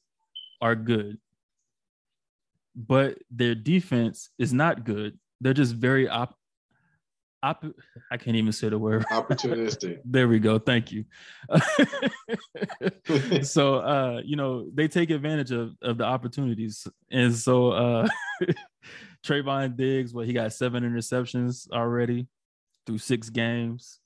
are 0.60 0.74
good, 0.74 1.18
but 2.74 3.18
their 3.30 3.54
defense 3.54 4.30
is 4.38 4.52
not 4.52 4.84
good. 4.84 5.18
They're 5.40 5.54
just 5.54 5.74
very 5.74 6.08
op. 6.08 6.36
op 7.44 7.64
I 8.10 8.16
can't 8.16 8.36
even 8.36 8.52
say 8.52 8.68
the 8.70 8.78
word. 8.78 9.04
Opportunistic. 9.10 10.00
There 10.04 10.28
we 10.28 10.38
go. 10.38 10.58
Thank 10.58 10.92
you. 10.92 11.04
so 13.42 13.76
uh, 13.76 14.22
you 14.24 14.36
know, 14.36 14.68
they 14.72 14.88
take 14.88 15.10
advantage 15.10 15.50
of, 15.50 15.74
of 15.82 15.98
the 15.98 16.04
opportunities. 16.04 16.86
And 17.10 17.34
so 17.34 17.72
uh 17.72 18.08
Trevon 19.26 19.76
Diggs, 19.76 20.12
well, 20.12 20.24
he 20.24 20.32
got 20.32 20.52
seven 20.52 20.82
interceptions 20.84 21.70
already 21.70 22.26
through 22.86 22.98
six 22.98 23.30
games. 23.30 24.00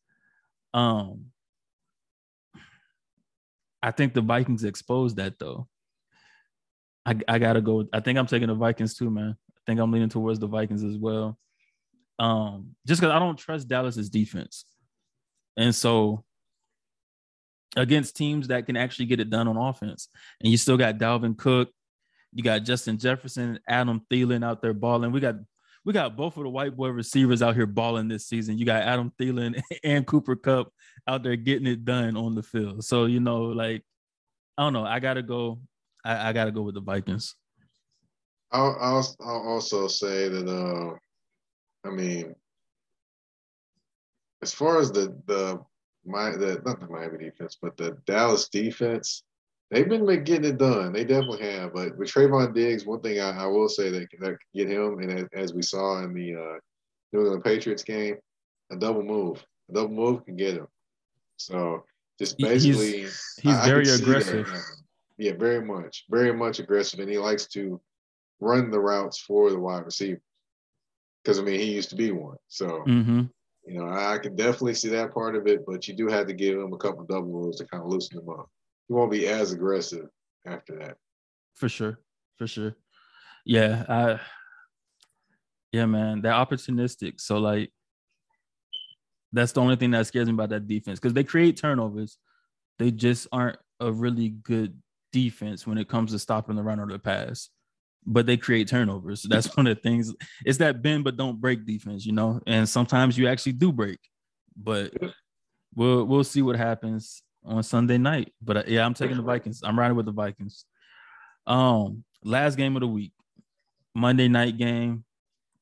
Um 0.74 1.26
I 3.82 3.92
think 3.92 4.14
the 4.14 4.20
Vikings 4.20 4.64
exposed 4.64 5.16
that 5.16 5.38
though. 5.38 5.68
I, 7.06 7.16
I 7.26 7.38
gotta 7.38 7.60
go. 7.60 7.86
I 7.92 8.00
think 8.00 8.18
I'm 8.18 8.26
taking 8.26 8.48
the 8.48 8.54
Vikings 8.54 8.94
too, 8.94 9.10
man. 9.10 9.36
I 9.50 9.60
think 9.66 9.80
I'm 9.80 9.92
leaning 9.92 10.08
towards 10.08 10.40
the 10.40 10.48
Vikings 10.48 10.82
as 10.82 10.96
well. 10.98 11.38
Um, 12.18 12.74
just 12.86 13.00
because 13.00 13.14
I 13.14 13.18
don't 13.18 13.38
trust 13.38 13.68
Dallas's 13.68 14.10
defense. 14.10 14.64
And 15.56 15.74
so 15.74 16.24
against 17.76 18.16
teams 18.16 18.48
that 18.48 18.66
can 18.66 18.76
actually 18.76 19.06
get 19.06 19.20
it 19.20 19.30
done 19.30 19.48
on 19.48 19.56
offense, 19.56 20.08
and 20.40 20.50
you 20.50 20.56
still 20.56 20.76
got 20.76 20.98
Dalvin 20.98 21.36
Cook, 21.36 21.70
you 22.32 22.42
got 22.42 22.64
Justin 22.64 22.98
Jefferson, 22.98 23.58
Adam 23.68 24.02
Thielen 24.10 24.44
out 24.44 24.62
there 24.62 24.74
balling. 24.74 25.12
We 25.12 25.20
got 25.20 25.36
we 25.84 25.92
got 25.92 26.16
both 26.16 26.36
of 26.36 26.42
the 26.42 26.50
white 26.50 26.76
boy 26.76 26.88
receivers 26.88 27.40
out 27.40 27.54
here 27.54 27.66
balling 27.66 28.08
this 28.08 28.26
season. 28.26 28.58
You 28.58 28.66
got 28.66 28.82
Adam 28.82 29.12
Thielen 29.18 29.60
and 29.84 30.06
Cooper 30.06 30.36
Kupp 30.36 30.72
out 31.06 31.22
there 31.22 31.36
getting 31.36 31.66
it 31.66 31.84
done 31.84 32.16
on 32.16 32.34
the 32.34 32.42
field. 32.42 32.84
So 32.84 33.06
you 33.06 33.20
know, 33.20 33.44
like 33.44 33.82
I 34.56 34.62
don't 34.62 34.72
know. 34.72 34.84
I 34.84 35.00
gotta 35.00 35.22
go. 35.22 35.60
I, 36.04 36.28
I 36.28 36.32
gotta 36.32 36.50
go 36.50 36.62
with 36.62 36.74
the 36.74 36.80
Vikings. 36.80 37.34
I'll, 38.50 38.76
I'll 38.80 39.16
I'll 39.20 39.48
also 39.48 39.88
say 39.88 40.28
that 40.28 40.48
uh, 40.48 40.96
I 41.88 41.90
mean, 41.90 42.34
as 44.42 44.52
far 44.52 44.78
as 44.78 44.92
the 44.92 45.16
the 45.26 45.60
my 46.04 46.30
the 46.30 46.60
not 46.64 46.80
the 46.80 46.86
Miami 46.88 47.18
defense, 47.24 47.56
but 47.60 47.76
the 47.76 47.96
Dallas 48.06 48.48
defense, 48.48 49.22
they've 49.70 49.88
been 49.88 50.06
getting 50.24 50.44
it 50.44 50.58
done. 50.58 50.92
They 50.92 51.04
definitely 51.04 51.50
have. 51.50 51.72
But 51.74 51.96
with 51.96 52.10
Trevon 52.10 52.54
Diggs, 52.54 52.86
one 52.86 53.00
thing 53.00 53.20
I, 53.20 53.44
I 53.44 53.46
will 53.46 53.68
say 53.68 53.90
that 53.90 54.10
can, 54.10 54.20
that 54.20 54.36
get 54.54 54.68
him, 54.68 54.98
and 54.98 55.12
as, 55.12 55.26
as 55.32 55.54
we 55.54 55.62
saw 55.62 56.02
in 56.04 56.14
the 56.14 56.34
uh, 56.34 56.58
New 57.12 57.20
England 57.20 57.44
Patriots 57.44 57.82
game, 57.82 58.16
a 58.70 58.76
double 58.76 59.02
move, 59.02 59.44
a 59.70 59.74
double 59.74 59.94
move 59.94 60.24
can 60.24 60.36
get 60.36 60.54
him. 60.54 60.68
So 61.36 61.84
just 62.18 62.38
basically 62.38 63.02
he's 63.02 63.34
he's 63.40 63.54
I- 63.54 63.62
I 63.64 63.66
very 63.66 63.84
that 63.84 64.00
aggressive. 64.00 64.52
Yeah, 65.16 65.32
very 65.36 65.64
much, 65.64 66.04
very 66.08 66.32
much 66.32 66.60
aggressive, 66.60 67.00
and 67.00 67.10
he 67.10 67.18
likes 67.18 67.46
to 67.48 67.80
run 68.40 68.70
the 68.70 68.78
routes 68.78 69.18
for 69.18 69.50
the 69.50 69.58
wide 69.58 69.84
receiver. 69.84 70.20
Because 71.28 71.40
I 71.40 71.42
mean, 71.42 71.60
he 71.60 71.74
used 71.74 71.90
to 71.90 71.94
be 71.94 72.10
one, 72.10 72.38
so 72.48 72.84
hmm 72.84 73.24
you 73.66 73.78
know 73.78 73.84
I, 73.84 74.14
I 74.14 74.18
can 74.18 74.34
definitely 74.34 74.72
see 74.72 74.88
that 74.88 75.12
part 75.12 75.36
of 75.36 75.46
it. 75.46 75.66
But 75.66 75.86
you 75.86 75.92
do 75.94 76.08
have 76.08 76.26
to 76.28 76.32
give 76.32 76.58
him 76.58 76.72
a 76.72 76.78
couple 76.78 77.04
double 77.04 77.28
moves 77.28 77.58
to 77.58 77.66
kind 77.66 77.82
of 77.82 77.90
loosen 77.90 78.18
him 78.18 78.30
up. 78.30 78.48
He 78.86 78.94
won't 78.94 79.10
be 79.10 79.26
as 79.26 79.52
aggressive 79.52 80.06
after 80.46 80.78
that. 80.78 80.96
For 81.54 81.68
sure. 81.68 82.00
For 82.38 82.46
sure. 82.46 82.76
Yeah. 83.44 83.84
I 83.90 84.20
yeah, 85.70 85.84
man. 85.84 86.22
They're 86.22 86.32
opportunistic. 86.32 87.20
So 87.20 87.36
like 87.36 87.74
that's 89.30 89.52
the 89.52 89.60
only 89.60 89.76
thing 89.76 89.90
that 89.90 90.06
scares 90.06 90.28
me 90.28 90.32
about 90.32 90.48
that 90.48 90.66
defense. 90.66 90.98
Because 90.98 91.12
they 91.12 91.24
create 91.24 91.58
turnovers. 91.58 92.16
They 92.78 92.90
just 92.90 93.28
aren't 93.32 93.58
a 93.80 93.92
really 93.92 94.30
good 94.30 94.80
defense 95.12 95.66
when 95.66 95.76
it 95.76 95.90
comes 95.90 96.12
to 96.12 96.18
stopping 96.18 96.56
the 96.56 96.62
run 96.62 96.80
or 96.80 96.86
the 96.86 96.98
pass. 96.98 97.50
But 98.06 98.26
they 98.26 98.36
create 98.36 98.68
turnovers. 98.68 99.22
So 99.22 99.28
that's 99.28 99.54
one 99.56 99.66
of 99.66 99.76
the 99.76 99.82
things. 99.82 100.14
It's 100.44 100.58
that 100.58 100.82
bend 100.82 101.04
but 101.04 101.16
don't 101.16 101.40
break 101.40 101.66
defense, 101.66 102.06
you 102.06 102.12
know. 102.12 102.40
And 102.46 102.68
sometimes 102.68 103.18
you 103.18 103.28
actually 103.28 103.52
do 103.52 103.70
break. 103.70 103.98
But 104.56 104.94
we'll 105.74 106.04
we'll 106.04 106.24
see 106.24 106.42
what 106.42 106.56
happens 106.56 107.22
on 107.44 107.62
Sunday 107.62 107.98
night. 107.98 108.32
But 108.42 108.56
uh, 108.56 108.62
yeah, 108.66 108.84
I'm 108.84 108.94
taking 108.94 109.16
the 109.16 109.22
Vikings. 109.22 109.60
I'm 109.62 109.78
riding 109.78 109.96
with 109.96 110.06
the 110.06 110.12
Vikings. 110.12 110.64
Um, 111.46 112.04
last 112.24 112.56
game 112.56 112.76
of 112.76 112.80
the 112.80 112.88
week, 112.88 113.12
Monday 113.94 114.28
night 114.28 114.56
game, 114.56 115.04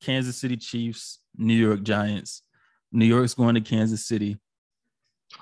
Kansas 0.01 0.37
City 0.37 0.57
Chiefs, 0.57 1.19
New 1.37 1.53
York 1.55 1.83
Giants. 1.83 2.43
New 2.91 3.05
York's 3.05 3.33
going 3.33 3.55
to 3.55 3.61
Kansas 3.61 4.05
City, 4.05 4.37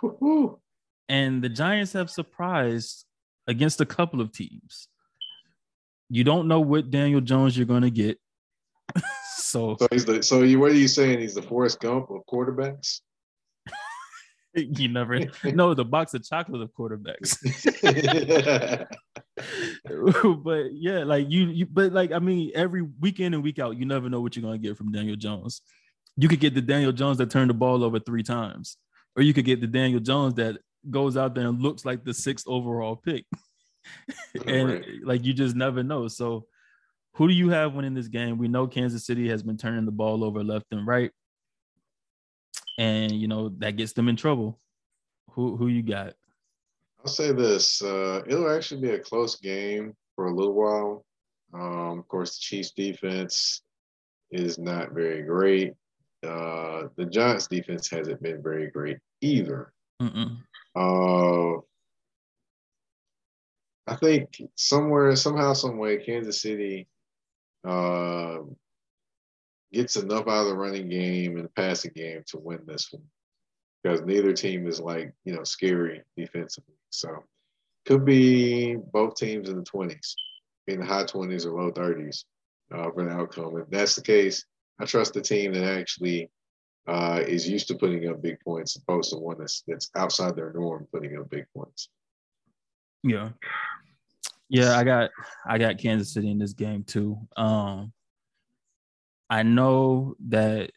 Woo-hoo. 0.01 0.59
and 1.07 1.43
the 1.43 1.49
Giants 1.49 1.93
have 1.93 2.09
surprised 2.09 3.05
against 3.47 3.80
a 3.81 3.85
couple 3.85 4.19
of 4.19 4.31
teams. 4.31 4.88
You 6.10 6.23
don't 6.23 6.48
know 6.48 6.60
what 6.60 6.91
Daniel 6.91 7.22
Jones 7.22 7.57
you're 7.57 7.65
going 7.65 7.82
to 7.82 7.91
get. 7.91 8.19
so 9.38 9.76
So 9.80 9.88
he's 9.91 10.06
the 10.06 10.22
so 10.22 10.41
you 10.41 10.60
what 10.60 10.72
are 10.72 10.76
you 10.76 10.88
saying? 10.88 11.19
He's 11.19 11.34
the 11.34 11.41
Forrest 11.41 11.80
Gump 11.80 12.11
of 12.11 12.22
quarterbacks. 12.32 13.02
you 14.56 14.88
never 14.88 15.19
know 15.44 15.73
the 15.73 15.84
box 15.84 16.14
of 16.14 16.23
chocolate 16.23 16.61
of 16.61 16.72
quarterbacks. 16.73 17.36
but 20.44 20.73
yeah, 20.73 21.03
like 21.03 21.30
you, 21.30 21.48
you, 21.48 21.65
but 21.65 21.91
like 21.91 22.11
I 22.11 22.19
mean, 22.19 22.52
every 22.56 22.82
weekend 22.82 23.36
and 23.36 23.44
week 23.44 23.60
out, 23.60 23.77
you 23.77 23.86
never 23.86 24.10
know 24.10 24.22
what 24.22 24.36
you're 24.36 24.44
gonna 24.44 24.57
get 24.57 24.77
from 24.77 24.91
Daniel 24.91 25.15
Jones. 25.15 25.61
You 26.18 26.30
could 26.30 26.40
get 26.40 26.53
the 26.53 26.61
Daniel 26.61 26.94
Jones 26.94 27.18
that 27.18 27.30
turned 27.30 27.49
the 27.49 27.53
ball 27.53 27.84
over 27.84 27.99
three 27.99 28.23
times, 28.23 28.77
or 29.18 29.23
you 29.23 29.34
could 29.34 29.45
get 29.45 29.60
the 29.60 29.68
Daniel 29.68 29.99
Jones 29.99 30.36
that 30.36 30.57
goes 30.90 31.18
out 31.18 31.36
there 31.36 31.48
and 31.48 31.61
looks 31.61 31.84
like 31.84 32.06
the 32.06 32.14
sixth 32.14 32.48
overall 32.48 32.95
pick. 32.95 33.26
and 34.48 34.70
Right. 34.70 34.86
like 35.03 35.26
you 35.26 35.34
just 35.34 35.56
never 35.56 35.84
know. 35.84 36.07
So, 36.07 36.48
who 37.14 37.28
do 37.28 37.34
you 37.34 37.49
have 37.49 37.74
winning 37.74 37.94
this 37.94 38.07
game? 38.07 38.38
We 38.38 38.48
know 38.48 38.68
Kansas 38.68 39.06
City 39.06 39.30
has 39.30 39.44
been 39.44 39.57
turning 39.57 39.86
the 39.86 39.91
ball 39.91 40.24
over 40.24 40.44
left 40.44 40.66
and 40.72 40.86
right, 40.86 41.12
and 42.78 43.12
you 43.12 43.28
know 43.28 43.49
that 43.60 43.78
gets 43.78 43.94
them 43.94 44.10
in 44.10 44.16
trouble. 44.16 44.60
Who 45.32 45.56
who 45.56 45.68
you 45.68 45.82
got? 45.84 46.14
I'll 46.99 47.07
say 47.12 47.32
this: 47.32 47.82
uh, 47.82 48.22
it'll 48.28 48.53
actually 48.53 48.82
be 48.82 48.91
a 48.91 48.99
close 48.99 49.36
game 49.36 49.94
for 50.16 50.28
a 50.28 50.34
little 50.36 50.53
while. 50.53 51.06
Um, 51.53 51.99
of 51.99 52.07
course, 52.07 52.36
the 52.38 52.41
Chiefs' 52.41 52.72
defense 52.72 53.62
is 54.32 54.57
not 54.57 54.91
very 54.91 55.22
great. 55.22 55.74
Uh, 56.26 56.88
the 56.98 57.06
Giants' 57.06 57.48
defense 57.48 57.90
hasn't 57.90 58.22
been 58.22 58.41
very 58.41 58.72
great 58.72 58.98
either. 59.22 59.72
Mm-mm. 60.02 60.38
Uh, 60.76 61.62
I 63.88 63.95
think 63.95 64.41
somewhere, 64.56 65.16
somehow, 65.16 65.53
some 65.53 65.78
way, 65.78 66.03
Kansas 66.03 66.41
City 66.41 66.88
uh, 67.64 68.40
gets 69.72 69.95
enough 69.95 70.28
out 70.28 70.44
of 70.44 70.48
the 70.48 70.56
running 70.56 70.90
game 70.90 71.38
and 71.38 71.53
passing 71.56 71.91
game 71.95 72.24
to 72.28 72.38
win 72.38 72.62
this 72.66 72.91
one 72.91 73.03
because 73.84 74.02
neither 74.02 74.34
team 74.34 74.68
is 74.68 74.80
like 74.80 75.14
you 75.26 75.36
know 75.36 75.44
scary 75.44 76.02
defensively. 76.18 76.74
So 76.90 77.24
could 77.86 78.06
be 78.06 78.76
both 78.76 79.16
teams 79.16 79.49
in 79.49 79.57
the 79.57 79.64
twenties, 79.64 80.16
in 80.68 80.80
the 80.80 80.86
high 80.86 81.06
twenties 81.06 81.45
or 81.45 81.62
low 81.62 81.72
thirties 81.72 82.26
uh, 82.74 82.90
for 82.91 83.03
the 83.03 83.12
outcome. 83.12 83.57
If 83.57 83.70
that's 83.70 83.95
the 83.95 84.02
case, 84.02 84.45
I 84.80 84.86
trust 84.86 85.14
the 85.14 85.22
team 85.22 85.53
that 85.53 85.78
actually 85.78 86.32
uh, 86.88 87.22
is 87.26 87.48
used 87.48 87.68
to 87.68 87.76
putting 87.76 88.07
up 88.10 88.22
big 88.22 88.40
points, 88.41 88.76
opposed 88.76 89.12
to 89.12 89.18
one 89.18 89.38
that's 89.38 89.64
that's 89.68 89.91
outside 89.95 90.36
their 90.36 90.53
norm 90.53 90.88
putting 90.91 91.18
up 91.18 91.30
big 91.30 91.45
points. 91.56 91.90
Yeah. 93.06 93.30
Yeah, 94.49 94.77
I 94.77 94.84
got 94.84 95.11
I 95.48 95.57
got 95.57 95.77
Kansas 95.77 96.14
City 96.14 96.32
in 96.32 96.40
this 96.40 96.53
game 96.53 96.84
too. 96.84 97.18
Um 97.38 97.94
I 99.30 99.44
know 99.44 100.15
that 100.27 100.72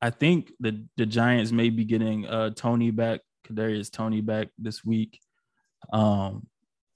I 0.00 0.10
think 0.10 0.52
the 0.60 0.86
the 0.96 1.06
Giants 1.06 1.50
may 1.52 1.70
be 1.70 1.84
getting 1.84 2.26
uh 2.26 2.50
Toney 2.50 2.90
back, 2.90 3.20
Kadarius 3.46 3.90
Toney 3.90 4.20
back 4.20 4.48
this 4.58 4.84
week. 4.84 5.18
Um 5.92 6.46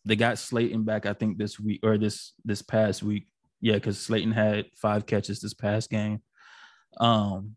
they 0.05 0.17
got 0.17 0.39
Slayton 0.39 0.85
back, 0.85 1.07
I 1.07 1.13
think, 1.13 1.39
this 1.39 1.59
week 1.59 1.81
or 1.83 1.99
this 1.99 2.33
this 2.45 2.63
past 2.63 3.03
week. 3.03 3.27
Yeah, 3.61 3.75
because 3.75 3.99
Slayton 4.01 4.33
had 4.33 4.67
five 4.77 5.07
catches 5.07 5.41
this 5.41 5.55
past 5.55 5.91
game. 5.91 6.23
Um 7.01 7.57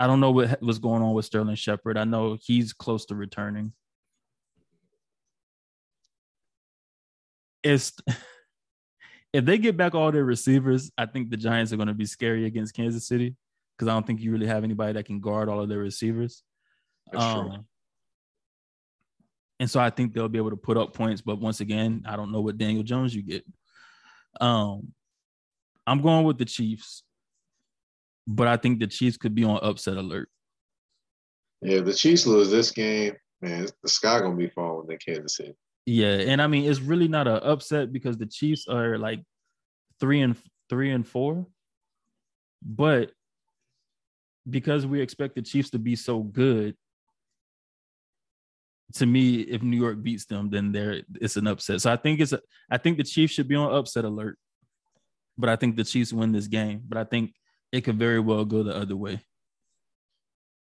I 0.00 0.08
don't 0.08 0.18
know 0.18 0.32
what 0.32 0.60
was 0.60 0.80
going 0.80 1.02
on 1.02 1.14
with 1.14 1.26
Sterling 1.26 1.54
Shepard. 1.54 1.96
I 1.96 2.02
know 2.02 2.36
he's 2.40 2.72
close 2.72 3.06
to 3.06 3.14
returning. 3.14 3.72
It's 7.62 7.92
if 9.32 9.44
they 9.44 9.58
get 9.58 9.76
back 9.76 9.94
all 9.94 10.12
their 10.12 10.24
receivers, 10.24 10.90
I 10.98 11.06
think 11.06 11.30
the 11.30 11.36
Giants 11.36 11.72
are 11.72 11.76
going 11.76 11.88
to 11.88 11.94
be 11.94 12.06
scary 12.06 12.46
against 12.46 12.74
Kansas 12.74 13.06
City 13.06 13.34
because 13.76 13.88
I 13.88 13.94
don't 13.94 14.06
think 14.06 14.20
you 14.20 14.32
really 14.32 14.46
have 14.46 14.64
anybody 14.64 14.92
that 14.94 15.06
can 15.06 15.20
guard 15.20 15.48
all 15.48 15.60
of 15.60 15.68
their 15.68 15.78
receivers. 15.78 16.42
That's 17.10 17.24
true. 17.24 17.40
Um, 17.40 17.66
and 19.58 19.70
so 19.70 19.80
I 19.80 19.90
think 19.90 20.12
they'll 20.12 20.28
be 20.28 20.38
able 20.38 20.50
to 20.50 20.56
put 20.56 20.76
up 20.76 20.92
points, 20.92 21.22
but 21.22 21.38
once 21.38 21.60
again, 21.60 22.02
I 22.06 22.16
don't 22.16 22.32
know 22.32 22.40
what 22.40 22.58
Daniel 22.58 22.82
Jones 22.82 23.14
you 23.14 23.22
get. 23.22 23.44
Um, 24.40 24.92
I'm 25.86 26.02
going 26.02 26.24
with 26.24 26.38
the 26.38 26.44
Chiefs, 26.44 27.04
but 28.26 28.48
I 28.48 28.56
think 28.56 28.80
the 28.80 28.86
Chiefs 28.86 29.16
could 29.16 29.34
be 29.34 29.44
on 29.44 29.60
upset 29.62 29.96
alert. 29.96 30.28
Yeah, 31.60 31.78
if 31.78 31.84
the 31.84 31.92
Chiefs 31.92 32.26
lose 32.26 32.50
this 32.50 32.72
game, 32.72 33.14
man, 33.40 33.68
the 33.82 33.88
sky 33.88 34.20
gonna 34.20 34.34
be 34.34 34.48
falling 34.48 34.90
in 34.90 34.98
Kansas 34.98 35.36
City. 35.36 35.54
Yeah, 35.84 36.14
and 36.14 36.40
I 36.40 36.46
mean 36.46 36.70
it's 36.70 36.80
really 36.80 37.08
not 37.08 37.26
an 37.26 37.40
upset 37.42 37.92
because 37.92 38.16
the 38.16 38.26
Chiefs 38.26 38.68
are 38.68 38.98
like 38.98 39.22
three 39.98 40.20
and 40.20 40.36
three 40.68 40.90
and 40.90 41.06
four, 41.06 41.46
but 42.64 43.10
because 44.48 44.86
we 44.86 45.00
expect 45.00 45.34
the 45.34 45.42
Chiefs 45.42 45.70
to 45.70 45.78
be 45.78 45.96
so 45.96 46.20
good, 46.20 46.76
to 48.94 49.06
me, 49.06 49.40
if 49.40 49.62
New 49.62 49.76
York 49.76 50.02
beats 50.02 50.26
them, 50.26 50.50
then 50.50 50.70
there 50.72 51.02
it's 51.20 51.36
an 51.36 51.46
upset. 51.46 51.80
So 51.80 51.92
I 51.92 51.96
think 51.96 52.20
it's 52.20 52.32
a, 52.32 52.40
I 52.70 52.78
think 52.78 52.98
the 52.98 53.04
Chiefs 53.04 53.32
should 53.32 53.48
be 53.48 53.56
on 53.56 53.74
upset 53.74 54.04
alert, 54.04 54.38
but 55.36 55.48
I 55.48 55.56
think 55.56 55.76
the 55.76 55.84
Chiefs 55.84 56.12
win 56.12 56.32
this 56.32 56.46
game. 56.46 56.82
But 56.86 56.98
I 56.98 57.04
think 57.04 57.34
it 57.72 57.82
could 57.82 57.98
very 57.98 58.20
well 58.20 58.44
go 58.44 58.62
the 58.62 58.76
other 58.76 58.96
way. 58.96 59.20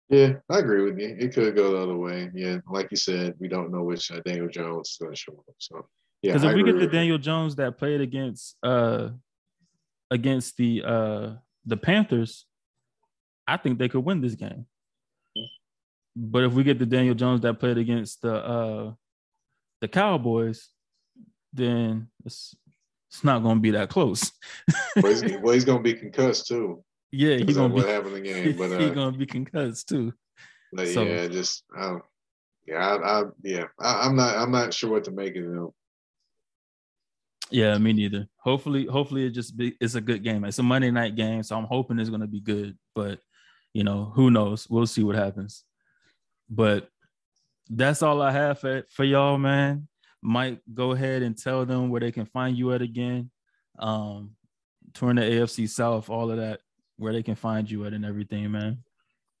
Yeah, 0.09 0.33
I 0.49 0.59
agree 0.59 0.83
with 0.83 0.97
you. 0.99 1.15
It 1.19 1.33
could 1.33 1.55
go 1.55 1.71
the 1.71 1.77
other 1.77 1.97
way. 1.97 2.31
Yeah, 2.33 2.57
like 2.69 2.89
you 2.91 2.97
said, 2.97 3.35
we 3.39 3.47
don't 3.47 3.71
know 3.71 3.83
which 3.83 4.09
uh, 4.09 4.21
Daniel 4.25 4.47
Jones 4.47 4.89
is 4.91 4.97
going 4.99 5.13
to 5.13 5.17
show 5.17 5.33
up. 5.33 5.55
So 5.57 5.85
yeah, 6.21 6.33
Because 6.33 6.45
if 6.45 6.55
we 6.55 6.63
get 6.63 6.79
the. 6.79 6.87
Daniel 6.87 7.17
Jones 7.17 7.55
that 7.55 7.77
played 7.77 8.01
against 8.01 8.55
uh 8.63 9.09
against 10.09 10.55
the 10.57 10.83
uh 10.85 11.33
the 11.65 11.77
Panthers, 11.77 12.45
I 13.45 13.57
think 13.57 13.79
they 13.79 13.89
could 13.89 14.05
win 14.05 14.21
this 14.21 14.35
game. 14.35 14.65
But 16.15 16.45
if 16.45 16.53
we 16.53 16.63
get 16.63 16.79
the 16.79 16.85
Daniel 16.85 17.13
Jones 17.13 17.41
that 17.41 17.59
played 17.59 17.77
against 17.77 18.21
the 18.21 18.33
uh 18.33 18.93
the 19.81 19.87
Cowboys, 19.87 20.69
then 21.53 22.07
it's 22.25 22.55
it's 23.09 23.23
not 23.23 23.43
gonna 23.43 23.59
be 23.59 23.71
that 23.71 23.89
close. 23.89 24.31
well, 24.95 25.11
he's, 25.11 25.23
well, 25.41 25.53
he's 25.53 25.65
going 25.65 25.83
to 25.83 25.83
be 25.83 25.93
concussed 25.93 26.47
too. 26.47 26.83
Yeah, 27.11 27.37
he's 27.37 27.55
gonna 27.55 27.73
be 27.73 27.79
in 27.81 28.13
the 28.13 28.21
game. 28.21 28.57
But 28.57 28.69
he's 28.79 28.91
uh, 28.91 28.93
gonna 28.93 29.17
be 29.17 29.25
concussed 29.25 29.89
too. 29.89 30.13
but 30.73 30.87
so- 30.87 31.03
yeah, 31.03 31.27
just 31.27 31.63
I, 31.77 31.97
yeah, 32.65 32.75
I, 32.77 33.21
I 33.21 33.23
yeah, 33.43 33.65
I, 33.79 34.07
I'm 34.07 34.15
not 34.15 34.35
I'm 34.35 34.51
not 34.51 34.73
sure 34.73 34.91
what 34.91 35.05
to 35.05 35.11
make 35.11 35.35
of 35.35 35.43
them. 35.43 35.69
Yeah, 37.49 37.77
me 37.77 37.93
neither. 37.93 38.27
Hopefully, 38.37 38.85
hopefully 38.85 39.25
it 39.25 39.29
just 39.29 39.55
be 39.55 39.75
it's 39.79 39.95
a 39.95 40.01
good 40.01 40.23
game. 40.23 40.43
It's 40.43 40.59
a 40.59 40.63
Monday 40.63 40.91
night 40.91 41.15
game, 41.15 41.43
so 41.43 41.57
I'm 41.57 41.63
hoping 41.63 41.97
it's 41.97 42.09
gonna 42.09 42.27
be 42.27 42.41
good. 42.41 42.77
But 42.93 43.19
you 43.73 43.83
know, 43.83 44.11
who 44.15 44.31
knows? 44.31 44.67
We'll 44.69 44.87
see 44.87 45.03
what 45.03 45.15
happens. 45.15 45.63
But 46.49 46.89
that's 47.69 48.01
all 48.01 48.21
I 48.21 48.31
have 48.31 48.59
for, 48.59 48.83
for 48.89 49.03
y'all, 49.03 49.37
man. 49.37 49.87
Mike, 50.21 50.61
go 50.73 50.91
ahead 50.91 51.21
and 51.21 51.37
tell 51.37 51.65
them 51.65 51.89
where 51.89 52.01
they 52.01 52.11
can 52.11 52.25
find 52.25 52.57
you 52.57 52.73
at 52.73 52.81
again. 52.81 53.29
Um, 53.79 54.31
touring 54.93 55.17
the 55.17 55.21
AFC 55.21 55.69
South, 55.69 56.09
all 56.09 56.31
of 56.31 56.37
that, 56.37 56.61
where 56.97 57.13
they 57.13 57.23
can 57.23 57.35
find 57.35 57.69
you 57.69 57.85
at 57.85 57.93
and 57.93 58.05
everything, 58.05 58.51
man. 58.51 58.83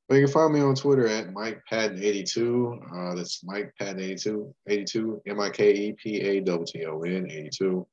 Well, 0.09 0.19
you 0.19 0.25
can 0.25 0.33
find 0.33 0.53
me 0.53 0.61
on 0.61 0.73
Twitter 0.73 1.07
at 1.07 1.33
Mike 1.33 1.61
Patton82. 1.69 3.11
Uh, 3.11 3.15
that's 3.15 3.43
Mike 3.43 3.73
Patton82, 3.79 4.53
82, 4.67 5.21
M 5.27 5.39
I 5.39 5.49
K 5.49 5.73
E 5.73 5.93
P 5.93 6.21
A 6.21 6.41
T 6.41 6.85
O 6.85 7.01
N 7.01 7.29
82. 7.29 7.85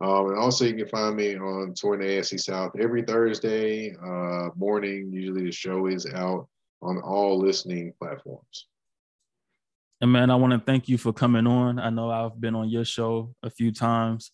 Um, 0.00 0.30
and 0.30 0.38
also, 0.38 0.64
you 0.64 0.74
can 0.74 0.88
find 0.88 1.14
me 1.14 1.36
on 1.36 1.74
Touring 1.74 2.00
AFC 2.00 2.40
South 2.40 2.72
every 2.80 3.02
Thursday 3.02 3.94
uh, 3.94 4.48
morning. 4.56 5.12
Usually, 5.12 5.44
the 5.44 5.52
show 5.52 5.86
is 5.86 6.06
out 6.06 6.48
on 6.82 6.98
all 7.02 7.38
listening 7.38 7.92
platforms. 8.00 8.66
And 10.00 10.10
man, 10.10 10.30
I 10.30 10.36
want 10.36 10.54
to 10.54 10.58
thank 10.58 10.88
you 10.88 10.96
for 10.96 11.12
coming 11.12 11.46
on. 11.46 11.78
I 11.78 11.90
know 11.90 12.10
I've 12.10 12.40
been 12.40 12.54
on 12.54 12.70
your 12.70 12.86
show 12.86 13.34
a 13.42 13.50
few 13.50 13.70
times. 13.70 14.32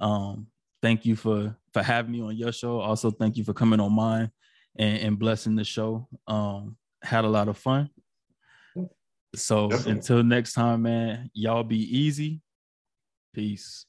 Um, 0.00 0.48
thank 0.84 1.06
you 1.06 1.16
for 1.16 1.56
for 1.72 1.82
having 1.82 2.12
me 2.12 2.20
on 2.20 2.36
your 2.36 2.52
show. 2.52 2.78
Also, 2.78 3.10
thank 3.10 3.38
you 3.38 3.44
for 3.44 3.54
coming 3.54 3.80
on 3.80 3.90
mine 3.90 4.30
and, 4.76 4.98
and 4.98 5.18
blessing 5.18 5.56
the 5.56 5.64
show. 5.64 6.06
Um, 6.26 6.76
had 7.02 7.24
a 7.24 7.28
lot 7.28 7.48
of 7.48 7.56
fun. 7.56 7.88
So 9.34 9.68
Definitely. 9.68 9.92
until 9.92 10.22
next 10.22 10.52
time, 10.52 10.82
man, 10.82 11.30
y'all 11.32 11.64
be 11.64 11.78
easy. 11.78 12.42
Peace. 13.32 13.86